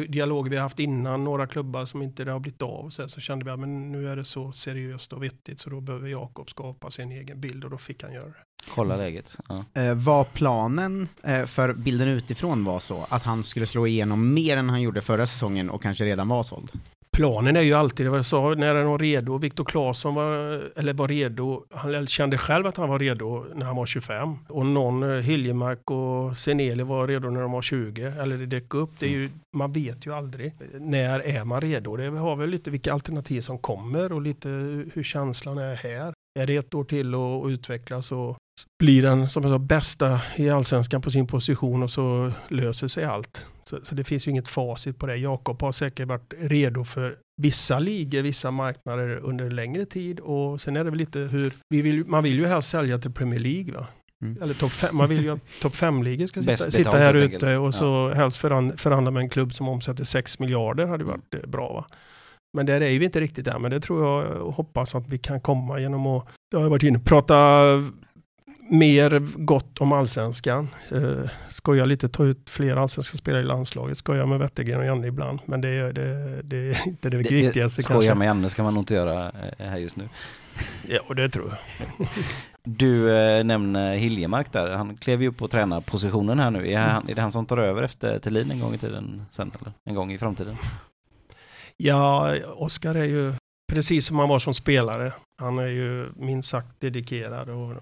dialoger 0.07 0.49
vi 0.49 0.55
har 0.55 0.63
haft 0.63 0.79
innan, 0.79 1.23
några 1.23 1.47
klubbar 1.47 1.85
som 1.85 2.01
inte 2.01 2.23
det 2.23 2.31
har 2.31 2.39
blivit 2.39 2.61
av, 2.61 2.89
så, 2.89 3.01
här, 3.01 3.09
så 3.09 3.21
kände 3.21 3.45
vi 3.45 3.51
att 3.51 3.59
men 3.59 3.91
nu 3.91 4.09
är 4.09 4.15
det 4.15 4.25
så 4.25 4.51
seriöst 4.51 5.13
och 5.13 5.23
vettigt, 5.23 5.59
så 5.59 5.69
då 5.69 5.81
behöver 5.81 6.09
Jakob 6.09 6.49
skapa 6.49 6.91
sin 6.91 7.11
egen 7.11 7.41
bild 7.41 7.63
och 7.63 7.69
då 7.69 7.77
fick 7.77 8.03
han 8.03 8.13
göra 8.13 8.27
det. 8.27 8.43
Kolla 8.75 8.95
läget. 8.95 9.37
Ja. 9.47 9.65
Eh, 9.73 9.95
var 9.95 10.23
planen 10.23 11.07
eh, 11.23 11.45
för 11.45 11.73
bilden 11.73 12.07
utifrån 12.07 12.63
var 12.63 12.79
så 12.79 13.07
att 13.09 13.23
han 13.23 13.43
skulle 13.43 13.65
slå 13.65 13.87
igenom 13.87 14.33
mer 14.33 14.57
än 14.57 14.69
han 14.69 14.81
gjorde 14.81 15.01
förra 15.01 15.27
säsongen 15.27 15.69
och 15.69 15.81
kanske 15.81 16.05
redan 16.05 16.27
var 16.27 16.43
såld? 16.43 16.71
Planen 17.17 17.55
är 17.55 17.61
ju 17.61 17.73
alltid, 17.73 18.05
det 18.05 18.09
var 18.09 18.17
jag 18.17 18.25
sa, 18.25 18.53
när 18.57 18.75
är 18.75 18.83
var 18.83 18.99
redo. 18.99 19.37
Viktor 19.37 19.65
Claesson 19.65 20.15
var, 20.15 20.31
eller 20.75 20.93
var 20.93 21.07
redo. 21.07 21.65
Han 21.73 22.07
kände 22.07 22.37
själv 22.37 22.67
att 22.67 22.77
han 22.77 22.89
var 22.89 22.99
redo 22.99 23.45
när 23.55 23.65
han 23.65 23.75
var 23.75 23.85
25. 23.85 24.35
Och 24.47 24.65
någon, 24.65 25.03
eh, 25.03 25.19
Hiljemark 25.19 25.91
och 25.91 26.37
Seneli 26.37 26.83
var 26.83 27.07
redo 27.07 27.29
när 27.29 27.41
de 27.41 27.51
var 27.51 27.61
20. 27.61 28.03
Eller 28.03 28.37
det 28.37 28.45
dök 28.45 28.73
upp. 28.73 28.89
Det 28.99 29.05
är 29.05 29.09
ju, 29.09 29.29
man 29.55 29.71
vet 29.71 30.05
ju 30.05 30.13
aldrig. 30.13 30.53
När 30.79 31.19
är 31.19 31.45
man 31.45 31.61
redo? 31.61 31.95
Det 31.95 32.09
har 32.09 32.35
väl 32.35 32.49
lite 32.49 32.69
vilka 32.69 32.93
alternativ 32.93 33.41
som 33.41 33.57
kommer 33.57 34.11
och 34.11 34.21
lite 34.21 34.49
hur 34.93 35.03
känslan 35.03 35.57
är 35.57 35.75
här. 35.75 36.13
Är 36.39 36.47
det 36.47 36.55
ett 36.55 36.73
år 36.73 36.83
till 36.83 37.15
att 37.15 37.51
utvecklas 37.51 38.11
och 38.11 38.37
blir 38.79 39.01
den 39.01 39.29
som 39.29 39.43
jag 39.43 39.51
sa, 39.51 39.59
bästa 39.59 40.21
i 40.35 40.49
allsvenskan 40.49 41.01
på 41.01 41.11
sin 41.11 41.27
position 41.27 41.83
och 41.83 41.91
så 41.91 42.31
löser 42.47 42.87
sig 42.87 43.03
allt. 43.03 43.47
Så, 43.69 43.79
så 43.83 43.95
det 43.95 44.03
finns 44.03 44.27
ju 44.27 44.31
inget 44.31 44.47
facit 44.47 44.97
på 44.99 45.05
det. 45.05 45.15
Jakob 45.15 45.61
har 45.61 45.71
säkert 45.71 46.07
varit 46.07 46.33
redo 46.39 46.83
för 46.83 47.15
vissa 47.41 47.79
ligor, 47.79 48.21
vissa 48.21 48.51
marknader 48.51 49.19
under 49.23 49.49
längre 49.49 49.85
tid 49.85 50.19
och 50.19 50.61
sen 50.61 50.75
är 50.75 50.83
det 50.83 50.89
väl 50.89 50.99
lite 50.99 51.19
hur, 51.19 51.53
vi 51.69 51.81
vill, 51.81 52.05
man 52.05 52.23
vill 52.23 52.39
ju 52.39 52.45
helst 52.45 52.69
sälja 52.69 52.97
till 52.97 53.11
Premier 53.11 53.39
League 53.39 53.73
va? 53.73 53.87
Mm. 54.23 54.43
Eller 54.43 54.53
topp 54.53 54.71
fem, 54.71 54.97
man 54.97 55.09
vill 55.09 55.23
ju 55.23 55.29
att 55.29 55.59
topp 55.61 55.75
fem-ligor 55.75 56.27
ska 56.27 56.41
Bäst 56.41 56.63
sitta, 56.63 56.71
sitta 56.71 56.91
betalt, 56.91 57.03
här 57.03 57.13
helt 57.13 57.33
ute 57.33 57.57
och 57.57 57.75
så 57.75 58.09
helst 58.09 58.37
förhand, 58.37 58.79
förhandla 58.79 59.11
med 59.11 59.21
en 59.21 59.29
klubb 59.29 59.53
som 59.53 59.69
omsätter 59.69 60.03
6 60.03 60.39
miljarder 60.39 60.85
hade 60.85 61.03
Mm. 61.03 61.07
varit 61.07 61.33
eh, 61.33 61.49
bra 61.49 61.73
va? 61.73 61.85
Men 62.53 62.65
där 62.65 62.81
är 62.81 62.99
vi 62.99 63.05
inte 63.05 63.21
riktigt 63.21 63.45
där, 63.45 63.59
men 63.59 63.71
det 63.71 63.79
tror 63.79 64.05
jag 64.05 64.41
och 64.41 64.53
hoppas 64.53 64.95
att 64.95 65.09
vi 65.09 65.17
kan 65.17 65.41
komma 65.41 65.79
genom 65.79 66.07
att, 66.07 66.27
det 66.51 66.57
har 66.57 66.63
jag 66.63 66.69
varit 66.69 66.83
inne, 66.83 66.99
prata 66.99 67.35
mer 68.69 69.19
gott 69.45 69.79
om 69.79 69.93
allsvenskan. 69.93 70.67
Eh, 70.91 71.29
skoja 71.49 71.85
lite, 71.85 72.09
ta 72.09 72.23
ut 72.25 72.49
fler 72.49 72.75
allsvenska 72.75 73.17
spelare 73.17 73.41
i 73.41 73.45
landslaget. 73.45 73.97
Skoja 73.97 74.25
med 74.25 74.39
Wettergren 74.39 74.79
och 74.79 74.85
Janne 74.85 75.07
ibland. 75.07 75.39
Men 75.45 75.61
det, 75.61 75.69
är- 75.69 75.93
det, 75.93 76.41
det 76.43 76.57
är 76.57 76.87
inte 76.87 77.09
det, 77.09 77.17
viktigaste 77.17 77.81
Skoja 77.83 77.99
kanske. 77.99 78.15
med 78.15 78.25
Janne 78.25 78.49
ska 78.49 78.63
man 78.63 78.73
nog 78.73 78.81
inte 78.81 78.93
göra 78.93 79.31
eh, 79.57 79.67
här 79.67 79.77
just 79.77 79.95
nu. 79.95 80.09
Ja, 80.87 81.13
det 81.13 81.29
tror 81.29 81.49
jag. 81.77 82.07
Du 82.63 83.17
eh, 83.17 83.43
nämner 83.43 83.95
Hiljemark 83.95 84.51
där, 84.51 84.71
han 84.71 84.97
klev 84.97 85.21
ju 85.21 85.27
upp 85.27 85.37
på 85.37 85.47
tränarpositionen 85.47 86.39
här 86.39 86.51
nu. 86.51 86.71
Är, 86.71 86.77
han, 86.79 87.09
är 87.09 87.15
det 87.15 87.21
han 87.21 87.31
som 87.31 87.45
tar 87.45 87.57
över 87.57 87.83
efter 87.83 88.19
Thelin 88.19 88.51
en 88.51 88.59
gång 88.59 88.73
i 88.73 88.77
tiden 88.77 89.25
sen 89.31 89.51
eller? 89.61 89.73
En 89.85 89.95
gång 89.95 90.11
i 90.11 90.17
framtiden? 90.17 90.55
Ja, 91.77 92.35
Oskar 92.55 92.95
är 92.95 93.05
ju 93.05 93.33
precis 93.71 94.05
som 94.05 94.19
han 94.19 94.29
var 94.29 94.39
som 94.39 94.53
spelare. 94.53 95.13
Han 95.41 95.59
är 95.59 95.67
ju 95.67 96.09
minst 96.15 96.49
sagt 96.49 96.79
dedikerad 96.79 97.49
och 97.49 97.73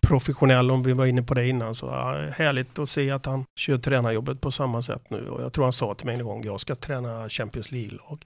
professionell 0.00 0.70
om 0.70 0.82
vi 0.82 0.92
var 0.92 1.06
inne 1.06 1.22
på 1.22 1.34
det 1.34 1.48
innan. 1.48 1.74
Så 1.74 1.90
härligt 2.36 2.78
att 2.78 2.90
se 2.90 3.10
att 3.10 3.26
han 3.26 3.44
kör 3.56 3.78
tränarjobbet 3.78 4.40
på 4.40 4.50
samma 4.50 4.82
sätt 4.82 5.10
nu. 5.10 5.28
Och 5.28 5.42
jag 5.42 5.52
tror 5.52 5.64
han 5.64 5.72
sa 5.72 5.94
till 5.94 6.06
mig 6.06 6.14
en 6.14 6.24
gång, 6.24 6.44
jag 6.44 6.60
ska 6.60 6.74
träna 6.74 7.28
Champions 7.28 7.72
League-lag. 7.72 8.22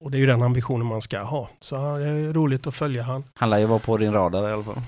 Och 0.00 0.10
det 0.10 0.16
är 0.16 0.20
ju 0.20 0.26
den 0.26 0.42
ambitionen 0.42 0.86
man 0.86 1.02
ska 1.02 1.22
ha. 1.22 1.48
Så 1.60 1.76
det 1.76 2.08
är 2.08 2.32
roligt 2.32 2.66
att 2.66 2.74
följa 2.74 3.02
han. 3.02 3.24
Han 3.34 3.50
lär 3.50 3.58
ju 3.58 3.66
vara 3.66 3.78
på 3.78 3.96
din 3.96 4.12
radar 4.12 4.48
i 4.48 4.52
alla 4.52 4.64
fall. 4.64 4.82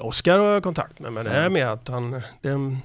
Oskar 0.00 0.38
har 0.38 0.46
jag 0.46 0.62
kontakt 0.62 0.98
med, 0.98 1.12
men 1.12 1.24
det 1.24 1.30
är 1.30 1.48
med 1.48 1.72
att 1.72 1.88
han 1.88 2.10
det 2.40 2.48
är 2.48 2.52
en 2.52 2.78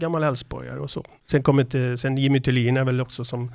gammal 0.00 0.22
Älvsborgare 0.22 0.78
och 0.78 0.90
så. 0.90 1.04
Sen 1.30 1.42
kommer 1.42 1.62
inte, 1.62 1.98
sen 1.98 2.18
Jimmy 2.18 2.40
Thulin 2.40 2.76
är 2.76 2.84
väl 2.84 3.00
också 3.00 3.24
som 3.24 3.52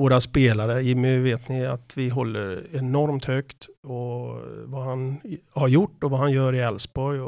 våra 0.00 0.20
spelare. 0.20 0.82
Jimmy 0.82 1.18
vet 1.18 1.48
ni 1.48 1.66
att 1.66 1.96
vi 1.96 2.08
håller 2.08 2.62
enormt 2.72 3.24
högt 3.24 3.68
och 3.82 4.40
vad 4.64 4.84
han 4.84 5.20
har 5.52 5.68
gjort 5.68 6.04
och 6.04 6.10
vad 6.10 6.20
han 6.20 6.32
gör 6.32 6.52
i 6.52 6.58
Elfsborg. 6.58 7.20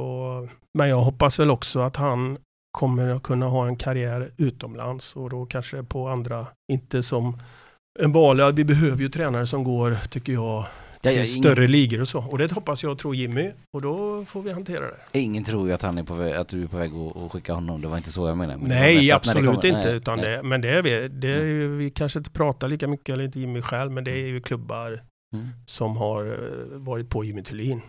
Men 0.78 0.88
jag 0.88 1.00
hoppas 1.00 1.38
väl 1.38 1.50
också 1.50 1.80
att 1.80 1.96
han 1.96 2.38
kommer 2.78 3.08
att 3.08 3.22
kunna 3.22 3.46
ha 3.46 3.66
en 3.66 3.76
karriär 3.76 4.30
utomlands 4.36 5.16
och 5.16 5.30
då 5.30 5.46
kanske 5.46 5.82
på 5.82 6.08
andra, 6.08 6.46
inte 6.72 7.02
som 7.02 7.40
en 8.00 8.12
vanlig, 8.12 8.54
vi 8.54 8.64
behöver 8.64 9.02
ju 9.02 9.08
tränare 9.08 9.46
som 9.46 9.64
går, 9.64 9.96
tycker 10.10 10.32
jag, 10.32 10.64
till 11.00 11.10
ja, 11.10 11.16
ingen, 11.16 11.26
större 11.26 11.68
ligor 11.68 12.00
och 12.00 12.08
så. 12.08 12.18
Och 12.24 12.38
det 12.38 12.52
hoppas 12.52 12.82
jag 12.82 12.92
och 12.92 12.98
tror 12.98 13.14
Jimmy 13.14 13.50
och 13.72 13.82
då 13.82 14.24
får 14.24 14.42
vi 14.42 14.52
hantera 14.52 14.80
det. 15.12 15.18
ingen 15.18 15.44
tror 15.44 15.68
ju 15.68 15.74
att, 15.74 15.82
han 15.82 15.98
är 15.98 16.02
på 16.02 16.14
väg, 16.14 16.32
att 16.34 16.48
du 16.48 16.62
är 16.62 16.66
på 16.66 16.76
väg 16.76 16.92
att, 17.24 17.32
skicka 17.32 17.52
honom, 17.54 17.80
det 17.80 17.88
var 17.88 17.96
inte 17.96 18.12
så 18.12 18.28
jag 18.28 18.36
menade. 18.36 18.58
Men 18.58 18.68
Nej, 18.68 19.12
absolut 19.12 19.36
kommer- 19.46 19.66
inte. 19.66 19.84
nej, 19.88 19.96
utan 19.96 20.18
nej. 20.18 20.30
Det, 20.36 20.42
men 20.42 20.60
det 20.60 20.68
är 20.68 20.82
vi. 20.82 21.08
Det 21.08 21.28
är 21.34 21.44
ju, 21.44 21.76
vi 21.76 21.90
kanske 21.90 22.18
inte 22.18 22.30
pratar 22.30 22.68
lika 22.68 22.88
mycket, 22.88 23.12
eller 23.12 23.24
inte 23.24 23.40
Jimmy 23.40 23.62
själv, 23.62 23.92
men 23.92 24.04
det 24.04 24.10
är 24.10 24.26
ju 24.26 24.40
klubbar 24.40 25.02
Mm. 25.34 25.48
som 25.66 25.96
har 25.96 26.24
eh, 26.26 26.78
varit 26.78 27.08
på 27.10 27.24
Jimmy 27.24 27.42
Thulin. 27.42 27.80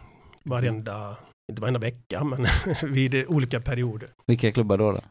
Varenda, 0.43 1.15
inte 1.51 1.61
varenda 1.61 1.79
vecka, 1.79 2.23
men 2.23 2.47
vid 2.93 3.25
olika 3.27 3.59
perioder. 3.61 4.09
Vilka 4.27 4.51
klubbar 4.51 4.77
då? 4.77 4.91
då? 4.91 5.01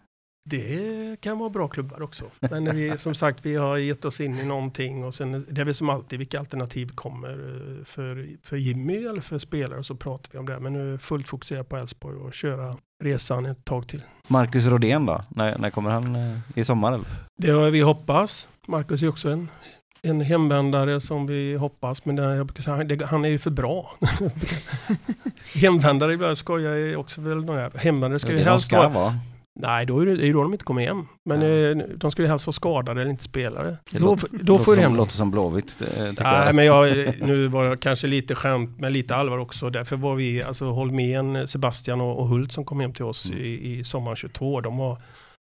Det 0.50 1.20
kan 1.20 1.38
vara 1.38 1.50
bra 1.50 1.68
klubbar 1.68 2.02
också. 2.02 2.24
Men 2.40 2.76
vi, 2.76 2.98
som 2.98 3.14
sagt, 3.14 3.46
vi 3.46 3.56
har 3.56 3.76
gett 3.76 4.04
oss 4.04 4.20
in 4.20 4.38
i 4.38 4.44
någonting 4.44 5.04
och 5.04 5.14
sen 5.14 5.46
det 5.48 5.60
är 5.60 5.64
väl 5.64 5.74
som 5.74 5.90
alltid 5.90 6.18
vilka 6.18 6.38
alternativ 6.38 6.88
kommer 6.94 7.30
eh, 7.30 7.84
för, 7.84 8.26
för 8.42 8.56
Jimmy 8.56 8.96
eller 8.96 9.20
för 9.20 9.38
spelare 9.38 9.78
och 9.78 9.86
så 9.86 9.94
pratar 9.94 10.30
vi 10.32 10.38
om 10.38 10.46
det. 10.46 10.60
Men 10.60 10.72
nu 10.72 10.86
är 10.86 10.90
jag 10.90 11.02
fullt 11.02 11.28
fokuserad 11.28 11.68
på 11.68 11.76
Elfsborg 11.76 12.16
och 12.16 12.34
köra 12.34 12.76
resan 13.04 13.46
ett 13.46 13.64
tag 13.64 13.88
till. 13.88 14.02
Marcus 14.28 14.66
Rodén 14.66 15.06
då? 15.06 15.20
När, 15.28 15.58
när 15.58 15.70
kommer 15.70 15.90
han? 15.90 16.16
eh, 16.16 16.38
I 16.54 16.64
sommar 16.64 16.92
eller? 16.92 17.06
Det 17.36 17.50
har 17.50 17.70
vi 17.70 17.80
hoppas. 17.80 18.48
Marcus 18.66 19.02
är 19.02 19.08
också 19.08 19.28
en, 19.28 19.48
en 20.02 20.20
hemvändare 20.20 21.00
som 21.00 21.26
vi 21.26 21.54
hoppas, 21.54 22.04
men 22.04 22.16
det, 22.16 22.22
jag 22.22 22.46
brukar 22.46 22.62
säga, 22.62 22.84
det, 22.84 23.04
han 23.04 23.24
är 23.24 23.28
ju 23.28 23.38
för 23.38 23.50
bra. 23.50 23.96
hemvändare, 25.54 26.12
ibland 26.12 26.38
skojar 26.38 26.74
jag 26.74 27.00
också 27.00 27.20
väl. 27.20 27.70
Hemvändare 27.74 28.18
ska 28.18 28.32
ju 28.32 28.38
helst 28.38 28.66
ska 28.66 28.88
vara... 28.88 29.14
Nej, 29.60 29.86
då 29.86 30.00
är 30.00 30.06
det, 30.06 30.16
det 30.16 30.26
ju 30.26 30.32
då 30.32 30.42
de 30.42 30.52
inte 30.52 30.64
kommer 30.64 30.82
hem. 30.86 31.06
Men 31.24 31.42
eh, 31.42 31.84
de 31.96 32.10
ska 32.10 32.22
ju 32.22 32.28
helst 32.28 32.46
vara 32.46 32.52
skadade 32.52 33.00
eller 33.00 33.10
inte 33.10 33.24
spelare. 33.24 33.76
Det 33.92 33.98
Då, 33.98 34.06
låter- 34.06 34.28
då 34.42 34.58
får 34.58 34.76
du 34.76 34.82
som, 34.82 34.96
låter 34.96 35.12
som 35.12 35.30
Blåvitt, 35.30 35.82
eh, 35.82 36.02
Nej, 36.04 36.14
jag. 36.18 36.54
men 36.54 36.64
jag, 36.64 36.88
nu 37.20 37.46
var 37.48 37.70
det 37.70 37.76
kanske 37.76 38.06
lite 38.06 38.34
skämt, 38.34 38.70
men 38.78 38.92
lite 38.92 39.16
allvar 39.16 39.38
också. 39.38 39.70
Därför 39.70 39.96
var 39.96 40.14
vi, 40.14 40.42
alltså 40.42 40.64
Holmén, 40.70 41.48
Sebastian 41.48 42.00
och, 42.00 42.18
och 42.18 42.28
Hult 42.28 42.52
som 42.52 42.64
kom 42.64 42.80
hem 42.80 42.92
till 42.92 43.04
oss 43.04 43.30
Mm. 43.30 43.40
i, 43.44 43.48
i 43.78 43.84
sommaren 43.84 44.16
22, 44.16 44.60
de 44.60 44.76
var 44.78 45.02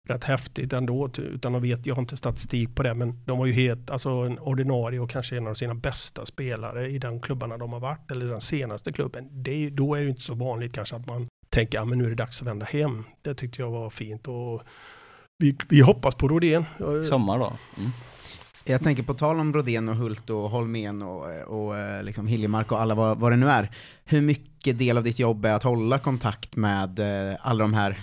rätt 0.09 0.23
häftigt 0.23 0.73
ändå, 0.73 1.09
utan 1.17 1.55
att 1.55 1.61
vet, 1.61 1.85
jag 1.85 1.95
har 1.95 2.01
inte 2.01 2.17
statistik 2.17 2.75
på 2.75 2.83
det, 2.83 2.93
men 2.93 3.19
de 3.25 3.39
var 3.39 3.45
ju 3.45 3.51
helt, 3.53 3.89
alltså 3.89 4.09
en 4.09 4.39
ordinarie 4.39 4.99
och 4.99 5.09
kanske 5.09 5.37
en 5.37 5.47
av 5.47 5.53
sina 5.53 5.73
bästa 5.75 6.25
spelare 6.25 6.87
i 6.87 6.97
den 6.97 7.19
klubbarna 7.21 7.57
de 7.57 7.73
har 7.73 7.79
varit, 7.79 8.11
eller 8.11 8.25
den 8.25 8.41
senaste 8.41 8.91
klubben. 8.91 9.29
Det, 9.43 9.65
är- 9.65 9.69
då 9.71 9.95
är 9.95 10.01
det 10.01 10.09
inte 10.09 10.21
så 10.21 10.33
vanligt 10.33 10.73
kanske 10.73 10.95
att 10.95 11.07
man 11.07 11.27
tänker, 11.49 11.77
ja 11.77 11.85
men 11.85 11.97
nu 11.97 12.05
är 12.05 12.09
det 12.09 12.15
dags 12.15 12.41
att 12.41 12.47
vända 12.47 12.65
hem. 12.65 13.03
Det 13.21 13.33
tyckte 13.33 13.61
jag 13.61 13.71
var 13.71 13.89
fint 13.89 14.27
och 14.27 14.63
vi, 15.37 15.57
vi 15.69 15.81
hoppas 15.81 16.15
på 16.15 16.27
Rodén. 16.27 16.65
Sommar 17.09 17.39
då? 17.39 17.53
Mm. 17.77 17.91
Jag 18.63 18.83
tänker 18.83 19.03
på 19.03 19.13
tal 19.13 19.39
om 19.39 19.51
Brodén 19.51 19.89
och 19.89 19.95
Hult 19.95 20.29
och 20.29 20.49
Holmén 20.49 21.01
och, 21.01 21.25
och 21.47 21.77
eh, 21.77 22.03
liksom 22.03 22.27
Hiljemark 22.27 22.71
och 22.71 22.81
alla 22.81 22.95
vad, 22.95 23.19
vad 23.19 23.31
det 23.31 23.35
nu 23.35 23.49
är. 23.49 23.71
Hur 24.05 24.21
mycket 24.21 24.77
del 24.77 24.97
av 24.97 25.03
ditt 25.03 25.19
jobb 25.19 25.45
är 25.45 25.53
att 25.53 25.63
hålla 25.63 25.99
kontakt 25.99 26.55
med 26.55 26.99
eh, 26.99 27.37
alla 27.41 27.63
de 27.63 27.73
här, 27.73 27.99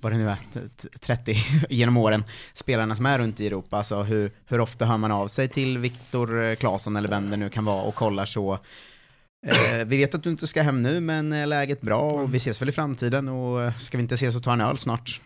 vad 0.00 0.12
det 0.12 0.18
nu 0.18 0.30
är, 0.30 0.36
t- 0.52 0.68
t- 0.76 0.88
30 1.00 1.36
genom 1.70 1.96
åren, 1.96 2.24
spelarna 2.54 2.94
som 2.94 3.06
är 3.06 3.18
runt 3.18 3.40
i 3.40 3.46
Europa? 3.46 3.76
Alltså 3.76 4.02
hur, 4.02 4.32
hur 4.46 4.60
ofta 4.60 4.84
hör 4.84 4.96
man 4.96 5.12
av 5.12 5.28
sig 5.28 5.48
till 5.48 5.78
Viktor 5.78 6.44
eh, 6.44 6.54
Claesson 6.54 6.96
eller 6.96 7.08
vem 7.08 7.30
det 7.30 7.36
nu 7.36 7.50
kan 7.50 7.64
vara 7.64 7.82
och 7.82 7.94
kollar 7.94 8.24
så 8.24 8.58
vi 9.86 9.96
vet 9.96 10.14
att 10.14 10.22
du 10.22 10.30
inte 10.30 10.46
ska 10.46 10.62
hem 10.62 10.82
nu, 10.82 11.00
men 11.00 11.32
är 11.32 11.46
läget 11.46 11.80
bra 11.80 12.00
och 12.00 12.34
vi 12.34 12.36
ses 12.36 12.62
väl 12.62 12.68
i 12.68 12.72
framtiden 12.72 13.28
och 13.28 13.62
eh, 13.62 13.76
ska 13.78 13.96
vi 13.98 14.02
inte 14.02 14.14
ses 14.14 14.36
och 14.36 14.42
ta 14.42 14.52
en 14.52 14.60
öl 14.60 14.78
snart? 14.78 15.20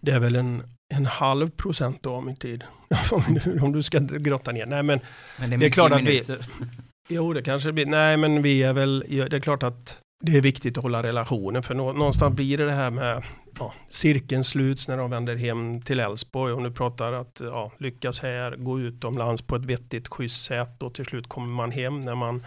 Det 0.00 0.12
är 0.12 0.18
väl 0.20 0.36
en, 0.36 0.62
en 0.94 1.06
halv 1.06 1.50
procent 1.50 2.02
då 2.02 2.14
av 2.14 2.24
min 2.24 2.36
tid. 2.36 2.64
om, 3.10 3.38
du, 3.44 3.60
om 3.60 3.72
du 3.72 3.82
ska 3.82 3.98
grotta 3.98 4.52
ner. 4.52 4.66
Nej 4.66 4.82
men, 4.82 5.00
Men 5.38 5.50
Det 5.50 5.56
är 5.56 5.58
mycket 5.58 5.74
klart 5.74 5.92
att 5.92 6.02
vi- 6.02 6.24
jo 7.08 7.32
det 7.32 7.42
kanske 7.42 7.72
blir, 7.72 7.86
nej 7.86 8.16
men 8.16 8.42
vi 8.42 8.62
är 8.62 8.72
väl, 8.72 9.04
det 9.08 9.32
är 9.36 9.40
klart 9.40 9.62
att 9.62 9.98
det 10.24 10.36
är 10.36 10.40
viktigt 10.40 10.78
att 10.78 10.82
hålla 10.82 11.02
relationen 11.02 11.62
för 11.62 11.74
nå, 11.74 11.92
någonstans 11.92 12.36
blir 12.36 12.58
det 12.58 12.64
det 12.64 12.72
här 12.72 12.90
med 12.90 13.22
ja, 13.58 13.74
cirkeln 13.88 14.44
sluts 14.44 14.88
när 14.88 14.96
de 14.96 15.10
vänder 15.10 15.36
hem 15.36 15.82
till 15.82 16.00
Älvsborg 16.00 16.52
och 16.52 16.62
nu 16.62 16.70
pratar 16.70 17.12
att 17.12 17.40
ja, 17.40 17.72
lyckas 17.78 18.20
här, 18.20 18.56
gå 18.56 18.80
utomlands 18.80 19.42
på 19.42 19.56
ett 19.56 19.64
vettigt 19.64 20.08
schysst 20.08 20.44
sätt 20.44 20.82
och 20.82 20.94
till 20.94 21.04
slut 21.04 21.28
kommer 21.28 21.46
man 21.48 21.70
hem 21.70 22.00
när 22.00 22.14
man 22.14 22.46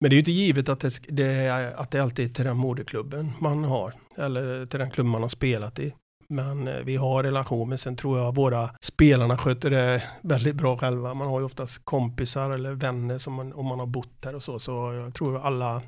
men 0.00 0.10
det 0.10 0.14
är 0.14 0.16
ju 0.16 0.18
inte 0.18 0.32
givet 0.32 0.68
att 0.68 0.80
det, 0.80 1.00
det, 1.08 1.26
är, 1.26 1.72
att 1.72 1.90
det 1.90 2.02
alltid 2.02 2.30
är 2.30 2.34
till 2.34 2.44
den 2.44 2.56
moderklubben 2.56 3.32
man 3.40 3.64
har 3.64 3.94
eller 4.16 4.66
till 4.66 4.78
den 4.78 4.90
klubb 4.90 5.06
man 5.06 5.22
har 5.22 5.28
spelat 5.28 5.78
i. 5.78 5.94
Men 6.28 6.68
eh, 6.68 6.74
vi 6.84 6.96
har 6.96 7.22
relation, 7.22 7.68
men 7.68 7.78
sen 7.78 7.96
tror 7.96 8.18
jag 8.18 8.34
våra 8.34 8.70
spelarna 8.80 9.38
sköter 9.38 9.70
det 9.70 10.02
väldigt 10.22 10.54
bra 10.54 10.76
själva. 10.76 11.14
Man 11.14 11.28
har 11.28 11.40
ju 11.40 11.46
oftast 11.46 11.84
kompisar 11.84 12.50
eller 12.50 12.72
vänner 12.72 13.18
som 13.18 13.34
man, 13.34 13.52
om 13.52 13.66
man 13.66 13.78
har 13.78 13.86
bott 13.86 14.22
där 14.22 14.34
och 14.34 14.42
så. 14.42 14.58
Så 14.58 14.92
jag 14.92 15.14
tror 15.14 15.46
alla 15.46 15.82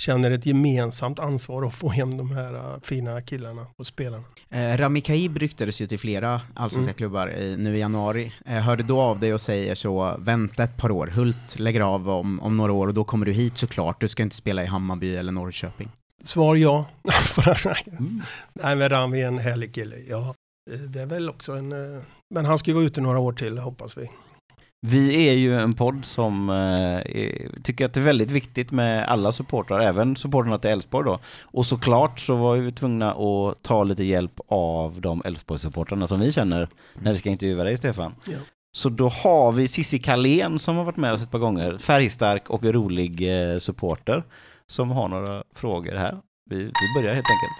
känner 0.00 0.30
ett 0.30 0.46
gemensamt 0.46 1.18
ansvar 1.18 1.66
att 1.66 1.74
få 1.74 1.88
hem 1.88 2.16
de 2.16 2.30
här 2.30 2.54
eh, 2.54 2.80
fina 2.82 3.22
killarna 3.22 3.66
och 3.78 3.86
spelarna. 3.86 4.24
Eh, 4.50 4.76
Rami 4.76 5.00
Kaib 5.00 5.36
ryktades 5.36 5.80
ju 5.80 5.86
till 5.86 5.98
flera 5.98 6.40
allsvenska 6.54 6.90
Mm. 6.90 6.96
klubbar 6.96 7.28
i, 7.38 7.56
nu 7.56 7.76
i 7.76 7.80
januari. 7.80 8.32
Eh, 8.46 8.52
hörde 8.54 8.82
då 8.82 9.00
av 9.00 9.20
dig 9.20 9.34
och 9.34 9.40
säger 9.40 9.74
så, 9.74 10.14
vänta 10.18 10.62
ett 10.64 10.76
par 10.76 10.90
år, 10.90 11.06
Hult 11.06 11.58
lägger 11.58 11.80
av 11.80 12.10
om, 12.10 12.40
om 12.40 12.56
några 12.56 12.72
år 12.72 12.86
och 12.86 12.94
då 12.94 13.04
kommer 13.04 13.26
du 13.26 13.32
hit 13.32 13.56
såklart, 13.56 14.00
du 14.00 14.08
ska 14.08 14.22
inte 14.22 14.36
spela 14.36 14.62
i 14.62 14.66
Hammarby 14.66 15.16
eller 15.16 15.32
Norrköping. 15.32 15.88
Svar 16.24 16.54
ja. 16.56 16.86
Nej 18.52 18.76
men 18.76 18.88
Rami 18.88 19.22
är 19.22 19.26
en 19.28 19.38
härlig 19.38 19.74
kille. 19.74 19.96
Ja, 20.08 20.34
eh, 20.72 20.78
det 20.78 21.00
är 21.02 21.06
väl 21.06 21.30
också 21.30 21.52
en... 21.52 21.72
eh, 21.72 22.02
Men 22.34 22.44
han 22.44 22.58
ska 22.58 22.70
ju 22.70 22.74
vara 22.74 22.84
ute 22.84 23.00
några 23.00 23.18
år 23.18 23.32
till 23.32 23.58
hoppas 23.58 23.96
vi. 23.98 24.10
Vi 24.80 25.28
är 25.28 25.32
ju 25.32 25.60
en 25.60 25.72
podd 25.72 26.04
som 26.04 26.50
eh, 26.50 27.00
tycker 27.62 27.86
att 27.86 27.94
det 27.94 28.00
är 28.00 28.04
väldigt 28.04 28.30
viktigt 28.30 28.70
med 28.70 29.04
alla 29.08 29.32
supportrar, 29.32 29.80
även 29.80 30.16
supportrarna 30.16 30.58
till 30.58 30.70
Elfsborg 30.70 31.06
då. 31.06 31.18
Och 31.42 31.66
såklart 31.66 32.20
så 32.20 32.36
var 32.36 32.56
vi 32.56 32.72
tvungna 32.72 33.10
att 33.10 33.62
ta 33.62 33.84
lite 33.84 34.04
hjälp 34.04 34.40
av 34.48 35.00
de 35.00 35.22
Elfsborg-supportrarna 35.24 36.06
som 36.06 36.20
vi 36.20 36.32
känner 36.32 36.68
när 36.94 37.12
vi 37.12 37.18
ska 37.18 37.30
intervjua 37.30 37.64
dig 37.64 37.76
Stefan. 37.76 38.14
Ja. 38.26 38.38
Så 38.72 38.88
då 38.88 39.08
har 39.08 39.52
vi 39.52 39.68
Cissi 39.68 39.98
Kalén 39.98 40.58
som 40.58 40.76
har 40.76 40.84
varit 40.84 40.96
med 40.96 41.12
oss 41.12 41.22
ett 41.22 41.30
par 41.30 41.38
gånger, 41.38 41.78
färgstark 41.78 42.50
och 42.50 42.64
rolig 42.64 43.12
eh, 43.52 43.58
supporter 43.58 44.24
som 44.66 44.90
har 44.90 45.08
några 45.08 45.42
frågor 45.54 45.94
här. 45.96 46.18
Vi, 46.50 46.56
vi 46.56 47.00
börjar 47.00 47.14
helt 47.14 47.26
enkelt. 47.30 47.58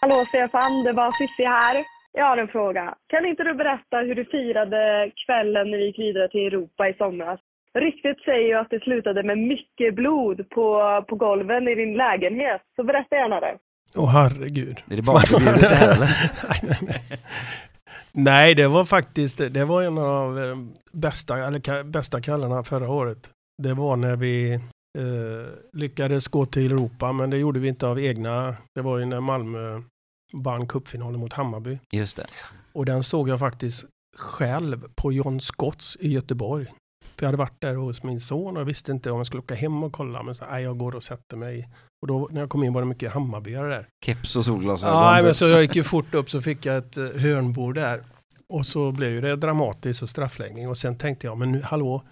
Hallå 0.00 0.24
Stefan, 0.28 0.82
det 0.82 0.92
var 0.92 1.10
Cissi 1.10 1.44
här. 1.44 1.84
Jag 2.12 2.24
har 2.24 2.36
en 2.36 2.48
fråga. 2.48 2.94
Kan 3.06 3.26
inte 3.26 3.44
du 3.44 3.54
berätta 3.54 3.96
hur 3.96 4.14
du 4.14 4.24
firade 4.24 5.10
kvällen 5.26 5.70
när 5.70 5.78
vi 5.78 5.86
gick 5.86 5.98
vidare 5.98 6.28
till 6.28 6.46
Europa 6.46 6.88
i 6.88 6.94
somras? 6.94 7.40
Ryktet 7.74 8.20
säger 8.24 8.48
ju 8.48 8.54
att 8.54 8.70
det 8.70 8.80
slutade 8.80 9.22
med 9.22 9.38
mycket 9.38 9.94
blod 9.94 10.48
på, 10.50 11.04
på 11.08 11.16
golven 11.16 11.68
i 11.68 11.74
din 11.74 11.94
lägenhet. 11.94 12.62
Så 12.76 12.84
berätta 12.84 13.16
gärna 13.16 13.40
det. 13.40 13.58
Åh 13.96 14.10
herregud. 14.10 14.82
Är 14.90 14.96
det 14.96 15.02
barnförbjudet 15.02 15.60
det 15.60 15.74
här 15.74 15.96
eller? 15.96 16.08
nej, 16.48 16.60
nej, 16.62 16.78
nej. 16.82 17.20
nej, 18.12 18.54
det 18.54 18.68
var 18.68 18.84
faktiskt 18.84 19.38
det 19.38 19.64
var 19.64 19.82
en 19.82 19.98
av 19.98 20.38
eh, 20.38 20.56
bästa, 20.92 21.38
eller, 21.38 21.84
bästa 21.84 22.20
kvällarna 22.20 22.62
förra 22.62 22.90
året. 22.90 23.30
Det 23.62 23.74
var 23.74 23.96
när 23.96 24.16
vi 24.16 24.54
eh, 24.98 25.52
lyckades 25.72 26.28
gå 26.28 26.46
till 26.46 26.72
Europa, 26.72 27.12
men 27.12 27.30
det 27.30 27.38
gjorde 27.38 27.60
vi 27.60 27.68
inte 27.68 27.86
av 27.86 28.00
egna. 28.00 28.56
Det 28.74 28.80
var 28.80 28.98
ju 28.98 29.04
när 29.04 29.20
Malmö 29.20 29.82
vann 30.32 30.66
cupfinalen 30.66 31.20
mot 31.20 31.32
Hammarby. 31.32 31.78
Just 31.92 32.16
det. 32.16 32.26
Och 32.72 32.84
den 32.84 33.02
såg 33.02 33.28
jag 33.28 33.38
faktiskt 33.38 33.84
själv 34.16 34.88
på 34.94 35.12
John 35.12 35.40
Scotts 35.40 35.96
i 36.00 36.08
Göteborg. 36.08 36.66
För 37.16 37.26
jag 37.26 37.28
hade 37.28 37.38
varit 37.38 37.60
där 37.60 37.74
hos 37.74 38.02
min 38.02 38.20
son 38.20 38.56
och 38.56 38.60
jag 38.60 38.64
visste 38.64 38.92
inte 38.92 39.10
om 39.10 39.16
jag 39.16 39.26
skulle 39.26 39.42
åka 39.42 39.54
hem 39.54 39.82
och 39.82 39.92
kolla. 39.92 40.22
Men 40.22 40.34
så, 40.34 40.44
nej, 40.50 40.62
jag 40.62 40.78
går 40.78 40.94
och 40.94 41.02
sätter 41.02 41.36
mig. 41.36 41.68
Och 42.02 42.08
då 42.08 42.28
när 42.32 42.40
jag 42.40 42.50
kom 42.50 42.64
in 42.64 42.72
var 42.72 42.80
det 42.80 42.86
mycket 42.86 43.12
Hammarbyare 43.12 43.68
där. 43.68 43.86
Keps 44.04 44.36
och 44.36 44.44
solglasögon. 44.44 44.96
Ja, 44.96 45.20
men 45.22 45.34
så 45.34 45.48
jag 45.48 45.62
gick 45.62 45.76
ju 45.76 45.84
fort 45.84 46.14
upp 46.14 46.30
så 46.30 46.42
fick 46.42 46.66
jag 46.66 46.76
ett 46.76 46.96
eh, 46.96 47.04
hörnbord 47.04 47.74
där. 47.74 48.04
Och 48.48 48.66
så 48.66 48.92
blev 48.92 49.10
ju 49.10 49.20
det 49.20 49.36
dramatiskt 49.36 50.02
och 50.02 50.10
straffläggning. 50.10 50.68
Och 50.68 50.78
sen 50.78 50.98
tänkte 50.98 51.26
jag, 51.26 51.38
men 51.38 51.52
nu, 51.52 51.62
hallå, 51.62 52.02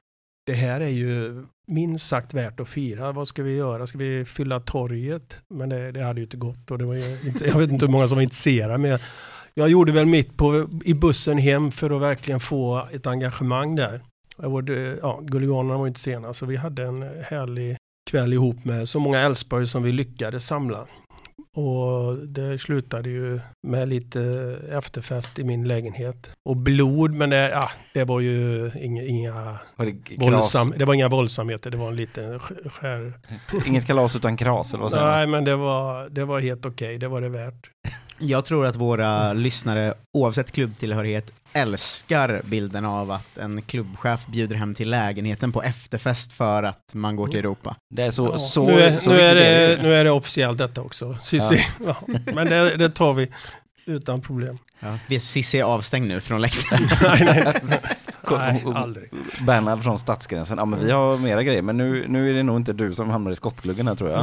det 0.51 0.57
här 0.57 0.81
är 0.81 0.89
ju 0.89 1.45
minst 1.67 2.07
sagt 2.07 2.35
värt 2.35 2.61
att 2.61 2.69
fira. 2.69 3.13
Vad 3.13 3.29
ska 3.29 3.43
vi 3.43 3.57
göra? 3.57 3.87
Ska 3.87 3.99
vi 3.99 4.25
fylla 4.25 4.61
torget? 4.61 5.37
Men 5.49 5.69
det, 5.69 5.93
det 5.93 6.03
hade 6.03 6.21
ju 6.21 6.25
inte 6.25 6.37
gått 6.37 6.71
och 6.71 6.79
det 6.79 6.85
var 6.85 6.95
ju 6.95 7.19
inte, 7.27 7.47
jag 7.47 7.59
vet 7.59 7.71
inte 7.71 7.87
hur 7.87 7.93
många 7.93 8.09
som 8.09 8.17
var 8.17 8.23
intresserade. 8.23 8.79
Men 8.79 8.91
jag, 8.91 9.01
jag 9.55 9.69
gjorde 9.69 9.93
väl 9.93 10.07
mitt 10.07 10.37
på, 10.37 10.69
i 10.85 10.95
bussen 10.95 11.39
hem 11.39 11.71
för 11.71 11.91
att 11.91 12.03
verkligen 12.03 12.41
få 12.41 12.89
ett 12.93 13.07
engagemang 13.07 13.77
där. 13.77 14.01
Var, 14.37 14.71
ja, 15.03 15.21
Gulianerna 15.23 15.79
var 15.79 15.87
inte 15.87 16.01
sena 16.01 16.35
så 16.35 16.47
vi 16.47 16.57
hade 16.57 16.85
en 16.85 17.03
härlig 17.03 17.77
kväll 18.11 18.33
ihop 18.33 18.65
med 18.65 18.89
så 18.89 19.01
många 19.01 19.21
Älvsborg 19.21 19.67
som 19.67 19.83
vi 19.83 19.93
lyckades 19.93 20.47
samla. 20.47 20.87
Och 21.57 22.17
det 22.29 22.59
slutade 22.59 23.09
ju 23.11 23.41
med 23.67 23.89
lite 23.89 24.21
efterfest 24.73 25.39
i 25.39 25.45
min 25.45 25.69
lägenhet. 25.69 26.31
Och 26.45 26.57
blod, 26.57 27.15
men 27.15 27.31
det, 27.31 27.51
ja, 27.51 27.71
det 27.95 28.05
var 28.05 28.21
ju 28.21 28.71
inga, 28.81 29.03
inga, 29.03 29.59
Var 29.77 29.87
det 29.87 30.17
våldsam, 30.31 30.75
det 30.77 30.85
var 30.85 30.95
inga 30.95 31.09
våldsamheter, 31.09 31.71
det 31.71 31.77
var 31.77 31.89
en 31.89 31.97
liten 31.97 32.39
sk- 32.39 32.69
skär. 32.69 33.13
Inget 33.67 33.87
kalas 33.87 34.17
utan 34.17 34.37
kras 34.37 34.73
eller 34.75 34.83
vad 34.83 34.91
säger 34.93 35.05
man? 35.05 35.15
Nej, 35.17 35.27
men 35.27 35.45
det 35.45 35.57
var, 35.57 36.09
det 36.09 36.25
var 36.25 36.41
helt 36.41 36.67
okej, 36.67 36.99
det 36.99 37.09
var 37.09 37.21
det 37.21 37.29
värt. 37.29 37.71
Jag 38.19 38.45
tror 38.45 38.67
att 38.67 38.77
våra 38.77 39.33
lyssnare, 39.33 39.95
oavsett 40.13 40.53
klubbtillhörighet, 40.53 41.33
älskar 41.53 42.41
bilden 42.45 42.85
av 42.85 43.11
att 43.11 43.39
en 43.39 43.63
klubbchef 43.63 44.27
bjuder 44.27 44.57
hem 44.57 44.75
till 44.75 44.91
lägenheten 44.91 45.53
på 45.53 45.63
efterfest 45.63 46.33
för 46.33 46.63
att 46.63 46.95
man 46.95 47.17
går 47.17 47.29
till 47.29 47.39
Europa. 47.39 47.77
Det 47.95 48.03
är 48.03 48.11
så, 48.11 48.27
Ja, 48.27 48.39
så, 48.39 48.67
nu, 48.67 48.81
är, 48.81 48.99
så 48.99 49.11
nu, 49.11 49.21
är 49.21 49.35
det, 49.35 49.71
ju. 49.71 49.83
nu 49.83 49.95
är 49.95 50.05
det 50.05 50.11
officiellt 50.11 50.59
detta 50.59 50.81
också. 50.81 51.17
Cissi. 51.23 51.67
Ja. 51.87 51.97
Men 52.35 52.47
det, 52.47 52.77
det 52.77 52.91
tar 52.91 53.13
vi 53.13 53.29
utan 53.87 54.21
problem. 54.21 54.59
Ja, 54.81 55.19
Cissi 55.21 55.59
är 55.61 55.65
avstängd 55.65 56.09
nu 56.09 56.21
från 56.21 56.41
läktaren. 56.41 56.83
nej, 57.03 57.23
nej, 57.25 57.47
Alltså, 57.47 58.37
nej, 58.37 58.65
aldrig. 58.75 59.11
Bernhard 59.47 59.83
från 59.83 59.99
Stadsgränsen. 59.99 60.59
Ja, 60.59 60.65
men 60.65 60.85
vi 60.87 60.91
har 60.91 61.17
mera 61.19 61.43
grejer, 61.43 61.63
men 61.63 61.77
nu, 61.77 62.05
nu 62.09 62.31
är 62.31 62.35
det 62.35 62.43
nog 62.43 62.57
inte 62.57 62.73
du 62.73 62.93
som 62.93 63.11
hamnar 63.11 63.31
i 63.31 63.37
skottgluggen 63.37 63.89
här 63.89 63.95
tror 63.95 64.11
jag. 64.11 64.19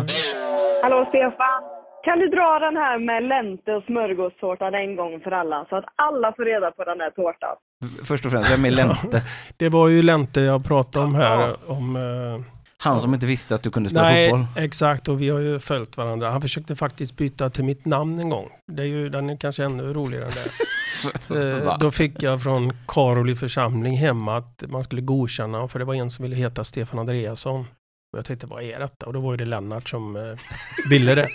Hallå 0.84 1.06
Stefan, 1.10 1.64
kan 2.08 2.20
du 2.20 2.28
dra 2.28 2.60
den 2.60 2.78
här 2.84 3.00
med 3.00 3.24
länte 3.24 3.72
och 3.78 3.84
smörgåstårtan 3.84 4.74
en 4.76 4.96
gång 4.96 5.20
för 5.24 5.32
alla 5.32 5.66
så 5.70 5.76
att 5.76 5.86
alla 5.96 6.34
får 6.36 6.46
reda 6.46 6.72
på 6.72 6.84
den 6.84 7.00
här 7.00 7.10
tårtan? 7.10 7.56
Först 8.04 8.26
och 8.26 8.32
främst, 8.32 8.52
vem 8.54 8.66
är 8.66 8.72
Lente? 8.72 9.24
Det 9.58 9.70
var 9.70 9.88
ju 9.88 10.02
Lente 10.02 10.42
jag 10.42 10.66
pratade 10.66 11.06
om 11.06 11.16
här. 11.16 11.56
Om, 11.68 11.96
eh, 11.96 12.46
Han 12.84 13.02
som 13.02 13.14
inte 13.14 13.28
visste 13.28 13.56
att 13.56 13.64
du 13.64 13.72
kunde 13.72 13.90
spela 13.90 14.04
nej, 14.04 14.30
fotboll. 14.32 14.64
exakt. 14.64 15.08
Och 15.08 15.22
vi 15.22 15.30
har 15.30 15.40
ju 15.40 15.60
följt 15.60 15.98
varandra. 15.98 16.30
Han 16.30 16.42
försökte 16.42 16.76
faktiskt 16.76 17.18
byta 17.18 17.50
till 17.50 17.64
mitt 17.64 17.86
namn 17.86 18.20
en 18.20 18.30
gång. 18.30 18.50
Det 18.72 18.82
är 18.82 18.88
ju, 18.88 19.10
den 19.10 19.30
är 19.30 19.38
kanske 19.38 19.64
ännu 19.64 19.94
roligare 19.94 20.26
än 20.26 20.32
det. 20.32 20.50
Eh, 21.36 21.78
Då 21.80 21.92
fick 21.92 22.24
jag 22.24 22.44
från 22.44 22.74
Karoli 22.88 23.36
församling 23.36 23.98
hemma 23.98 24.38
att 24.38 24.64
man 24.68 24.84
skulle 24.84 25.02
godkänna, 25.02 25.68
för 25.68 25.80
det 25.80 25.86
var 25.86 25.94
en 25.94 26.10
som 26.12 26.24
ville 26.24 26.36
heta 26.36 26.64
Stefan 26.64 27.00
Andreasson. 27.00 27.66
Och 28.12 28.18
jag 28.18 28.26
tänkte, 28.26 28.48
vad 28.48 28.64
är 28.64 28.80
detta? 28.80 29.06
Och 29.06 29.14
då 29.14 29.20
var 29.20 29.34
ju 29.34 29.38
det 29.38 29.46
Lennart 29.46 29.90
som 29.90 30.16
eh, 30.16 30.22
ville 30.90 31.16
det. 31.16 31.28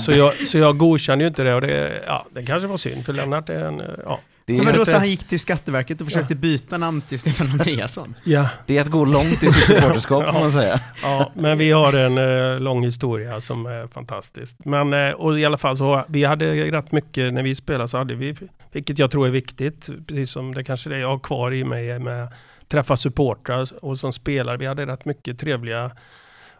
Så 0.00 0.12
jag, 0.12 0.48
så 0.48 0.58
jag 0.58 0.78
godkände 0.78 1.24
ju 1.24 1.28
inte 1.28 1.42
det 1.42 1.54
och 1.54 1.60
det, 1.60 2.02
ja, 2.06 2.26
det 2.30 2.42
kanske 2.42 2.68
var 2.68 2.76
synd, 2.76 3.06
för 3.06 3.12
Lennart 3.12 3.48
är 3.48 3.64
en, 3.64 3.80
eh, 3.80 3.86
ja. 4.04 4.20
Det 4.44 4.52
Men 4.52 4.68
är, 4.68 4.72
då 4.78 4.84
så 4.84 4.96
han 4.96 5.08
gick 5.08 5.24
till 5.24 5.40
Skatteverket 5.40 6.00
och 6.00 6.06
försökte 6.06 6.34
byta 6.34 6.78
namn 6.78 7.00
till 7.00 7.18
Stefan 7.18 7.46
Andreasson. 7.46 8.14
ja. 8.24 8.48
det 8.66 8.76
är 8.76 8.80
att 8.80 8.90
gå 8.90 9.04
långt 9.04 9.42
i 9.42 9.52
sitt 9.52 9.66
supporterskap 9.66 10.26
får 10.32 10.40
man 10.40 10.52
säga. 10.52 10.80
Ja, 11.02 11.32
men 11.34 11.58
vi 11.58 11.70
har 11.70 11.92
en 11.92 12.18
eh, 12.18 12.60
lång 12.60 12.84
historia 12.84 13.40
som 13.40 13.66
är 13.66 13.86
fantastisk. 13.86 14.56
Men 14.64 14.92
eh, 14.92 15.10
och 15.10 15.38
i 15.38 15.44
alla 15.44 15.58
fall 15.58 15.76
så, 15.76 16.04
vi 16.08 16.24
hade 16.24 16.54
rätt 16.54 16.92
mycket 16.92 17.34
när 17.34 17.42
vi 17.42 17.54
spelade 17.54 17.88
så 17.88 17.98
hade 17.98 18.14
vi, 18.14 18.36
vilket 18.72 18.98
jag 18.98 19.10
tror 19.10 19.26
är 19.26 19.30
viktigt, 19.30 19.88
precis 20.06 20.30
som 20.30 20.54
det 20.54 20.64
kanske 20.64 20.88
är 20.88 20.94
det 20.94 21.00
jag 21.00 21.08
har 21.08 21.18
kvar 21.18 21.52
i 21.52 21.64
mig 21.64 21.98
med 21.98 22.28
träffa 22.72 22.96
supportrar 22.96 23.84
och 23.84 23.98
som 23.98 24.12
spelare. 24.12 24.56
Vi 24.56 24.66
hade 24.66 24.86
rätt 24.86 25.04
mycket 25.04 25.38
trevliga 25.38 25.90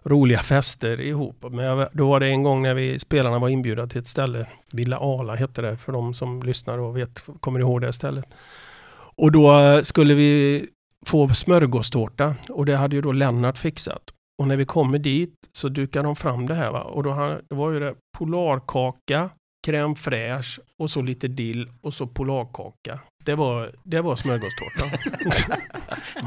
roliga 0.03 0.39
fester 0.39 1.01
ihop. 1.01 1.45
Men 1.51 1.65
jag, 1.65 1.89
då 1.93 2.09
var 2.09 2.21
det 2.21 2.27
en 2.27 2.43
gång 2.43 2.63
när 2.63 2.75
vi 2.75 2.99
spelarna 2.99 3.39
var 3.39 3.49
inbjudna 3.49 3.87
till 3.87 4.01
ett 4.01 4.09
ställe, 4.09 4.47
Villa 4.73 4.99
Ala 5.01 5.35
hette 5.35 5.63
det 5.63 5.77
för 5.77 5.93
de 5.93 6.15
som 6.15 6.43
lyssnar 6.43 6.79
och 6.79 6.97
vet, 6.97 7.25
kommer 7.41 7.61
ihåg 7.61 7.81
det 7.81 7.93
stället. 7.93 8.25
Och 9.17 9.33
då 9.33 9.59
eh, 9.59 9.83
skulle 9.83 10.15
vi 10.15 10.67
få 11.07 11.29
smörgåstårta 11.29 12.35
och 12.49 12.67
det 12.67 12.77
hade 12.77 12.97
ju 12.97 13.03
då 13.03 13.13
Lennart 13.13 13.59
fixat. 13.59 14.03
Och 14.39 14.49
när 14.49 14.57
vi 14.57 14.65
kommer 14.65 14.99
dit 14.99 15.35
så 15.53 15.69
dukar 15.69 16.03
de 16.03 16.17
fram 16.17 16.47
det 16.47 16.55
här 16.55 16.71
va? 16.71 16.81
och 16.81 17.03
då 17.03 17.39
det 17.49 17.55
var 17.55 17.71
ju 17.71 17.81
det 17.81 17.95
polarkaka, 18.19 19.31
crème 19.67 19.95
fraîche 19.97 20.59
och 20.79 20.91
så 20.91 21.03
lite 21.03 21.29
dill 21.29 21.69
och 21.81 21.95
så 21.95 22.07
polarkaka. 22.07 22.99
Det 23.25 23.35
var, 23.35 23.71
det 23.83 24.01
var 24.01 24.17
smörgåstårta. 24.17 24.97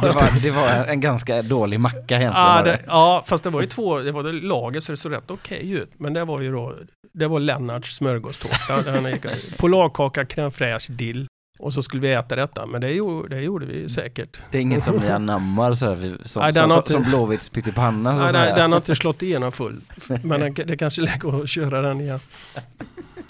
Det 0.01 0.07
var, 0.11 0.41
det 0.41 0.51
var 0.51 0.85
en 0.85 0.99
ganska 1.01 1.41
dålig 1.41 1.79
macka 1.79 1.97
egentligen. 2.15 2.33
ja, 2.33 2.61
det, 2.63 2.79
ja, 2.87 3.23
fast 3.27 3.43
det 3.43 3.49
var 3.49 3.61
ju 3.61 3.67
två, 3.67 3.99
det 3.99 4.11
var 4.11 4.23
det 4.23 4.31
laget 4.31 4.83
så 4.83 4.91
det 4.91 4.97
såg 4.97 5.11
rätt 5.11 5.31
okej 5.31 5.71
ut. 5.71 5.91
Men 5.97 6.13
det 6.13 6.25
var 6.25 6.41
ju 6.41 6.51
då, 6.51 6.73
det 7.13 7.27
var 7.27 7.39
Lennarts 7.39 7.95
smörgåstårta. 7.95 8.81
Polarkaka, 9.57 10.23
crème 10.23 10.49
fraîche, 10.51 10.91
dill. 10.91 11.27
Och 11.59 11.73
så 11.73 11.83
skulle 11.83 12.01
vi 12.01 12.13
äta 12.13 12.35
detta, 12.35 12.65
men 12.65 12.81
det 12.81 12.91
gjorde, 12.91 13.35
det 13.35 13.41
gjorde 13.41 13.65
vi 13.65 13.89
säkert. 13.89 14.39
Det 14.51 14.57
är 14.57 14.61
inget 14.61 14.83
som 14.83 14.95
ni 14.95 15.09
anammar 15.09 15.73
så 15.73 15.85
här, 15.85 15.95
vi- 15.95 16.17
som, 16.25 16.41
Nej, 16.43 16.53
som, 16.53 16.69
som, 16.69 16.83
som 16.85 17.03
Blåvitts 17.03 17.49
pyttipanna 17.49 18.15
Nej, 18.15 18.33
nej, 18.33 18.53
den 18.55 18.71
har 18.71 18.77
inte 18.77 18.95
slått 18.95 19.21
igenom 19.21 19.51
full. 19.51 19.81
Men 20.23 20.53
det 20.53 20.77
kanske 20.77 21.01
är 21.01 21.03
läge 21.03 21.43
att 21.43 21.49
köra 21.49 21.81
den 21.81 22.01
igen. 22.01 22.19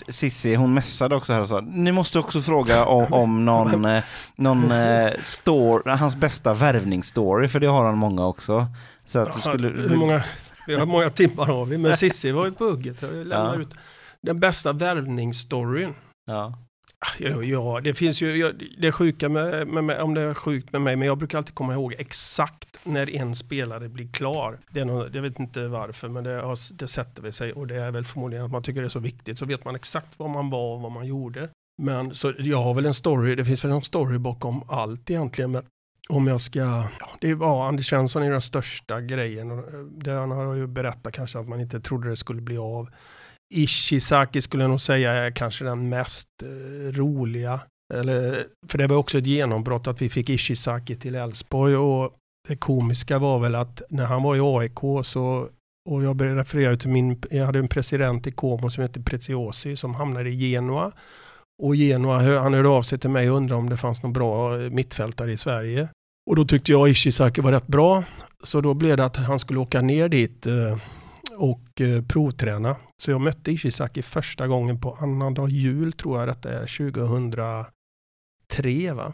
Sissi 0.08 0.56
hon 0.56 0.74
messade 0.74 1.16
också 1.16 1.34
här 1.34 1.42
och 1.42 1.48
sa 1.48 1.62
ni 1.62 1.92
måste 1.92 2.20
också 2.20 2.42
fråga 2.42 2.86
om, 2.86 3.14
om 3.14 3.46
någon, 3.46 3.86
eh, 3.86 4.04
någon 4.36 4.72
eh, 4.72 5.12
story, 5.22 5.92
hans 5.92 6.16
bästa 6.16 6.54
värvningsstory 6.54 7.48
för 7.48 7.60
det 7.60 7.68
har 7.68 7.86
han 7.86 7.98
många 7.98 8.26
också. 8.26 8.68
Så 9.06 9.20
att 9.20 9.34
du 9.34 9.42
skulle... 9.42 9.68
Hur 9.68 9.96
många, 9.96 10.24
vi 10.68 10.76
har 10.76 10.86
många 10.86 11.10
timmar 11.10 11.46
har 11.46 11.66
vi, 11.66 11.78
men 11.78 11.98
Cissi 11.98 12.32
var 12.32 12.46
ju 12.46 12.52
på 12.52 12.64
hugget. 12.66 13.02
Jag 13.02 13.12
lämnar 13.14 13.54
Ja. 13.56 13.62
ut 13.62 13.70
den 14.22 14.40
bästa 14.40 14.74
värvningsstoryn. 14.74 15.94
Ja. 16.28 16.54
Ja, 17.20 17.44
ja, 17.44 17.80
det 17.84 17.94
finns 17.94 18.22
ju, 18.22 18.36
ja, 18.38 18.52
det 18.78 18.88
är 18.88 18.92
sjuka 18.92 19.30
med, 19.30 19.68
med, 19.68 19.84
med, 19.84 20.02
om 20.02 20.14
det 20.14 20.22
är 20.22 20.34
sjukt 20.34 20.72
med 20.72 20.82
mig, 20.82 20.96
men 20.96 21.08
jag 21.08 21.18
brukar 21.18 21.38
alltid 21.38 21.56
komma 21.56 21.74
ihåg 21.74 21.96
exakt 21.98 22.68
när 22.84 23.16
en 23.16 23.36
spelare 23.36 23.90
blir 23.90 24.08
klar. 24.08 24.60
Det 24.72 24.80
är 24.80 24.86
nog, 24.86 25.16
jag 25.16 25.22
vet 25.22 25.40
inte 25.40 25.68
varför, 25.68 26.10
men 26.10 26.24
det, 26.24 26.30
har- 26.42 26.74
det 26.78 26.88
sätter 26.88 27.22
vi 27.22 27.32
sig 27.32 27.54
och 27.54 27.68
det 27.68 27.76
är 27.76 27.92
väl 27.92 28.04
förmodligen 28.06 28.46
att 28.46 28.52
man 28.52 28.64
tycker 28.64 28.82
det 28.82 28.88
är 28.88 28.90
så 28.90 29.00
viktigt, 29.00 29.40
så 29.40 29.46
vet 29.46 29.66
man 29.66 29.76
exakt 29.76 30.20
vad 30.20 30.30
man 30.30 30.50
var 30.50 30.76
och 30.76 30.82
vad 30.82 30.92
man 30.92 31.06
gjorde. 31.08 31.50
Men 31.82 32.16
så 32.16 32.34
jag 32.38 32.64
har 32.64 32.74
väl 32.74 32.86
en 32.86 32.94
story, 32.94 33.36
det 33.36 33.46
finns 33.46 33.64
väl 33.66 33.72
en 33.72 33.82
story 33.82 34.18
bakom 34.18 34.64
allt 34.70 35.10
egentligen, 35.10 35.52
men 35.52 35.64
om 36.10 36.28
jag 36.28 36.42
ska, 36.42 36.60
ja, 36.60 36.90
det 37.22 37.34
var 37.34 37.68
Anders 37.68 37.90
Svensson 37.90 38.24
är 38.24 38.32
den 38.32 38.42
största 38.42 39.02
grejen. 39.02 39.52
och, 39.52 39.58
eh, 39.74 39.80
Det 39.80 40.12
han 40.12 40.32
har 40.32 40.54
ju 40.56 40.68
berättat 40.68 41.14
kanske 41.14 41.40
att 41.40 41.48
man 41.48 41.60
inte 41.62 41.80
trodde 41.80 42.10
det 42.10 42.18
skulle 42.18 42.42
bli 42.42 42.58
av. 42.58 42.90
Ishizaki 43.54 44.42
skulle 44.42 44.64
jag 44.64 44.70
nog 44.70 44.82
säga 44.82 45.12
är 45.12 45.32
kanske 45.32 45.66
den 45.66 45.90
mest 45.90 46.28
eh, 46.44 46.92
roliga. 46.92 47.60
Eller, 47.94 48.44
för 48.68 48.78
det 48.78 48.88
var 48.88 48.98
också 48.98 49.18
ett 49.18 49.26
genombrott 49.28 49.88
att 49.88 50.02
vi 50.02 50.10
fick 50.10 50.30
Ishizaki 50.30 50.96
till 50.96 51.16
Elfsborg 51.16 51.76
och 51.76 52.14
det 52.48 52.56
komiska 52.56 53.20
var 53.20 53.40
väl 53.40 53.56
att 53.56 53.82
när 53.90 54.06
han 54.06 54.24
var 54.24 54.36
i 54.36 54.40
AIK 54.40 55.06
så 55.06 55.50
och 55.90 56.04
jag 56.04 56.16
började 56.16 56.40
referera 56.40 56.78
till 56.78 56.90
min, 56.90 57.22
jag 57.32 57.46
hade 57.46 57.60
en 57.60 57.68
president 57.68 58.28
i 58.28 58.32
Como 58.32 58.70
som 58.70 58.82
hette 58.82 59.02
Preziosi 59.02 59.76
som 59.76 59.96
hamnade 59.96 60.30
i 60.30 60.52
Genua. 60.52 60.92
Och 61.64 61.76
Genua, 61.76 62.40
han 62.40 62.54
hörde 62.54 62.70
av 62.70 62.84
sig 62.84 63.00
till 63.00 63.10
mig 63.10 63.32
och 63.32 63.38
undrade 63.38 63.60
om 63.60 63.70
det 63.70 63.78
fanns 63.78 64.04
någon 64.04 64.14
bra 64.14 64.62
eh, 64.62 64.70
mittfältare 64.70 65.32
i 65.32 65.38
Sverige. 65.38 65.90
Och 66.30 66.36
då 66.36 66.46
tyckte 66.46 66.72
jag 66.72 66.90
Ishizaki 66.90 67.42
var 67.42 67.52
rätt 67.52 67.68
bra. 67.68 68.04
Så 68.44 68.62
då 68.62 68.74
blev 68.74 68.98
det 68.98 69.06
att 69.06 69.16
han 69.16 69.40
skulle 69.40 69.60
åka 69.60 69.82
ner 69.82 70.10
dit 70.10 70.46
eh, 70.46 70.78
och 71.38 71.82
eh, 71.82 72.02
provträna. 72.02 72.76
Så 73.04 73.12
jag 73.12 73.22
mötte 73.22 73.52
Ishizaki 73.52 74.02
första 74.02 74.48
gången 74.48 74.82
på 74.82 74.98
annandag 75.00 75.50
jul 75.50 75.94
tror 75.94 76.20
jag 76.20 76.28
detta 76.28 76.50
är 76.50 76.92
2003 78.50 78.94
va. 78.94 79.14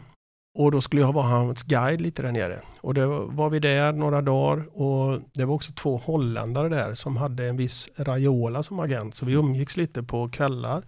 Och 0.58 0.72
då 0.72 0.80
skulle 0.80 1.02
jag 1.02 1.12
vara 1.12 1.26
hans 1.26 1.62
guide 1.62 2.00
lite 2.00 2.22
där 2.22 2.32
nere. 2.32 2.60
Och 2.80 2.94
det 2.94 3.06
var 3.06 3.50
vi 3.50 3.58
där 3.58 3.92
några 3.92 4.22
dagar 4.22 4.80
och 4.80 5.20
det 5.34 5.44
var 5.44 5.54
också 5.54 5.72
två 5.72 5.96
holländare 5.96 6.68
där 6.68 6.94
som 6.94 7.16
hade 7.16 7.48
en 7.48 7.56
viss 7.56 7.88
Raiola 7.96 8.62
som 8.62 8.80
agent. 8.80 9.14
Så 9.14 9.26
vi 9.26 9.32
umgicks 9.32 9.76
lite 9.76 10.02
på 10.02 10.28
kvällar. 10.28 10.82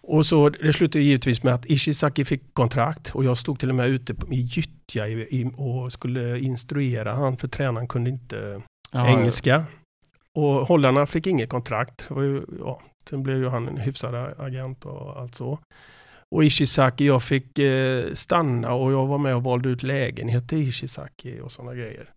Och 0.00 0.26
så 0.26 0.48
det 0.48 0.72
slutade 0.72 1.04
givetvis 1.04 1.42
med 1.42 1.54
att 1.54 1.70
Ishizaki 1.70 2.24
fick 2.24 2.54
kontrakt 2.54 3.10
och 3.14 3.24
jag 3.24 3.38
stod 3.38 3.60
till 3.60 3.68
och 3.68 3.74
med 3.74 3.88
ute 3.88 4.14
i 4.30 4.40
gyttja 4.40 5.04
och 5.56 5.92
skulle 5.92 6.38
instruera 6.38 7.12
han 7.12 7.36
för 7.36 7.48
tränaren 7.48 7.88
kunde 7.88 8.10
inte 8.10 8.62
Ja, 8.90 9.08
engelska. 9.08 9.64
Och 10.36 10.66
holländarna 10.66 11.06
fick 11.06 11.26
inget 11.26 11.50
kontrakt. 11.50 12.06
Ju, 12.10 12.42
ja, 12.58 12.80
sen 13.10 13.22
blev 13.22 13.36
ju 13.36 13.48
han 13.48 13.68
en 13.68 13.76
hyfsad 13.76 14.34
agent 14.38 14.84
och 14.84 15.20
allt 15.20 15.34
så. 15.34 15.58
Och 16.34 16.44
Ishizaki, 16.44 17.06
jag 17.06 17.22
fick 17.22 17.58
eh, 17.58 18.04
stanna 18.14 18.72
och 18.72 18.92
jag 18.92 19.06
var 19.06 19.18
med 19.18 19.36
och 19.36 19.42
valde 19.42 19.68
ut 19.68 19.82
lägenhet 19.82 20.48
till 20.48 20.68
Ishizaki 20.68 21.40
och 21.40 21.52
sådana 21.52 21.74
grejer. 21.74 22.10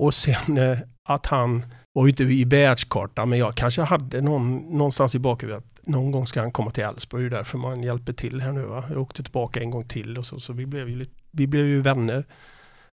Och 0.00 0.14
sen 0.14 0.58
eh, 0.58 0.78
att 1.08 1.26
han 1.26 1.64
var 1.94 2.06
ju 2.06 2.10
inte 2.10 2.24
i 2.24 2.44
världskartan, 2.44 3.28
men 3.28 3.38
jag 3.38 3.54
kanske 3.54 3.82
hade 3.82 4.20
någon, 4.20 4.56
någonstans 4.56 5.14
i 5.14 5.18
bakhuvudet 5.18 5.64
att 5.64 5.86
någon 5.86 6.12
gång 6.12 6.26
ska 6.26 6.40
han 6.40 6.52
komma 6.52 6.70
till 6.70 6.84
Elfsborg, 6.84 7.22
det 7.22 7.28
är 7.28 7.38
därför 7.38 7.58
man 7.58 7.82
hjälper 7.82 8.12
till 8.12 8.40
här 8.40 8.52
nu. 8.52 8.62
Va? 8.62 8.84
Jag 8.90 9.02
åkte 9.02 9.22
tillbaka 9.22 9.60
en 9.60 9.70
gång 9.70 9.84
till 9.84 10.18
och 10.18 10.26
så, 10.26 10.40
så 10.40 10.52
vi, 10.52 10.66
blev 10.66 10.88
ju, 10.88 11.06
vi 11.30 11.46
blev 11.46 11.66
ju 11.66 11.82
vänner. 11.82 12.24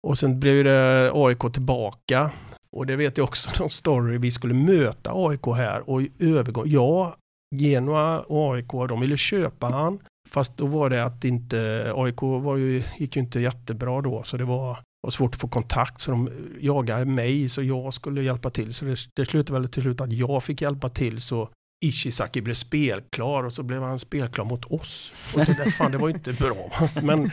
Och 0.08 0.18
sen 0.18 0.40
blev 0.40 0.56
ju 0.56 0.64
det 0.64 1.12
AIK 1.14 1.54
tillbaka. 1.54 2.32
Och 2.76 2.86
det 2.86 2.96
vet 2.96 3.18
jag 3.18 3.24
också 3.24 3.50
någon 3.60 3.70
story, 3.70 4.18
vi 4.18 4.32
skulle 4.32 4.54
möta 4.54 5.12
AIK 5.14 5.46
här 5.46 5.90
och 5.90 6.02
övergång, 6.20 6.64
ja, 6.68 7.16
Genoa 7.56 8.20
och 8.20 8.56
AIK, 8.56 8.72
de 8.72 9.02
ville 9.02 9.18
köpa 9.18 9.68
han. 9.68 10.00
Fast 10.30 10.58
då 10.58 10.66
var 10.66 10.90
det 10.90 11.06
att 11.06 11.24
inte, 11.24 11.92
AIK 11.96 12.22
var 12.22 12.58
ju, 12.58 12.84
gick 12.98 13.16
ju 13.16 13.22
inte 13.22 13.40
jättebra 13.40 14.02
då, 14.02 14.24
så 14.24 14.38
det 14.38 14.46
var, 14.46 14.80
var 15.02 15.12
svårt 15.12 15.36
att 15.36 15.42
få 15.42 15.48
kontakt. 15.48 16.02
Så 16.02 16.12
de 16.12 16.30
jagade 16.60 17.06
mig, 17.06 17.50
så 17.50 17.64
jag 17.64 17.94
skulle 17.94 18.24
hjälpa 18.24 18.50
till. 18.50 18.74
Så 18.74 18.86
det, 18.86 18.98
det 19.16 19.26
slutade 19.26 19.60
väl 19.60 19.70
till 19.70 19.82
slut 19.82 20.02
att 20.02 20.14
jag 20.14 20.44
fick 20.44 20.62
hjälpa 20.62 20.90
till, 20.90 21.22
så 21.22 21.50
Ishizaki 21.86 22.42
blev 22.42 22.54
spelklar 22.54 23.44
och 23.44 23.54
så 23.54 23.64
blev 23.64 23.82
han 23.82 24.00
spelklar 24.00 24.46
mot 24.46 24.66
oss. 24.66 25.14
Och 25.34 25.40
det, 25.46 25.58
där, 25.58 25.72
fan, 25.72 25.92
det 25.92 25.98
var 25.98 26.08
ju 26.08 26.14
inte 26.14 26.34
bra. 26.34 26.72
Men, 27.04 27.32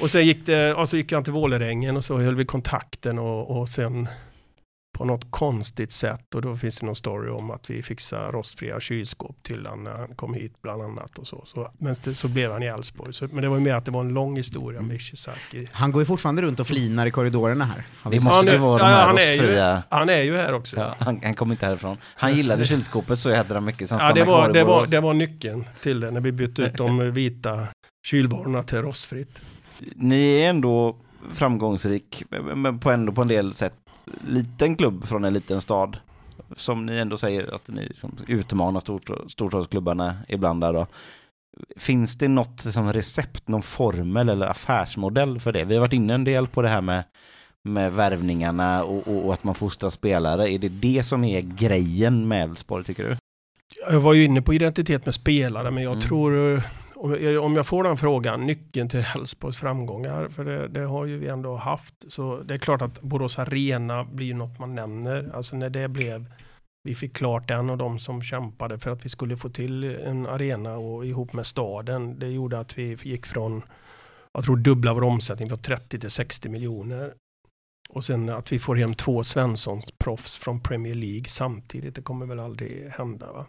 och 0.00 0.10
sen 0.10 0.26
gick, 0.26 0.46
det, 0.46 0.74
och 0.74 0.88
så 0.88 0.96
gick 0.96 1.12
han 1.12 1.24
till 1.24 1.32
Vålerengen 1.32 1.96
och 1.96 2.04
så 2.04 2.18
höll 2.18 2.34
vi 2.34 2.44
kontakten 2.44 3.18
och, 3.18 3.60
och 3.60 3.68
sen 3.68 4.08
på 4.98 5.04
något 5.04 5.30
konstigt 5.30 5.92
sätt 5.92 6.34
och 6.34 6.42
då 6.42 6.56
finns 6.56 6.76
det 6.78 6.86
någon 6.86 6.96
story 6.96 7.30
om 7.30 7.50
att 7.50 7.70
vi 7.70 7.82
fixar 7.82 8.32
rostfria 8.32 8.80
kylskåp 8.80 9.42
till 9.42 9.66
han 9.66 9.84
när 9.84 9.90
han 9.92 10.14
kom 10.14 10.34
hit 10.34 10.52
bland 10.62 10.82
annat 10.82 11.18
och 11.18 11.26
så. 11.26 11.42
så 11.46 11.70
men 11.78 11.96
det, 12.04 12.14
så 12.14 12.28
blev 12.28 12.52
han 12.52 12.62
i 12.62 12.66
Elfsborg. 12.66 13.12
Så, 13.12 13.28
men 13.32 13.42
det 13.42 13.48
var 13.48 13.56
ju 13.56 13.62
mer 13.62 13.74
att 13.74 13.84
det 13.84 13.90
var 13.90 14.00
en 14.00 14.08
lång 14.08 14.36
historia 14.36 14.80
med 14.82 14.96
Ishizaki. 14.96 15.68
Han 15.72 15.92
går 15.92 16.02
ju 16.02 16.06
fortfarande 16.06 16.42
runt 16.42 16.60
och 16.60 16.66
flinar 16.66 17.06
i 17.06 17.10
korridorerna 17.10 17.64
här. 17.64 17.86
Har 18.02 18.10
Det 18.10 18.20
måste 18.20 18.36
Han 18.36 18.46
ju 18.46 18.52
är- 18.52 18.58
vara 18.58 18.78
de 18.78 18.90
ja, 18.90 18.96
här 18.96 19.06
han 19.06 19.18
är 19.18 19.22
ju- 19.22 19.30
rostfria. 19.40 19.82
Han 19.90 20.08
är 20.08 20.22
ju 20.22 20.36
här 20.36 20.52
också. 20.52 20.76
Ja, 20.76 20.96
han, 20.98 21.20
han 21.24 21.34
kom 21.34 21.50
inte 21.50 21.66
härifrån. 21.66 21.96
Han 22.04 22.36
gillade 22.36 22.64
kylskåpet 22.64 23.18
så 23.18 23.30
jädra 23.30 23.60
mycket 23.60 23.88
så 23.88 23.94
han 23.96 24.08
Ja, 24.08 24.14
det, 24.14 24.24
var, 24.24 24.48
det, 24.52 24.64
var, 24.64 24.86
det 24.86 25.00
var 25.00 25.14
nyckeln 25.14 25.64
till 25.82 26.00
det 26.00 26.10
när 26.10 26.20
vi 26.20 26.32
bytte 26.32 26.62
ut 26.62 26.76
de 26.76 27.10
vita 27.12 27.66
kylvarorna 28.06 28.62
till 28.62 28.78
rostfritt. 28.82 29.40
Ni 29.96 30.40
är 30.40 30.50
ändå 30.50 30.96
framgångsrik, 31.34 32.22
men 32.54 32.78
på 32.78 32.90
ändå 32.90 33.12
på 33.12 33.22
en 33.22 33.28
del 33.28 33.54
sätt 33.54 33.74
liten 34.28 34.76
klubb 34.76 35.06
från 35.08 35.24
en 35.24 35.34
liten 35.34 35.60
stad. 35.60 35.96
Som 36.56 36.86
ni 36.86 36.98
ändå 36.98 37.18
säger 37.18 37.54
att 37.54 37.68
ni 37.68 37.82
liksom 37.86 38.12
utmanar 38.26 38.80
stort, 38.80 39.10
storstadsklubbarna 39.28 40.14
ibland 40.28 40.60
där 40.60 40.72
då. 40.72 40.86
Finns 41.76 42.18
det 42.18 42.28
något 42.28 42.60
som 42.60 42.92
recept, 42.92 43.48
någon 43.48 43.62
formel 43.62 44.28
eller 44.28 44.46
affärsmodell 44.46 45.40
för 45.40 45.52
det? 45.52 45.64
Vi 45.64 45.74
har 45.74 45.80
varit 45.80 45.92
inne 45.92 46.14
en 46.14 46.24
del 46.24 46.46
på 46.46 46.62
det 46.62 46.68
här 46.68 46.80
med, 46.80 47.04
med 47.64 47.92
värvningarna 47.92 48.84
och, 48.84 49.08
och, 49.08 49.26
och 49.26 49.32
att 49.32 49.44
man 49.44 49.54
fostrar 49.54 49.90
spelare. 49.90 50.50
Är 50.50 50.58
det 50.58 50.68
det 50.68 51.02
som 51.02 51.24
är 51.24 51.40
grejen 51.40 52.28
med 52.28 52.42
Elfsborg 52.44 52.84
tycker 52.84 53.08
du? 53.08 53.16
Jag 53.90 54.00
var 54.00 54.12
ju 54.14 54.24
inne 54.24 54.42
på 54.42 54.54
identitet 54.54 55.04
med 55.06 55.14
spelare, 55.14 55.70
men 55.70 55.82
jag 55.82 55.92
Mm. 55.92 56.02
tror, 56.04 56.54
eh, 56.54 56.62
om 57.40 57.54
jag, 57.54 57.66
får 57.66 57.84
den 57.84 57.96
frågan, 57.96 58.46
nyckeln 58.46 58.88
till 58.88 59.04
Elfsborgs 59.14 59.56
framgångar, 59.56 60.28
för 60.28 60.44
det, 60.44 60.68
det 60.68 60.80
har 60.80 61.06
ju 61.06 61.18
vi 61.18 61.28
ändå 61.28 61.56
haft, 61.56 61.94
så 62.08 62.40
det 62.40 62.54
är 62.54 62.58
klart 62.58 62.82
att 62.82 63.02
Borås 63.02 63.38
Arena 63.38 64.04
blir 64.04 64.34
något 64.34 64.58
man 64.58 64.74
nämner. 64.74 65.30
Alltså 65.34 65.56
när 65.56 65.70
det 65.70 65.88
blev, 65.88 66.26
vi 66.82 66.94
fick 66.94 67.16
klart 67.16 67.48
den 67.48 67.70
och 67.70 67.78
de 67.78 67.98
som 67.98 68.22
kämpade 68.22 68.78
för 68.78 68.90
att 68.90 69.04
vi 69.04 69.08
skulle 69.08 69.36
få 69.36 69.48
till 69.48 69.84
en 69.84 70.26
arena 70.26 70.76
och 70.76 71.06
ihop 71.06 71.32
med 71.32 71.46
staden, 71.46 72.18
det 72.18 72.28
gjorde 72.28 72.60
att 72.60 72.78
vi 72.78 72.98
gick 73.02 73.26
från, 73.26 73.62
jag 74.32 74.44
tror 74.44 74.56
dubbla 74.56 74.94
vår 74.94 75.04
omsättning 75.04 75.48
från 75.48 75.58
30 75.58 76.00
till 76.00 76.10
60 76.10 76.48
miljoner. 76.48 77.14
Och 77.90 78.04
sen 78.04 78.28
att 78.28 78.52
vi 78.52 78.58
får 78.58 78.76
hem 78.76 78.94
två 78.94 79.24
Svenssons 79.24 79.84
proffs 79.98 80.38
från 80.38 80.60
Premier 80.60 80.94
League 80.94 81.28
samtidigt, 81.28 81.94
det 81.94 82.02
kommer 82.02 82.26
väl 82.26 82.40
aldrig 82.40 82.88
hända. 82.88 83.32
Va? 83.32 83.46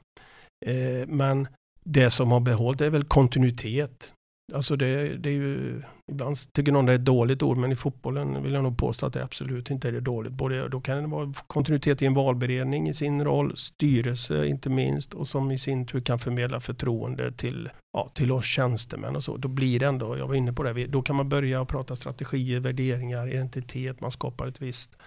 Eh, 0.65 1.07
men 1.07 1.47
det 1.91 2.09
som 2.09 2.31
har 2.31 2.39
behållit 2.39 2.81
är 2.81 2.89
väl 2.89 3.03
kontinuitet. 3.03 4.13
Alltså 4.53 4.75
det, 4.75 5.17
det 5.17 5.29
är 5.29 5.33
ju, 5.33 5.81
ibland 6.11 6.37
tycker 6.53 6.71
någon 6.71 6.85
det 6.85 6.91
är 6.91 6.95
ett 6.95 7.05
dåligt 7.05 7.43
ord, 7.43 7.57
men 7.57 7.71
i 7.71 7.75
fotbollen 7.75 8.43
vill 8.43 8.53
jag 8.53 8.63
nog 8.63 8.77
påstå 8.77 9.05
att 9.05 9.13
det 9.13 9.23
absolut 9.23 9.71
inte 9.71 9.87
är 9.87 9.91
det 9.91 9.99
dåligt. 9.99 10.33
Både, 10.33 10.69
då 10.69 10.81
kan 10.81 11.01
det 11.01 11.07
vara 11.07 11.33
kontinuitet 11.47 12.01
i 12.01 12.05
en 12.05 12.13
valberedning 12.13 12.89
i 12.89 12.93
sin 12.93 13.23
roll, 13.23 13.57
styrelse 13.57 14.45
inte 14.45 14.69
minst, 14.69 15.13
och 15.13 15.27
som 15.27 15.51
i 15.51 15.57
sin 15.57 15.85
tur 15.85 16.01
kan 16.01 16.19
förmedla 16.19 16.59
förtroende 16.59 17.31
till, 17.31 17.69
ja, 17.93 18.09
till 18.13 18.31
oss 18.31 18.45
tjänstemän 18.45 19.15
och 19.15 19.23
så. 19.23 19.37
Då 19.37 19.47
blir 19.47 19.79
det 19.79 19.85
ändå, 19.85 20.17
jag 20.17 20.27
var 20.27 20.35
inne 20.35 20.53
på 20.53 20.63
det, 20.63 20.87
då 20.87 21.01
kan 21.01 21.15
man 21.15 21.29
börja 21.29 21.65
prata 21.65 21.95
strategier, 21.95 22.59
värderingar, 22.59 23.27
identitet, 23.27 24.01
man 24.01 24.11
skapar 24.11 24.47
ett 24.47 24.61
visst 24.61 24.97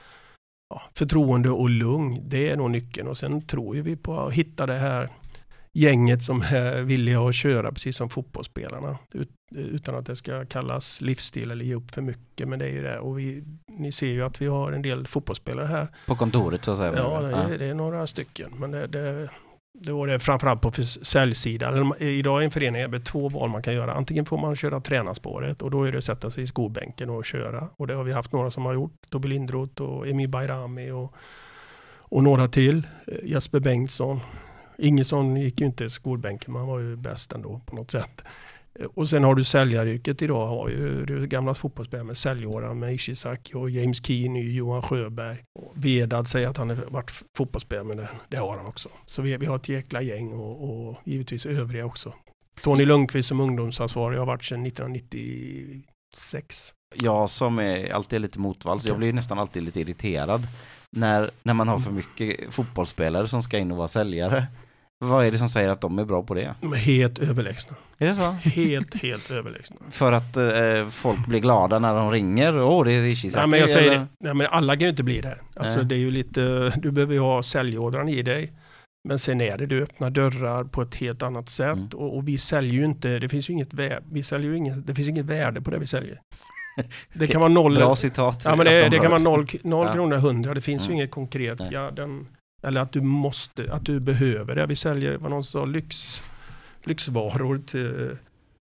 ja, 0.70 0.82
förtroende 0.94 1.50
och 1.50 1.70
lugn. 1.70 2.28
Det 2.28 2.50
är 2.50 2.56
nog 2.56 2.70
nyckeln 2.70 3.08
och 3.08 3.18
sen 3.18 3.46
tror 3.46 3.76
ju 3.76 3.82
vi 3.82 3.96
på 3.96 4.20
att 4.20 4.32
hitta 4.32 4.66
det 4.66 4.78
här 4.78 5.10
gänget 5.72 6.22
som 6.22 6.42
är 6.42 6.82
villiga 6.82 7.20
att 7.20 7.34
köra 7.34 7.72
precis 7.72 7.96
som 7.96 8.08
fotbollsspelarna. 8.08 8.98
utan 9.54 9.94
att 9.94 10.06
det 10.06 10.16
ska 10.16 10.44
kallas 10.44 11.00
livsstil 11.00 11.50
eller 11.50 11.64
ge 11.64 11.74
upp 11.74 11.90
för 11.90 12.02
mycket. 12.02 12.48
Men 12.48 12.58
det 12.58 12.64
är 12.64 12.72
ju 12.72 12.82
det. 12.82 12.98
Och 12.98 13.18
vi, 13.18 13.44
ni 13.66 13.92
ser 13.92 14.06
ju 14.06 14.22
att 14.22 14.42
vi 14.42 14.46
har 14.46 14.72
en 14.72 14.82
del 14.82 15.06
fotbollsspelare 15.06 15.66
här. 15.66 15.88
På 16.06 16.16
kontoret 16.16 16.64
så 16.64 16.70
att 16.70 16.78
säga? 16.78 16.92
Ja, 16.96 17.20
det 17.20 17.54
är, 17.54 17.58
det 17.58 17.64
är 17.64 17.74
några 17.74 18.06
stycken. 18.06 18.50
Men 18.56 18.70
det, 18.70 18.86
det, 18.86 19.28
det 19.74 19.92
var 19.92 20.06
det 20.06 20.20
framförallt 20.20 20.60
på 20.60 20.72
säljsidan. 21.02 21.94
Idag 21.98 22.42
i 22.42 22.44
en 22.44 22.50
förening 22.50 22.82
är 22.82 22.88
det 22.88 23.00
två 23.00 23.28
val 23.28 23.50
man 23.50 23.62
kan 23.62 23.74
göra. 23.74 23.92
Antingen 23.92 24.24
får 24.24 24.38
man 24.38 24.56
köra 24.56 24.80
tränarspåret 24.80 25.62
och 25.62 25.70
då 25.70 25.84
är 25.84 25.92
det 25.92 25.98
att 25.98 26.04
sätta 26.04 26.30
sig 26.30 26.44
i 26.44 26.46
skolbänken 26.46 27.10
och 27.10 27.24
köra. 27.24 27.68
Och 27.76 27.86
det 27.86 27.94
har 27.94 28.04
vi 28.04 28.12
haft 28.12 28.32
några 28.32 28.50
som 28.50 28.64
har 28.64 28.74
gjort. 28.74 28.94
Tobbe 29.10 29.28
Lindroth 29.28 29.82
och 29.82 30.08
Emil 30.08 30.28
Bayrami 30.28 30.90
och, 30.90 31.14
och 31.98 32.22
några 32.22 32.48
till. 32.48 32.86
Jesper 33.22 33.60
Bengtsson. 33.60 34.20
Ingesson 34.82 35.36
gick 35.36 35.60
ju 35.60 35.66
inte 35.66 35.84
i 35.84 35.90
skolbänken, 35.90 36.54
han 36.54 36.66
var 36.66 36.78
ju 36.78 36.96
bäst 36.96 37.32
ändå 37.32 37.60
på 37.66 37.76
något 37.76 37.90
sätt. 37.90 38.24
Eh, 38.74 38.86
och 38.94 39.08
sen 39.08 39.24
har 39.24 39.34
du 39.34 39.44
säljaryrket 39.44 40.22
idag, 40.22 40.46
har 40.46 40.68
ju 40.68 41.04
du 41.04 41.26
gamla 41.26 41.54
fotbollsspelare 41.54 42.04
med 42.04 42.18
säljåran 42.18 42.78
med 42.78 42.94
Ishizaki 42.94 43.54
och 43.54 43.70
James 43.70 44.06
Keane, 44.06 44.40
Johan 44.40 44.82
Sjöberg. 44.82 45.38
Vedad 45.74 46.28
säger 46.28 46.48
att 46.48 46.56
han 46.56 46.70
har 46.70 46.76
varit 46.76 47.10
fotbollsspelare, 47.36 47.84
men 47.84 47.96
det, 47.96 48.08
det, 48.28 48.36
har 48.36 48.56
han 48.56 48.66
också. 48.66 48.88
Så 49.06 49.22
vi, 49.22 49.36
vi 49.36 49.46
har 49.46 49.56
ett 49.56 49.68
jäkla 49.68 50.02
gäng 50.02 50.32
och, 50.32 50.88
och 50.88 50.98
givetvis 51.04 51.46
övriga 51.46 51.86
också. 51.86 52.14
Tony 52.62 52.84
Lundqvist 52.84 53.28
som 53.28 53.40
ungdomsansvarig 53.40 54.18
har 54.18 54.26
varit 54.26 54.44
sedan 54.44 54.66
1996. 54.66 56.74
Jag 56.94 57.30
som 57.30 57.58
är 57.58 57.92
alltid 57.92 58.16
är 58.16 58.20
lite 58.20 58.38
motvalls, 58.38 58.86
jag 58.86 58.98
blir 58.98 59.12
nästan 59.12 59.38
alltid 59.38 59.62
lite 59.62 59.80
irriterad 59.80 60.48
när, 60.90 61.30
när 61.42 61.54
man 61.54 61.68
har 61.68 61.78
för 61.78 61.92
mycket 61.92 62.54
fotbollsspelare 62.54 63.28
som 63.28 63.42
ska 63.42 63.58
in 63.58 63.70
och 63.70 63.76
vara 63.76 63.88
säljare. 63.88 64.46
Vad 65.04 65.26
är 65.26 65.30
det 65.30 65.38
som 65.38 65.48
säger 65.48 65.68
att 65.68 65.80
de 65.80 65.98
är 65.98 66.04
bra 66.04 66.22
på 66.22 66.34
det? 66.34 66.54
De 66.60 66.72
är 66.72 66.76
helt 66.76 67.18
överlägsna. 67.18 67.76
Är 67.98 68.06
det 68.06 68.14
så? 68.14 68.30
Helt, 68.30 68.94
helt 68.94 69.30
överlägsna. 69.30 69.76
För 69.90 70.12
att 70.12 70.36
eh, 70.36 70.88
folk 70.90 71.26
blir 71.26 71.40
glada 71.40 71.78
när 71.78 71.94
de 71.94 72.10
ringer? 72.10 72.58
Åh, 72.58 72.80
oh, 72.80 72.84
det 72.84 72.92
är 72.92 73.06
Ishizaki. 73.06 73.40
Nej, 73.40 73.48
men 73.48 73.60
jag 73.60 73.70
säger 73.70 73.90
det. 73.90 74.06
Nej, 74.20 74.34
men 74.34 74.46
alla 74.46 74.72
kan 74.72 74.82
ju 74.82 74.88
inte 74.88 75.02
bli 75.02 75.20
det. 75.20 75.38
Alltså, 75.56 75.78
Nej. 75.78 75.86
det 75.86 75.94
är 75.94 75.98
ju 75.98 76.10
lite, 76.10 76.72
du 76.76 76.90
behöver 76.90 77.14
ju 77.14 77.20
ha 77.20 77.42
säljådran 77.42 78.08
i 78.08 78.22
dig. 78.22 78.52
Men 79.08 79.18
sen 79.18 79.40
är 79.40 79.58
det, 79.58 79.66
du 79.66 79.82
öppnar 79.82 80.10
dörrar 80.10 80.64
på 80.64 80.82
ett 80.82 80.94
helt 80.94 81.22
annat 81.22 81.48
sätt. 81.48 81.76
Mm. 81.76 81.88
Och, 81.94 82.16
och, 82.16 82.28
vi 82.28 82.38
säljer 82.38 82.72
ju 82.72 82.84
inte, 82.84 83.18
det 83.18 83.28
finns 83.28 83.48
ju 83.48 83.52
inget, 83.52 83.74
vi 84.10 84.22
säljer 84.22 84.50
ju 84.50 84.56
inget, 84.56 84.86
det 84.86 84.94
finns 84.94 85.08
inget 85.08 85.26
värde 85.26 85.60
på 85.60 85.70
det 85.70 85.78
vi 85.78 85.86
säljer. 85.86 86.20
Det 87.12 87.26
kan 87.26 87.40
vara 87.40 87.52
noll. 87.52 87.74
Bra 87.76 87.96
citat. 87.96 88.42
Ja, 88.44 88.56
men 88.56 88.66
det, 88.66 88.88
det 88.88 88.98
kan 88.98 89.10
vara 89.10 89.22
noll, 89.22 89.46
noll 89.62 89.86
ja. 89.86 89.92
kronor, 89.92 90.16
hundra. 90.16 90.54
Det 90.54 90.60
finns 90.60 90.82
mm. 90.82 90.90
ju 90.90 91.02
inget 91.02 91.10
konkret. 91.10 91.60
Ja, 91.70 91.90
den, 91.90 92.26
eller 92.62 92.80
att 92.80 92.92
du 92.92 93.00
måste, 93.00 93.72
att 93.72 93.84
du 93.84 94.00
behöver 94.00 94.54
det. 94.54 94.66
Vi 94.66 94.76
säljer, 94.76 95.18
vad 95.18 95.30
någon 95.30 95.44
sa, 95.44 95.64
lyx, 95.64 96.22
lyxvaror 96.84 97.58
till 97.58 98.16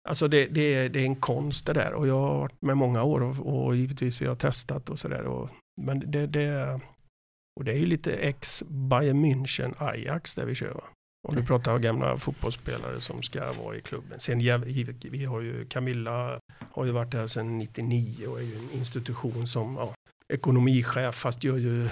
Alltså 0.10 0.28
det, 0.28 0.46
det, 0.46 0.76
är, 0.76 0.90
det 0.90 1.00
är 1.00 1.06
en 1.06 1.16
konst 1.16 1.66
det 1.66 1.74
där 1.74 1.94
och 1.94 2.08
jag 2.08 2.20
har 2.20 2.40
varit 2.40 2.62
med 2.62 2.78
många 2.78 3.04
år 3.04 3.22
och, 3.22 3.66
och 3.66 3.76
givetvis 3.76 4.22
vi 4.22 4.26
har 4.26 4.36
testat 4.36 4.90
och 4.90 5.00
sådär. 5.00 5.50
Men 5.82 6.12
det, 6.12 6.28
det, 6.28 6.80
och 7.60 7.64
det 7.66 7.72
är 7.72 7.76
ju 7.76 7.86
lite 7.86 8.12
ex 8.12 8.64
Bayern 8.70 9.26
München 9.26 9.74
Ajax 9.78 10.36
där 10.36 10.46
vi 10.46 10.56
kör. 10.56 10.84
Om 11.28 11.36
du 11.36 11.46
pratar 11.46 11.76
om 11.76 11.82
gamla 11.82 12.18
fotbollsspelare 12.18 13.02
som 13.02 13.24
ska 13.24 13.54
vara 13.54 13.76
i 13.76 13.82
klubben. 13.82 14.20
Sen 14.20 14.40
vi 15.12 15.26
har 15.26 15.42
ju 15.42 15.66
Camilla 15.66 16.40
har 16.72 16.86
ju 16.86 16.92
varit 16.92 17.12
där 17.12 17.28
sedan 17.28 17.58
99 17.58 18.28
och 18.28 18.40
är 18.40 18.44
ju 18.44 18.56
en 18.56 18.72
institution 18.72 19.48
som 19.48 19.76
ja, 19.76 19.94
ekonomichef 20.34 21.16
fast 21.16 21.44
gör 21.44 21.58
ju 21.58 21.90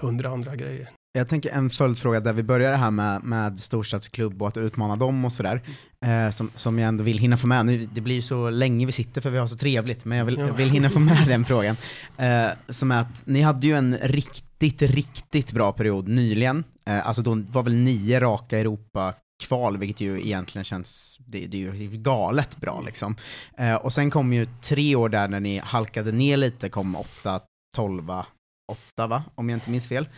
hundra 0.00 0.28
andra 0.28 0.56
grejer. 0.56 0.88
Jag 1.18 1.28
tänker 1.28 1.50
en 1.50 1.70
följdfråga 1.70 2.20
där 2.20 2.32
vi 2.32 2.42
börjar 2.42 2.76
här 2.76 2.90
med, 2.90 3.24
med 3.24 3.58
storstadsklubb 3.58 4.42
och 4.42 4.48
att 4.48 4.56
utmana 4.56 4.96
dem 4.96 5.24
och 5.24 5.32
sådär. 5.32 5.62
Eh, 6.04 6.30
som, 6.30 6.50
som 6.54 6.78
jag 6.78 6.88
ändå 6.88 7.04
vill 7.04 7.18
hinna 7.18 7.36
få 7.36 7.46
med. 7.46 7.66
Nu, 7.66 7.78
det 7.92 8.00
blir 8.00 8.14
ju 8.14 8.22
så 8.22 8.50
länge 8.50 8.86
vi 8.86 8.92
sitter 8.92 9.20
för 9.20 9.30
vi 9.30 9.38
har 9.38 9.46
så 9.46 9.56
trevligt, 9.56 10.04
men 10.04 10.18
jag 10.18 10.24
vill, 10.24 10.38
ja. 10.38 10.52
vill 10.52 10.70
hinna 10.70 10.90
få 10.90 10.98
med 10.98 11.26
den 11.26 11.44
frågan. 11.44 11.76
Eh, 12.16 12.48
som 12.68 12.90
är 12.90 13.00
att 13.00 13.26
ni 13.26 13.40
hade 13.40 13.66
ju 13.66 13.76
en 13.76 13.98
riktigt, 14.02 14.82
riktigt 14.82 15.52
bra 15.52 15.72
period 15.72 16.08
nyligen. 16.08 16.64
Eh, 16.86 17.06
alltså 17.06 17.22
då 17.22 17.42
var 17.50 17.62
väl 17.62 17.74
nio 17.74 18.20
raka 18.20 18.58
Europa 18.58 19.14
kval, 19.42 19.76
vilket 19.76 20.00
ju 20.00 20.20
egentligen 20.20 20.64
känns, 20.64 21.18
det, 21.26 21.46
det 21.46 21.56
är 21.56 21.74
ju 21.74 21.90
galet 21.90 22.56
bra 22.56 22.80
liksom. 22.80 23.16
Eh, 23.58 23.74
och 23.74 23.92
sen 23.92 24.10
kom 24.10 24.32
ju 24.32 24.46
tre 24.62 24.96
år 24.96 25.08
där 25.08 25.28
när 25.28 25.40
ni 25.40 25.58
halkade 25.58 26.12
ner 26.12 26.36
lite, 26.36 26.68
kom 26.68 26.96
åtta, 26.96 27.40
tolva, 27.76 28.26
åtta 28.72 29.06
va, 29.06 29.22
om 29.34 29.48
jag 29.48 29.56
inte 29.56 29.70
minns 29.70 29.88
fel. 29.88 30.08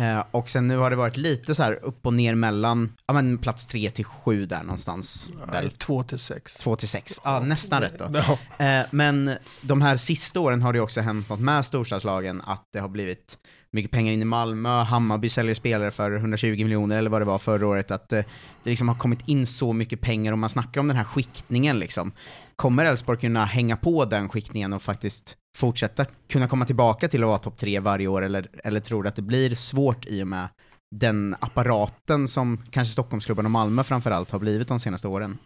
Eh, 0.00 0.24
och 0.30 0.48
sen 0.48 0.66
nu 0.66 0.76
har 0.76 0.90
det 0.90 0.96
varit 0.96 1.16
lite 1.16 1.54
så 1.54 1.62
här 1.62 1.78
upp 1.82 2.06
och 2.06 2.14
ner 2.14 2.34
mellan, 2.34 2.92
ja 3.06 3.14
men 3.14 3.38
plats 3.38 3.66
tre 3.66 3.90
till 3.90 4.04
sju 4.04 4.46
där 4.46 4.62
någonstans. 4.62 5.30
Nej, 5.52 5.70
två 5.78 6.02
till 6.02 6.18
sex. 6.18 6.54
Två 6.54 6.76
till 6.76 6.88
sex, 6.88 7.20
ja 7.24 7.40
nästan 7.40 7.80
rätt 7.80 7.98
då. 7.98 8.10
Ja. 8.58 8.64
Eh, 8.64 8.86
men 8.90 9.30
de 9.62 9.82
här 9.82 9.96
sista 9.96 10.40
åren 10.40 10.62
har 10.62 10.72
det 10.72 10.80
också 10.80 11.00
hänt 11.00 11.28
något 11.28 11.40
med 11.40 11.66
storstadslagen, 11.66 12.42
att 12.46 12.68
det 12.72 12.78
har 12.78 12.88
blivit 12.88 13.38
mycket 13.70 13.90
pengar 13.90 14.12
in 14.12 14.22
i 14.22 14.24
Malmö, 14.24 14.82
Hammarby 14.82 15.28
säljer 15.28 15.54
spelare 15.54 15.90
för 15.90 16.16
120 16.16 16.48
miljoner 16.48 16.96
eller 16.96 17.10
vad 17.10 17.20
det 17.20 17.24
var 17.24 17.38
förra 17.38 17.66
året, 17.66 17.90
att 17.90 18.12
eh, 18.12 18.18
det 18.62 18.70
liksom 18.70 18.88
har 18.88 18.94
kommit 18.94 19.28
in 19.28 19.46
så 19.46 19.72
mycket 19.72 20.00
pengar 20.00 20.32
och 20.32 20.38
man 20.38 20.50
snackar 20.50 20.80
om 20.80 20.88
den 20.88 20.96
här 20.96 21.04
skiktningen 21.04 21.78
liksom. 21.78 22.12
Kommer 22.56 22.84
Elfsborg 22.84 23.18
kunna 23.18 23.44
hänga 23.44 23.76
på 23.76 24.04
den 24.04 24.28
skiktningen 24.28 24.72
och 24.72 24.82
faktiskt 24.82 25.36
fortsätta 25.56 26.06
kunna 26.28 26.48
komma 26.48 26.64
tillbaka 26.64 27.08
till 27.08 27.22
att 27.22 27.28
vara 27.28 27.38
topp 27.38 27.56
tre 27.56 27.80
varje 27.80 28.06
år, 28.06 28.22
eller, 28.22 28.48
eller 28.64 28.80
tror 28.80 29.02
du 29.02 29.08
att 29.08 29.16
det 29.16 29.22
blir 29.22 29.54
svårt 29.54 30.06
i 30.06 30.22
och 30.22 30.28
med 30.28 30.48
den 30.90 31.36
apparaten 31.40 32.28
som 32.28 32.62
kanske 32.70 32.92
Stockholmsklubben 32.92 33.44
och 33.44 33.50
Malmö 33.50 33.82
framförallt 33.82 34.30
har 34.30 34.38
blivit 34.38 34.68
de 34.68 34.80
senaste 34.80 35.08
åren? 35.08 35.38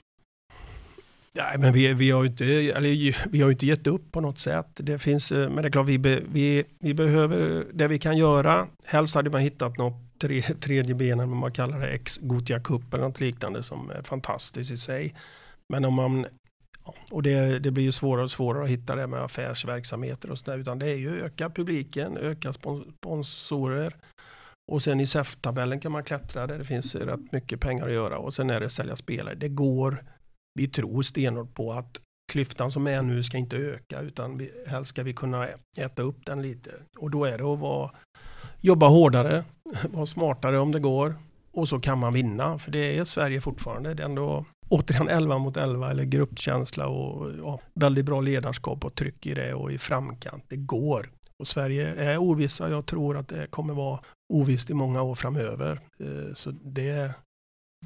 Nej, 1.34 1.58
men 1.58 1.72
vi, 1.72 1.94
vi, 1.94 2.10
har 2.10 2.22
ju 2.22 2.30
inte, 2.30 2.44
eller, 2.44 3.28
vi 3.30 3.42
har 3.42 3.50
inte 3.50 3.66
gett 3.66 3.86
upp 3.86 4.12
på 4.12 4.20
något 4.20 4.38
sätt. 4.38 4.66
Det 4.74 4.98
finns, 4.98 5.32
eh, 5.32 5.50
men 5.50 5.56
det 5.56 5.68
är 5.68 5.70
klart, 5.70 5.86
vi, 5.86 5.98
be, 5.98 6.20
vi, 6.32 6.64
vi 6.78 6.94
behöver 6.94 7.66
det 7.72 7.88
vi 7.88 7.98
kan 7.98 8.16
göra. 8.16 8.66
Helst 8.84 9.14
hade 9.14 9.30
man 9.30 9.40
hittat 9.40 9.78
något 9.78 10.20
tre, 10.20 10.42
tredje 10.42 10.94
benen, 10.94 11.28
vad 11.28 11.38
man 11.38 11.52
kallar 11.52 11.80
det, 11.80 11.88
ex 11.88 12.18
Gotia 12.18 12.60
Cup 12.60 12.94
eller 12.94 13.04
något 13.04 13.20
liknande 13.20 13.62
som 13.62 13.90
är 13.90 14.02
fantastiskt 14.02 14.70
i 14.70 14.76
sig. 14.76 15.14
Men 15.68 15.84
om 15.84 15.94
man, 15.94 16.26
och 17.10 17.22
det, 17.22 17.58
det 17.58 17.70
blir 17.70 17.84
ju 17.84 17.92
svårare 17.92 18.24
och 18.24 18.30
svårare 18.30 18.64
att 18.64 18.70
hitta 18.70 18.96
det 18.96 19.06
med 19.06 19.22
affärsverksamheter 19.22 20.30
och 20.30 20.38
sådär, 20.38 20.58
utan 20.58 20.78
det 20.78 20.86
är 20.86 20.96
ju 20.96 21.24
öka 21.24 21.50
publiken, 21.50 22.16
öka 22.16 22.52
sponsorer. 22.52 23.96
Och 24.72 24.82
sen 24.82 25.00
i 25.00 25.06
SEF-tabellen 25.06 25.80
kan 25.80 25.92
man 25.92 26.04
klättra 26.04 26.46
där 26.46 26.58
det 26.58 26.64
finns 26.64 26.94
rätt 26.94 27.32
mycket 27.32 27.60
pengar 27.60 27.86
att 27.86 27.92
göra 27.92 28.18
och 28.18 28.34
sen 28.34 28.50
är 28.50 28.60
det 28.60 28.70
sälja 28.70 28.96
spelare. 28.96 29.34
Det 29.34 29.48
går 29.48 30.04
vi 30.58 30.68
tror 30.68 31.02
stenhårt 31.02 31.54
på 31.54 31.72
att 31.72 32.00
klyftan 32.32 32.70
som 32.70 32.86
är 32.86 33.02
nu 33.02 33.22
ska 33.22 33.38
inte 33.38 33.56
öka 33.56 34.00
utan 34.00 34.38
vi, 34.38 34.50
helst 34.66 34.88
ska 34.88 35.02
vi 35.02 35.12
kunna 35.12 35.48
äta 35.78 36.02
upp 36.02 36.26
den 36.26 36.42
lite. 36.42 36.70
Och 36.98 37.10
då 37.10 37.24
är 37.24 37.38
det 37.38 37.44
att 37.44 37.58
vara, 37.58 37.90
jobba 38.60 38.88
hårdare, 38.88 39.44
vara 39.90 40.06
smartare 40.06 40.58
om 40.58 40.72
det 40.72 40.80
går 40.80 41.14
och 41.52 41.68
så 41.68 41.80
kan 41.80 41.98
man 41.98 42.12
vinna. 42.12 42.58
För 42.58 42.70
det 42.70 42.98
är 42.98 43.04
Sverige 43.04 43.40
fortfarande. 43.40 43.94
Det 43.94 44.02
är 44.02 44.08
ändå 44.08 44.44
återigen 44.68 45.08
11 45.08 45.38
mot 45.38 45.56
11 45.56 45.90
eller 45.90 46.04
gruppkänsla 46.04 46.86
och 46.86 47.30
ja, 47.38 47.60
väldigt 47.74 48.04
bra 48.04 48.20
ledarskap 48.20 48.84
och 48.84 48.94
tryck 48.94 49.26
i 49.26 49.34
det 49.34 49.54
och 49.54 49.72
i 49.72 49.78
framkant. 49.78 50.44
Det 50.48 50.56
går. 50.56 51.10
Och 51.38 51.48
Sverige 51.48 51.94
är 51.94 52.18
ovissa. 52.18 52.70
Jag 52.70 52.86
tror 52.86 53.16
att 53.16 53.28
det 53.28 53.46
kommer 53.50 53.74
vara 53.74 54.00
ovisst 54.32 54.70
i 54.70 54.74
många 54.74 55.02
år 55.02 55.14
framöver. 55.14 55.80
Eh, 56.00 56.34
så 56.34 56.50
det, 56.50 57.12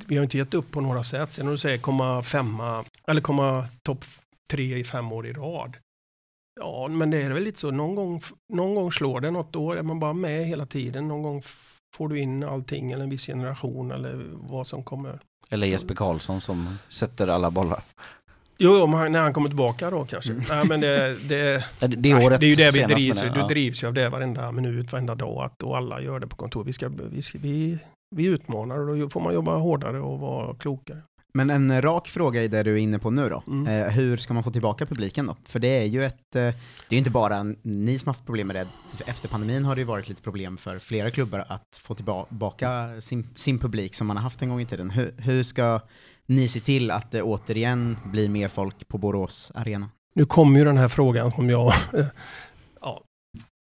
vi 0.07 0.17
har 0.17 0.25
inte 0.25 0.39
gett 0.39 0.55
upp 0.55 0.71
på 0.71 0.81
några 0.81 1.05
sätt. 1.05 1.33
Sen 1.33 1.47
om 1.47 1.53
du 1.53 1.59
säger 1.59 1.79
komma 1.79 2.23
femma 2.23 2.85
eller 3.07 3.21
komma 3.21 3.69
topp 3.83 4.05
tre 4.51 4.79
i 4.79 4.85
fem 4.85 5.13
år 5.13 5.27
i 5.27 5.33
rad. 5.33 5.77
Ja, 6.61 6.89
men 6.89 7.11
det 7.11 7.23
är 7.23 7.31
väl 7.31 7.43
lite 7.43 7.61
så. 7.61 7.71
Någon 7.71 7.95
gång, 7.95 8.21
någon 8.53 8.75
gång 8.75 8.93
slår 8.93 9.21
det 9.21 9.31
något 9.31 9.57
år. 9.57 9.77
Är 9.77 9.83
man 9.83 10.01
bara 10.01 10.13
med 10.13 10.47
hela 10.47 10.67
tiden. 10.67 11.09
Någon 11.09 11.23
gång 11.23 11.43
får 11.97 12.09
du 12.09 12.21
in 12.21 12.45
allting 12.45 12.93
eller 12.93 13.05
en 13.05 13.11
viss 13.11 13.27
generation 13.27 13.91
eller 13.91 14.27
vad 14.33 14.67
som 14.67 14.85
kommer. 14.85 15.21
Eller 15.51 15.67
Jesper 15.67 15.95
Karlsson 15.95 16.41
som 16.41 16.79
sätter 16.89 17.29
alla 17.29 17.51
bollar. 17.51 17.83
Jo, 18.59 18.87
när 18.87 19.21
han 19.21 19.33
kommer 19.33 19.49
tillbaka 19.49 19.91
då 19.91 20.05
kanske. 20.05 20.33
Mm. 20.33 20.45
Nej, 20.49 20.67
men 20.69 20.81
det, 20.81 21.17
det, 21.29 21.65
det, 21.79 21.87
det, 21.87 22.15
nej, 22.15 22.39
det 22.41 22.47
är 22.47 22.51
ju 22.51 22.57
det 22.57 22.71
vi 22.71 22.95
drivs 22.95 23.23
ja. 23.23 23.29
Du 23.29 23.43
drivs 23.43 23.83
ju 23.83 23.87
av 23.87 23.95
det 23.95 24.09
varenda 24.09 24.53
minut, 24.53 24.93
varenda 24.93 25.15
dag. 25.15 25.45
Att, 25.45 25.63
och 25.63 25.77
alla 25.77 26.01
gör 26.01 26.21
det 26.21 26.27
på 26.27 26.37
kontor. 26.37 26.65
Vi, 26.65 26.73
ska, 26.73 26.89
vi, 26.89 27.23
vi, 27.35 27.79
vi 28.17 28.25
utmanar 28.25 28.79
och 28.79 28.99
då 28.99 29.11
får 29.11 29.21
man 29.21 29.35
jobba 29.35 29.57
hårdare 29.57 30.01
och 30.01 30.19
vara 30.19 30.55
klokare. 30.55 31.03
Men 31.35 31.51
en 31.51 31.83
rak 31.83 32.09
fråga 32.09 32.43
i 32.43 32.49
det 32.49 32.63
du 32.63 32.73
är 32.73 32.77
inne 32.77 32.99
på 32.99 33.11
nu 33.11 33.29
då. 33.29 33.43
Mm. 33.47 33.67
Eh, 33.67 33.91
hur 33.91 34.17
ska 34.17 34.35
man 34.35 34.45
få 34.45 34.51
tillbaka 34.51 34.87
publiken 34.87 35.27
då? 35.27 35.37
För 35.45 35.59
det 35.59 35.69
är 35.69 35.85
ju 35.85 36.05
ett, 36.05 36.37
eh, 36.37 36.43
det 36.43 36.47
är 36.89 36.93
ju 36.93 36.99
inte 36.99 37.11
bara 37.11 37.43
ni 37.63 37.99
som 37.99 38.09
har 38.09 38.15
haft 38.15 38.27
problem 38.27 38.47
med 38.47 38.57
det. 38.57 38.69
Efter 39.07 39.29
pandemin 39.29 39.65
har 39.65 39.75
det 39.75 39.81
ju 39.81 39.85
varit 39.87 40.09
lite 40.09 40.23
problem 40.23 40.57
för 40.57 40.79
flera 40.79 41.11
klubbar 41.11 41.45
att 41.49 41.81
få 41.83 41.95
tillbaka 41.95 43.01
sin, 43.01 43.29
sin 43.37 43.59
publik 43.59 43.95
som 43.95 44.07
man 44.07 44.17
har 44.17 44.23
haft 44.23 44.43
en 44.43 44.49
gång 44.49 44.61
i 44.61 44.67
tiden. 44.67 44.91
Hur, 44.91 45.15
hur 45.19 45.43
ska 45.43 45.81
ni 46.27 46.49
se 46.49 46.61
till 46.61 46.91
att 46.91 47.11
det 47.11 47.23
återigen 47.23 47.97
blir 48.05 48.29
mer 48.29 48.49
folk 48.49 48.89
på 48.89 48.99
Borås 48.99 49.53
Arena? 49.55 49.91
Nu 50.15 50.25
kommer 50.25 50.59
ju 50.59 50.65
den 50.65 50.77
här 50.77 50.89
frågan 50.89 51.31
som 51.31 51.51
jag 51.51 51.73
ja, 51.93 52.05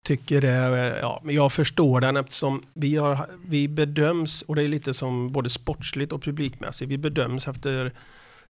tycker 0.08 0.44
är, 0.44 0.98
ja, 1.00 1.22
jag 1.24 1.52
förstår 1.52 2.00
den 2.00 2.16
eftersom 2.16 2.62
vi, 2.74 2.96
har, 2.96 3.26
vi 3.46 3.68
bedöms, 3.68 4.42
och 4.42 4.56
det 4.56 4.62
är 4.62 4.68
lite 4.68 4.94
som 4.94 5.32
både 5.32 5.50
sportsligt 5.50 6.12
och 6.12 6.22
publikmässigt, 6.22 6.90
vi 6.90 6.98
bedöms 6.98 7.48
efter 7.48 7.92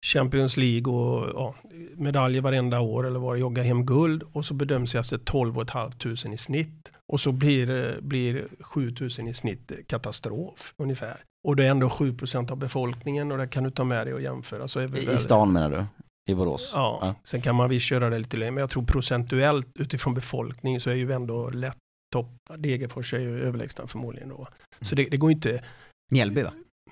Champions 0.01 0.57
League 0.57 0.93
och 0.93 1.29
ja, 1.35 1.55
medaljer 1.95 2.41
varenda 2.41 2.79
år 2.79 3.07
eller 3.07 3.19
var 3.19 3.33
det 3.33 3.39
jogga 3.39 3.63
hem 3.63 3.85
guld 3.85 4.23
och 4.33 4.45
så 4.45 4.53
bedöms 4.53 4.93
jag 4.93 5.01
efter 5.01 5.17
12 5.17 5.53
500 5.53 6.33
i 6.33 6.37
snitt 6.37 6.91
och 7.07 7.19
så 7.19 7.31
blir, 7.31 7.67
det- 7.67 8.01
blir 8.01 8.47
7000 8.61 9.27
i 9.27 9.33
snitt 9.33 9.71
katastrof 9.87 10.73
ungefär. 10.77 11.17
Och 11.47 11.55
det 11.55 11.65
är 11.65 11.69
ändå 11.71 11.89
7% 11.89 12.51
av 12.51 12.57
befolkningen 12.57 13.31
och 13.31 13.37
det 13.37 13.47
kan 13.47 13.63
du 13.63 13.71
ta 13.71 13.83
med 13.83 14.07
dig 14.07 14.13
och 14.13 14.21
jämföra. 14.21 14.67
Så 14.67 14.79
är 14.79 14.87
vi 14.87 15.01
I, 15.01 15.05
väl- 15.05 15.17
stan 15.17 15.53
menar 15.53 15.69
du? 15.69 15.85
I 16.27 16.35
Borås? 16.35 16.71
Ja, 16.73 17.15
sen 17.23 17.41
kan 17.41 17.55
man 17.55 17.69
visst 17.69 17.85
köra 17.85 18.09
det 18.09 18.19
lite 18.19 18.37
längre, 18.37 18.51
men 18.51 18.61
jag 18.61 18.69
tror 18.69 18.85
procentuellt 18.85 19.67
utifrån 19.79 20.13
befolkning 20.13 20.81
så 20.81 20.89
är 20.89 20.95
ju 20.95 21.11
ändå 21.11 21.49
lätt 21.49 21.77
topp. 22.13 22.29
Degerfors 22.57 23.13
är 23.13 23.19
ju 23.19 23.43
överlägsna 23.43 23.87
förmodligen 23.87 24.29
då. 24.29 24.47
Så 24.81 24.95
det, 24.95 25.03
det 25.03 25.17
går 25.17 25.31
inte, 25.31 25.63
Mjällby 26.11 26.43
va? 26.43 26.51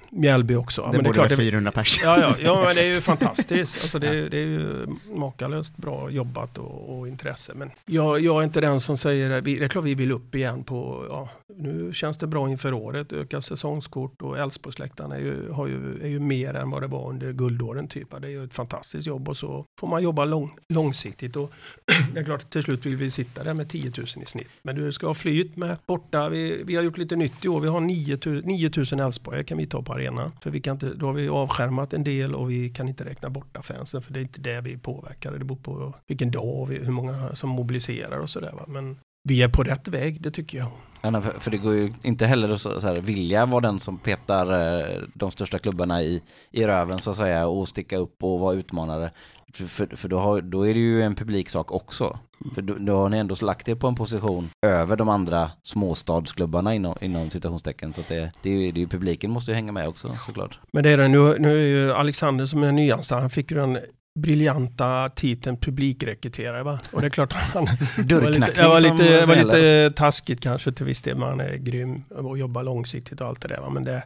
Mjällby 0.09 0.55
också. 0.55 0.81
Det 0.81 0.87
men 0.87 0.97
borde 0.97 1.13
klart 1.13 1.17
vara 1.17 1.27
det- 1.29 1.35
400 1.35 1.71
pers. 1.71 1.99
Ja, 2.03 2.19
ja, 2.19 2.35
ja, 2.39 2.63
men 2.65 2.75
det 2.75 2.81
är 2.81 2.91
ju 2.91 3.01
fantastiskt. 3.11 3.75
Alltså 3.75 3.99
det, 3.99 4.29
det 4.29 4.37
är 4.37 4.45
ju 4.45 4.85
makalöst 5.15 5.77
bra 5.77 6.09
jobbat 6.09 6.57
och, 6.57 6.97
och 6.99 7.07
intresse. 7.07 7.51
Men 7.55 7.71
jag, 7.85 8.19
jag 8.19 8.39
är 8.39 8.43
inte 8.43 8.61
den 8.61 8.79
som 8.79 8.97
säger, 8.97 9.41
vi- 9.41 9.57
det 9.59 9.65
är 9.65 9.69
klart 9.69 9.83
vi 9.85 9.95
vill 9.95 10.11
upp 10.11 10.35
igen 10.35 10.63
på, 10.63 11.05
ja, 11.09 11.29
nu 11.57 11.93
känns 11.93 12.17
det 12.17 12.27
bra 12.27 12.49
inför 12.49 12.73
året, 12.73 13.13
öka 13.13 13.41
säsongskort 13.41 14.21
och 14.21 14.37
Älvsborgsläktaren 14.39 15.11
är 15.11 15.19
ju, 15.19 15.51
har 15.51 15.67
ju, 15.67 16.03
är 16.03 16.07
ju 16.07 16.19
mer 16.19 16.53
än 16.53 16.69
vad 16.69 16.81
det 16.81 16.87
var 16.87 17.09
under 17.09 17.31
guldåren 17.33 17.87
typ. 17.87 18.21
Det 18.21 18.27
är 18.27 18.31
ju 18.31 18.43
ett 18.43 18.53
fantastiskt 18.53 19.07
jobb 19.07 19.29
och 19.29 19.37
så 19.37 19.65
får 19.79 19.87
man 19.87 20.03
jobba 20.03 20.25
lång, 20.25 20.57
långsiktigt 20.69 21.35
och 21.35 21.51
det 22.13 22.19
är 22.19 22.23
klart 22.23 22.49
till 22.49 22.63
slut 22.63 22.85
vill 22.85 22.95
vi 22.95 23.11
sitta 23.11 23.43
där 23.43 23.53
med 23.53 23.69
10 23.69 23.91
000 23.97 24.05
i 24.23 24.25
snitt. 24.25 24.47
Men 24.63 24.75
du 24.75 24.93
ska 24.93 25.07
ha 25.07 25.13
flyt 25.13 25.55
med 25.57 25.77
borta, 25.87 26.29
vi, 26.29 26.61
vi 26.65 26.75
har 26.75 26.83
gjort 26.83 26.97
lite 26.97 27.15
nytt 27.15 27.45
i 27.45 27.47
år, 27.47 27.59
vi 27.61 27.67
har 27.67 27.79
9 27.79 28.17
000 28.25 28.41
9 28.45 28.69
000 28.91 28.99
Älvsborgare 28.99 29.43
kan 29.43 29.57
vi 29.57 29.65
ta 29.67 29.81
på 29.85 29.93
arenan. 29.93 30.31
För 30.41 30.49
vi 30.49 30.61
kan 30.61 30.75
inte, 30.75 30.93
då 30.93 31.05
har 31.05 31.13
vi 31.13 31.29
avskärmat 31.29 31.93
en 31.93 32.03
del 32.03 32.35
och 32.35 32.51
vi 32.51 32.69
kan 32.69 32.87
inte 32.87 33.05
räkna 33.05 33.29
borta 33.29 33.61
fansen 33.61 34.01
för 34.01 34.13
det 34.13 34.19
är 34.19 34.21
inte 34.21 34.41
det 34.41 34.61
vi 34.61 34.77
påverkar. 34.77 35.31
Det 35.31 35.45
beror 35.45 35.57
på 35.57 35.93
vilken 36.07 36.31
dag 36.31 36.61
och 36.61 36.67
hur 36.67 36.91
många 36.91 37.35
som 37.35 37.49
mobiliserar 37.49 38.19
och 38.19 38.29
sådär. 38.29 38.51
va. 38.51 38.65
Men 38.67 38.97
vi 39.27 39.43
är 39.43 39.49
på 39.49 39.63
rätt 39.63 39.87
väg, 39.87 40.21
det 40.21 40.31
tycker 40.31 40.57
jag. 40.57 40.71
Ja, 41.01 41.09
nej, 41.09 41.21
för, 41.21 41.39
för 41.39 41.51
det 41.51 41.57
går 41.57 41.73
ju 41.73 41.93
inte 42.03 42.25
heller 42.25 42.49
att 42.49 42.61
så, 42.61 42.81
så 42.81 42.87
här, 42.87 43.01
vilja 43.01 43.45
vara 43.45 43.61
den 43.61 43.79
som 43.79 43.97
petar 43.97 44.77
eh, 44.79 45.01
de 45.13 45.31
största 45.31 45.59
klubbarna 45.59 46.01
i, 46.03 46.21
i 46.51 46.65
röven 46.65 46.99
så 46.99 47.11
att 47.11 47.17
säga 47.17 47.47
och 47.47 47.67
sticka 47.67 47.97
upp 47.97 48.23
och 48.23 48.39
vara 48.39 48.55
utmanare. 48.55 49.11
För, 49.55 49.95
för, 49.95 50.07
då, 50.09 50.19
har, 50.19 50.41
då 50.41 50.67
är 50.67 50.73
det 50.73 50.79
ju 50.79 51.01
en 51.01 51.15
publiksak 51.15 51.71
också. 51.71 52.19
För 52.55 52.61
då, 52.61 52.75
då 52.79 52.97
har 52.97 53.09
ni 53.09 53.17
ändå 53.17 53.35
lagt 53.41 53.69
er 53.69 53.75
på 53.75 53.87
en 53.87 53.95
position 53.95 54.49
över 54.65 54.95
de 54.95 55.09
andra 55.09 55.51
småstadsklubbarna 55.63 56.75
inom, 56.75 56.95
inom 57.01 57.29
citationstecken. 57.29 57.93
Så 57.93 58.01
det, 58.07 58.31
det, 58.41 58.49
är 58.49 58.53
ju, 58.53 58.71
det 58.71 58.79
är 58.79 58.81
ju, 58.81 58.87
publiken 58.87 59.31
måste 59.31 59.51
ju 59.51 59.55
hänga 59.55 59.71
med 59.71 59.87
också 59.87 60.17
såklart. 60.25 60.59
Men 60.71 60.83
det 60.83 60.89
är 60.89 60.97
det, 60.97 61.07
nu, 61.07 61.39
nu 61.39 61.57
är 61.57 61.67
ju 61.67 61.93
Alexander 61.93 62.45
som 62.45 62.63
är 62.63 62.71
nyanställd, 62.71 63.21
han 63.21 63.29
fick 63.29 63.51
ju 63.51 63.57
den 63.57 63.79
briljanta 64.19 65.09
titeln 65.09 65.57
publikrekryterare 65.57 66.63
va? 66.63 66.79
Och 66.91 67.01
det 67.01 67.07
är 67.07 67.09
klart 67.09 67.33
att 67.33 67.39
han... 67.39 67.65
Det 68.07 68.15
var 68.15 68.29
lite, 68.29 68.67
var 68.67 68.79
lite, 68.79 69.25
var 69.25 69.35
lite 69.35 69.93
taskigt 69.95 70.41
kanske 70.41 70.71
till 70.71 70.85
viss 70.85 71.01
del, 71.01 71.17
men 71.17 71.29
han 71.29 71.39
är 71.39 71.55
grym 71.55 72.03
och 72.09 72.37
jobbar 72.37 72.63
långsiktigt 72.63 73.21
och 73.21 73.27
allt 73.27 73.41
det 73.41 73.47
där. 73.47 73.61
Va? 73.61 73.69
Men 73.69 73.83
det, 73.83 74.03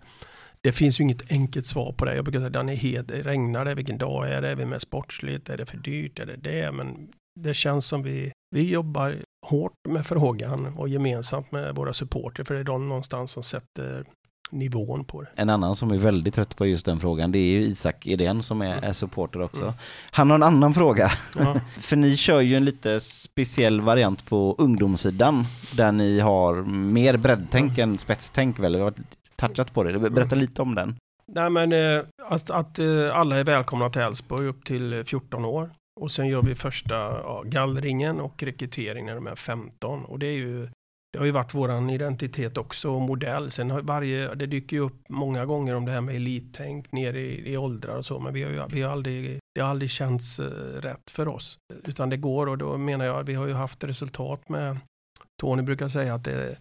det 0.64 0.72
finns 0.72 1.00
ju 1.00 1.04
inget 1.04 1.32
enkelt 1.32 1.68
svar 1.68 1.92
på 1.92 2.06
det. 2.06 2.16
Jag 2.16 2.26
brukar 2.26 2.40
säga 2.40 2.50
den 2.50 2.70
är 2.70 2.76
het, 2.76 3.12
regnar 3.12 3.66
det, 3.66 3.76
vilken 3.76 3.98
dag 3.98 4.32
är 4.32 4.42
det, 4.42 4.50
är 4.50 4.56
vi 4.56 4.66
med 4.66 4.82
sportsligt, 4.82 5.50
är 5.50 5.58
det 5.58 5.66
för 5.66 5.78
dyrt, 5.78 6.20
är 6.20 6.26
det 6.26 6.36
det? 6.36 6.72
Men 6.72 7.08
det 7.40 7.54
känns 7.54 7.86
som 7.86 8.04
vi, 8.04 8.32
vi 8.56 8.70
jobbar 8.70 9.16
hårt 9.48 9.74
med 9.90 10.06
frågan 10.06 10.74
och 10.78 10.90
gemensamt 10.90 11.52
med 11.52 11.76
våra 11.76 11.94
supporter, 11.94 12.44
för 12.44 12.54
det 12.54 12.60
är 12.60 12.64
de 12.64 12.88
någonstans 12.88 13.32
som 13.32 13.44
sätter 13.44 14.06
nivån 14.52 15.06
på 15.06 15.22
det. 15.22 15.28
En 15.36 15.50
annan 15.50 15.76
som 15.76 15.92
är 15.92 15.98
väldigt 15.98 16.34
trött 16.34 16.58
på 16.58 16.66
just 16.66 16.86
den 16.86 17.00
frågan, 17.00 17.32
det 17.32 17.40
är 17.40 17.52
ju 17.52 17.62
Isak 17.62 18.08
Edén 18.08 18.44
som 18.44 18.62
är, 18.62 18.82
är 18.82 18.94
supporter 18.94 19.42
också. 19.42 19.74
Han 20.12 20.30
har 20.30 20.36
en 20.36 20.44
annan 20.44 20.74
fråga. 20.74 21.12
Ja. 21.38 21.56
För 21.80 21.96
ni 21.96 22.18
kör 22.18 22.42
ju 22.42 22.56
en 22.56 22.66
lite 22.66 23.00
speciell 23.00 23.82
variant 23.82 24.26
på 24.26 24.56
ungdomssidan, 24.58 25.46
där 25.76 25.92
ni 25.92 26.20
har 26.20 26.56
mer 26.64 27.18
breddtänk 27.18 27.78
än 27.78 27.98
spetstänk 27.98 28.60
väl? 28.60 28.76
Vi 28.76 28.82
har 28.82 28.94
touchat 29.40 29.74
på 29.74 29.84
det. 29.84 30.10
Berätta 30.10 30.36
lite 30.36 30.62
om 30.62 30.76
den. 30.76 30.96
Nej 31.32 31.50
men 31.50 31.74
eh, 31.74 32.04
att, 32.24 32.50
att 32.50 32.80
eh, 32.80 33.16
alla 33.16 33.38
är 33.38 33.44
välkomna 33.44 33.90
till 33.90 34.02
Älvsborg 34.02 34.48
upp 34.48 34.66
till 34.66 34.94
eh, 34.94 35.04
14 35.04 35.46
år. 35.46 35.70
Och 36.02 36.12
sen 36.12 36.28
gör 36.28 36.42
vi 36.42 36.56
första 36.56 36.96
ja, 36.96 37.44
gallringen 37.46 38.20
och 38.20 38.44
rekryteringen 38.44 39.06
när 39.06 39.16
de 39.16 39.28
är 39.28 39.36
15. 39.36 40.06
Och 40.06 40.20
det 40.20 40.28
är 40.28 40.38
ju 40.38 40.70
det 41.12 41.20
har 41.20 41.26
ju 41.26 41.32
varit 41.32 41.54
våran 41.54 41.90
identitet 41.90 42.58
också 42.58 42.90
och 42.90 43.02
modell. 43.02 43.52
Sen 43.52 43.72
har 43.72 43.82
varje, 43.82 44.36
det 44.36 44.46
dyker 44.46 44.76
ju 44.76 44.82
upp 44.82 45.10
många 45.10 45.46
gånger 45.46 45.76
om 45.76 45.86
det 45.86 45.92
här 45.92 46.02
med 46.02 46.16
elittänk 46.16 46.92
ner 46.92 47.14
i, 47.14 47.54
i 47.54 47.58
åldrar 47.58 47.98
och 47.98 48.06
så. 48.06 48.20
Men 48.20 48.34
vi 48.34 48.44
har 48.44 48.52
ju 48.52 48.64
vi 48.70 48.82
har 48.82 48.92
aldrig, 48.92 49.40
det 49.56 49.62
har 49.62 49.70
aldrig 49.70 49.92
känts 49.92 50.40
eh, 50.40 50.82
rätt 50.82 51.10
för 51.10 51.28
oss. 51.28 51.58
Utan 51.84 52.10
det 52.10 52.18
går 52.18 52.48
och 52.48 52.58
då 52.58 52.78
menar 52.78 53.06
jag, 53.06 53.24
vi 53.24 53.34
har 53.34 53.48
ju 53.48 53.54
haft 53.54 53.84
resultat 53.84 54.50
med 54.50 54.78
Tony 55.40 55.64
brukar 55.64 55.88
säga 55.88 56.14
att 56.14 56.24
det 56.24 56.34
är 56.34 56.50
eh, 56.50 56.58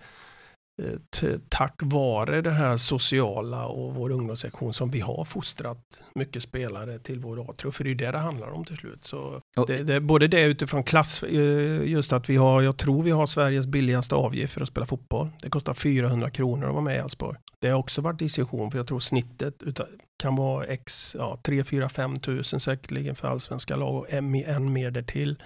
tack 1.48 1.74
vare 1.82 2.42
det 2.42 2.50
här 2.50 2.76
sociala 2.76 3.66
och 3.66 3.94
vår 3.94 4.10
ungdomssektion 4.10 4.72
som 4.72 4.90
vi 4.90 5.00
har 5.00 5.24
fostrat 5.24 5.78
mycket 6.14 6.42
spelare 6.42 6.98
till 6.98 7.20
vår 7.20 7.50
A-trupp. 7.50 7.74
För 7.74 7.84
det 7.84 7.88
är 7.88 7.90
ju 7.90 7.96
det 7.96 8.10
det 8.10 8.18
handlar 8.18 8.50
om 8.50 8.64
till 8.64 8.76
slut. 8.76 9.06
Så 9.06 9.40
det, 9.66 9.82
det, 9.82 10.00
både 10.00 10.28
det 10.28 10.42
utifrån 10.42 10.84
klass, 10.84 11.22
eh, 11.22 11.82
just 11.84 12.12
att 12.12 12.30
vi 12.30 12.36
har, 12.36 12.62
jag 12.62 12.76
tror 12.76 13.02
vi 13.02 13.10
har 13.10 13.26
Sveriges 13.26 13.66
billigaste 13.66 14.14
avgift 14.14 14.52
för 14.52 14.60
att 14.60 14.68
spela 14.68 14.86
fotboll. 14.86 15.30
Det 15.42 15.50
kostar 15.50 15.74
400 15.74 16.30
kronor 16.30 16.66
att 16.66 16.72
vara 16.72 16.84
med 16.84 16.96
i 16.96 16.98
Elfsborg. 16.98 17.38
Det 17.60 17.68
har 17.68 17.78
också 17.78 18.00
varit 18.00 18.18
diskussion, 18.18 18.70
för 18.70 18.78
jag 18.78 18.86
tror 18.86 19.00
snittet 19.00 19.62
kan 20.18 20.36
vara 20.36 20.66
x, 20.66 21.16
ja, 21.18 21.38
3, 21.42 21.64
4, 21.64 21.88
5 21.88 22.16
tusen 22.16 22.60
säkerligen 22.60 23.14
för 23.14 23.28
allsvenska 23.28 23.76
lag 23.76 23.94
och 23.96 24.12
än, 24.12 24.34
än 24.34 24.72
mer 24.72 24.90
därtill. 24.90 25.42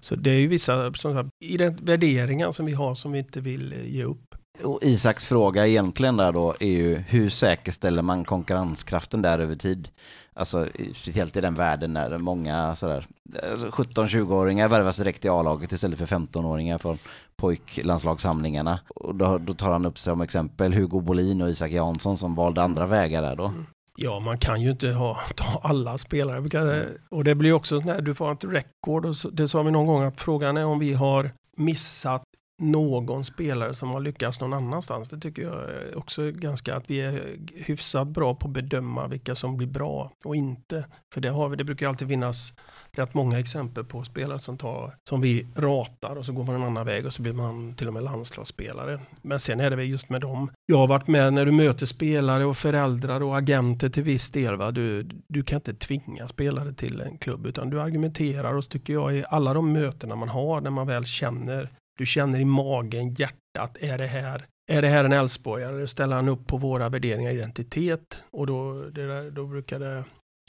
Så 0.00 0.16
det 0.16 0.30
är 0.30 0.38
ju 0.38 0.48
vissa 0.48 0.94
sådana 0.94 1.22
här 1.22 1.84
värderingar 1.84 2.52
som 2.52 2.66
vi 2.66 2.72
har 2.72 2.94
som 2.94 3.12
vi 3.12 3.18
inte 3.18 3.40
vill 3.40 3.72
eh, 3.72 3.86
ge 3.86 4.04
upp. 4.04 4.34
Och 4.62 4.82
Isaks 4.82 5.26
fråga 5.26 5.66
egentligen 5.66 6.16
där 6.16 6.32
då 6.32 6.54
är 6.60 6.68
ju 6.68 6.94
hur 6.96 7.28
säkerställer 7.28 8.02
man 8.02 8.24
konkurrenskraften 8.24 9.22
där 9.22 9.38
över 9.38 9.54
tid? 9.54 9.88
Alltså 10.34 10.68
speciellt 10.94 11.36
i 11.36 11.40
den 11.40 11.54
världen 11.54 11.92
när 11.92 12.18
många 12.18 12.76
sådär 12.76 13.06
alltså 13.50 13.66
17-20-åringar 13.66 14.68
värvas 14.68 14.96
direkt 14.96 15.24
i 15.24 15.28
A-laget 15.28 15.72
istället 15.72 15.98
för 15.98 16.06
15-åringar 16.06 16.78
från 16.78 16.98
pojklandslagssamlingarna. 17.36 18.80
Och 18.94 19.14
då, 19.14 19.38
då 19.38 19.54
tar 19.54 19.72
han 19.72 19.86
upp 19.86 19.98
som 19.98 20.20
exempel 20.20 20.74
Hugo 20.74 21.00
Bolin 21.00 21.42
och 21.42 21.50
Isak 21.50 21.70
Jansson 21.70 22.18
som 22.18 22.34
valde 22.34 22.62
andra 22.62 22.86
vägar 22.86 23.22
där 23.22 23.36
då. 23.36 23.52
Ja, 23.96 24.20
man 24.20 24.38
kan 24.38 24.60
ju 24.62 24.70
inte 24.70 24.88
ha, 24.88 25.18
ta 25.36 25.60
alla 25.62 25.98
spelare. 25.98 26.86
Och 27.10 27.24
det 27.24 27.34
blir 27.34 27.52
också 27.52 27.80
sån 27.80 27.88
här, 27.88 28.00
du 28.00 28.14
får 28.14 28.32
ett 28.32 28.44
rekord. 28.44 29.06
Och 29.06 29.16
så, 29.16 29.30
det 29.30 29.48
sa 29.48 29.62
vi 29.62 29.70
någon 29.70 29.86
gång 29.86 30.02
att 30.02 30.20
frågan 30.20 30.56
är 30.56 30.66
om 30.66 30.78
vi 30.78 30.92
har 30.92 31.30
missat 31.56 32.22
någon 32.58 33.24
spelare 33.24 33.74
som 33.74 33.90
har 33.90 34.00
lyckats 34.00 34.40
någon 34.40 34.52
annanstans. 34.52 35.08
Det 35.08 35.20
tycker 35.20 35.42
jag 35.42 35.54
är 35.54 35.98
också 35.98 36.30
ganska 36.30 36.76
att 36.76 36.90
vi 36.90 37.00
är 37.00 37.36
hyfsat 37.54 38.08
bra 38.08 38.34
på 38.34 38.46
att 38.46 38.54
bedöma 38.54 39.06
vilka 39.06 39.34
som 39.34 39.56
blir 39.56 39.66
bra 39.66 40.12
och 40.24 40.36
inte. 40.36 40.84
För 41.14 41.20
det, 41.20 41.28
har 41.28 41.48
vi, 41.48 41.56
det 41.56 41.64
brukar 41.64 41.86
ju 41.86 41.90
alltid 41.90 42.08
finnas 42.08 42.52
rätt 42.92 43.14
många 43.14 43.38
exempel 43.38 43.84
på 43.84 44.04
spelare 44.04 44.38
som, 44.38 44.58
tar, 44.58 44.96
som 45.08 45.20
vi 45.20 45.46
ratar 45.56 46.16
och 46.16 46.26
så 46.26 46.32
går 46.32 46.44
man 46.44 46.54
en 46.54 46.62
annan 46.62 46.86
väg 46.86 47.06
och 47.06 47.12
så 47.12 47.22
blir 47.22 47.32
man 47.32 47.74
till 47.74 47.88
och 47.88 47.94
med 47.94 48.02
landslagsspelare. 48.02 49.00
Men 49.22 49.40
sen 49.40 49.60
är 49.60 49.70
det 49.70 49.76
väl 49.76 49.88
just 49.88 50.08
med 50.08 50.20
dem. 50.20 50.50
Jag 50.66 50.78
har 50.78 50.86
varit 50.86 51.08
med 51.08 51.32
när 51.32 51.46
du 51.46 51.52
möter 51.52 51.86
spelare 51.86 52.44
och 52.44 52.56
föräldrar 52.56 53.22
och 53.22 53.38
agenter 53.38 53.88
till 53.88 54.02
viss 54.02 54.30
del. 54.30 54.56
Va? 54.56 54.70
Du, 54.70 55.02
du 55.28 55.42
kan 55.42 55.56
inte 55.56 55.74
tvinga 55.74 56.28
spelare 56.28 56.72
till 56.72 57.00
en 57.00 57.18
klubb 57.18 57.46
utan 57.46 57.70
du 57.70 57.80
argumenterar 57.80 58.54
och 58.54 58.64
så 58.64 58.70
tycker 58.70 58.92
jag 58.92 59.16
i 59.16 59.24
alla 59.28 59.54
de 59.54 59.72
mötena 59.72 60.16
man 60.16 60.28
har 60.28 60.60
när 60.60 60.70
man 60.70 60.86
väl 60.86 61.04
känner 61.04 61.70
du 61.98 62.06
känner 62.06 62.40
i 62.40 62.44
magen, 62.44 63.14
hjärtat, 63.14 63.76
är 63.80 63.98
det 63.98 64.06
här, 64.06 64.44
är 64.70 64.82
det 64.82 64.88
här 64.88 65.04
en 65.04 65.12
Elfsborgare 65.12 65.72
eller 65.72 65.86
ställer 65.86 66.16
han 66.16 66.28
upp 66.28 66.46
på 66.46 66.56
våra 66.56 66.88
värderingar 66.88 67.30
och 67.30 67.36
identitet? 67.36 68.16
Och 68.30 68.46
då, 68.46 68.82
det 68.90 69.30
då 69.30 69.46
brukar 69.46 69.78
det 69.78 70.04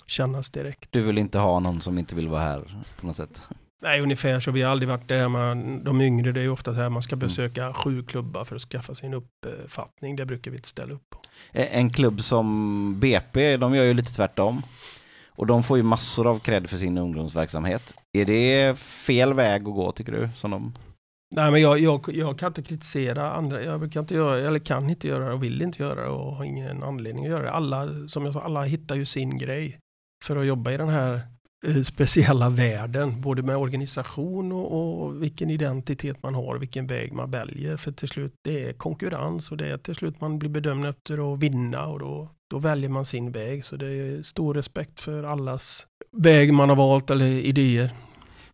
kännas 0.07 0.49
direkt. 0.49 0.91
Du 0.91 1.01
vill 1.01 1.17
inte 1.17 1.39
ha 1.39 1.59
någon 1.59 1.81
som 1.81 1.97
inte 1.97 2.15
vill 2.15 2.27
vara 2.27 2.41
här 2.41 2.84
på 2.99 3.07
något 3.07 3.15
sätt? 3.15 3.41
Nej, 3.81 4.01
ungefär 4.01 4.39
så. 4.39 4.51
Vi 4.51 4.61
har 4.61 4.72
aldrig 4.72 4.89
varit 4.89 5.07
där 5.07 5.30
med 5.30 5.57
de 5.85 6.01
yngre. 6.01 6.31
Det 6.31 6.39
är 6.39 6.43
ju 6.43 6.49
ofta 6.49 6.72
så 6.72 6.77
här 6.77 6.84
man 6.84 6.91
Mm. 6.91 7.01
ska 7.01 7.15
besöka 7.15 7.73
sju 7.73 8.03
klubbar 8.03 8.45
för 8.45 8.55
att 8.55 8.61
skaffa 8.61 8.95
sin 8.95 9.13
uppfattning. 9.13 10.15
Det 10.15 10.26
brukar 10.26 10.51
vi 10.51 10.57
inte 10.57 10.69
ställa 10.69 10.93
upp 10.93 11.09
på. 11.09 11.19
En 11.51 11.89
klubb 11.89 12.22
som 12.22 12.99
BP, 12.99 13.57
de 13.57 13.76
gör 13.76 13.84
ju 13.84 13.93
lite 13.93 14.13
tvärtom. 14.13 14.61
Och 15.27 15.47
de 15.47 15.63
får 15.63 15.77
ju 15.77 15.84
massor 15.84 16.27
av 16.27 16.39
cred 16.39 16.69
för 16.69 16.77
sin 16.77 16.97
ungdomsverksamhet. 16.97 17.93
Är 18.13 18.26
det 18.26 18.80
fel 18.80 19.34
väg 19.34 19.61
att 19.67 19.73
gå 19.76 19.91
tycker 19.91 20.11
du? 20.11 20.30
Som 20.35 20.51
de... 20.51 20.73
Nej, 21.35 21.52
men 21.52 21.61
jag, 21.61 21.80
jag, 21.80 22.10
jag 22.14 22.39
kan 22.39 22.47
inte 22.47 22.64
kritisera 22.64 23.31
andra. 23.31 23.64
Jag 23.64 23.80
brukar 23.80 23.99
inte 23.99 24.14
göra, 24.15 24.47
eller 24.47 24.60
kan 24.60 24.89
inte 24.89 25.07
göra 25.07 25.27
det 25.27 25.34
och 25.34 25.43
vill 25.43 25.61
inte 25.61 25.84
göra 25.84 26.02
det 26.02 26.07
och 26.07 26.35
har 26.35 26.45
ingen 26.45 26.84
anledning 26.84 27.26
att 27.26 27.31
göra 27.31 27.43
det. 27.43 27.52
Alla, 27.52 28.07
som 28.07 28.26
jag 28.26 28.34
sa, 28.34 28.41
alla 28.41 28.64
hittar 28.64 28.95
ju 28.95 29.06
sin 29.06 29.38
grej 29.38 29.80
för 30.23 30.35
att 30.35 30.45
jobba 30.45 30.72
i 30.72 30.77
den 30.77 30.89
här 30.89 31.22
eh, 31.68 31.81
speciella 31.84 32.49
världen. 32.49 33.22
Både 33.22 33.43
med 33.43 33.57
organisation 33.57 34.52
och, 34.52 35.03
och 35.03 35.23
vilken 35.23 35.49
identitet 35.49 36.23
man 36.23 36.35
har, 36.35 36.57
vilken 36.57 36.88
väg 36.88 37.14
man 37.14 37.31
väljer. 37.31 37.77
För 37.77 37.91
till 37.91 38.10
slut, 38.10 38.34
det 38.43 38.69
är 38.69 38.73
konkurrens 38.73 39.52
och 39.52 39.57
det 39.57 39.68
är 39.68 39.77
till 39.77 39.95
slut 39.95 40.22
man 40.22 40.39
blir 40.39 40.49
bedömd 40.49 40.85
efter 40.85 41.34
att 41.34 41.39
vinna 41.39 41.85
och 41.88 41.99
då, 41.99 42.30
då 42.49 42.60
väljer 42.60 42.89
man 42.89 43.06
sin 43.06 43.31
väg. 43.31 43.65
Så 43.65 43.76
det 43.76 43.88
är 43.88 44.23
stor 44.23 44.53
respekt 44.53 44.99
för 44.99 45.23
allas 45.23 45.88
väg 46.11 46.53
man 46.53 46.69
har 46.69 46.76
valt 46.76 47.10
eller 47.10 47.26
idéer. 47.26 47.91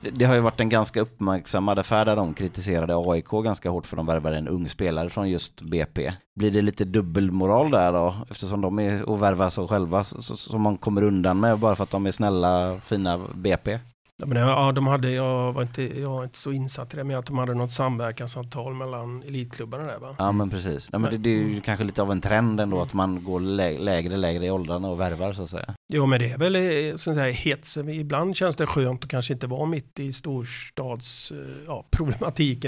Det, 0.02 0.26
har 0.26 0.36
ju 0.36 0.42
varit 0.42 0.60
en 0.60 0.70
ganska 0.70 1.02
uppmärksammad 1.02 1.80
affär 1.80 2.06
där 2.06 2.16
de 2.16 2.34
kritiserade 2.34 2.94
AIK 2.96 3.30
ganska 3.30 3.70
hårt 3.70 3.86
för 3.86 3.98
de 3.98 4.06
värvade 4.06 4.38
en 4.38 4.48
ung 4.48 4.70
spelare 4.70 5.10
från 5.10 5.30
just 5.30 5.62
BP. 5.62 6.14
Blir 6.36 6.52
det 6.52 6.62
lite 6.62 6.86
dubbelmoral 6.86 7.72
där 7.72 7.94
då? 7.94 8.16
Eftersom 8.30 8.62
de 8.62 8.80
är 8.80 9.10
och 9.10 9.22
värvar 9.22 9.50
så 9.50 9.68
själva 9.68 10.04
som 10.04 10.62
man 10.62 10.78
kommer 10.78 11.04
undan 11.04 11.40
med 11.40 11.60
bara 11.60 11.76
för 11.76 11.84
att 11.84 11.90
de 11.90 12.06
är 12.06 12.12
snälla, 12.12 12.80
fina 12.84 13.20
BP. 13.36 13.80
Ja, 14.22 14.28
men, 14.28 14.38
ja, 14.38 14.72
de 14.72 14.88
hade, 14.88 15.12
jag, 15.12 15.54
var 15.54 15.62
inte, 15.62 16.00
jag 16.00 16.10
var 16.10 16.24
inte 16.24 16.38
så 16.38 16.52
insatt 16.52 16.94
i 16.94 16.98
det, 16.98 17.04
men 17.04 17.18
att 17.18 17.26
de 17.26 17.38
hade 17.38 17.54
något 17.54 17.72
samverkansavtal 17.72 18.74
mellan 18.74 19.24
elitklubbarna 19.24 19.84
där 19.84 20.00
va? 20.00 20.16
Ja 20.18 20.32
men 20.32 20.50
precis. 20.50 20.90
Ja, 20.92 21.00
men 21.00 21.12
det, 21.12 21.18
det 21.18 21.30
är 21.30 21.38
ju 21.38 21.62
kanske 21.62 21.84
lite 21.84 22.02
av 22.02 22.12
en 22.12 22.22
trend 22.22 22.60
ändå 22.60 22.82
att 22.82 22.94
man 22.94 23.24
går 23.24 23.40
lä 23.40 23.80
lägre 23.80 24.18
lägre 24.18 24.46
i 24.46 24.52
åldrarna 24.52 24.88
och 24.88 25.00
värvar 25.00 25.34
så 25.34 25.44
att 25.44 25.50
säga. 25.50 25.76
Jo 25.94 26.06
men 26.06 26.20
det 26.20 26.32
är 26.32 26.38
väl 26.38 26.56
eh, 26.56 26.96
sån 26.96 27.18
här 27.18 27.32
hets. 27.32 27.78
Ibland 27.78 28.36
känns 28.36 28.56
det 28.56 28.66
skönt 28.66 29.04
att 29.04 29.10
kanske 29.10 29.34
inte 29.34 29.48
vara 29.48 29.66
mitt 29.66 30.00
i 30.00 30.14
storstads 30.14 31.32
eh, 31.32 31.38
ja, 31.68 31.86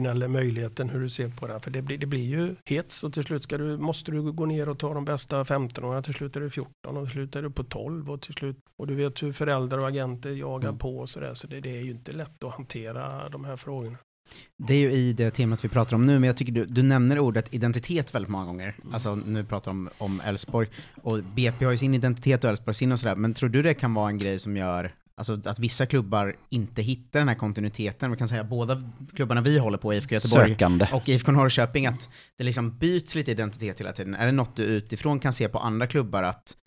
eller 0.10 0.28
möjligheten 0.28 0.90
hur 0.90 1.00
du 1.00 1.10
ser 1.10 1.30
på 1.30 1.48
det. 1.48 1.60
För 1.60 1.72
det 1.72 1.82
blir, 1.82 1.98
det 1.98 2.06
blir 2.06 2.24
ju 2.26 2.56
hets 2.66 3.04
och 3.04 3.14
till 3.14 3.24
slut 3.24 3.44
ska 3.44 3.58
du, 3.58 3.78
måste 3.78 4.12
du 4.12 4.32
gå 4.32 4.46
ner 4.46 4.70
och 4.70 4.80
ta 4.80 4.94
de 4.94 5.06
bästa 5.06 5.46
15 5.46 5.84
åringarna. 5.84 6.02
Till 6.04 6.14
slut 6.14 6.36
är 6.36 6.42
du 6.42 6.50
14 6.50 6.98
och 6.98 7.06
till 7.06 7.12
slut 7.14 7.36
är 7.36 7.42
du 7.42 7.50
på 7.52 7.64
12 7.64 8.12
och 8.12 8.22
till 8.22 8.34
slut 8.34 8.58
och 8.78 8.88
du 8.88 8.96
vet 8.96 9.24
hur 9.24 9.34
föräldrar 9.34 9.78
och 9.78 9.88
agenter 9.88 10.30
jagar 10.30 10.70
Mm. 10.70 10.80
på 10.80 10.98
och 10.98 11.10
sådär. 11.10 11.34
Så 11.34 11.48
det, 11.48 11.60
det 11.60 11.78
är 11.78 11.82
ju 11.82 11.92
inte 11.92 12.12
lätt 12.12 12.44
att 12.44 12.54
hantera 12.54 13.30
de 13.30 13.46
här 13.46 13.58
frågorna. 13.58 13.98
Det 14.58 14.74
är 14.74 14.78
ju 14.78 14.92
i 14.92 15.14
det 15.14 15.32
temat 15.32 15.66
vi 15.66 15.70
pratar 15.70 15.96
om 15.96 16.06
nu, 16.06 16.20
men 16.20 16.28
jag 16.28 16.38
tycker 16.38 16.54
du, 16.54 16.66
du 16.66 16.84
nämner 16.84 17.20
ordet 17.20 17.54
identitet 17.54 18.16
väldigt 18.16 18.30
många 18.30 18.46
gånger. 18.46 18.76
Mm. 18.82 18.94
Alltså 18.94 19.16
nu 19.16 19.44
pratar 19.44 19.72
vi 19.72 19.78
om, 19.78 19.90
om 19.98 20.22
Elfsborg, 20.26 20.68
och 21.02 21.24
BP 21.24 21.66
har 21.66 21.72
ju 21.72 21.78
sin 21.78 21.94
identitet 21.94 22.44
och 22.44 22.50
Elfsborg 22.50 22.76
sin 22.76 22.92
och 22.92 23.00
sådär, 23.00 23.16
men 23.16 23.34
tror 23.34 23.50
du 23.50 23.62
det 23.62 23.74
kan 23.74 23.94
vara 23.94 24.10
en 24.10 24.18
grej 24.18 24.40
som 24.40 24.58
gör 24.58 24.94
Alltså 25.16 25.40
att 25.46 25.60
vissa 25.60 25.86
klubbar 25.86 26.36
inte 26.50 26.82
hittar 26.82 27.20
den 27.20 27.28
här 27.28 27.36
kontinuiteten, 27.36 28.12
vi 28.12 28.18
kan 28.18 28.28
säga 28.28 28.44
båda 28.44 28.84
klubbarna 29.16 29.42
vi 29.42 29.58
håller 29.58 29.78
på, 29.78 29.94
IFK 29.94 30.14
Göteborg 30.14 30.50
Sökande. 30.50 30.88
och 30.94 31.10
IFK 31.10 31.32
Norrköping, 31.32 31.86
att 31.86 32.10
det 32.38 32.44
liksom 32.44 32.78
byts 32.78 33.16
lite 33.16 33.32
identitet 33.32 33.80
hela 33.80 33.92
tiden. 33.94 34.16
Är 34.16 34.26
det 34.26 34.32
något 34.32 34.56
du 34.56 34.64
utifrån 34.64 35.20
kan 35.20 35.34
se 35.34 35.50
på 35.50 35.60
andra 35.60 35.88
klubbar 35.88 36.24
att 36.24 36.58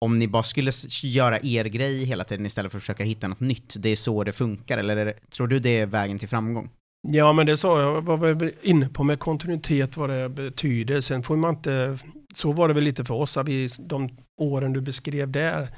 om 0.00 0.18
ni 0.18 0.28
bara 0.28 0.42
skulle 0.42 0.72
göra 1.02 1.40
er 1.42 1.64
grej 1.64 2.04
hela 2.04 2.24
tiden 2.24 2.46
istället 2.46 2.72
för 2.72 2.78
att 2.78 2.82
försöka 2.82 3.04
hitta 3.04 3.28
något 3.28 3.40
nytt, 3.40 3.74
det 3.78 3.88
är 3.88 3.96
så 3.96 4.24
det 4.24 4.32
funkar, 4.32 4.78
eller 4.78 5.04
det, 5.04 5.30
tror 5.30 5.46
du 5.46 5.58
det 5.58 5.78
är 5.78 5.86
vägen 5.86 6.18
till 6.18 6.28
framgång? 6.28 6.70
Ja, 7.02 7.32
men 7.32 7.46
det 7.46 7.56
sa 7.56 7.80
jag, 7.80 8.02
var 8.02 8.16
väl 8.16 8.52
inne 8.62 8.88
på 8.88 9.04
med 9.04 9.18
kontinuitet 9.18 9.96
vad 9.96 10.10
det 10.10 10.28
betyder. 10.28 11.00
Sen 11.00 11.22
får 11.22 11.36
man 11.36 11.54
inte, 11.54 11.98
så 12.34 12.52
var 12.52 12.68
det 12.68 12.74
väl 12.74 12.84
lite 12.84 13.04
för 13.04 13.14
oss, 13.14 13.36
att 13.36 13.48
vi, 13.48 13.68
de 13.78 14.08
åren 14.40 14.72
du 14.72 14.80
beskrev 14.80 15.30
där, 15.30 15.68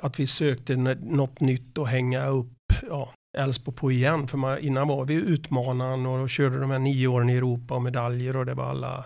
att 0.00 0.20
vi 0.20 0.26
sökte 0.26 0.76
något 0.76 1.40
nytt 1.40 1.78
att 1.78 1.88
hänga 1.88 2.26
upp 2.26 2.72
ja, 2.88 3.12
på 3.74 3.92
igen. 3.92 4.28
För 4.28 4.38
man, 4.38 4.58
innan 4.58 4.88
var 4.88 5.04
vi 5.04 5.14
utmanaren 5.14 6.06
och 6.06 6.30
körde 6.30 6.60
de 6.60 6.70
här 6.70 6.78
nio 6.78 7.06
åren 7.06 7.30
i 7.30 7.36
Europa 7.36 7.74
och 7.74 7.82
medaljer 7.82 8.36
och 8.36 8.46
det 8.46 8.54
var 8.54 8.64
alla, 8.64 9.04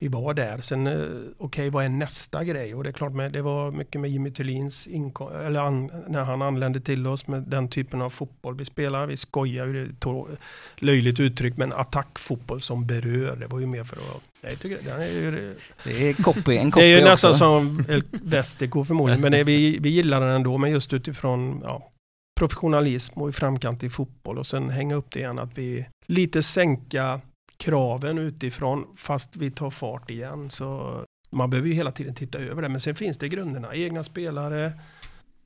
vi 0.00 0.08
var 0.08 0.34
där. 0.34 0.58
Sen, 0.60 0.86
eh, 0.86 1.06
okej, 1.38 1.70
vad 1.70 1.84
är 1.84 1.88
nästa 1.88 2.44
grej? 2.44 2.74
Och 2.74 2.84
det 2.84 2.90
är 2.90 2.92
klart, 2.92 3.12
med, 3.12 3.32
det 3.32 3.42
var 3.42 3.70
mycket 3.70 4.00
med 4.00 4.10
Jimmy 4.10 4.30
Thulins 4.30 4.86
inkom, 4.86 5.36
eller 5.36 5.60
an, 5.60 5.90
när 6.08 6.24
han 6.24 6.42
anlände 6.42 6.80
till 6.80 7.06
oss 7.06 7.26
med 7.26 7.42
den 7.42 7.68
typen 7.68 8.02
av 8.02 8.10
fotboll 8.10 8.56
vi 8.56 8.64
spelar. 8.64 9.06
Vi 9.06 9.16
skojar 9.16 9.66
ju, 9.66 9.92
det 9.98 10.24
löjligt 10.76 11.20
uttryck, 11.20 11.56
men 11.56 11.72
attackfotboll 11.72 12.60
som 12.60 12.86
berör, 12.86 13.36
det 13.36 13.46
var 13.46 13.60
ju 13.60 13.66
mer 13.66 13.84
för 13.84 13.96
att, 13.96 14.22
jag 14.40 14.60
tycker, 14.60 14.78
den 14.84 15.00
är 15.00 15.06
ju, 15.06 15.54
Det 15.84 16.08
är 16.08 16.14
copy, 16.14 16.56
en 16.56 16.64
det 16.66 16.70
copy 16.72 16.86
är 16.86 16.98
ju 16.98 17.04
nästan 17.04 17.30
också. 17.30 17.38
som 17.38 17.84
El 17.88 18.02
Västerko 18.10 18.84
förmodligen, 18.84 19.20
men 19.20 19.32
det, 19.32 19.44
vi, 19.44 19.78
vi 19.78 19.88
gillar 19.88 20.20
den 20.20 20.30
ändå, 20.30 20.58
men 20.58 20.70
just 20.70 20.92
utifrån 20.92 21.60
ja, 21.64 21.90
professionalism 22.38 23.22
och 23.22 23.28
i 23.28 23.32
framkant 23.32 23.82
i 23.82 23.90
fotboll 23.90 24.38
och 24.38 24.46
sen 24.46 24.70
hänga 24.70 24.94
upp 24.94 25.10
det 25.10 25.18
igen 25.18 25.38
att 25.38 25.58
vi 25.58 25.86
lite 26.06 26.42
sänka 26.42 27.20
kraven 27.58 28.18
utifrån 28.18 28.86
fast 28.96 29.36
vi 29.36 29.50
tar 29.50 29.70
fart 29.70 30.10
igen. 30.10 30.50
Så 30.50 30.98
man 31.30 31.50
behöver 31.50 31.68
ju 31.68 31.74
hela 31.74 31.92
tiden 31.92 32.14
titta 32.14 32.38
över 32.38 32.62
det, 32.62 32.68
men 32.68 32.80
sen 32.80 32.94
finns 32.94 33.18
det 33.18 33.28
grunderna, 33.28 33.74
egna 33.74 34.04
spelare, 34.04 34.66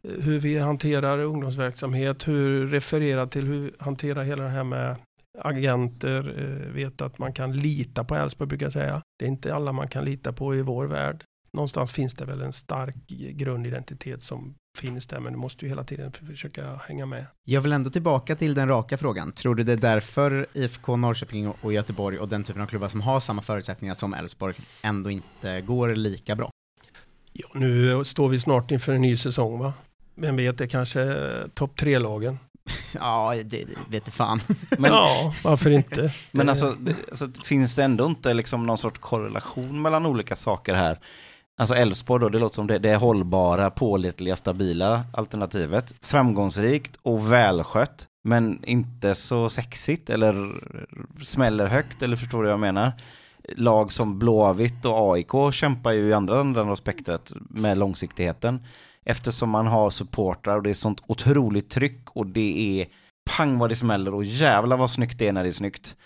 eh, 0.08 0.22
hur 0.22 0.38
vi 0.40 0.58
hanterar 0.58 1.18
ungdomsverksamhet, 1.18 2.28
hur 2.28 2.66
referera 2.66 3.26
till 3.26 3.46
hur 3.46 3.74
hantera 3.78 4.22
hela 4.22 4.42
det 4.42 4.50
här 4.50 4.64
med 4.64 4.96
agenter, 5.38 6.34
eh, 6.38 6.72
vet 6.74 7.00
att 7.00 7.18
man 7.18 7.32
kan 7.32 7.52
lita 7.52 8.04
på 8.04 8.14
Elfsborg 8.14 8.48
brukar 8.48 8.66
jag 8.66 8.72
säga. 8.72 9.02
Det 9.18 9.24
är 9.24 9.28
inte 9.28 9.54
alla 9.54 9.72
man 9.72 9.88
kan 9.88 10.04
lita 10.04 10.32
på 10.32 10.54
i 10.54 10.62
vår 10.62 10.86
värld. 10.86 11.24
Någonstans 11.52 11.92
finns 11.92 12.14
det 12.14 12.24
väl 12.24 12.42
en 12.42 12.52
stark 12.52 12.94
grundidentitet 13.32 14.22
som 14.22 14.54
finns 14.78 15.06
där, 15.06 15.20
men 15.20 15.32
du 15.32 15.38
måste 15.38 15.64
ju 15.64 15.68
hela 15.68 15.84
tiden 15.84 16.12
försöka 16.30 16.80
hänga 16.88 17.06
med. 17.06 17.26
Jag 17.44 17.60
vill 17.60 17.72
ändå 17.72 17.90
tillbaka 17.90 18.36
till 18.36 18.54
den 18.54 18.68
raka 18.68 18.98
frågan. 18.98 19.32
Tror 19.32 19.54
du 19.54 19.62
det 19.62 19.72
är 19.72 19.76
därför 19.76 20.46
IFK 20.54 20.96
Norrköping 20.96 21.48
och- 21.48 21.72
Göteborg 21.72 22.18
och 22.18 22.28
den 22.28 22.42
typen 22.42 22.62
av 22.62 22.66
klubbar 22.66 22.88
som 22.88 23.00
har 23.00 23.20
samma 23.20 23.42
förutsättningar 23.42 23.94
som 23.94 24.14
Elfsborg 24.14 24.54
ändå 24.82 25.10
inte 25.10 25.60
går 25.60 25.94
lika 25.94 26.36
bra? 26.36 26.50
Ja, 27.32 27.46
nu 27.54 28.04
står 28.04 28.28
vi 28.28 28.40
snart 28.40 28.70
inför 28.70 28.92
en 28.92 29.00
ny 29.02 29.16
säsong 29.16 29.58
va? 29.58 29.72
Vem 30.14 30.36
vet, 30.36 30.58
det 30.58 30.68
kanske 30.68 31.00
är 31.00 31.48
topp 31.54 31.76
tre-lagen. 31.76 32.38
Ja, 32.94 33.34
det, 33.34 33.42
det 33.44 33.66
vet 33.88 34.04
du 34.04 34.10
fan. 34.10 34.40
Men, 34.78 34.90
Ja, 34.92 35.34
varför 35.44 35.70
inte? 35.70 36.12
men 36.30 36.48
alltså, 36.48 36.70
det, 36.80 36.96
alltså, 37.10 37.28
finns 37.44 37.76
det 37.76 37.84
ändå 37.84 38.06
inte 38.06 38.34
liksom 38.34 38.66
någon 38.66 38.78
sorts 38.78 38.98
korrelation 39.00 39.82
mellan 39.82 40.06
olika 40.06 40.36
saker 40.36 40.74
här? 40.74 40.98
Alltså 41.58 41.74
Elfsborg 41.74 42.20
då, 42.20 42.28
det 42.28 42.38
låter 42.38 42.54
som 42.54 42.66
det, 42.66 42.78
det 42.78 42.90
är 42.90 42.96
hållbara, 42.96 43.70
pålitliga, 43.70 44.36
stabila 44.36 45.04
alternativet. 45.12 45.94
Framgångsrikt 46.00 46.98
och 47.02 47.32
välskött, 47.32 48.06
men 48.24 48.64
inte 48.64 49.14
så 49.14 49.50
sexigt 49.50 50.10
eller 50.10 50.60
smäller 51.24 51.66
högt, 51.66 52.02
eller 52.02 52.16
förstår 52.16 52.38
du 52.38 52.44
vad 52.44 52.52
jag 52.52 52.60
menar? 52.60 52.92
Lag 53.56 53.92
som 53.92 54.18
Blåvitt 54.18 54.84
och 54.84 55.14
AIK 55.14 55.54
kämpar 55.54 55.92
ju 55.92 56.08
i 56.08 56.12
andra 56.12 56.40
änden 56.40 56.68
av 56.68 56.76
spektrat 56.76 57.32
med 57.36 57.78
långsiktigheten. 57.78 58.66
Eftersom 59.04 59.50
man 59.50 59.66
har 59.66 59.90
supportrar 59.90 60.56
och 60.56 60.62
det 60.62 60.70
är 60.70 60.74
sånt 60.74 61.02
otroligt 61.06 61.70
tryck 61.70 62.10
och 62.10 62.26
det 62.26 62.80
är 62.80 62.86
pang 63.30 63.58
vad 63.58 63.70
det 63.70 63.76
smäller 63.76 64.14
och 64.14 64.24
jävla 64.24 64.76
vad 64.76 64.90
snyggt 64.90 65.18
det 65.18 65.28
är 65.28 65.32
när 65.32 65.42
det 65.42 65.48
är 65.48 65.52
snyggt. 65.52 65.96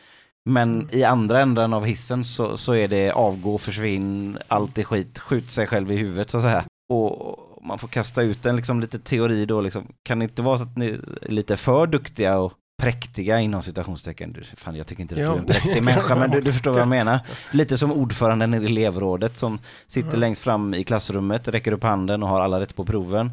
Men 0.48 0.88
i 0.92 1.04
andra 1.04 1.40
änden 1.40 1.72
av 1.72 1.84
hissen 1.84 2.24
så, 2.24 2.56
så 2.56 2.72
är 2.74 2.88
det 2.88 3.10
avgå, 3.10 3.58
försvinn, 3.58 4.38
allt 4.48 4.78
är 4.78 4.84
skit, 4.84 5.18
skjut 5.18 5.50
sig 5.50 5.66
själv 5.66 5.92
i 5.92 5.96
huvudet 5.96 6.30
så 6.30 6.36
att 6.36 6.42
säga. 6.42 6.64
Och 6.88 7.38
man 7.62 7.78
får 7.78 7.88
kasta 7.88 8.22
ut 8.22 8.46
en 8.46 8.56
liksom 8.56 8.80
lite 8.80 8.98
teori 8.98 9.46
då 9.46 9.60
liksom. 9.60 9.86
Kan 10.02 10.18
det 10.18 10.22
inte 10.22 10.42
vara 10.42 10.58
så 10.58 10.64
att 10.64 10.76
ni 10.76 10.86
är 10.86 11.30
lite 11.30 11.56
för 11.56 11.86
duktiga 11.86 12.38
och 12.38 12.52
präktiga 12.82 13.40
inom 13.40 13.62
citationstecken? 13.62 14.36
Fan 14.56 14.76
jag 14.76 14.86
tycker 14.86 15.02
inte 15.02 15.14
att 15.14 15.20
du 15.20 15.24
är 15.26 15.38
en 15.38 15.46
präktig 15.46 15.82
människa 15.82 16.16
men 16.16 16.30
du, 16.30 16.40
du 16.40 16.52
förstår 16.52 16.70
vad 16.72 16.80
jag 16.80 16.88
menar. 16.88 17.20
Lite 17.52 17.78
som 17.78 17.92
ordföranden 17.92 18.54
i 18.54 18.66
elevrådet 18.66 19.36
som 19.38 19.58
sitter 19.86 20.10
Ja. 20.12 20.16
längst 20.16 20.42
fram 20.42 20.74
i 20.74 20.84
klassrummet, 20.84 21.48
räcker 21.48 21.72
upp 21.72 21.82
handen 21.82 22.22
och 22.22 22.28
har 22.28 22.40
alla 22.40 22.60
rätt 22.60 22.76
på 22.76 22.84
proven. 22.84 23.30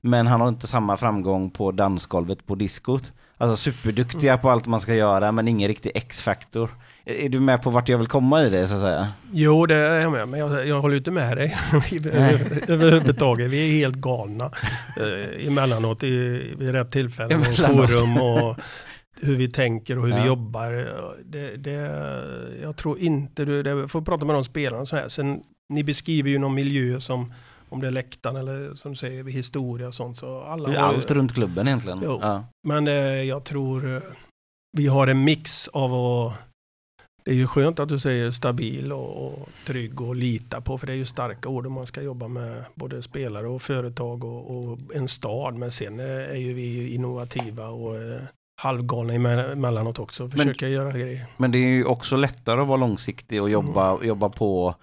Men 0.00 0.26
han 0.26 0.40
har 0.40 0.48
inte 0.48 0.66
samma 0.66 0.96
framgång 0.96 1.50
på 1.50 1.72
dansgolvet 1.72 2.46
på 2.46 2.54
diskot. 2.54 3.12
Alltså 3.42 3.56
superduktiga 3.72 4.38
på 4.38 4.50
allt 4.50 4.66
man 4.66 4.80
ska 4.80 4.94
göra 4.94 5.32
men 5.32 5.48
ingen 5.48 5.68
riktig 5.68 5.92
X-faktor. 5.94 6.70
Är 7.04 7.28
du 7.28 7.40
med 7.40 7.62
på 7.62 7.70
vart 7.70 7.88
jag 7.88 7.98
vill 7.98 8.06
komma 8.06 8.42
i 8.42 8.50
det 8.50 8.66
så 8.68 8.74
att 8.74 8.80
säga? 8.80 9.08
Jo, 9.32 9.66
det 9.66 9.74
är 9.74 10.00
jag 10.00 10.12
med, 10.12 10.28
men 10.28 10.40
jag, 10.40 10.66
jag 10.66 10.80
håller 10.80 10.96
inte 10.96 11.10
med 11.10 11.36
dig 11.36 11.56
över- 12.12 12.70
överhuvudtaget. 12.70 13.50
Vi 13.50 13.68
är 13.68 13.72
helt 13.78 13.94
galna 13.96 14.44
eh, 15.00 15.46
emellanåt 15.46 16.02
i, 16.02 16.08
vid 16.58 16.70
rätt 16.70 16.90
tillfällen 16.92 17.40
och 17.40 17.46
forum 17.56 18.16
och 18.16 18.56
hur 19.20 19.36
vi 19.36 19.48
tänker 19.50 19.98
och 19.98 20.06
hur 20.06 20.14
Ja. 20.14 20.20
vi 20.22 20.26
jobbar. 20.28 20.70
Det, 21.24 21.56
det, 21.56 21.90
jag 22.62 22.76
tror 22.76 22.98
inte 22.98 23.44
du, 23.44 23.62
det, 23.62 23.88
får 23.88 24.00
prata 24.02 24.24
med 24.24 24.34
de 24.34 24.44
spelarna 24.44 24.86
så 24.86 24.96
här. 24.96 25.08
Sen, 25.08 25.40
ni 25.68 25.84
beskriver 25.84 26.30
ju 26.30 26.38
någon 26.38 26.54
miljö 26.54 27.00
som 27.00 27.32
om 27.72 27.80
det 27.80 27.86
är 27.86 27.90
läktaren 27.90 28.36
eller 28.36 28.74
som 28.74 28.90
du 28.92 28.96
säger 28.96 29.24
historia 29.24 29.88
och 29.88 29.94
sånt. 29.94 30.18
Så 30.18 30.40
alla 30.40 30.68
är 30.68 30.78
har 30.80 30.92
ju- 30.92 30.96
allt 30.98 31.10
runt 31.10 31.34
klubben 31.34 31.66
egentligen. 31.68 32.00
Ja. 32.02 32.44
Men 32.68 32.86
eh, 32.88 32.94
jag 33.22 33.44
tror 33.44 33.94
eh, 33.96 34.02
vi 34.78 34.86
har 34.86 35.06
en 35.06 35.24
mix 35.24 35.68
av 35.68 35.94
att 35.94 36.34
det 37.24 37.30
är 37.30 37.34
ju 37.34 37.46
skönt 37.46 37.78
att 37.80 37.88
du 37.88 37.98
säger 37.98 38.30
stabil 38.30 38.92
och, 38.92 39.26
och 39.26 39.48
trygg 39.66 40.00
och 40.00 40.16
lita 40.16 40.60
på, 40.60 40.78
för 40.78 40.86
det 40.86 40.92
är 40.92 40.96
ju 40.96 41.06
starka 41.06 41.48
ord 41.48 41.66
om 41.66 41.72
man 41.72 41.86
ska 41.86 42.02
jobba 42.02 42.28
med 42.28 42.64
både 42.74 43.02
spelare 43.02 43.48
och 43.48 43.62
företag 43.62 44.24
och, 44.24 44.56
och 44.56 44.78
en 44.94 45.08
stad. 45.08 45.54
Men 45.54 45.70
sen 45.72 46.00
eh, 46.00 46.06
är 46.06 46.36
ju 46.36 46.52
vi 46.54 46.94
innovativa 46.94 47.68
och 47.68 47.96
eh, 47.96 48.20
halvgalna 48.62 49.12
eme- 49.12 49.52
emellanåt 49.52 49.98
också, 49.98 50.28
försöka 50.28 50.68
göra 50.68 50.92
grejer. 50.98 51.26
Men 51.36 51.50
det 51.50 51.58
är 51.58 51.68
ju 51.68 51.84
också 51.84 52.16
lättare 52.16 52.60
att 52.60 52.68
vara 52.68 52.76
långsiktig 52.78 53.42
och 53.42 53.50
jobba, 53.50 54.02
jobba 54.04 54.28
på 54.28 54.74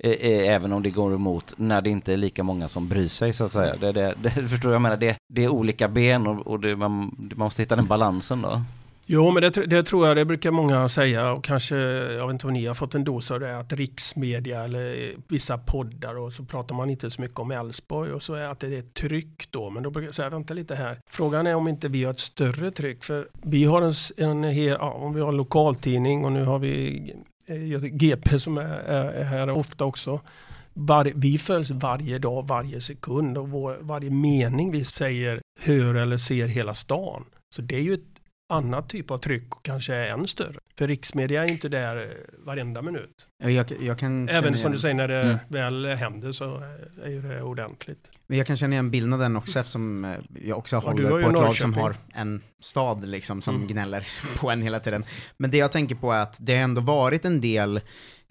även 0.00 0.72
om 0.72 0.82
det 0.82 0.90
går 0.90 1.14
emot 1.14 1.54
när 1.56 1.82
det 1.82 1.90
inte 1.90 2.12
är 2.12 2.16
lika 2.16 2.42
många 2.42 2.68
som 2.68 2.88
bryr 2.88 3.08
sig 3.08 3.32
så 3.32 3.44
att 3.44 3.52
säga. 3.52 3.76
Det, 3.76 3.92
det, 3.92 4.14
det, 4.22 4.30
förstår 4.48 4.72
jag 4.72 4.82
menar, 4.82 4.96
det, 4.96 5.16
det 5.28 5.44
är 5.44 5.48
olika 5.48 5.88
ben 5.88 6.26
och, 6.26 6.46
och 6.46 6.60
det, 6.60 6.76
man, 6.76 6.90
man 6.90 7.32
måste 7.34 7.62
hitta 7.62 7.76
den 7.76 7.86
balansen 7.86 8.42
då. 8.42 8.62
Jo, 9.10 9.30
men 9.30 9.42
det, 9.42 9.66
det 9.66 9.82
tror 9.82 10.06
jag, 10.06 10.16
det 10.16 10.24
brukar 10.24 10.50
många 10.50 10.88
säga 10.88 11.32
och 11.32 11.44
kanske, 11.44 11.76
jag 11.76 12.26
vet 12.26 12.32
inte 12.32 12.46
om 12.46 12.52
ni 12.52 12.66
har 12.66 12.74
fått 12.74 12.94
en 12.94 13.04
dos 13.04 13.30
av 13.30 13.40
det, 13.40 13.58
att 13.58 13.72
riksmedia 13.72 14.64
eller 14.64 15.12
vissa 15.28 15.58
poddar 15.58 16.18
och 16.18 16.32
så 16.32 16.44
pratar 16.44 16.74
man 16.74 16.90
inte 16.90 17.10
så 17.10 17.20
mycket 17.20 17.38
om 17.38 17.50
Elfsborg 17.50 18.12
och 18.12 18.22
så 18.22 18.34
är 18.34 18.48
att 18.48 18.60
det 18.60 18.74
är 18.74 18.78
ett 18.78 18.94
tryck 18.94 19.48
då, 19.50 19.70
men 19.70 19.82
då 19.82 19.90
brukar 19.90 20.06
jag 20.06 20.14
säga, 20.14 20.30
vänta 20.30 20.54
lite 20.54 20.74
här. 20.74 20.98
Frågan 21.10 21.46
är 21.46 21.54
om 21.54 21.68
inte 21.68 21.88
vi 21.88 22.04
har 22.04 22.10
ett 22.10 22.20
större 22.20 22.70
tryck, 22.70 23.04
för 23.04 23.28
vi 23.42 23.64
har 23.64 23.82
en, 23.82 23.92
en 24.16 24.44
hel, 24.44 24.76
ja, 24.80 24.90
om 24.90 25.14
vi 25.14 25.20
har 25.20 25.28
en 25.28 25.36
lokaltidning 25.36 26.24
och 26.24 26.32
nu 26.32 26.44
har 26.44 26.58
vi 26.58 26.98
eh, 27.10 27.16
Eh, 27.48 27.80
GP 27.80 28.40
som 28.40 28.58
är, 28.58 28.64
är, 28.64 29.04
är 29.04 29.24
här 29.24 29.50
ofta 29.50 29.84
också. 29.84 30.20
Var, 30.74 31.12
vi 31.14 31.38
följs 31.38 31.70
varje 31.70 32.18
dag, 32.18 32.48
varje 32.48 32.80
sekund 32.80 33.38
och 33.38 33.48
vår, 33.48 33.78
varje 33.80 34.10
mening 34.10 34.70
vi 34.72 34.84
säger 34.84 35.40
hör 35.60 35.94
eller 35.94 36.18
ser 36.18 36.48
hela 36.48 36.74
stan. 36.74 37.24
Så 37.54 37.62
det 37.62 37.76
är 37.76 37.80
ju 37.80 37.94
ett 37.94 38.17
annat 38.48 38.88
typ 38.88 39.10
av 39.10 39.18
tryck 39.18 39.54
och 39.56 39.62
kanske 39.64 39.94
är 39.94 40.08
än 40.08 40.28
större. 40.28 40.58
För 40.78 40.86
riksmedia 40.88 41.44
är 41.44 41.50
inte 41.50 41.68
där 41.68 41.96
eh, 41.96 42.02
varenda 42.46 42.82
minut. 42.82 43.28
Jag, 43.38 43.50
jag 43.80 44.02
Även 44.02 44.28
som 44.28 44.44
igen- 44.54 44.72
du 44.72 44.78
säger 44.78 44.94
när 44.94 45.08
det 45.08 45.22
Mm. 45.22 45.38
väl 45.48 45.86
händer 45.86 46.32
så 46.32 46.62
är 47.04 47.08
ju 47.10 47.22
det 47.22 47.42
ordentligt. 47.42 48.10
Men 48.26 48.38
jag 48.38 48.46
kan 48.46 48.56
känna 48.56 48.72
igen 48.74 48.90
bilden 48.90 49.12
av 49.12 49.18
den 49.18 49.36
också 49.36 49.58
eftersom 49.58 50.04
eh, 50.04 50.10
jag 50.44 50.58
också 50.58 50.76
Ja, 50.76 50.80
håller 50.80 51.08
på 51.10 51.18
ett 51.18 51.32
lag 51.32 51.56
som 51.56 51.74
har 51.74 51.94
en 52.14 52.42
stad 52.60 53.08
liksom 53.08 53.42
som 53.42 53.54
Mm. 53.54 53.66
gnäller 53.66 54.08
på 54.40 54.50
en 54.50 54.62
hela 54.62 54.80
tiden. 54.80 55.04
Men 55.36 55.50
det 55.50 55.56
jag 55.58 55.72
tänker 55.72 55.94
på 55.94 56.12
är 56.12 56.22
att 56.22 56.36
det 56.40 56.54
har 56.56 56.62
ändå 56.62 56.80
varit 56.80 57.24
en 57.24 57.40
del 57.40 57.80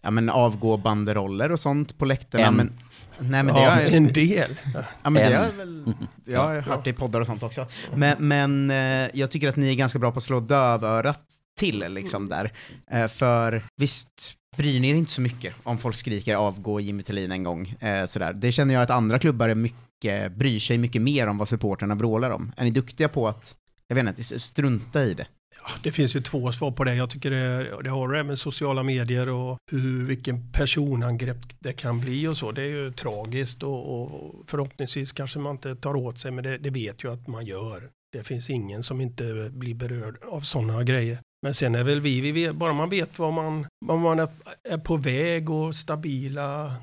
ja, 0.08 0.12
men 0.12 0.30
avgå 0.30 0.78
banderoller 0.78 1.52
och 1.52 1.60
sånt 1.60 1.98
på 1.98 2.06
läktarna. 2.06 2.48
En. 2.48 2.56
Men, 2.56 2.72
nej, 3.20 3.44
men 3.44 3.56
det 3.56 3.62
ja, 3.62 3.70
har, 3.70 3.82
en 3.82 4.08
del. 4.08 4.60
Ja, 5.04 5.10
men 5.10 5.14
det 5.14 5.22
En. 5.22 5.34
har 5.34 5.46
jag 5.46 5.54
väl, 5.54 5.94
jag 6.26 6.40
har 6.40 6.62
hört 6.62 6.84
det 6.84 6.90
i 6.90 6.94
poddar 6.94 7.20
och 7.20 7.28
sånt 7.28 7.44
också. 7.44 7.68
Men, 7.96 8.28
men 8.28 8.72
eh, 8.72 9.10
jag 9.14 9.32
tycker 9.32 9.48
att 9.48 9.56
ni 9.56 9.70
är 9.70 9.76
ganska 9.76 10.00
bra 10.00 10.12
på 10.12 10.18
att 10.18 10.24
slå 10.24 10.40
dövörat 10.40 11.22
till 11.60 11.86
liksom 11.90 12.30
där. 12.30 12.54
Eh, 12.92 13.08
för 13.08 13.64
visst 13.78 14.34
bryr 14.58 14.80
ni 14.80 14.90
er 14.90 14.96
inte 14.96 15.12
så 15.12 15.22
mycket 15.22 15.56
om 15.64 15.78
folk 15.78 15.96
skriker 15.96 16.36
avgå 16.36 16.80
Jimmy 16.80 17.04
Tillin 17.04 17.32
en 17.32 17.44
gång. 17.44 17.76
Eh, 17.80 18.06
sådär. 18.06 18.34
Det 18.34 18.52
känner 18.52 18.74
jag 18.74 18.84
att 18.84 18.92
andra 18.92 19.20
klubbar 19.20 19.50
är 19.50 19.56
mycket, 19.56 20.32
bryr 20.32 20.60
sig 20.60 20.78
mycket 20.78 21.02
mer 21.02 21.28
om 21.28 21.38
vad 21.38 21.50
supporterna 21.50 21.96
vrålar 21.96 22.32
om. 22.32 22.52
Är 22.58 22.64
ni 22.64 22.72
duktiga 22.72 23.10
på 23.10 23.28
att, 23.28 23.56
jag 23.88 23.96
vet 23.96 24.08
inte, 24.08 24.40
strunta 24.40 25.04
i 25.04 25.14
det? 25.14 25.28
Ja, 25.64 25.70
det 25.84 25.92
finns 25.92 26.16
ju 26.16 26.22
två 26.22 26.52
svar 26.52 26.72
på 26.72 26.84
det. 26.84 26.96
Jag 26.96 27.10
tycker 27.10 27.32
det, 27.32 27.82
det 27.84 27.90
har 27.90 28.08
det 28.08 28.24
med 28.24 28.40
sociala 28.40 28.84
medier 28.84 29.30
och 29.30 29.58
hur, 29.72 30.06
vilken 30.06 30.52
personangrepp 30.52 31.60
det 31.60 31.74
kan 31.74 32.00
bli 32.00 32.28
och 32.28 32.38
så. 32.38 32.52
Det 32.52 32.62
är 32.62 32.68
ju 32.68 32.92
tragiskt 32.92 33.64
och, 33.64 34.02
och 34.02 34.36
förhoppningsvis 34.48 35.12
kanske 35.12 35.40
man 35.40 35.56
inte 35.56 35.76
tar 35.76 35.96
åt 35.96 36.20
sig, 36.20 36.32
men 36.32 36.44
det, 36.44 36.58
det 36.58 36.70
vet 36.70 37.04
ju 37.04 37.14
att 37.14 37.28
man 37.28 37.46
gör. 37.46 37.90
Det 38.12 38.24
finns 38.24 38.50
ingen 38.50 38.84
som 38.84 39.02
inte 39.02 39.50
blir 39.54 39.76
berörd 39.76 40.18
av 40.24 40.42
sådana 40.42 40.84
grejer. 40.84 41.20
Men 41.42 41.54
sen 41.54 41.76
är 41.76 41.84
väl 41.84 42.00
vi, 42.00 42.22
vi 42.22 42.32
vet, 42.32 42.56
bara 42.56 42.74
man 42.74 42.90
vet 42.90 43.20
vad 43.20 43.34
man, 43.34 43.68
vad 43.86 44.00
man 44.00 44.20
är, 44.20 44.30
är 44.64 44.78
på 44.78 44.98
väg 44.98 45.50
och 45.50 45.76
stabila, 45.76 46.76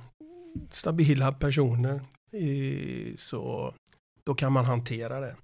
stabila 0.70 1.32
personer 1.32 2.00
i, 2.32 3.14
så 3.18 3.74
då 4.24 4.34
kan 4.34 4.52
man 4.52 4.64
hantera 4.64 5.20
det. 5.20 5.36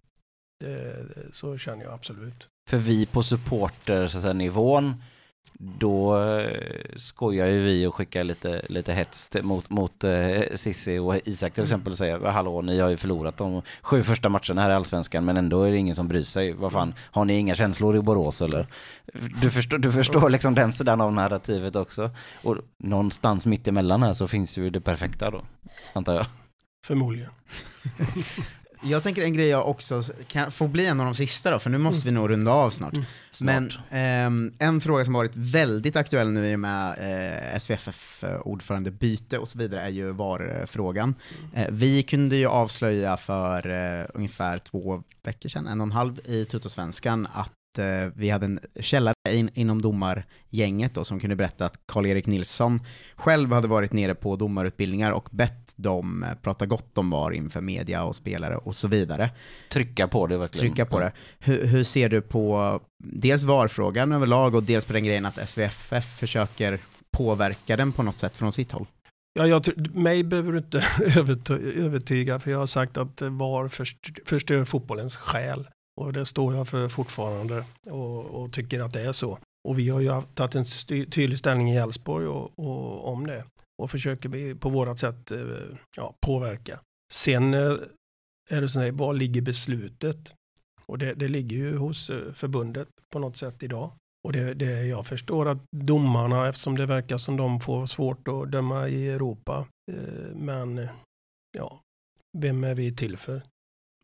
det. 0.60 1.06
Så 1.32 1.58
känner 1.58 1.84
jag 1.84 1.92
absolut. 1.94 2.48
För 2.70 2.78
vi 2.78 3.06
på 3.06 3.22
supporter 3.22 4.08
så 4.08 4.18
att 4.18 4.22
säga, 4.22 4.32
nivån, 4.34 5.02
då 5.58 6.18
eh, 6.18 6.60
skojar 6.96 7.46
ju 7.46 7.64
vi 7.64 7.86
och 7.86 7.94
skickar 7.94 8.24
lite, 8.24 8.62
lite 8.68 8.92
hets 8.92 9.30
mot, 9.42 9.70
mot 9.70 10.04
eh, 10.04 10.40
Sissi 10.54 10.98
och 10.98 11.16
Isak 11.24 11.54
till 11.54 11.62
exempel 11.62 11.92
och 11.92 11.98
säger 11.98 12.18
hallå 12.18 12.62
ni 12.62 12.80
har 12.80 12.88
ju 12.88 12.96
förlorat 12.96 13.36
de 13.36 13.62
sju 13.82 14.02
första 14.02 14.28
matcherna 14.28 14.62
här 14.62 14.70
i 14.70 14.74
Allsvenskan 14.74 15.24
men 15.24 15.36
ändå 15.36 15.62
är 15.62 15.70
det 15.70 15.76
ingen 15.76 15.96
som 15.96 16.08
bryr 16.08 16.22
sig. 16.22 16.52
Vad 16.52 16.72
fan, 16.72 16.94
har 17.10 17.24
ni 17.24 17.38
inga 17.38 17.54
känslor 17.54 17.96
i 17.96 18.00
Borås 18.00 18.42
eller? 18.42 18.66
Du 19.42 19.50
förstår, 19.50 19.78
du 19.78 19.92
förstår 19.92 20.30
liksom 20.30 20.54
den 20.54 20.72
sidan 20.72 21.00
av 21.00 21.12
narrativet 21.12 21.76
också. 21.76 22.10
Och 22.42 22.56
någonstans 22.78 23.46
mitt 23.46 23.68
emellan 23.68 24.02
här 24.02 24.14
så 24.14 24.28
finns 24.28 24.58
ju 24.58 24.70
det 24.70 24.80
perfekta 24.80 25.30
då, 25.30 25.42
antar 25.92 26.14
jag. 26.14 26.26
Förmodligen. 26.86 27.30
Jag 28.82 29.02
tänker 29.02 29.22
en 29.22 29.32
grej 29.32 29.48
jag 29.48 29.68
också 29.68 30.02
kan 30.28 30.50
få 30.50 30.68
bli 30.68 30.86
en 30.86 31.00
av 31.00 31.06
de 31.06 31.14
sista 31.14 31.50
då, 31.50 31.58
för 31.58 31.70
nu 31.70 31.78
måste 31.78 32.06
vi 32.06 32.12
nog 32.12 32.30
runda 32.30 32.52
av 32.52 32.70
snart. 32.70 32.94
Mm. 32.94 33.06
Men 33.40 33.70
ehm, 33.90 34.54
en 34.58 34.80
fråga 34.80 35.04
som 35.04 35.14
varit 35.14 35.36
väldigt 35.36 35.96
aktuell 35.96 36.30
nu 36.30 36.50
i 36.50 36.54
och 36.54 36.60
med 36.60 36.90
eh, 36.90 37.58
SVFF-ordförandebyte 37.58 39.38
och 39.38 39.48
så 39.48 39.58
vidare 39.58 39.82
är 39.82 39.88
ju 39.88 40.12
VAR-frågan. 40.12 41.14
Eh, 41.54 41.66
vi 41.70 42.02
kunde 42.02 42.36
ju 42.36 42.46
avslöja 42.46 43.16
för 43.16 43.70
eh, 43.70 44.06
ungefär 44.14 44.58
två 44.58 45.02
veckor 45.22 45.48
sedan, 45.48 45.66
en 45.66 45.80
och 45.80 45.86
en 45.86 45.92
halv, 45.92 46.20
i 46.24 46.44
Tuttosvenskan 46.44 47.28
att 47.32 47.48
eh, 47.48 47.59
vi 48.14 48.30
hade 48.30 48.46
en 48.46 48.60
källare 48.80 49.14
in, 49.28 49.50
inom 49.54 49.82
domargänget 49.82 50.94
då, 50.94 51.04
som 51.04 51.20
kunde 51.20 51.36
berätta 51.36 51.66
att 51.66 51.80
Karl-Erik 51.86 52.26
Nilsson 52.26 52.80
själv 53.16 53.52
hade 53.52 53.68
varit 53.68 53.92
nere 53.92 54.14
på 54.14 54.36
domarutbildningar 54.36 55.12
och 55.12 55.28
bett 55.32 55.72
dem 55.76 56.22
eh, 56.22 56.34
prata 56.42 56.66
gott 56.66 56.98
om 56.98 57.10
VAR 57.10 57.30
inför 57.32 57.60
media 57.60 58.04
och 58.04 58.16
spelare 58.16 58.56
och 58.56 58.76
så 58.76 58.88
vidare. 58.88 59.30
Trycka 59.72 60.08
på 60.08 60.26
det 60.26 60.36
verkligen. 60.38 60.68
Trycka 60.74 60.86
på 60.86 61.00
det. 61.00 61.12
Hur, 61.38 61.66
hur 61.66 61.84
ser 61.84 62.08
du 62.08 62.20
på 62.20 62.80
dels 63.04 63.44
VAR-frågan 63.44 64.12
överlag 64.12 64.54
och 64.54 64.62
dels 64.62 64.84
på 64.84 64.92
den 64.92 65.04
grejen 65.04 65.26
att 65.26 65.48
SVFF 65.50 66.18
försöker 66.18 66.78
påverka 67.12 67.76
den 67.76 67.92
på 67.92 68.02
något 68.02 68.18
sätt 68.18 68.36
från 68.36 68.52
sitt 68.52 68.72
håll? 68.72 68.86
Ja, 69.32 69.46
jag, 69.46 69.64
tror- 69.64 70.00
mig 70.00 70.24
behöver 70.24 70.52
du 70.52 70.58
inte 70.58 70.78
överty- 70.98 71.78
övertyga 71.84 72.38
för 72.40 72.50
jag 72.50 72.58
har 72.58 72.66
sagt 72.66 72.96
att 72.96 73.22
VAR 73.22 73.68
först- 73.68 74.18
förstör 74.28 74.64
fotbollens 74.64 75.16
själ. 75.16 75.68
Och 76.00 76.12
det 76.12 76.26
står 76.26 76.54
jag 76.54 76.68
för 76.68 76.88
fortfarande 76.88 77.64
och, 77.86 78.24
och 78.24 78.52
tycker 78.52 78.80
att 78.80 78.92
det 78.92 79.00
är 79.00 79.12
så. 79.12 79.38
Och 79.68 79.78
vi 79.78 79.88
har 79.88 80.00
ju 80.00 80.22
tagit 80.34 80.54
en 80.54 80.66
tydlig 81.10 81.38
ställning 81.38 81.70
i 81.70 81.76
Elfsborg 81.76 82.26
och, 82.26 82.58
och, 82.58 83.08
om 83.08 83.26
det. 83.26 83.44
Och 83.82 83.90
försöker 83.90 84.28
vi 84.28 84.54
på 84.54 84.68
vårat 84.68 84.98
sätt 84.98 85.30
eh, 85.30 85.38
ja, 85.96 86.14
påverka. 86.26 86.80
Sen 87.12 87.54
eh, 87.54 87.76
är 88.50 88.60
det 88.60 88.68
så 88.68 88.80
här, 88.80 88.92
var 88.92 89.14
ligger 89.14 89.42
beslutet? 89.42 90.32
Och 90.86 90.98
det, 90.98 91.14
det 91.14 91.28
ligger 91.28 91.56
ju 91.56 91.76
hos 91.76 92.10
eh, 92.10 92.32
förbundet 92.32 92.88
på 93.12 93.18
något 93.18 93.36
sätt 93.36 93.62
idag. 93.62 93.92
Och 94.24 94.32
det, 94.32 94.54
det 94.54 94.86
jag 94.86 95.06
förstår 95.06 95.48
att 95.48 95.58
domarna, 95.70 96.48
eftersom 96.48 96.76
det 96.76 96.86
verkar 96.86 97.18
som 97.18 97.36
de 97.36 97.60
får 97.60 97.86
svårt 97.86 98.28
att 98.28 98.50
döma 98.52 98.88
i 98.88 99.08
Europa. 99.08 99.66
Men 100.34 100.88
ja, 101.58 101.80
vem 102.38 102.64
är 102.64 102.74
vi 102.74 102.96
till 102.96 103.16
för? 103.16 103.42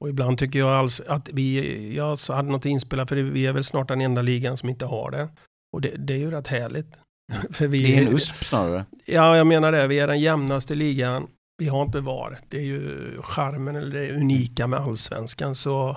Och 0.00 0.08
ibland 0.08 0.38
tycker 0.38 0.58
jag 0.58 0.68
alls 0.68 1.00
att 1.00 1.28
vi, 1.32 1.94
jag 1.96 2.18
hade 2.28 2.48
något 2.48 2.64
inspelat 2.64 3.08
för 3.08 3.16
vi 3.16 3.46
är 3.46 3.52
väl 3.52 3.64
snart 3.64 3.88
den 3.88 4.00
enda 4.00 4.22
ligan 4.22 4.56
som 4.56 4.68
inte 4.68 4.86
har 4.86 5.10
det. 5.10 5.28
Och 5.72 5.80
det, 5.80 5.90
det 5.98 6.14
är 6.14 6.18
ju 6.18 6.30
rätt 6.30 6.46
härligt. 6.46 6.96
för 7.50 7.68
vi, 7.68 7.82
Det 7.82 7.96
är 7.96 8.06
en 8.06 8.14
USP 8.14 8.44
snarare. 8.44 8.84
Ja, 9.06 9.36
jag 9.36 9.46
menar 9.46 9.72
det. 9.72 9.86
Vi 9.86 9.98
är 9.98 10.06
den 10.06 10.20
jämnaste 10.20 10.74
ligan. 10.74 11.26
Vi 11.58 11.68
har 11.68 11.82
inte 11.82 12.00
VAR. 12.00 12.38
Det 12.48 12.56
är 12.56 12.62
ju 12.62 13.12
charmen 13.22 13.76
eller 13.76 14.00
det 14.00 14.12
unika 14.12 14.66
med 14.66 14.80
allsvenskan. 14.80 15.54
Så 15.54 15.96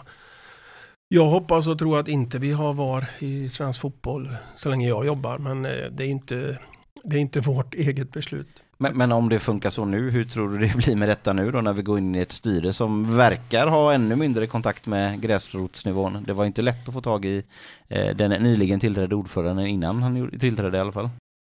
jag 1.07 1.25
hoppas 1.25 1.67
och 1.67 1.79
tror 1.79 1.99
att 1.99 2.07
inte 2.07 2.39
vi 2.39 2.51
har 2.51 2.73
VAR 2.73 3.09
i 3.19 3.49
svensk 3.49 3.81
fotboll 3.81 4.35
så 4.55 4.69
länge 4.69 4.87
jag 4.87 5.05
jobbar. 5.05 5.37
Men 5.37 5.65
eh, 5.65 5.91
det 5.91 6.03
är 6.03 6.09
inte, 6.09 6.59
det 7.03 7.17
är 7.17 7.21
inte 7.21 7.39
vårt 7.39 7.73
eget 7.73 8.11
beslut. 8.11 8.63
Men, 8.83 8.97
men 8.97 9.11
om 9.11 9.29
det 9.29 9.39
funkar 9.39 9.69
så 9.69 9.85
nu, 9.85 10.11
hur 10.11 10.23
tror 10.23 10.49
du 10.49 10.57
det 10.57 10.77
blir 10.77 10.95
med 10.95 11.09
detta 11.09 11.33
nu 11.33 11.51
då 11.51 11.61
när 11.61 11.73
vi 11.73 11.81
går 11.81 11.97
in 11.97 12.15
i 12.15 12.19
ett 12.19 12.31
styre 12.31 12.73
som 12.73 13.17
verkar 13.17 13.67
ha 13.67 13.93
ännu 13.93 14.15
mindre 14.15 14.47
kontakt 14.47 14.85
med 14.85 15.21
gräsrotsnivån? 15.21 16.23
Det 16.23 16.33
var 16.33 16.45
inte 16.45 16.61
lätt 16.61 16.87
att 16.87 16.93
få 16.93 17.01
tag 17.01 17.25
i 17.25 17.43
eh, 17.87 18.15
den 18.15 18.43
nyligen 18.43 18.79
tillträdde 18.79 19.15
ordföranden 19.15 19.67
innan 19.67 20.03
han 20.03 20.31
tillträdde 20.39 20.77
i 20.77 20.81
alla 20.81 20.91
fall. 20.91 21.09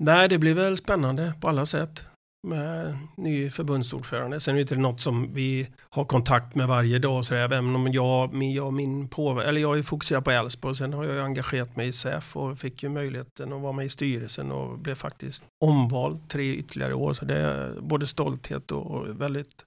Nej, 0.04 0.30
det 0.30 0.38
blir 0.38 0.54
väl 0.54 0.78
spännande 0.78 1.34
på 1.42 1.50
alla 1.50 1.66
sätt 1.66 2.06
med 2.48 2.98
ny 3.18 3.50
förbundsordförande. 3.50 4.40
Sen 4.40 4.54
är 4.54 4.56
det 4.56 4.62
inte 4.62 4.76
något 4.76 5.02
som 5.02 5.34
vi 5.34 5.70
har 5.90 6.06
kontakt 6.06 6.56
med 6.56 6.68
varje 6.68 7.00
dag. 7.00 7.26
Så 7.26 7.34
där. 7.34 7.42
Även 7.42 7.76
om 7.76 7.88
jag, 7.88 8.34
min, 8.34 8.54
jag, 8.54 8.74
min 8.74 9.10
påver- 9.10 9.44
eller 9.44 9.62
jag 9.62 9.78
är 9.78 9.84
fokuserad 9.84 10.26
på 10.26 10.32
Elfsborg. 10.32 10.76
Sen 10.76 10.94
har 10.94 11.06
jag 11.06 11.26
engagerat 11.26 11.76
mig 11.76 11.88
i 11.88 11.92
SEF 11.92 12.38
och 12.38 12.60
fick 12.60 12.84
ju 12.84 12.90
möjligheten 12.90 13.54
att 13.54 13.62
vara 13.62 13.74
med 13.74 13.86
i 13.86 13.90
styrelsen 13.90 14.52
och 14.52 14.80
blev 14.80 14.96
faktiskt 14.96 15.44
omvald 15.66 16.30
tre 16.30 16.56
ytterligare 16.56 16.94
år. 16.94 17.14
Så 17.14 17.26
det 17.26 17.38
är 17.38 17.82
både 17.82 18.08
stolthet 18.08 18.72
och 18.72 19.22
väldigt 19.22 19.66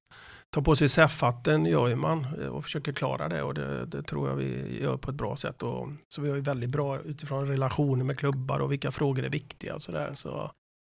ta 0.54 0.62
på 0.62 0.76
sig 0.76 0.88
SEF-hatten 0.88 1.66
gör 1.66 1.88
ju 1.88 1.96
man 1.96 2.26
eh, 2.40 2.46
och 2.46 2.64
försöker 2.64 2.92
klara 2.92 3.28
det 3.28 3.42
och 3.42 3.54
det, 3.54 3.86
det, 3.86 4.02
tror 4.02 4.28
jag 4.28 4.36
vi 4.36 4.78
gör 4.82 4.96
på 4.96 5.10
ett 5.10 5.16
bra 5.16 5.36
sätt. 5.36 5.62
Och, 5.62 5.88
så 6.08 6.22
vi 6.22 6.28
har 6.28 6.36
ju 6.36 6.42
väldigt 6.42 6.70
bra 6.70 7.00
utifrån 7.00 7.48
relationer 7.48 8.04
med 8.04 8.18
klubbar 8.18 8.58
och 8.58 8.72
vilka 8.72 8.90
frågor 8.90 9.24
är 9.24 9.30
viktiga 9.30 9.74
och 9.74 9.82
sådär. 9.82 10.12
Så. 10.14 10.50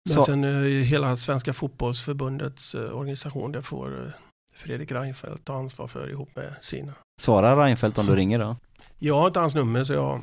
Men 0.06 0.14
Så- 0.14 0.22
sen 0.22 0.44
eh, 0.44 0.50
hela 0.84 1.16
Svenska 1.16 1.52
fotbollsförbundets 1.52 2.74
eh, 2.74 2.80
organisation, 2.96 3.52
det 3.52 3.62
får 3.62 4.04
eh, 4.04 4.10
Fredrik 4.54 4.92
Reinfeldt 4.92 5.44
ta 5.44 5.54
ansvar 5.54 5.86
för 5.86 6.10
ihop 6.10 6.28
med 6.36 6.54
sina. 6.60 6.92
Svarar 7.20 7.56
Reinfeldt 7.56 7.98
om 7.98 8.06
du 8.06 8.16
ringer 8.16 8.38
då? 8.38 8.56
Jag 8.98 9.16
har 9.16 9.26
inte 9.26 9.40
hans 9.40 9.54
nummer 9.54 9.84
så 9.84 9.92
jag, 9.92 10.20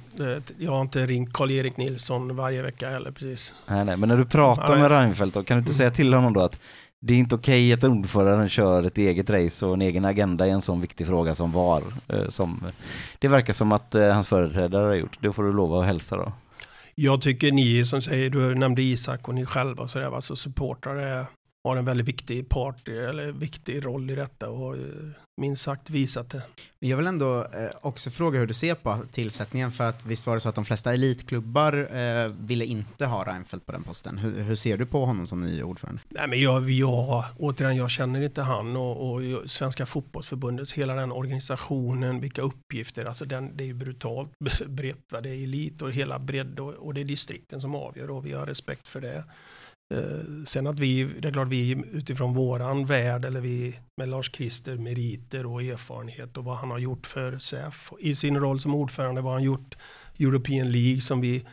jag 0.58 0.72
har 0.72 0.82
inte 0.82 1.06
ringt 1.08 1.34
Karl-Erik 1.34 1.78
Nilsson 1.78 2.36
varje 2.36 2.62
vecka 2.62 2.90
heller 2.90 3.12
precis. 3.12 3.54
Nej, 3.68 3.86
nej. 3.86 3.98
Men 3.98 4.10
när 4.10 4.18
du 4.18 4.26
pratar 4.26 4.70
Nej. 4.70 4.80
med 4.82 4.92
Reinfeldt 4.92 5.34
då, 5.36 5.44
kan 5.44 5.58
du 5.58 5.60
inte 5.62 5.74
säga 5.74 5.92
till 5.92 6.14
honom 6.14 6.34
då 6.34 6.40
att 6.42 6.60
det 7.02 7.14
är 7.14 7.18
inte 7.18 7.36
okej 7.36 7.74
att 7.74 7.84
ordföranden 7.84 8.50
kör 8.50 8.84
ett 8.84 8.98
eget 8.98 9.30
race 9.30 9.66
och 9.66 9.74
en 9.74 9.82
egen 9.82 10.06
agenda 10.06 10.48
i 10.48 10.50
en 10.50 10.62
sån 10.62 10.82
viktig 10.82 11.08
fråga 11.08 11.36
som 11.36 11.52
VAR. 11.52 11.84
Som, 12.30 12.64
det 13.20 13.28
verkar 13.28 13.54
som 13.54 13.72
att 13.72 13.94
hans 13.94 14.28
företrädare 14.28 14.86
har 14.86 14.94
gjort. 14.96 15.18
Det 15.22 15.34
får 15.34 15.44
du 15.44 15.54
lova 15.54 15.80
att 15.80 15.86
hälsa 15.86 16.16
då. 16.18 16.32
Jag 16.96 17.22
tycker 17.22 17.52
ni 17.52 17.86
som 17.86 18.02
säger, 18.02 18.30
du 18.30 18.56
nämnde 18.56 18.82
Isak 18.82 19.28
och 19.28 19.36
ni 19.36 19.46
själva 19.46 19.84
så 19.84 19.88
sådär, 19.88 20.16
alltså 20.16 20.36
supportrar 20.36 20.96
är, 20.96 21.26
har 21.64 21.78
en 21.78 21.86
väldigt 21.86 22.08
viktig 22.08 22.50
part, 22.50 22.88
eller 22.88 23.32
viktig 23.32 23.86
roll 23.86 24.10
i 24.10 24.16
detta 24.16 24.50
och 24.50 24.58
har 24.58 24.74
eh, 24.76 25.12
minst 25.42 25.62
sagt 25.62 25.90
visat 25.90 26.30
det. 26.30 26.42
Jag 26.80 26.98
vill 26.98 27.08
ändå 27.08 27.40
eh, 27.44 27.70
också 27.82 28.10
fråga 28.10 28.40
hur 28.40 28.48
du 28.48 28.54
ser 28.54 28.76
på 28.76 29.00
tillsättningen, 29.12 29.72
för 29.72 29.84
att 29.84 30.06
visst 30.06 30.28
var 30.28 30.34
det 30.34 30.40
så 30.40 30.50
att 30.50 30.56
de 30.56 30.66
flesta 30.66 30.94
elitklubbar 30.94 31.98
eh, 31.98 32.28
ville 32.28 32.66
inte 32.66 33.06
ha 33.06 33.24
Reinfeldt 33.24 33.66
på 33.66 33.72
den 33.72 33.84
posten. 33.84 34.18
Hur, 34.18 34.44
hur 34.44 34.56
ser 34.56 34.78
du 34.78 34.86
på 34.86 35.06
honom 35.06 35.28
som 35.28 35.42
ny 35.42 35.64
ordförande? 35.64 36.02
Nej 36.10 36.28
men 36.28 36.42
jag, 36.42 36.70
jag, 36.70 37.26
återigen, 37.38 37.76
jag 37.76 37.92
känner 37.92 38.22
inte 38.22 38.42
han 38.42 38.76
och, 38.76 39.12
och 39.12 39.22
Svenska 39.46 39.86
fotbollsförbundets, 39.86 40.74
hela 40.74 40.96
den 40.96 41.12
organisationen, 41.12 42.20
vilka 42.20 42.42
uppgifter, 42.42 43.06
alltså 43.06 43.26
den, 43.26 43.58
det 43.58 43.64
är 43.64 43.68
ju 43.68 43.74
brutalt 43.74 44.32
brett, 44.68 45.12
va? 45.12 45.22
det 45.22 45.30
är 45.30 45.44
elit 45.44 45.82
och 45.82 45.92
hela 45.92 46.20
bredd 46.20 46.60
och, 46.60 46.74
och 46.74 46.94
det 46.94 47.02
är 47.02 47.06
distrikten 47.06 47.62
som 47.62 47.76
avgör 47.76 48.10
och 48.12 48.26
vi 48.26 48.32
har 48.32 48.46
respekt 48.46 48.88
för 48.88 49.02
det. 49.02 49.24
Eh, 49.94 50.44
sen 50.46 50.68
att 50.68 50.80
vi, 50.80 51.04
det 51.04 51.28
är 51.28 51.32
klart 51.32 51.48
vi 51.48 51.84
utifrån 51.92 52.34
våran 52.34 52.86
värld 52.86 53.26
eller 53.26 53.42
vi 53.42 53.80
med 53.98 54.10
Lars-Christer 54.10 54.78
meriter 54.78 55.46
och 55.46 55.64
erfarenhet 55.64 56.38
och 56.38 56.44
vad 56.44 56.58
han 56.58 56.72
har 56.72 56.80
gjort 56.80 57.08
för 57.08 57.40
SEF 57.40 57.92
i 58.00 58.16
sin 58.16 58.40
roll 58.40 58.62
som 58.62 58.76
ordförande, 58.76 59.22
vad 59.22 59.34
han 59.34 59.44
gjort 59.44 59.78
European 60.20 60.72
League 60.72 61.02
som 61.02 61.22
vi 61.22 61.46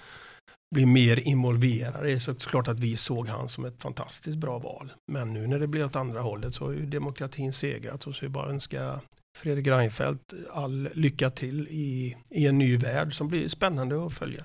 blir 0.75 0.87
mer 0.87 1.21
involverade 1.21 2.11
i 2.11 2.21
så 2.21 2.31
är 2.31 2.35
klart 2.35 2.69
att 2.69 2.81
vi 2.81 2.97
såg 2.97 3.29
han 3.29 3.49
som 3.49 3.65
ett 3.65 3.83
fantastiskt 3.83 4.39
bra 4.39 4.59
val. 4.59 4.93
Men 5.13 5.33
nu 5.33 5.47
när 5.47 5.59
det 5.59 5.67
blir 5.67 5.85
åt 5.85 5.97
andra 5.97 6.21
hållet 6.21 6.55
så 6.55 6.65
har 6.65 6.73
ju 6.73 6.87
demokratin 6.87 7.53
segrat 7.53 8.07
och 8.07 8.15
så 8.15 8.25
är 8.25 8.29
bara 8.29 8.51
önskar 8.51 8.83
önska 8.83 9.01
Fredrik 9.39 9.67
Reinfeldt 9.67 10.33
all 10.53 10.89
lycka 10.95 11.31
till 11.31 11.69
i, 11.69 12.17
i 12.31 12.47
en 12.47 12.59
ny 12.59 12.77
värld 12.77 13.15
som 13.15 13.29
blir 13.29 13.49
spännande 13.49 14.07
att 14.07 14.13
följa. 14.13 14.45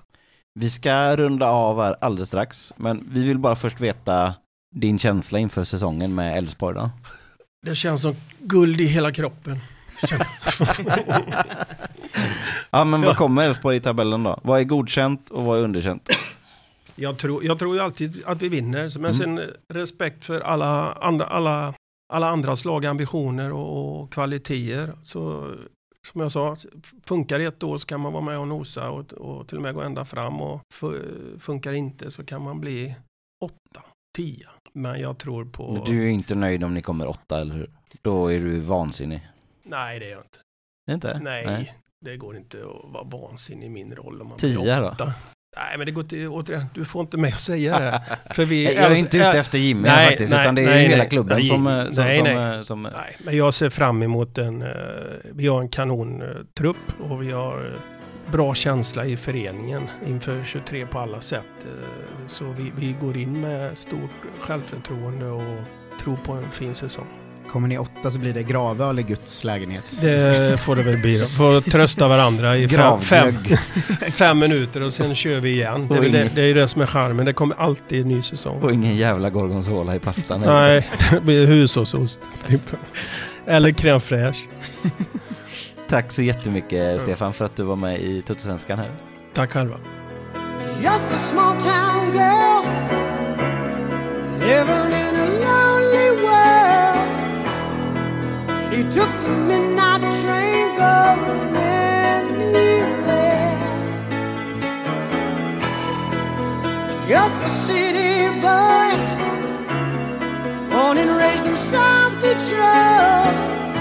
Vi 0.60 0.70
ska 0.70 1.16
runda 1.16 1.50
av 1.50 1.82
här 1.82 1.96
alldeles 2.02 2.28
strax, 2.30 2.74
men 2.78 3.10
vi 3.12 3.24
vill 3.24 3.40
bara 3.40 3.56
först 3.56 3.80
veta 3.82 4.34
din 4.76 5.00
känsla 5.00 5.40
inför 5.40 5.64
säsongen 5.64 6.16
med 6.16 6.38
Elfsborg 6.38 6.76
då. 6.76 6.90
Det 7.66 7.76
känns 7.76 8.02
som 8.02 8.16
guld 8.40 8.82
i 8.82 8.86
hela 8.86 9.12
kroppen. 9.12 9.60
Ja, 12.70 12.84
men 12.84 13.02
vad 13.02 13.18
kommer 13.18 13.44
Elfsborg 13.46 13.78
i 13.78 13.80
tabellen 13.80 14.24
då? 14.24 14.40
Vad 14.44 14.60
är 14.60 14.64
godkänt 14.64 15.30
och 15.30 15.44
vad 15.46 15.60
är 15.60 15.64
underkänt? 15.64 16.10
Jag 16.96 17.18
tror, 17.18 17.46
jag 17.46 17.60
tror 17.60 17.76
ju 17.76 17.82
alltid 17.82 18.24
att 18.26 18.42
vi 18.42 18.50
vinner, 18.50 19.00
men 19.00 19.14
Mm. 19.14 19.14
sen 19.14 19.42
respekt 19.74 20.26
för 20.26 20.42
alla 20.42 20.94
andra, 20.94 21.26
alla, 21.26 21.74
alla 22.14 22.30
andras 22.30 22.66
lag, 22.66 22.86
ambitioner 22.86 23.52
och, 23.54 24.02
och 24.02 24.14
kvaliteter. 24.14 24.92
Så 25.04 25.54
som 26.06 26.22
jag 26.22 26.32
sa, 26.32 26.56
funkar 27.06 27.40
det 27.40 27.46
ett 27.46 27.64
år 27.64 27.78
så 27.78 27.86
kan 27.88 28.00
man 28.00 28.14
vara 28.14 28.24
med 28.24 28.40
och 28.40 28.48
nosa 28.48 28.90
och, 28.90 29.14
och 29.14 29.48
till 29.48 29.58
och 29.58 29.64
med 29.64 29.74
gå 29.76 29.82
ända 29.82 30.06
fram 30.06 30.42
och 30.42 30.62
fu- 30.74 31.40
funkar 31.40 31.74
inte 31.74 32.12
så 32.12 32.24
kan 32.26 32.42
man 32.42 32.62
bli 32.62 32.96
åtta, 33.44 33.84
tio. 34.18 34.48
Men 34.74 35.00
jag 35.02 35.18
tror 35.18 35.46
på... 35.46 35.74
Men 35.74 35.84
Du 35.84 36.06
är 36.06 36.10
inte 36.10 36.36
nöjd 36.36 36.64
om 36.64 36.74
ni 36.74 36.82
kommer 36.82 37.08
åtta, 37.08 37.42
eller 37.42 37.56
hur? 37.56 37.70
Då 38.02 38.28
är 38.32 38.40
du 38.40 38.60
vansinnig. 38.60 39.28
Nej, 39.64 40.00
det 40.00 40.06
är 40.06 40.12
jag 40.12 40.20
inte. 40.22 40.38
Inte? 40.92 41.20
Nej, 41.20 41.74
det 42.06 42.18
går 42.18 42.38
inte 42.38 42.58
att 42.58 42.92
vara 42.94 43.04
vansinnig 43.04 43.66
i 43.66 43.70
min 43.70 43.96
roll 43.96 44.22
om 44.22 44.28
man 44.28 44.38
Tio 44.38 44.62
blir 44.62 44.84
åtta. 44.84 45.14
Nej, 45.56 45.78
men 45.78 45.86
det 45.86 45.92
går 45.92 46.04
inte, 46.04 46.28
återigen, 46.28 46.66
du 46.74 46.86
får 46.86 47.02
inte 47.02 47.18
mig 47.18 47.32
att 47.32 47.40
säga 47.40 47.80
det. 47.80 48.02
För 48.34 48.46
vi, 48.46 48.64
Jag 48.76 48.92
är 48.92 48.96
inte 48.96 49.18
ute 49.18 49.40
efter 49.40 49.60
Jimmy 49.60 49.82
nej, 49.82 50.10
faktiskt, 50.10 50.32
nej, 50.32 50.42
utan 50.42 50.56
det 50.56 50.62
är 50.62 50.66
nej, 50.66 50.88
hela 50.88 50.98
nej. 50.98 51.10
klubben 51.10 51.38
Nej, 51.38 51.46
som, 51.46 51.68
eh, 51.68 51.90
som, 51.90 52.06
nej, 52.06 52.16
som, 52.18 52.24
nej. 52.24 52.58
eh, 52.58 52.62
som... 52.62 52.82
Nej, 52.82 53.18
men 53.20 53.38
jag 53.38 53.54
ser 53.54 53.70
fram 53.70 54.04
emot 54.04 54.38
en, 54.38 54.62
eh, 54.62 54.68
vi 55.34 55.48
har 55.48 55.62
en 55.62 55.70
kanontrupp 55.70 56.78
och 57.10 57.22
vi 57.22 57.32
har 57.32 57.76
bra 58.32 58.56
känsla 58.56 59.06
i 59.06 59.18
föreningen 59.18 59.82
inför 60.08 60.44
23 60.46 60.86
på 60.86 61.00
alla 61.00 61.22
sätt. 61.22 61.66
Så 62.28 62.46
vi, 62.46 62.72
vi 62.78 62.96
går 63.02 63.18
in 63.18 63.42
med 63.42 63.78
stort 63.78 64.12
självförtroende 64.40 65.26
och 65.26 65.60
tror 66.02 66.18
på 66.26 66.32
en 66.34 66.52
fin 66.52 66.76
säsong. 66.76 67.25
Kommer 67.56 67.68
ni 67.68 67.78
åtta 67.78 68.12
så 68.12 68.20
blir 68.20 68.34
det 68.34 68.44
gravöl 68.44 69.00
i 69.00 69.04
Guds 69.04 69.44
lägenhet. 69.44 70.00
Det 70.02 70.60
får 70.60 70.76
det 70.76 70.84
väl 70.84 70.98
bli 70.98 71.20
då. 71.20 71.26
Får 71.26 71.62
trösta 71.62 72.08
varandra 72.08 72.58
i 72.58 72.68
fem, 72.68 73.34
fem, 74.12 74.40
minuter 74.40 74.82
och 74.82 74.94
sen 74.94 75.16
kör 75.16 75.40
vi 75.40 75.50
igen. 75.50 75.88
Det 75.88 75.98
är, 75.98 76.02
det, 76.02 76.30
det 76.36 76.42
är 76.42 76.54
det 76.54 76.68
som 76.68 76.82
är 76.82 76.86
charmen. 76.86 77.26
Det 77.26 77.34
kommer 77.34 77.56
alltid 77.56 78.02
en 78.02 78.08
ny 78.08 78.22
säsong. 78.22 78.62
Och 78.62 78.74
ingen 78.74 78.96
jävla 78.96 79.30
gorgonzola 79.30 79.96
i 79.96 80.00
pastan. 80.00 80.42
Nej, 80.46 80.90
det 81.12 81.22
blir 81.22 81.48
hushållsost. 81.48 82.20
Eller 83.46 83.70
crème 83.70 84.00
fraîche. 84.00 84.48
Tack 85.88 86.12
så 86.12 86.22
jättemycket 86.22 87.02
Stefan 87.02 87.34
för 87.34 87.46
att 87.46 87.56
du 87.56 87.64
var 87.64 87.76
med 87.76 88.02
i 88.02 88.22
Tuttosvenskan 88.22 88.80
här. 88.80 88.92
Tack 89.34 89.52
själva. 89.52 89.76
Just 90.82 91.12
a 91.12 91.18
small 91.32 91.56
town 91.56 92.14
girl 92.14 93.06
living 94.46 94.92
in 95.04 95.16
a 95.16 95.28
lonely 95.44 96.24
world. 96.24 96.85
She 98.76 98.84
took 98.84 99.10
the 99.22 99.30
midnight 99.30 100.02
train 100.22 100.76
going 100.76 101.56
anywhere. 101.56 102.76
Just 107.08 107.38
a 107.38 107.52
city 107.68 108.38
boy, 108.42 108.98
born 110.70 110.98
and 110.98 111.12
raised 111.12 111.48
in 111.48 111.56
South 111.56 112.20
Detroit. 112.20 113.78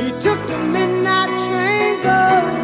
He 0.00 0.10
took 0.18 0.44
the 0.48 0.58
midnight 0.58 1.30
train 1.46 2.02
going 2.02 2.59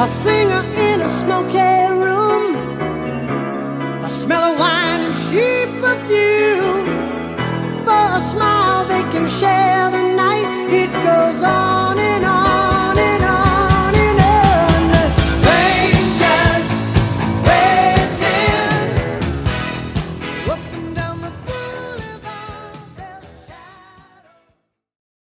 A 0.00 0.06
singer 0.06 0.62
in 0.76 1.00
a 1.00 1.08
smoky 1.08 1.58
room. 1.90 2.54
The 4.00 4.08
smell 4.08 4.44
of 4.52 4.56
wine 4.56 5.00
and 5.00 5.16
cheap 5.26 5.68
perfume. 5.82 6.86
For 7.84 8.04
a 8.18 8.20
smile 8.30 8.84
they 8.84 9.02
can 9.12 9.28
share 9.28 9.90
the 9.90 10.14
night. 10.14 10.46
It 10.72 10.92
goes 10.92 11.42
on. 11.42 11.67